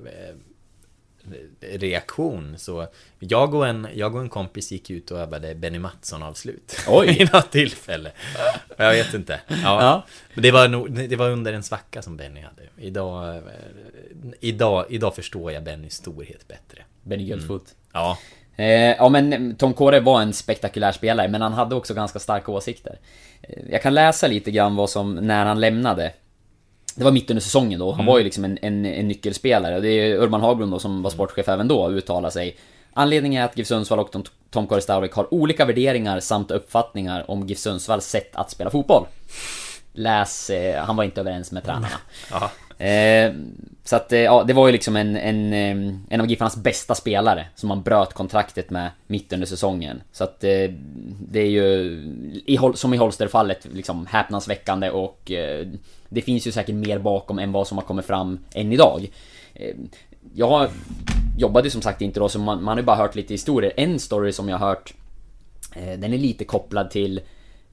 reaktion 1.61 2.55
så 2.57 2.87
jag 3.19 3.53
och, 3.53 3.67
en, 3.67 3.87
jag 3.93 4.15
och 4.15 4.21
en 4.21 4.29
kompis 4.29 4.71
gick 4.71 4.89
ut 4.89 5.11
och 5.11 5.19
övade 5.19 5.55
Benny 5.55 5.79
Mattsson-avslut 5.79 6.75
Oj. 6.87 7.09
I 7.21 7.25
något 7.33 7.51
tillfälle 7.51 8.11
Jag 8.77 8.91
vet 8.91 9.13
inte 9.13 9.39
ja. 9.47 9.55
Ja. 9.63 10.05
Det 10.35 10.51
var, 10.51 10.67
nog, 10.67 11.09
det 11.09 11.15
var 11.15 11.29
under 11.29 11.53
en 11.53 11.63
svacka 11.63 12.01
som 12.01 12.17
Benny 12.17 12.41
hade 12.41 12.61
Idag, 12.77 13.35
eh, 13.35 13.41
idag, 14.39 14.85
idag 14.89 15.15
förstår 15.15 15.51
jag 15.51 15.63
Bennys 15.63 15.93
storhet 15.93 16.47
bättre 16.47 16.83
Benny 17.03 17.25
Guldfot. 17.25 17.61
Mm. 17.61 17.77
Ja 17.93 18.17
Eh, 18.55 18.95
ja 18.97 19.09
men 19.09 19.55
Tom 19.55 19.73
Kåre 19.73 19.99
var 19.99 20.21
en 20.21 20.33
spektakulär 20.33 20.91
spelare, 20.91 21.27
men 21.27 21.41
han 21.41 21.53
hade 21.53 21.75
också 21.75 21.93
ganska 21.93 22.19
starka 22.19 22.51
åsikter. 22.51 22.99
Eh, 23.41 23.63
jag 23.69 23.81
kan 23.81 23.93
läsa 23.93 24.27
lite 24.27 24.51
grann 24.51 24.75
vad 24.75 24.89
som, 24.89 25.15
när 25.15 25.45
han 25.45 25.59
lämnade. 25.59 26.11
Det 26.95 27.03
var 27.03 27.11
mitt 27.11 27.29
under 27.29 27.41
säsongen 27.41 27.79
då, 27.79 27.91
han 27.91 27.99
Mm. 27.99 28.05
var 28.11 28.17
ju 28.17 28.23
liksom 28.23 28.45
en, 28.45 28.57
en, 28.61 28.85
en 28.85 29.07
nyckelspelare. 29.07 29.79
Det 29.79 29.89
är 29.89 30.15
Urban 30.17 30.41
Hagblom 30.41 30.71
då 30.71 30.79
som 30.79 31.01
var 31.01 31.09
sportchef 31.09 31.49
även 31.49 31.67
då, 31.67 31.89
uttalar 31.89 32.29
sig. 32.29 32.57
Anledningen 32.93 33.41
är 33.41 33.45
att 33.45 33.57
GIF 33.57 33.67
Sundsvall 33.67 33.99
och 33.99 34.11
Tom, 34.11 34.23
Tom 34.49 34.67
Kåre 34.67 35.09
har 35.13 35.33
olika 35.33 35.65
värderingar 35.65 36.19
samt 36.19 36.51
uppfattningar 36.51 37.31
om 37.31 37.47
GIF 37.47 37.57
Sundsvalls 37.59 38.05
sätt 38.05 38.35
att 38.35 38.51
spela 38.51 38.69
fotboll. 38.69 39.05
Läs, 39.93 40.49
eh, 40.49 40.83
han 40.83 40.95
var 40.95 41.03
inte 41.03 41.21
överens 41.21 41.51
med 41.51 41.63
tränarna. 41.63 41.87
Ja. 42.31 42.51
Eh, 42.85 43.33
så 43.83 43.95
att, 43.95 44.13
eh, 44.13 44.19
ja, 44.19 44.43
det 44.43 44.53
var 44.53 44.67
ju 44.67 44.73
liksom 44.73 44.95
en, 44.95 45.17
en, 45.17 45.53
eh, 45.53 45.95
en 46.09 46.21
av 46.21 46.29
Giffarnas 46.29 46.57
bästa 46.57 46.95
spelare 46.95 47.45
som 47.55 47.69
man 47.69 47.81
bröt 47.81 48.13
kontraktet 48.13 48.69
med 48.69 48.89
mitt 49.07 49.33
under 49.33 49.47
säsongen. 49.47 50.01
Så 50.11 50.23
att 50.23 50.43
eh, 50.43 50.69
det 51.29 51.39
är 51.39 51.49
ju, 51.49 51.67
i, 52.45 52.59
som 52.75 52.93
i 52.93 52.97
Holster-fallet, 52.97 53.67
liksom 53.73 54.05
häpnadsväckande 54.05 54.89
och 54.89 55.31
eh, 55.31 55.67
det 56.13 56.21
finns 56.21 56.47
ju 56.47 56.51
säkert 56.51 56.75
mer 56.75 56.99
bakom 56.99 57.39
än 57.39 57.51
vad 57.51 57.67
som 57.67 57.77
har 57.77 57.85
kommit 57.85 58.05
fram 58.05 58.39
än 58.53 58.71
idag. 58.73 59.11
Eh, 59.53 59.75
jag 60.33 60.69
jobbade 61.37 61.69
som 61.69 61.81
sagt 61.81 62.01
inte 62.01 62.19
då, 62.19 62.29
så 62.29 62.39
man, 62.39 62.63
man 62.63 62.71
har 62.71 62.77
ju 62.77 62.85
bara 62.85 62.97
hört 62.97 63.15
lite 63.15 63.33
historier. 63.33 63.73
En 63.77 63.99
story 63.99 64.31
som 64.31 64.49
jag 64.49 64.57
har 64.57 64.67
hört, 64.67 64.93
eh, 65.75 65.99
den 65.99 66.13
är 66.13 66.17
lite 66.17 66.45
kopplad 66.45 66.91
till 66.91 67.21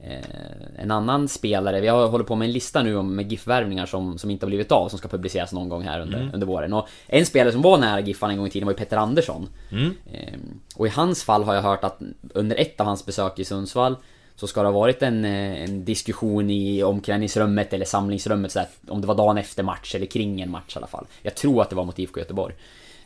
Eh, 0.03 0.83
en 0.83 0.91
annan 0.91 1.29
spelare, 1.29 1.81
vi 1.81 1.89
har 1.89 2.09
hållit 2.09 2.27
på 2.27 2.37
med 2.37 2.47
en 2.47 2.53
lista 2.53 2.83
nu 2.83 2.97
om 2.97 3.17
med 3.17 3.33
GIF-värvningar 3.33 3.87
som, 3.87 4.19
som 4.19 4.31
inte 4.31 4.47
har 4.47 4.49
blivit 4.49 4.73
av, 4.73 4.89
som 4.89 4.99
ska 4.99 5.09
publiceras 5.09 5.53
någon 5.53 5.69
gång 5.69 5.83
här 5.83 6.01
under, 6.01 6.19
Mm. 6.19 6.35
under 6.35 6.47
våren. 6.47 6.73
Och 6.73 6.89
en 7.07 7.27
spelare 7.27 7.53
som 7.53 7.63
var 7.63 7.79
nära 7.79 8.01
GIFarna 8.01 8.33
en 8.33 8.39
gång 8.39 8.47
i 8.47 8.51
tiden 8.51 8.67
var 8.67 8.73
ju 8.73 8.79
Petter 8.79 8.97
Andersson. 8.97 9.49
Mm. 9.73 9.95
Eh, 10.13 10.39
och 10.77 10.87
i 10.87 10.91
hans 10.91 11.25
fall 11.25 11.45
har 11.45 11.55
jag 11.55 11.63
hört 11.63 11.85
att 11.85 12.01
under 12.35 12.57
ett 12.57 12.81
av 12.81 12.87
hans 12.87 13.07
besök 13.07 13.39
i 13.39 13.45
Sundsvall 13.45 13.97
så 14.41 14.47
ska 14.47 14.63
det 14.63 14.69
ha 14.69 14.73
varit 14.73 15.03
en, 15.03 15.25
eh, 15.25 15.63
en 15.63 15.85
diskussion 15.85 16.51
i 16.51 16.83
omklädningsrummet 16.83 17.73
eller 17.73 17.85
samlingsrummet 17.85 18.53
sådär, 18.53 18.69
om 18.89 19.01
det 19.01 19.07
var 19.07 19.15
dagen 19.15 19.39
efter 19.39 19.63
match 19.63 19.95
eller 19.95 20.07
kring 20.07 20.41
en 20.41 20.51
match 20.51 20.77
i 20.77 20.79
alla 20.79 20.87
fall. 20.87 21.07
Jag 21.23 21.35
tror 21.35 21.63
att 21.63 21.71
det 21.71 21.77
var 21.77 21.85
mot 21.85 21.99
IFK 21.99 22.21
Göteborg. 22.21 22.55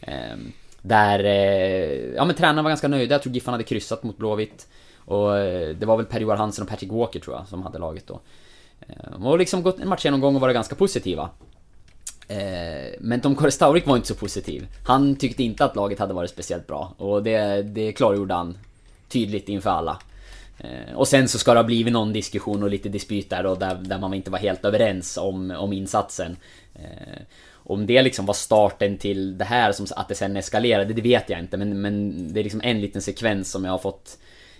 Ehm, 0.01 0.53
där, 0.83 1.25
eh, 1.25 2.15
ja 2.15 2.25
men 2.25 2.37
tränarna 2.37 2.63
var 2.63 2.71
ganska 2.71 2.89
nöjda, 2.89 3.15
jag 3.15 3.23
tror 3.23 3.35
Giffarna 3.35 3.55
hade 3.55 3.65
kryssat 3.65 4.03
mot 4.03 4.17
Blåvitt. 4.17 4.69
Och 4.99 5.39
eh, 5.39 5.77
det 5.77 5.87
var 5.87 5.97
väl 5.97 6.07
Per-Johan 6.07 6.39
Hansen 6.39 6.63
och 6.63 6.69
Patrick 6.69 6.93
Walker 6.93 7.21
tror 7.21 7.37
jag 7.37 7.49
som 7.49 7.63
hade 7.63 7.79
laget 7.79 8.07
då. 8.07 8.21
Ehm, 8.89 9.27
och 9.27 9.39
liksom 9.39 9.63
gått 9.63 9.81
en 9.81 9.89
matchgenomgång 9.89 10.35
och 10.35 10.41
varit 10.41 10.55
ganska 10.55 10.75
positiva. 10.75 11.31
Ehm, 12.29 12.93
men 13.01 13.21
Tom 13.21 13.35
Korestaurik 13.35 13.87
var 13.87 13.97
inte 13.97 14.09
så 14.09 14.15
positiv. 14.15 14.67
Han 14.87 15.17
tyckte 15.17 15.43
inte 15.43 15.65
att 15.65 15.77
laget 15.77 15.99
hade 15.99 16.15
varit 16.15 16.31
speciellt 16.31 16.67
bra. 16.67 16.95
Och 16.99 17.23
det, 17.23 17.63
det 17.63 17.93
klargjorde 17.93 18.35
han 18.35 18.59
tydligt 19.09 19.49
inför 19.49 19.71
alla. 19.71 19.99
Eh, 20.59 20.95
och 20.95 21.09
sen 21.09 21.29
så 21.29 21.39
ska 21.39 21.55
det 21.55 21.59
ha 21.59 21.65
blivit 21.65 21.93
någon 21.93 22.13
diskussion 22.13 22.63
och 22.63 22.71
lite 22.71 22.89
dispyt 22.89 23.31
där 23.31 23.43
då, 23.43 23.55
där, 23.55 23.75
där 23.75 23.99
man 23.99 24.15
inte 24.15 24.31
var 24.31 24.39
helt 24.39 24.65
överens 24.65 25.17
om, 25.17 25.51
om 25.51 25.73
insatsen. 25.73 26.37
Eh, 26.75 27.23
om 27.67 27.87
det 27.87 28.03
liksom 28.03 28.27
var 28.27 28.35
starten 28.35 28.99
till 28.99 29.39
det 29.39 29.45
här, 29.45 29.73
som 29.73 29.87
att 29.97 30.09
det 30.09 30.15
sen 30.15 30.37
eskalerade, 30.37 30.95
det 30.95 31.03
vet 31.03 31.31
jag 31.31 31.41
inte. 31.41 31.57
Men, 31.57 31.81
men 31.81 32.29
det 32.33 32.41
är 32.41 32.45
liksom 32.45 32.61
en 32.65 32.81
liten 32.81 33.03
sekvens 33.03 33.51
som 33.51 33.65
jag 33.65 33.73
har 33.73 33.79
fått, 33.79 34.19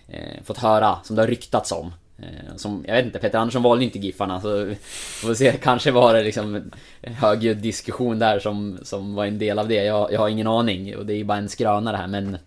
eh, 0.09 0.43
fått 0.45 0.59
höra, 0.59 0.99
som 1.05 1.17
det 1.17 1.23
har 1.23 1.27
ryktats 1.27 1.73
om. 1.73 1.93
Eh, 2.19 2.57
Som, 2.57 2.85
jag 2.89 2.95
vet 2.95 3.05
inte, 3.05 3.19
Peter 3.19 3.39
Andersson 3.39 3.63
valde 3.63 3.85
inte 3.85 3.99
Giffarna 3.99 4.41
så 4.41 4.65
vi 4.65 4.75
får 4.75 5.35
se, 5.35 5.53
kanske 5.53 5.91
var 5.91 6.15
det 6.15 6.23
liksom 6.23 6.73
högljudd 7.03 7.59
diskussion 7.59 8.19
där 8.19 8.39
som, 8.39 8.79
som 8.83 9.15
var 9.15 9.25
en 9.27 9.39
del 9.39 9.59
av 9.59 9.69
det. 9.69 9.85
Jag, 9.85 10.13
jag 10.13 10.21
har 10.21 10.29
ingen 10.29 10.47
aning 10.47 10.97
och 10.97 11.07
det 11.07 11.13
är 11.13 11.17
ju 11.17 11.25
bara 11.25 11.39
en 11.39 11.49
skröna 11.49 11.93
det 11.93 11.99
här 11.99 12.07
men 12.07 12.39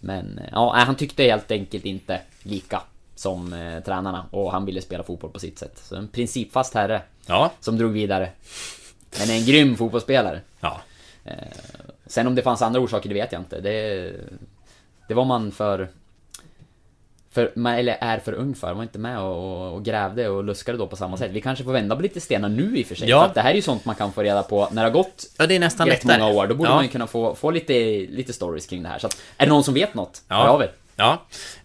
men 0.00 0.38
eh, 0.38 0.48
ja, 0.52 0.74
han 0.76 0.96
tyckte 0.96 1.22
helt 1.22 1.50
enkelt 1.50 1.84
inte 1.84 2.20
lika 2.42 2.82
som 3.14 3.52
eh, 3.52 3.82
tränarna 3.82 4.26
och 4.30 4.52
han 4.52 4.64
ville 4.66 4.82
spela 4.82 5.02
fotboll 5.02 5.30
på 5.30 5.38
sitt 5.38 5.58
sätt. 5.58 5.78
Så 5.84 5.96
en 5.96 6.08
principfast 6.08 6.74
herre. 6.74 7.02
Ja. 7.26 7.52
Som 7.60 7.78
drog 7.78 7.92
vidare. 7.92 8.30
Men 9.18 9.30
en 9.30 9.44
grym 9.44 9.76
fotbollsspelare. 9.76 10.40
Ja. 10.60 10.80
Eh, 11.24 11.34
sen 12.06 12.26
om 12.26 12.34
det 12.34 12.42
fanns 12.42 12.62
andra 12.62 12.80
orsaker, 12.80 13.08
det 13.08 13.14
vet 13.14 13.32
jag 13.32 13.40
inte. 13.40 13.60
Det, 13.60 14.12
det 15.08 15.14
var 15.14 15.24
man 15.24 15.52
för 15.52 15.88
för, 17.32 17.52
eller 17.68 17.96
är 18.00 18.18
för 18.18 18.32
ung 18.32 18.54
för. 18.54 18.74
Var 18.74 18.82
inte 18.82 18.98
med 18.98 19.18
och, 19.18 19.62
och, 19.66 19.74
och 19.74 19.84
grävde 19.84 20.28
och 20.28 20.44
luskade 20.44 20.78
då 20.78 20.86
på 20.86 20.96
samma 20.96 21.16
sätt. 21.16 21.30
Vi 21.30 21.40
kanske 21.40 21.64
får 21.64 21.72
vända 21.72 21.96
på 21.96 22.02
lite 22.02 22.20
stenar 22.20 22.48
nu 22.48 22.78
i 22.78 22.82
och 22.82 22.86
för 22.86 22.94
sig. 22.94 23.08
Ja. 23.08 23.20
För 23.20 23.26
att 23.28 23.34
det 23.34 23.40
här 23.40 23.50
är 23.50 23.54
ju 23.54 23.62
sånt 23.62 23.84
man 23.84 23.94
kan 23.94 24.12
få 24.12 24.22
reda 24.22 24.42
på 24.42 24.68
när 24.72 24.82
det 24.82 24.88
har 24.88 24.94
gått 24.94 25.26
Ja, 25.36 25.46
det 25.46 25.54
är 25.54 25.58
nästan 25.60 25.86
rätt 25.88 26.04
lättare. 26.04 26.20
många 26.22 26.32
år. 26.32 26.46
Då 26.46 26.54
borde 26.54 26.70
Ja. 26.70 26.74
man 26.74 26.84
ju 26.84 26.90
kunna 26.90 27.06
få, 27.06 27.34
få 27.34 27.50
lite, 27.50 27.72
lite 28.10 28.32
stories 28.32 28.66
kring 28.66 28.82
det 28.82 28.88
här. 28.88 28.98
Så 28.98 29.06
att, 29.06 29.16
är 29.36 29.46
det 29.46 29.52
någon 29.52 29.64
som 29.64 29.74
vet 29.74 29.94
något? 29.94 30.22
Ja. 30.28 30.34
Hör 30.36 30.48
av 30.48 30.62
er. 30.62 30.70
Ja. 30.96 31.12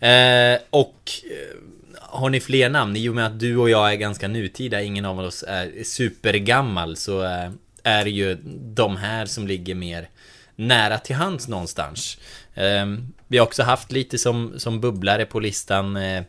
Eh, 0.07 0.59
och 0.69 1.11
eh, 1.23 1.57
har 1.99 2.29
ni 2.29 2.39
fler 2.39 2.69
namn? 2.69 2.95
I 2.95 3.09
och 3.09 3.15
med 3.15 3.25
att 3.25 3.39
du 3.39 3.57
och 3.57 3.69
jag 3.69 3.91
är 3.91 3.95
ganska 3.95 4.27
nutida, 4.27 4.81
ingen 4.81 5.05
av 5.05 5.19
oss 5.19 5.43
är 5.47 5.83
supergammal, 5.83 6.95
så 6.97 7.23
eh, 7.23 7.49
är 7.83 8.03
det 8.03 8.09
ju 8.09 8.37
de 8.75 8.97
här 8.97 9.25
som 9.25 9.47
ligger 9.47 9.75
mer 9.75 10.09
nära 10.55 10.97
till 10.97 11.15
hands 11.15 11.47
någonstans. 11.47 12.17
Eh, 12.53 12.85
vi 13.27 13.37
har 13.37 13.45
också 13.45 13.63
haft 13.63 13.91
lite 13.91 14.17
som, 14.17 14.59
som 14.59 14.81
bubblare 14.81 15.25
på 15.25 15.39
listan 15.39 15.97
eh, 15.97 16.23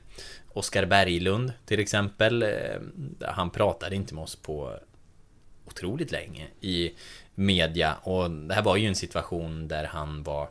Oskar 0.53 0.87
Berglund 0.87 1.53
till 1.67 1.81
exempel. 1.81 2.43
Eh, 2.43 2.49
han 3.21 3.51
pratade 3.51 3.97
inte 3.97 4.15
med 4.15 4.25
oss 4.25 4.37
på 4.37 4.79
otroligt 5.65 6.13
länge 6.13 6.47
i 6.61 6.91
media 7.35 7.95
och 7.95 8.31
det 8.31 8.55
här 8.55 8.63
var 8.63 8.77
ju 8.77 8.87
en 8.87 8.95
situation 8.95 9.69
där 9.69 9.85
han 9.85 10.23
var 10.23 10.49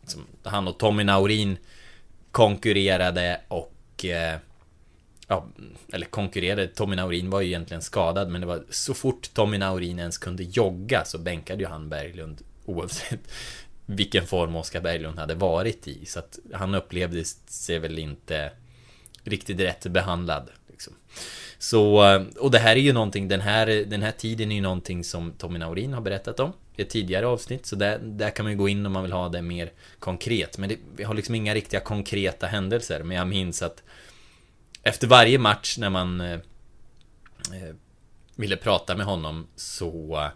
liksom, 0.00 0.26
han 0.42 0.68
och 0.68 0.78
Tommy 0.78 1.04
Naurin 1.04 1.56
konkurrerade 2.30 3.40
och 3.48 4.04
eh, 4.04 4.38
Ja, 5.30 5.46
eller 5.92 6.06
konkurrerade. 6.06 6.66
Tommy 6.66 6.96
Naurin 6.96 7.30
var 7.30 7.40
ju 7.40 7.46
egentligen 7.46 7.82
skadad 7.82 8.28
men 8.28 8.40
det 8.40 8.46
var 8.46 8.64
så 8.70 8.94
fort 8.94 9.30
Tommy 9.34 9.58
Naurin 9.58 9.98
ens 9.98 10.18
kunde 10.18 10.42
jogga 10.42 11.04
så 11.04 11.18
bänkade 11.18 11.62
ju 11.62 11.68
han 11.68 11.88
Berglund 11.88 12.42
oavsett 12.68 13.20
vilken 13.86 14.26
form 14.26 14.56
Oskar 14.56 14.80
Berglund 14.80 15.18
hade 15.18 15.34
varit 15.34 15.88
i. 15.88 16.06
Så 16.06 16.18
att 16.18 16.38
han 16.52 16.74
upplevde 16.74 17.24
sig 17.24 17.78
väl 17.78 17.98
inte 17.98 18.52
riktigt 19.24 19.60
rätt 19.60 19.86
behandlad. 19.86 20.50
Liksom. 20.68 20.92
Så, 21.58 21.96
och 22.38 22.50
det 22.50 22.58
här 22.58 22.76
är 22.76 22.80
ju 22.80 22.92
någonting, 22.92 23.28
den 23.28 23.40
här, 23.40 23.66
den 23.66 24.02
här 24.02 24.12
tiden 24.12 24.50
är 24.52 24.56
ju 24.56 24.62
någonting 24.62 25.04
som 25.04 25.32
Tommy 25.32 25.58
Naurin 25.58 25.92
har 25.92 26.00
berättat 26.00 26.40
om 26.40 26.52
i 26.76 26.82
ett 26.82 26.90
tidigare 26.90 27.26
avsnitt. 27.26 27.66
Så 27.66 27.76
där, 27.76 27.98
där 27.98 28.30
kan 28.30 28.44
man 28.44 28.52
ju 28.52 28.58
gå 28.58 28.68
in 28.68 28.86
om 28.86 28.92
man 28.92 29.02
vill 29.02 29.12
ha 29.12 29.28
det 29.28 29.42
mer 29.42 29.72
konkret. 29.98 30.58
Men 30.58 30.68
det, 30.68 30.76
vi 30.96 31.04
har 31.04 31.14
liksom 31.14 31.34
inga 31.34 31.54
riktiga 31.54 31.80
konkreta 31.80 32.46
händelser. 32.46 33.02
Men 33.02 33.16
jag 33.16 33.28
minns 33.28 33.62
att 33.62 33.82
efter 34.82 35.06
varje 35.06 35.38
match 35.38 35.78
när 35.78 35.90
man 35.90 36.20
eh, 36.20 36.32
eh 37.52 37.74
ville 38.38 38.56
prata 38.56 38.96
med 38.96 39.06
honom 39.06 39.46
så 39.56 40.30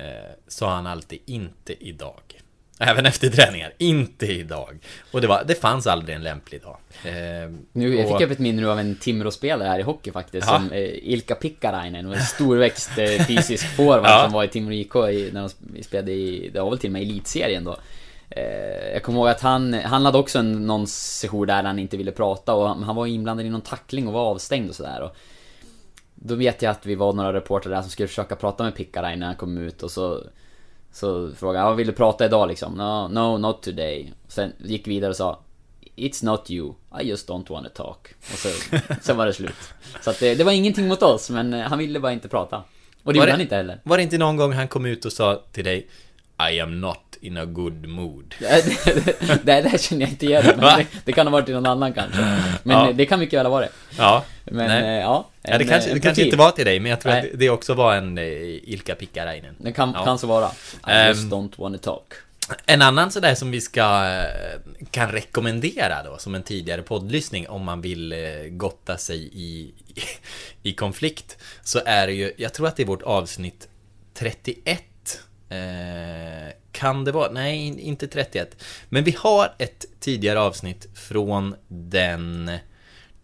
eh, 0.00 0.30
sa 0.48 0.74
han 0.74 0.86
alltid 0.86 1.18
inte 1.26 1.74
idag. 1.86 2.20
Även 2.82 3.06
efter 3.06 3.28
träningar, 3.28 3.72
inte 3.78 4.26
idag. 4.26 4.78
Och 5.10 5.20
det, 5.20 5.26
var, 5.26 5.44
det 5.46 5.54
fanns 5.54 5.86
aldrig 5.86 6.16
en 6.16 6.22
lämplig 6.22 6.62
dag. 6.62 6.76
Eh, 7.04 7.50
Nu, 7.72 7.94
jag 7.96 8.06
och- 8.06 8.18
fick 8.18 8.26
upp 8.26 8.32
ett 8.32 8.38
minne 8.38 8.60
nu 8.62 8.70
av 8.70 8.78
en 8.78 8.96
Timrå-spelare 8.96 9.68
här 9.68 9.78
i 9.78 9.82
hockey 9.82 10.12
faktiskt, 10.12 10.46
Ja. 10.46 10.54
som 10.56 10.72
eh, 10.72 10.80
Ilka 11.12 11.34
Pikkarainen, 11.34 12.12
en 12.12 12.20
storväxt 12.22 12.90
eh, 12.98 13.26
fysisk 13.26 13.76
forward 13.76 14.04
Ja. 14.04 14.22
som 14.24 14.32
var 14.32 14.44
i 14.44 14.48
Timrå 14.48 14.72
IK 14.74 14.94
i, 14.96 15.30
när 15.32 15.50
de 15.72 15.82
spelade 15.82 16.12
i, 16.12 16.50
det 16.52 16.60
var 16.60 16.70
väl 16.70 16.78
till 16.78 16.88
och 16.88 16.92
med 16.92 17.02
elitserien 17.02 17.64
då. 17.64 17.76
Eh, 18.30 18.92
jag 18.92 19.02
kommer 19.02 19.18
ihåg 19.18 19.28
att 19.28 19.40
han, 19.40 19.72
han 19.74 20.04
hade 20.04 20.18
också 20.18 20.38
en, 20.38 20.66
någon 20.66 20.86
session 20.86 21.46
där 21.46 21.62
han 21.62 21.78
inte 21.78 21.96
ville 21.96 22.12
prata 22.12 22.54
och 22.54 22.68
han, 22.68 22.82
han 22.82 22.96
var 22.96 23.06
inblandad 23.06 23.46
i 23.46 23.48
någon 23.50 23.60
tackling 23.60 24.06
och 24.08 24.12
var 24.12 24.20
avstängd 24.30 24.68
och 24.68 24.74
sådär. 24.76 25.10
Då 26.22 26.34
vet 26.34 26.62
jag 26.62 26.70
att 26.70 26.86
vi 26.86 26.94
var 26.94 27.12
några 27.12 27.32
reportrar 27.32 27.72
där 27.74 27.82
som 27.82 27.90
skulle 27.90 28.08
försöka 28.08 28.36
prata 28.36 28.64
med 28.64 28.74
Pikkarainen 28.74 29.18
när 29.18 29.26
han 29.26 29.36
kom 29.36 29.58
ut 29.58 29.82
och 29.82 29.90
så 29.90 30.22
Så 30.92 31.30
frågade 31.34 31.58
han, 31.58 31.68
"Ja, 31.70 31.74
vill 31.74 31.86
du 31.86 31.92
prata 31.92 32.24
idag 32.24 32.48
liksom? 32.48 32.72
No, 32.72 33.08
no, 33.08 33.38
not 33.38 33.62
today. 33.62 34.12
Sen 34.28 34.52
gick 34.58 34.86
vi 34.86 34.90
vidare 34.90 35.10
och 35.10 35.16
sa 35.16 35.40
It's 35.96 36.24
not 36.24 36.50
you, 36.50 36.74
I 37.00 37.08
just 37.08 37.28
don't 37.28 37.50
wanna 37.52 37.68
talk. 37.68 38.08
Och 38.32 38.38
så, 38.38 38.48
sen 39.02 39.16
var 39.16 39.26
det 39.26 39.32
slut. 39.32 39.54
Så 40.02 40.10
att 40.10 40.20
det, 40.20 40.34
det 40.34 40.44
var 40.44 40.52
ingenting 40.52 40.88
mot 40.88 41.02
oss, 41.02 41.30
men 41.30 41.54
eh, 41.54 41.60
han 41.60 41.78
ville 41.78 42.00
bara 42.00 42.12
inte 42.12 42.28
prata. 42.28 42.56
Och 42.56 43.12
det 43.12 43.18
Var 43.18 43.24
gjorde 43.26 43.32
han 43.32 43.40
inte 43.40 43.56
heller. 43.56 43.80
Var 43.84 43.96
det 43.96 44.02
inte 44.02 44.18
någon 44.18 44.36
gång 44.36 44.52
han 44.52 44.68
kom 44.68 44.86
ut 44.86 45.04
och 45.04 45.12
sa 45.12 45.42
till 45.52 45.64
dig 45.64 45.88
I 46.52 46.60
am 46.60 46.80
not 46.80 47.09
in 47.20 47.36
a 47.36 47.44
good 47.44 47.86
mood? 47.88 48.34
Det, 48.40 49.60
det 49.62 49.80
känner 49.82 50.02
jag 50.02 50.10
inte 50.10 50.26
igen, 50.26 50.44
men 50.46 50.60
det, 50.78 50.86
det 51.04 51.12
kan 51.12 51.26
ha 51.26 51.32
varit 51.32 51.48
någon 51.48 51.66
annan 51.66 51.92
kanske. 51.92 52.20
Men 52.62 52.76
Ja. 52.86 52.92
det 52.92 53.06
kan 53.06 53.20
mycket 53.20 53.38
väl 53.38 53.46
ha 53.46 53.50
varit. 53.50 53.70
Ja, 53.98 54.24
Men 54.44 54.66
nej. 54.68 54.82
eh, 54.96 55.00
ja. 55.02 55.28
Ja, 55.42 55.58
det 55.58 55.64
en, 55.64 55.68
kanske, 55.70 55.90
eh, 55.90 55.94
det 55.94 55.98
en 55.98 56.02
kanske 56.02 56.24
inte 56.24 56.36
var 56.36 56.50
till 56.50 56.64
dig, 56.64 56.80
men 56.80 56.90
jag 56.90 57.00
tror 57.00 57.12
Nej. 57.12 57.30
att 57.32 57.38
det 57.38 57.50
också 57.50 57.74
var 57.74 57.94
en 57.96 58.18
eh, 58.18 58.24
Ilka 58.72 58.94
Pikkarainen. 58.94 59.54
Det 59.58 59.72
kan, 59.72 59.92
Ja. 59.94 60.04
kan 60.04 60.18
så 60.18 60.26
vara. 60.26 60.46
I 60.46 60.50
Ehm, 60.86 61.08
just 61.08 61.22
don't 61.24 61.52
wanna 61.60 61.78
talk. 61.78 62.12
En 62.66 62.82
annan 62.82 63.10
sådär 63.10 63.34
som 63.34 63.50
vi 63.50 63.60
ska 63.60 64.14
kan 64.90 65.12
rekommendera 65.12 66.02
då 66.02 66.18
som 66.18 66.34
en 66.34 66.42
tidigare 66.42 66.82
poddlyssning 66.82 67.48
om 67.48 67.64
man 67.64 67.80
vill 67.80 68.14
gotta 68.50 68.96
sig 68.96 69.30
i, 69.32 69.74
i 70.62 70.72
konflikt 70.72 71.38
så 71.62 71.80
är 71.86 72.06
det 72.06 72.12
ju, 72.12 72.32
jag 72.36 72.54
tror 72.54 72.66
att 72.68 72.76
det 72.76 72.82
är 72.82 72.86
vårt 72.86 73.02
avsnitt 73.02 73.68
31 74.14 74.82
eh, 75.50 75.56
Kan 76.72 77.04
det 77.04 77.12
vara? 77.12 77.30
Nej, 77.32 77.66
in- 77.66 77.78
inte 77.78 78.06
31 78.06 78.62
Men 78.88 79.04
vi 79.04 79.16
har 79.18 79.54
ett 79.58 79.84
tidigare 80.00 80.40
avsnitt 80.40 80.86
från 80.94 81.54
den 81.68 82.50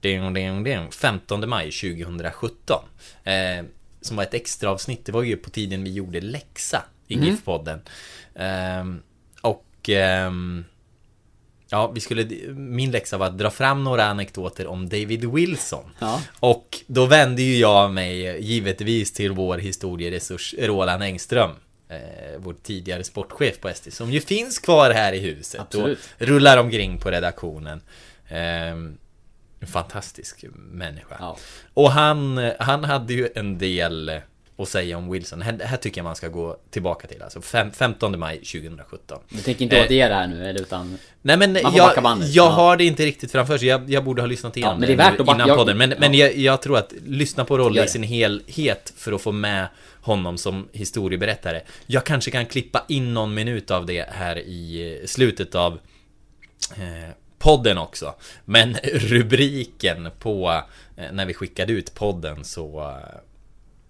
ding, 0.01 0.35
ding, 0.35 0.65
ding, 0.65 0.91
15 0.93 1.49
maj 1.49 1.71
2017 1.71 2.77
eh, 3.25 3.65
Som 4.01 4.17
var 4.17 4.23
ett 4.25 4.35
extra 4.35 4.71
avsnitt 4.71 5.05
Det 5.07 5.13
var 5.13 5.23
ju 5.23 5.37
på 5.37 5.51
tiden 5.51 5.85
vi 5.85 5.93
gjorde 5.93 6.21
läxa 6.21 6.83
i 7.09 7.17
Mhm. 7.17 7.25
GIF-podden 7.27 7.79
Ehm, 8.35 9.03
Och 9.41 9.89
ehm, 9.89 10.65
Ja, 11.69 11.87
vi 11.95 12.01
skulle, 12.01 12.25
min 12.55 12.91
läxa 12.91 13.19
var 13.19 13.27
att 13.27 13.39
dra 13.39 13.51
fram 13.51 13.85
några 13.85 14.05
anekdoter 14.05 14.67
om 14.67 14.89
David 14.89 15.25
Wilson. 15.25 15.85
Ja. 15.99 16.21
Och 16.41 16.79
då 16.87 17.07
vände 17.07 17.43
ju 17.43 17.57
jag 17.59 17.93
mig 17.93 18.45
givetvis 18.47 19.13
till 19.13 19.33
vår 19.33 19.59
historieresurs 19.59 20.55
Roland 20.59 21.03
Engström. 21.03 21.51
Eh, 21.89 22.39
vår 22.39 22.57
tidigare 22.63 23.05
sportchef 23.05 23.61
på 23.61 23.69
ST, 23.69 23.91
som 23.91 24.11
ju 24.11 24.21
finns 24.21 24.59
kvar 24.59 24.91
här 24.91 25.13
i 25.13 25.19
huset 25.19 25.61
Absolut. 25.61 25.99
och 25.99 26.27
rullar 26.27 26.57
omkring 26.57 26.99
på 26.99 27.11
redaktionen. 27.11 27.81
Eh, 28.29 28.71
en 29.61 29.67
fantastisk 29.67 30.45
människa. 30.55 31.17
Ja. 31.19 31.37
Och 31.75 31.91
han, 31.91 32.51
han 32.59 32.85
hade 32.85 33.15
ju 33.15 33.29
en 33.35 33.59
del 33.59 34.21
att 34.59 34.69
säga 34.69 34.99
om 34.99 35.11
Wilson. 35.11 35.43
Här, 35.43 35.59
här 35.65 35.77
tycker 35.77 35.99
jag 35.99 36.05
man 36.05 36.17
ska 36.17 36.29
gå 36.29 36.57
tillbaka 36.71 37.07
till. 37.09 37.23
Alltså 37.23 37.41
fem, 37.41 37.73
15 37.73 38.19
maj 38.19 38.37
2017. 38.39 39.19
Du 39.29 39.39
tänker 39.39 39.63
inte 39.63 39.77
Eh, 39.77 39.85
återge 39.85 40.09
det 40.09 40.15
här 40.15 40.27
nu, 40.27 40.47
eller 40.49 40.61
utan... 40.61 40.99
Nej 41.23 41.37
men 41.37 41.55
jag, 41.75 42.03
bandet. 42.03 42.29
jag 42.35 42.47
Ja. 42.47 42.51
har 42.51 42.77
det 42.77 42.85
inte 42.85 43.07
riktigt 43.07 43.33
framför 43.33 43.59
sig. 43.59 43.69
Jag, 43.69 43.91
jag 43.91 44.05
borde 44.05 44.23
ha 44.23 44.27
lyssnat 44.27 44.57
igenom 44.57 44.79
men 44.79 44.87
det 44.87 44.93
är 44.93 44.97
värt 44.97 45.21
att 45.21 45.27
backa- 45.27 45.35
innan 45.37 45.49
jag- 45.49 45.57
podden. 45.57 45.79
Men, 45.79 45.95
men 45.99 46.15
ja. 46.15 46.27
jag, 46.27 46.37
jag 46.37 46.63
tror 46.63 46.79
att 46.79 46.93
lyssna 47.07 47.45
på 47.45 47.59
Rolle 47.59 47.85
i 47.85 47.89
sin 47.89 48.03
helhet 48.03 48.93
för 48.97 49.13
att 49.13 49.23
få 49.23 49.33
med 49.33 49.69
honom 50.01 50.39
som 50.39 50.69
historieberättare. 50.73 51.61
Jag 51.87 52.05
kanske 52.05 52.31
kan 52.31 52.47
klippa 52.47 52.85
in 52.89 53.15
någon 53.15 53.35
minut 53.35 53.71
av 53.71 53.87
det 53.87 54.09
här 54.11 54.39
i 54.39 54.93
eh, 55.03 55.07
slutet 55.07 55.55
av 55.55 55.73
eh, 56.77 57.11
podden 57.39 57.79
också. 57.79 58.15
Men 58.45 58.75
rubriken 58.95 60.09
på 60.19 60.63
eh, 60.97 61.13
när 61.13 61.27
vi 61.27 61.35
skickade 61.35 61.73
ut 61.73 61.95
podden 61.95 62.45
så 62.45 62.81
eh, 62.81 63.19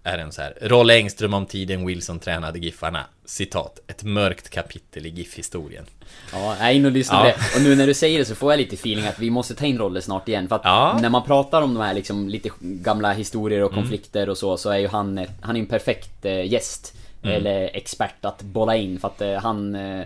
är 0.07 0.17
den 0.17 0.31
så 0.31 0.41
här. 0.41 0.57
Rolle 0.61 0.93
Engström 0.95 1.33
om 1.33 1.45
tiden 1.45 1.85
Wilson 1.85 2.19
tränade 2.19 2.59
Giffarna. 2.59 3.05
Citat. 3.25 3.79
Ett 3.87 4.03
mörkt 4.03 4.49
kapitel 4.49 5.05
i 5.05 5.09
GIF-historien. 5.09 5.85
Ja, 6.33 6.55
jag 6.59 6.67
är 6.69 6.73
inne 6.73 6.87
och 6.87 6.91
lyssnar 6.93 7.25
Ja. 7.25 7.31
på 7.31 7.37
det. 7.39 7.55
Och 7.55 7.61
nu 7.61 7.75
när 7.75 7.87
du 7.87 7.93
säger 7.93 8.19
det 8.19 8.25
så 8.25 8.35
får 8.35 8.51
jag 8.51 8.57
lite 8.57 8.75
feeling 8.75 9.05
att 9.05 9.19
vi 9.19 9.29
måste 9.29 9.55
ta 9.55 9.65
in 9.65 9.77
roller 9.77 10.01
snart 10.01 10.27
igen. 10.27 10.47
För 10.47 10.55
att 10.55 10.61
Ja. 10.63 10.99
när 11.01 11.09
man 11.09 11.23
pratar 11.23 11.61
om 11.61 11.73
de 11.73 11.83
här 11.83 11.93
liksom 11.93 12.29
lite 12.29 12.49
gamla 12.59 13.13
historier 13.13 13.63
och 13.63 13.71
Mm. 13.71 13.83
konflikter 13.83 14.29
och 14.29 14.37
så, 14.37 14.57
så 14.57 14.69
är 14.69 14.77
ju 14.77 14.87
han, 14.87 15.25
han 15.41 15.55
är 15.55 15.59
en 15.59 15.65
perfekt 15.65 16.25
eh, 16.25 16.51
gäst. 16.51 16.93
Mm. 17.23 17.35
Eller 17.35 17.69
expert 17.73 18.25
att 18.25 18.41
bolla 18.41 18.75
in 18.75 18.99
för 18.99 19.07
att 19.07 19.21
eh, 19.21 19.33
han... 19.33 19.75
Eh, 19.75 20.05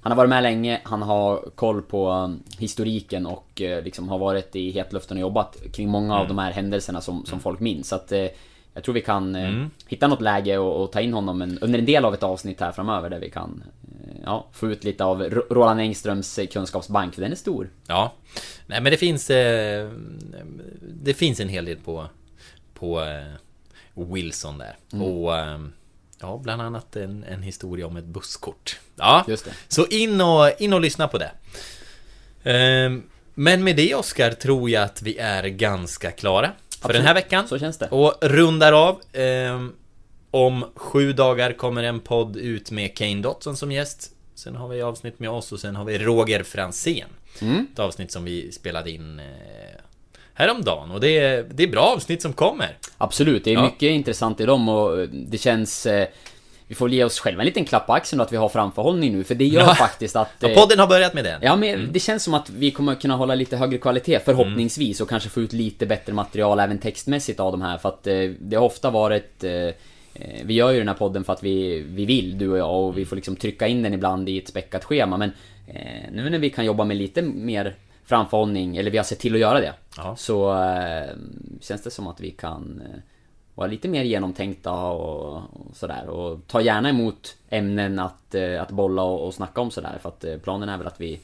han 0.00 0.10
har 0.12 0.16
varit 0.16 0.28
med 0.30 0.42
länge, 0.42 0.80
han 0.84 1.02
har 1.02 1.44
koll 1.54 1.82
på 1.82 2.34
historiken 2.58 3.26
och 3.26 3.48
liksom 3.56 4.08
har 4.08 4.18
varit 4.18 4.56
i 4.56 4.70
hetluften 4.70 5.16
och 5.16 5.20
jobbat 5.20 5.56
kring 5.72 5.88
många 5.88 6.14
av 6.14 6.24
Mm. 6.24 6.36
de 6.36 6.42
här 6.42 6.52
händelserna 6.52 7.00
som, 7.00 7.26
som 7.26 7.40
folk 7.40 7.60
minns. 7.60 7.88
Så 7.88 7.94
att 7.96 8.12
jag 8.74 8.84
tror 8.84 8.94
vi 8.94 9.00
kan 9.00 9.34
eh, 9.36 9.48
Mm. 9.48 9.70
hitta 9.86 10.06
något 10.08 10.20
läge 10.20 10.58
och, 10.58 10.82
och 10.82 10.92
ta 10.92 11.00
in 11.00 11.12
honom 11.12 11.42
en, 11.42 11.58
under 11.58 11.78
en 11.78 11.84
del 11.86 12.04
av 12.04 12.14
ett 12.14 12.22
avsnitt 12.22 12.60
här 12.60 12.72
framöver 12.72 13.10
där 13.10 13.20
vi 13.20 13.30
kan 13.30 13.62
eh, 14.06 14.16
ja, 14.24 14.46
få 14.52 14.70
ut 14.70 14.84
lite 14.84 15.04
av 15.04 15.22
Ro- 15.22 15.46
Roland 15.50 15.80
Engströms 15.80 16.38
eh, 16.38 16.46
kunskapsbank, 16.46 17.14
för 17.14 17.22
den 17.22 17.32
är 17.32 17.36
stor. 17.36 17.70
Ja, 17.86 18.12
nej 18.66 18.80
men 18.80 18.90
det 18.92 18.96
finns 18.98 19.30
eh, 19.30 19.90
Det 20.82 21.14
finns 21.14 21.40
en 21.40 21.48
hel 21.48 21.64
del 21.64 21.76
på 21.76 22.06
På 22.74 23.00
eh, 23.02 24.04
Wilson 24.12 24.58
där 24.58 24.76
Mm. 24.92 25.06
och 25.06 25.36
eh, 25.38 25.58
Ja, 26.20 26.40
bland 26.42 26.62
annat 26.62 26.96
en, 26.96 27.24
en 27.24 27.42
historia 27.42 27.86
om 27.86 27.96
ett 27.96 28.04
busskort 28.04 28.80
Ja, 28.96 29.24
Just 29.28 29.44
det. 29.44 29.50
så 29.68 29.86
in 29.86 30.20
och, 30.20 30.50
in 30.60 30.72
och 30.72 30.80
lyssna 30.80 31.08
på 31.08 31.18
det 31.18 31.30
Ehm, 32.44 33.02
Men 33.34 33.64
med 33.64 33.76
det 33.76 33.94
Oskar 33.94 34.30
tror 34.30 34.70
jag 34.70 34.82
att 34.82 35.02
vi 35.02 35.18
är 35.18 35.44
ganska 35.44 36.10
klara 36.10 36.50
För 36.84 36.88
Absolut. 36.88 37.00
den 37.00 37.06
här 37.06 37.14
veckan 37.14 37.48
Så 37.48 37.58
känns 37.58 37.78
det. 37.78 37.88
Och 37.88 38.14
rundar 38.22 38.72
av 38.72 39.00
ehm, 39.12 39.72
Om 40.30 40.64
sju 40.74 41.12
dagar 41.12 41.52
kommer 41.52 41.82
en 41.82 42.00
podd 42.00 42.36
ut 42.36 42.70
med 42.70 42.96
Kane 42.96 43.22
Dotson 43.22 43.56
som 43.56 43.72
gäst 43.72 44.10
Sen 44.34 44.56
har 44.56 44.68
vi 44.68 44.82
avsnitt 44.82 45.18
med 45.18 45.30
oss 45.30 45.52
och 45.52 45.60
sen 45.60 45.76
har 45.76 45.84
vi 45.84 45.98
Roger 45.98 46.42
Fransén. 46.42 47.08
Mm. 47.40 47.66
Ett 47.72 47.78
avsnitt 47.78 48.12
som 48.12 48.24
vi 48.24 48.52
spelade 48.52 48.90
in 48.90 49.18
eh, 49.20 49.24
häromdagen 50.34 50.90
och 50.90 51.00
det 51.00 51.18
är, 51.18 51.42
det 51.54 51.62
är 51.62 51.68
bra 51.68 51.80
avsnitt 51.96 52.22
som 52.22 52.32
kommer. 52.32 52.78
Absolut, 52.98 53.44
det 53.44 53.50
är 53.50 53.54
Ja. 53.54 53.64
mycket 53.64 53.82
intressant 53.90 54.40
i 54.40 54.46
dem 54.46 54.68
och 54.68 55.08
det 55.08 55.38
känns... 55.38 55.86
Eh, 55.86 56.08
vi 56.68 56.74
får 56.74 56.90
ge 56.90 57.04
oss 57.04 57.18
själva 57.18 57.42
en 57.42 57.46
liten 57.46 57.64
klapp 57.64 57.86
på 57.86 57.92
axeln 57.92 58.18
då 58.18 58.24
att 58.24 58.32
vi 58.32 58.36
har 58.36 58.48
framförhållning 58.48 59.12
nu, 59.12 59.24
för 59.24 59.34
det 59.34 59.44
gör 59.46 59.60
Ja. 59.60 59.74
faktiskt 59.74 60.16
att... 60.16 60.28
Ja, 60.40 60.48
eh, 60.48 60.54
podden 60.60 60.78
har 60.78 60.86
börjat 60.86 61.14
med 61.14 61.24
den. 61.24 61.40
Ja, 61.42 61.56
men 61.56 61.92
det 61.92 62.00
känns 62.00 62.22
som 62.24 62.34
att 62.34 62.50
vi 62.50 62.70
kommer 62.70 62.94
kunna 62.94 63.16
hålla 63.16 63.34
lite 63.34 63.56
högre 63.56 63.78
kvalitet 63.78 64.20
förhoppningsvis 64.24 65.00
och 65.00 65.08
kanske 65.08 65.28
få 65.28 65.40
ut 65.40 65.52
lite 65.52 65.86
bättre 65.86 66.12
material 66.12 66.60
även 66.60 66.78
textmässigt 66.78 67.40
av 67.40 67.52
de 67.52 67.62
här 67.62 67.78
för 67.78 67.88
att 67.88 68.06
eh, 68.06 68.16
det 68.40 68.56
har 68.56 68.64
ofta 68.64 68.90
varit... 68.90 69.44
Eh, 69.44 69.52
eh, 69.52 69.72
vi 70.44 70.54
gör 70.54 70.70
ju 70.70 70.78
den 70.78 70.88
här 70.88 70.94
podden 70.94 71.24
för 71.24 71.32
att 71.32 71.42
vi, 71.42 71.80
vi 71.88 72.04
vill, 72.04 72.38
du 72.38 72.48
och 72.50 72.58
jag, 72.58 72.84
och 72.84 72.98
vi 72.98 73.04
får 73.04 73.16
liksom 73.16 73.36
trycka 73.36 73.66
in 73.66 73.82
den 73.82 73.94
ibland 73.94 74.28
i 74.28 74.38
ett 74.38 74.48
späckat 74.48 74.84
schema 74.84 75.16
men 75.16 75.32
eh, 75.66 76.12
nu 76.12 76.30
när 76.30 76.38
vi 76.38 76.50
kan 76.50 76.64
jobba 76.64 76.84
med 76.84 76.96
lite 76.96 77.22
mer 77.22 77.74
framförhållning, 78.06 78.76
eller 78.76 78.90
vi 78.90 78.96
har 78.96 79.04
sett 79.04 79.18
till 79.18 79.34
att 79.34 79.40
göra 79.40 79.60
det, 79.60 79.72
Ja. 79.96 80.16
så 80.16 80.52
eh, 80.64 81.10
känns 81.60 81.82
det 81.82 81.90
som 81.90 82.06
att 82.06 82.20
vi 82.20 82.30
kan 82.30 82.82
vara 83.54 83.66
lite 83.66 83.88
mer 83.88 84.04
genomtänkta 84.04 84.72
och, 84.72 85.34
och 85.36 85.76
sådär 85.76 86.08
och 86.08 86.40
ta 86.46 86.60
gärna 86.60 86.88
emot 86.88 87.36
ämnen 87.50 87.98
att, 87.98 88.34
eh, 88.34 88.62
att 88.62 88.70
bolla 88.70 89.02
och, 89.02 89.26
och 89.26 89.34
snacka 89.34 89.60
om 89.60 89.70
sådär 89.70 89.98
för 90.02 90.08
att 90.08 90.24
eh, 90.24 90.36
planen 90.36 90.68
är 90.68 90.78
väl 90.78 90.86
att 90.86 91.00
vi 91.00 91.20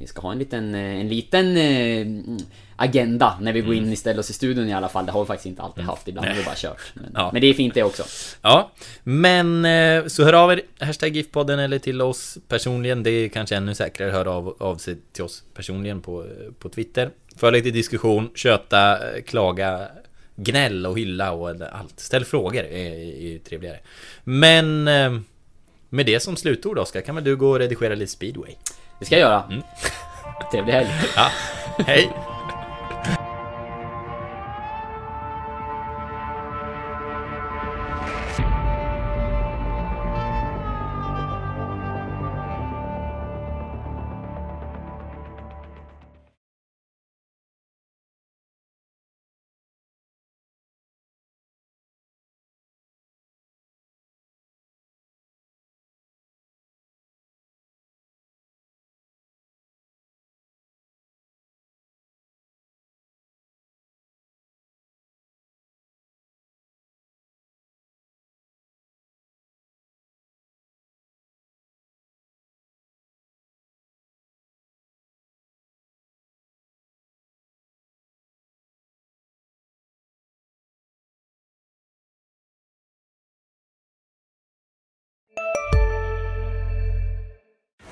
vi 0.00 0.06
ska 0.06 0.20
ha 0.22 0.32
en 0.32 0.38
liten, 0.38 0.74
eh, 0.74 1.00
en 1.00 1.08
liten 1.08 2.38
agenda 2.76 3.38
när 3.40 3.52
vi 3.52 3.60
går 3.60 3.74
in 3.74 3.92
istället 3.92 4.18
oss 4.18 4.30
i 4.30 4.32
studion 4.32 4.68
i 4.68 4.72
alla 4.72 4.88
fall. 4.88 5.06
Det 5.06 5.12
har 5.12 5.20
vi 5.20 5.26
faktiskt 5.26 5.46
inte 5.46 5.62
alltid 5.62 5.84
haft. 5.84 6.08
Ibland 6.08 6.28
har 6.28 6.34
vi 6.34 6.44
bara 6.44 6.54
kört. 6.56 6.80
Men, 6.94 7.10
Ja. 7.14 7.30
men 7.32 7.40
det 7.42 7.46
är 7.46 7.54
fint 7.54 7.74
det 7.74 7.82
också. 7.82 8.02
Ja, 8.42 8.70
men 9.02 9.66
så 10.10 10.24
hör 10.24 10.32
av 10.32 10.52
er, 10.52 10.62
hashtag 10.78 11.16
GIF-podden 11.16 11.58
eller 11.58 11.78
till 11.78 12.02
oss 12.02 12.38
personligen. 12.48 13.02
Det 13.02 13.10
är 13.10 13.28
kanske 13.28 13.56
ännu 13.56 13.74
säkrare 13.74 14.10
höra 14.10 14.30
av, 14.30 14.56
av 14.58 14.76
sig 14.76 14.96
till 15.12 15.24
oss 15.24 15.42
personligen 15.54 16.00
på, 16.00 16.26
på 16.58 16.68
Twitter. 16.68 17.10
För 17.36 17.52
lite 17.52 17.70
diskussion, 17.70 18.30
köta, 18.34 18.98
klaga, 19.26 19.88
gnäll 20.42 20.86
och 20.86 20.98
hylla 20.98 21.32
och 21.32 21.48
allt. 21.48 22.00
Ställ 22.00 22.24
frågor 22.24 22.64
är, 22.64 22.92
är 22.92 23.20
ju 23.20 23.38
trevligare. 23.38 23.78
Men 24.24 24.88
eh, 24.88 25.20
med 25.88 26.06
det 26.06 26.20
som 26.20 26.36
slutord 26.36 26.78
Oskar, 26.78 27.00
kan 27.00 27.14
väl 27.14 27.24
du 27.24 27.36
gå 27.36 27.50
och 27.50 27.58
redigera 27.58 27.94
lite 27.94 28.12
speedway? 28.12 28.54
Det 28.98 29.04
ska 29.04 29.18
jag 29.18 29.30
göra. 29.30 29.62
Trevlig 30.52 30.72
helg. 30.72 30.88
Ja, 31.16 31.30
hej! 31.86 32.10